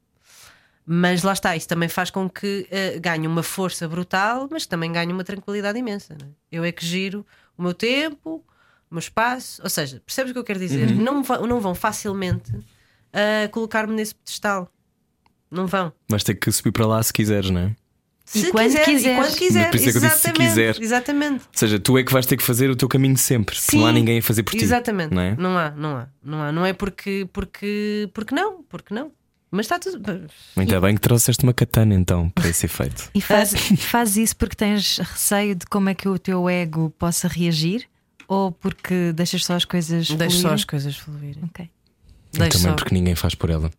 Mas 0.85 1.23
lá 1.23 1.31
está, 1.33 1.55
isso 1.55 1.67
também 1.67 1.87
faz 1.87 2.09
com 2.11 2.29
que 2.29 2.67
eh, 2.69 2.99
ganhe 2.99 3.25
uma 3.25 3.41
força 3.41 3.87
brutal, 3.87 4.47
mas 4.51 4.65
também 4.65 4.91
ganhe 4.91 5.11
uma 5.13 5.23
tranquilidade 5.23 5.79
imensa. 5.79 6.15
não 6.19 6.27
é? 6.27 6.31
Eu 6.51 6.63
é 6.65 6.71
que 6.71 6.85
giro 6.85 7.25
o 7.57 7.63
meu 7.63 7.73
tempo, 7.73 8.43
o 8.91 8.93
meu 8.95 8.99
espaço. 8.99 9.61
Ou 9.63 9.69
seja, 9.69 10.01
percebes 10.05 10.31
o 10.31 10.33
que 10.33 10.39
eu 10.39 10.43
quero 10.43 10.59
dizer? 10.59 10.91
Não, 10.93 11.23
va- 11.23 11.39
não 11.47 11.61
vão 11.61 11.73
facilmente 11.73 12.51
ah, 13.13 13.47
colocar-me 13.49 13.93
nesse 13.93 14.13
pedestal. 14.13 14.69
Não 15.49 15.67
vão. 15.67 15.93
Vais 16.09 16.23
ter 16.23 16.35
que 16.35 16.51
subir 16.51 16.71
para 16.73 16.85
lá 16.85 17.01
se 17.01 17.13
quiseres, 17.13 17.49
não 17.49 17.61
é? 17.61 17.75
Ou 18.35 18.41
E 18.41 18.45
Se 18.45 18.51
quando 18.51 18.65
quiser, 18.67 18.85
quiseres. 18.85 19.05
E 19.05 19.15
quando 19.27 19.37
quiser. 19.37 19.69
Por 19.69 19.75
isso 19.77 19.89
é 19.89 19.91
que 19.91 19.97
eu 19.97 20.01
disse 20.01 20.15
se 20.15 20.27
exatamente, 20.27 20.49
quiser. 20.49 20.81
Exatamente. 20.81 21.43
seja, 21.53 21.79
tu 21.79 21.97
é 21.97 22.03
que 22.03 22.11
vais 22.13 22.25
ter 22.25 22.37
que 22.37 22.43
fazer 22.43 22.69
o 22.69 22.75
teu 22.75 22.87
caminho 22.87 23.17
sempre. 23.17 23.55
porque 23.55 23.77
não 23.77 23.85
há 23.85 23.89
Sim, 23.89 23.95
ninguém 23.95 24.19
a 24.19 24.21
fazer 24.21 24.43
por 24.43 24.51
ti. 24.51 24.63
Exatamente. 24.63 25.13
Não 25.13 25.21
é? 25.21 25.35
Não 25.37 25.57
há, 25.57 25.71
não 25.71 25.97
há, 25.97 26.07
não 26.23 26.41
há. 26.41 26.51
Não 26.51 26.65
é 26.65 26.73
porque, 26.73 27.27
porque, 27.31 28.09
porque 28.13 28.33
não, 28.35 28.63
porque 28.63 28.93
não. 28.93 29.11
Mas 29.51 29.67
está 29.67 29.77
tudo. 29.77 30.01
Ainda 30.55 30.81
bem 30.81 30.95
que 30.95 31.01
trouxeste 31.01 31.43
uma 31.43 31.53
katana 31.53 31.93
então 31.93 32.27
para 32.31 32.47
esse 32.49 32.65
efeito. 32.65 33.09
E 33.13 33.21
faz, 33.21 33.53
faz 33.81 34.17
isso 34.17 34.35
porque 34.35 34.55
tens 34.55 34.97
receio 34.97 35.53
de 35.53 35.65
como 35.67 35.89
é 35.89 35.93
que 35.93 36.09
o 36.09 36.17
teu 36.17 36.49
ego 36.49 36.89
possa 36.97 37.27
reagir? 37.27 37.85
Ou 38.27 38.51
porque 38.51 39.11
deixas 39.13 39.45
só 39.45 39.53
as 39.53 39.63
coisas 39.65 40.09
Deixo 40.09 40.37
só 40.37 40.41
fluírem? 40.41 40.55
as 40.55 40.63
coisas 40.65 40.95
fluírem. 40.97 41.43
Ok. 41.43 41.69
E 42.33 42.37
Deixo 42.39 42.57
também 42.57 42.71
só. 42.71 42.75
porque 42.75 42.95
ninguém 42.95 43.13
faz 43.13 43.35
por 43.35 43.51
ela. 43.51 43.69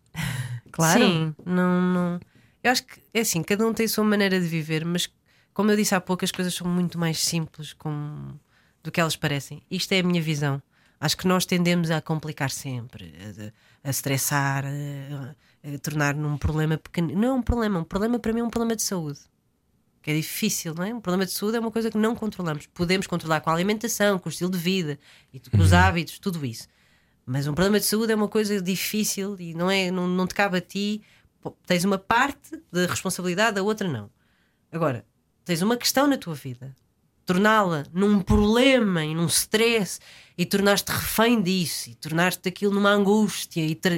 Claro. 0.71 1.01
Sim, 1.01 1.35
não, 1.45 1.81
não. 1.81 2.21
Eu 2.65 2.71
acho 2.71 2.85
que 2.85 3.01
é 3.13 3.21
assim, 3.21 3.43
cada 3.43 3.67
um 3.67 3.75
tem 3.75 3.85
a 3.85 3.89
sua 3.89 4.03
maneira 4.05 4.41
de 4.41 4.47
viver, 4.47 4.85
mas 4.87 5.09
como 5.53 5.71
eu 5.71 5.77
disse 5.77 5.95
há 5.95 6.01
pouco, 6.01 6.25
as 6.25 6.33
coisas 6.33 6.55
são 6.55 6.67
muito 6.67 6.99
mais 6.99 7.21
simples 7.21 7.75
com- 7.75 8.33
do 8.83 8.91
que 8.91 9.01
elas 9.01 9.15
parecem. 9.17 9.63
Isto 9.71 9.93
é 9.93 10.01
a 10.01 10.03
minha 10.03 10.23
visão. 10.23 10.63
Acho 10.99 11.17
que 11.17 11.29
nós 11.29 11.45
tendemos 11.45 11.91
a 11.91 12.01
complicar 12.01 12.51
sempre, 12.51 13.13
a, 13.85 13.89
a 13.89 13.91
estressar, 13.91 14.65
a, 14.65 15.35
a 15.75 15.79
tornar 15.79 16.15
num 16.15 16.39
problema 16.39 16.79
pequeno. 16.79 17.15
Não 17.15 17.29
é 17.29 17.33
um 17.35 17.43
problema, 17.43 17.81
um 17.81 17.85
problema 17.85 18.19
para 18.19 18.33
mim 18.33 18.41
é 18.41 18.45
um 18.45 18.51
problema 18.51 18.75
de 18.75 18.83
saúde. 18.83 19.21
Que 20.01 20.11
é 20.11 20.15
difícil, 20.15 20.75
não 20.75 20.85
é? 20.85 20.95
Um 20.95 21.01
problema 21.01 21.27
de 21.27 21.33
saúde 21.33 21.57
é 21.59 21.61
uma 21.61 21.71
coisa 21.71 21.91
que 21.91 21.99
não 21.99 22.15
controlamos. 22.15 22.67
Podemos 22.67 23.07
controlar 23.07 23.41
com 23.43 23.51
a 23.51 23.55
alimentação, 23.55 24.19
com 24.19 24.29
o 24.29 24.33
estilo 24.33 24.51
de 24.51 24.59
vida, 24.59 24.99
e 25.33 25.39
com 25.41 25.59
os 25.59 25.73
hábitos, 25.73 26.19
tudo 26.19 26.45
isso. 26.45 26.67
Mas 27.27 27.47
um 27.47 27.55
problema 27.55 27.79
de 27.79 27.87
saúde 27.87 28.13
é 28.13 28.15
uma 28.15 28.29
coisa 28.29 28.61
difícil 28.61 29.37
e 29.39 29.55
não, 29.55 29.71
é, 29.71 29.91
não, 29.91 30.07
não 30.09 30.27
te 30.27 30.35
cabe 30.35 30.59
a 30.59 30.61
ti. 30.61 31.03
Tens 31.67 31.85
uma 31.85 31.99
parte 31.99 32.61
da 32.73 32.87
responsabilidade, 32.87 33.59
a 33.59 33.63
outra 33.63 33.89
não. 33.89 34.11
Agora, 34.73 35.05
tens 35.45 35.63
uma 35.63 35.77
questão 35.77 36.07
na 36.07 36.17
tua 36.17 36.35
vida, 36.35 36.75
torná-la 37.27 37.85
num 37.93 38.21
problema 38.21 39.05
e 39.05 39.15
num 39.15 39.27
stress 39.27 39.99
e 40.37 40.45
tornaste 40.45 40.91
refém 40.91 41.41
disso 41.41 41.91
e 41.91 41.95
tornaste 41.95 42.47
aquilo 42.49 42.75
numa 42.75 42.91
angústia 42.91 43.65
e, 43.65 43.75
tra- 43.75 43.95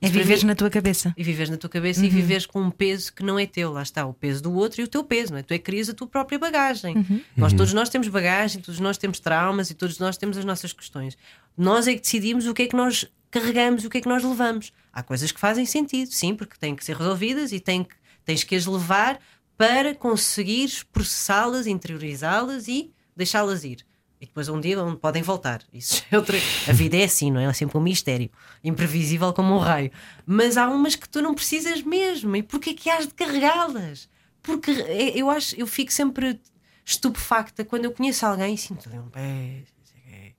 É 0.00 0.08
viveres 0.08 0.42
mim- 0.42 0.48
na 0.48 0.54
tua 0.54 0.68
cabeça. 0.68 1.14
e 1.16 1.22
viveres 1.22 1.48
na 1.48 1.56
tua 1.56 1.70
cabeça 1.70 2.04
e 2.04 2.08
viveres 2.08 2.44
com 2.44 2.60
um 2.60 2.70
peso 2.70 3.12
que 3.14 3.22
não 3.22 3.38
é 3.38 3.46
teu, 3.46 3.72
lá 3.72 3.82
está, 3.82 4.04
o 4.04 4.12
peso 4.12 4.42
do 4.42 4.52
outro 4.52 4.80
e 4.80 4.84
o 4.84 4.88
teu 4.88 5.02
peso, 5.04 5.32
não 5.32 5.38
é? 5.38 5.42
Tu 5.42 5.54
é 5.54 5.58
que 5.58 5.64
crias 5.64 5.88
a 5.88 5.94
tua 5.94 6.06
própria 6.06 6.38
bagagem. 6.38 7.06
Nós, 7.36 7.52
todos 7.52 7.72
nós 7.72 7.88
temos 7.88 8.08
bagagem, 8.08 8.60
todos 8.60 8.80
nós 8.80 8.98
temos 8.98 9.20
traumas 9.20 9.70
e 9.70 9.74
todos 9.74 9.98
nós 9.98 10.16
temos 10.18 10.36
as 10.36 10.44
nossas 10.44 10.72
questões. 10.72 11.16
Nós 11.56 11.86
é 11.86 11.94
que 11.94 12.00
decidimos 12.00 12.46
o 12.46 12.52
que 12.52 12.62
é 12.62 12.66
que 12.66 12.76
nós 12.76 13.06
carregamos 13.40 13.84
e 13.84 13.86
o 13.86 13.90
que 13.90 13.98
é 13.98 14.00
que 14.00 14.08
nós 14.08 14.22
levamos. 14.24 14.72
Há 14.92 15.02
coisas 15.02 15.30
que 15.32 15.40
fazem 15.40 15.66
sentido, 15.66 16.10
sim, 16.12 16.34
porque 16.34 16.56
têm 16.58 16.74
que 16.74 16.84
ser 16.84 16.96
resolvidas 16.96 17.52
e 17.52 17.60
têm 17.60 17.84
que, 17.84 17.94
tens 18.24 18.42
que 18.44 18.54
as 18.56 18.66
levar 18.66 19.20
para 19.56 19.94
conseguires 19.94 20.82
processá-las, 20.82 21.66
interiorizá-las 21.66 22.68
e 22.68 22.92
deixá-las 23.16 23.64
ir. 23.64 23.84
E 24.20 24.24
depois 24.26 24.48
um 24.48 24.58
dia 24.60 24.76
vão- 24.76 24.96
podem 24.96 25.22
voltar. 25.22 25.62
Isso 25.72 26.02
é 26.10 26.16
outra... 26.16 26.38
A 26.68 26.72
vida 26.72 26.96
é 26.96 27.04
assim, 27.04 27.30
não 27.30 27.38
é? 27.40 27.44
É 27.44 27.52
sempre 27.52 27.76
um 27.76 27.80
mistério. 27.82 28.30
Imprevisível 28.64 29.32
como 29.32 29.54
um 29.54 29.58
raio. 29.58 29.90
Mas 30.24 30.56
há 30.56 30.68
umas 30.68 30.94
que 30.96 31.08
tu 31.08 31.20
não 31.20 31.34
precisas 31.34 31.82
mesmo. 31.82 32.34
E 32.36 32.42
porquê 32.42 32.72
que 32.72 32.88
has 32.88 33.06
de 33.06 33.12
carregá-las? 33.14 34.08
Porque 34.42 34.70
é- 34.70 35.18
eu 35.18 35.28
acho, 35.28 35.54
eu 35.56 35.66
fico 35.66 35.92
sempre 35.92 36.40
estupefacta 36.84 37.64
quando 37.64 37.84
eu 37.84 37.92
conheço 37.92 38.24
alguém 38.24 38.54
e 38.54 38.58
sinto 38.58 38.88
ali 38.88 38.98
um 38.98 39.08
pé. 39.10 39.64
Eu 39.94 40.34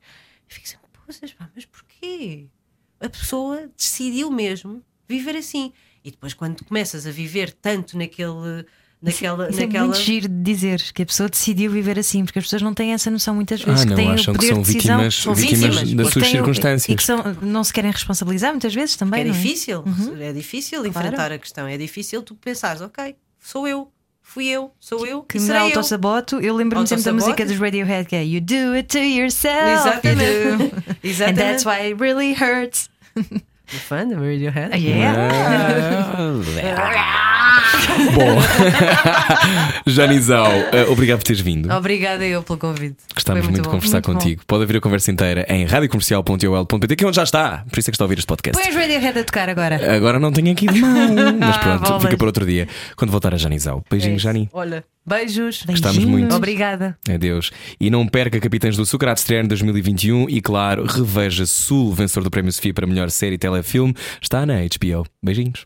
fico 0.48 0.68
sempre, 0.68 0.88
poças, 1.06 1.36
mas 1.56 1.66
porquê? 1.66 2.48
A 3.00 3.10
pessoa 3.10 3.70
decidiu 3.78 4.32
mesmo 4.32 4.82
viver 5.08 5.36
assim. 5.36 5.72
E 6.04 6.12
depois, 6.12 6.34
quando 6.34 6.56
tu 6.56 6.66
começas 6.66 7.06
a 7.06 7.12
viver 7.12 7.52
tanto 7.52 7.98
naquele. 7.98 8.66
Naquela, 9.00 9.48
Isso 9.52 9.60
naquela... 9.62 9.84
é 9.84 9.88
muito 9.90 10.02
giro 10.02 10.28
de 10.28 10.42
dizer 10.42 10.82
que 10.92 11.04
a 11.04 11.06
pessoa 11.06 11.30
decidiu 11.30 11.70
viver 11.72 12.00
assim, 12.00 12.26
porque 12.26 12.40
as 12.40 12.46
pessoas 12.46 12.64
não 12.64 12.74
têm 12.74 12.94
essa 12.94 13.12
noção 13.12 13.36
muitas 13.36 13.62
vezes 13.62 13.82
Ah, 13.82 13.84
que 13.84 13.90
não, 13.92 13.96
têm 13.96 14.12
acham 14.12 14.34
o 14.34 14.38
que 14.40 14.48
poder 14.48 14.54
são 14.56 14.62
de 14.64 14.74
decisão. 14.74 14.96
vítimas, 14.98 15.16
São 15.16 15.36
vítimas 15.36 15.76
vítimas, 15.76 15.94
das 16.06 16.14
suas 16.14 16.28
circunstâncias. 16.28 16.90
E 16.92 16.96
que 16.96 17.04
são- 17.04 17.24
não 17.44 17.64
se 17.64 17.72
querem 17.72 17.92
responsabilizar 17.92 18.50
muitas 18.52 18.74
vezes 18.74 18.96
também. 18.96 19.22
é 19.22 19.26
não 19.26 19.34
difícil, 19.34 19.84
é 20.20 20.34
difícil 20.34 20.84
enfrentar 20.84 21.32
a 21.32 21.38
questão. 21.38 21.68
É 21.68 21.78
difícil 21.78 22.24
tu 22.24 22.34
pensares, 22.34 22.82
ok, 22.82 23.16
sou 23.40 23.68
eu, 23.68 23.92
fui 24.28 24.48
eu, 24.48 24.72
sou 24.80 25.06
eu, 25.08 25.24
Que 25.24 25.40
me 25.40 25.46
serei 25.46 25.62
eu. 25.62 25.66
autossaboto, 25.68 26.40
eu 26.42 26.54
lembro-me 26.56 26.86
sempre 26.86 27.06
da 27.06 27.14
música 27.14 27.46
dos 27.46 27.58
Radiohead 27.58 28.08
que 28.08 28.16
é 28.16 28.24
You 28.26 28.42
do 28.42 28.74
it 28.74 28.88
to 28.90 29.00
yourself. 29.00 29.88
Exatamente. 29.88 30.24
you 30.24 30.58
do. 30.58 30.64
And 30.64 30.84
Exatamente. 31.04 31.36
that's 31.40 31.66
why 31.66 31.88
it 31.88 32.00
really 32.00 32.34
hurts. 32.34 32.90
You're 33.16 33.82
fun, 33.82 34.10
the 34.10 34.16
Radiohead? 34.16 34.76
Yeah. 34.80 35.32
Bom, 38.14 38.38
Janizão, 39.86 40.46
eh, 40.72 40.86
obrigado 40.90 41.20
por 41.20 41.24
teres 41.26 41.42
vindo. 41.42 41.72
Obrigada 41.72 42.26
eu 42.26 42.44
pelo 42.44 42.58
convite. 42.60 42.98
Gostávamos 43.14 43.46
Foi 43.46 43.52
muito 43.52 43.64
de 43.64 43.68
bom. 43.70 43.76
conversar 43.76 43.98
muito 43.98 44.08
bom. 44.08 44.14
contigo. 44.14 44.42
Pode 44.48 44.62
ouvir 44.62 44.78
a 44.78 44.82
conversa 44.82 45.12
inteira 45.12 45.46
em 45.50 45.66
radiocomercial.ol.pt, 45.66 46.96
que 46.96 47.04
é 47.04 47.08
onde 47.08 47.16
já 47.16 47.24
está. 47.24 47.64
Por 47.70 47.80
isso 47.80 47.90
é 47.90 47.92
que 47.92 47.96
está 47.96 48.04
a 48.04 48.08
ouvir 48.08 48.18
este 48.20 48.28
podcast. 48.28 48.62
Põe 48.62 48.70
os 48.72 48.76
Radiohead 48.76 49.20
a 49.20 49.24
tocar 49.24 49.50
agora. 49.50 49.96
Agora 49.96 50.20
não 50.20 50.32
tenho 50.32 50.52
aqui 50.52 50.68
de 50.68 50.80
mão. 50.82 50.90
Mas 51.40 51.56
Ah, 51.56 51.60
pronto, 51.60 51.84
bolas. 51.88 52.04
fica 52.04 52.18
para 52.18 52.28
outro 52.28 52.46
dia. 52.46 52.68
Quando 52.96 53.12
voltar 53.12 53.34
a 53.34 53.38
Janizão. 53.38 53.84
Beijinho, 53.90 54.16
É. 54.16 54.20
Jani. 54.20 54.50
Olha, 54.54 54.84
beijos. 55.06 55.64
Gostamos 55.66 56.04
muito. 56.06 56.36
Obrigada. 56.36 56.98
Adeus. 57.12 57.52
E 57.80 57.90
não 57.90 58.08
perca 58.08 58.40
Capitães 58.40 58.76
do 58.76 58.84
Açúcar 58.84 59.10
a 59.10 59.14
estrear 59.14 59.44
em 59.46 59.48
2021 59.48 60.30
e, 60.30 60.42
claro, 60.42 60.86
reveja 60.86 61.46
Sul, 61.46 61.94
vencedor 61.94 62.24
do 62.24 62.32
Prémio 62.32 62.52
Sofia 62.52 62.74
para 62.74 62.86
melhor 62.88 63.10
série 63.10 63.36
e 63.36 63.38
telefilme. 63.38 63.96
Está 64.22 64.46
na 64.46 64.56
HBO. 64.62 65.06
Beijinhos. 65.24 65.66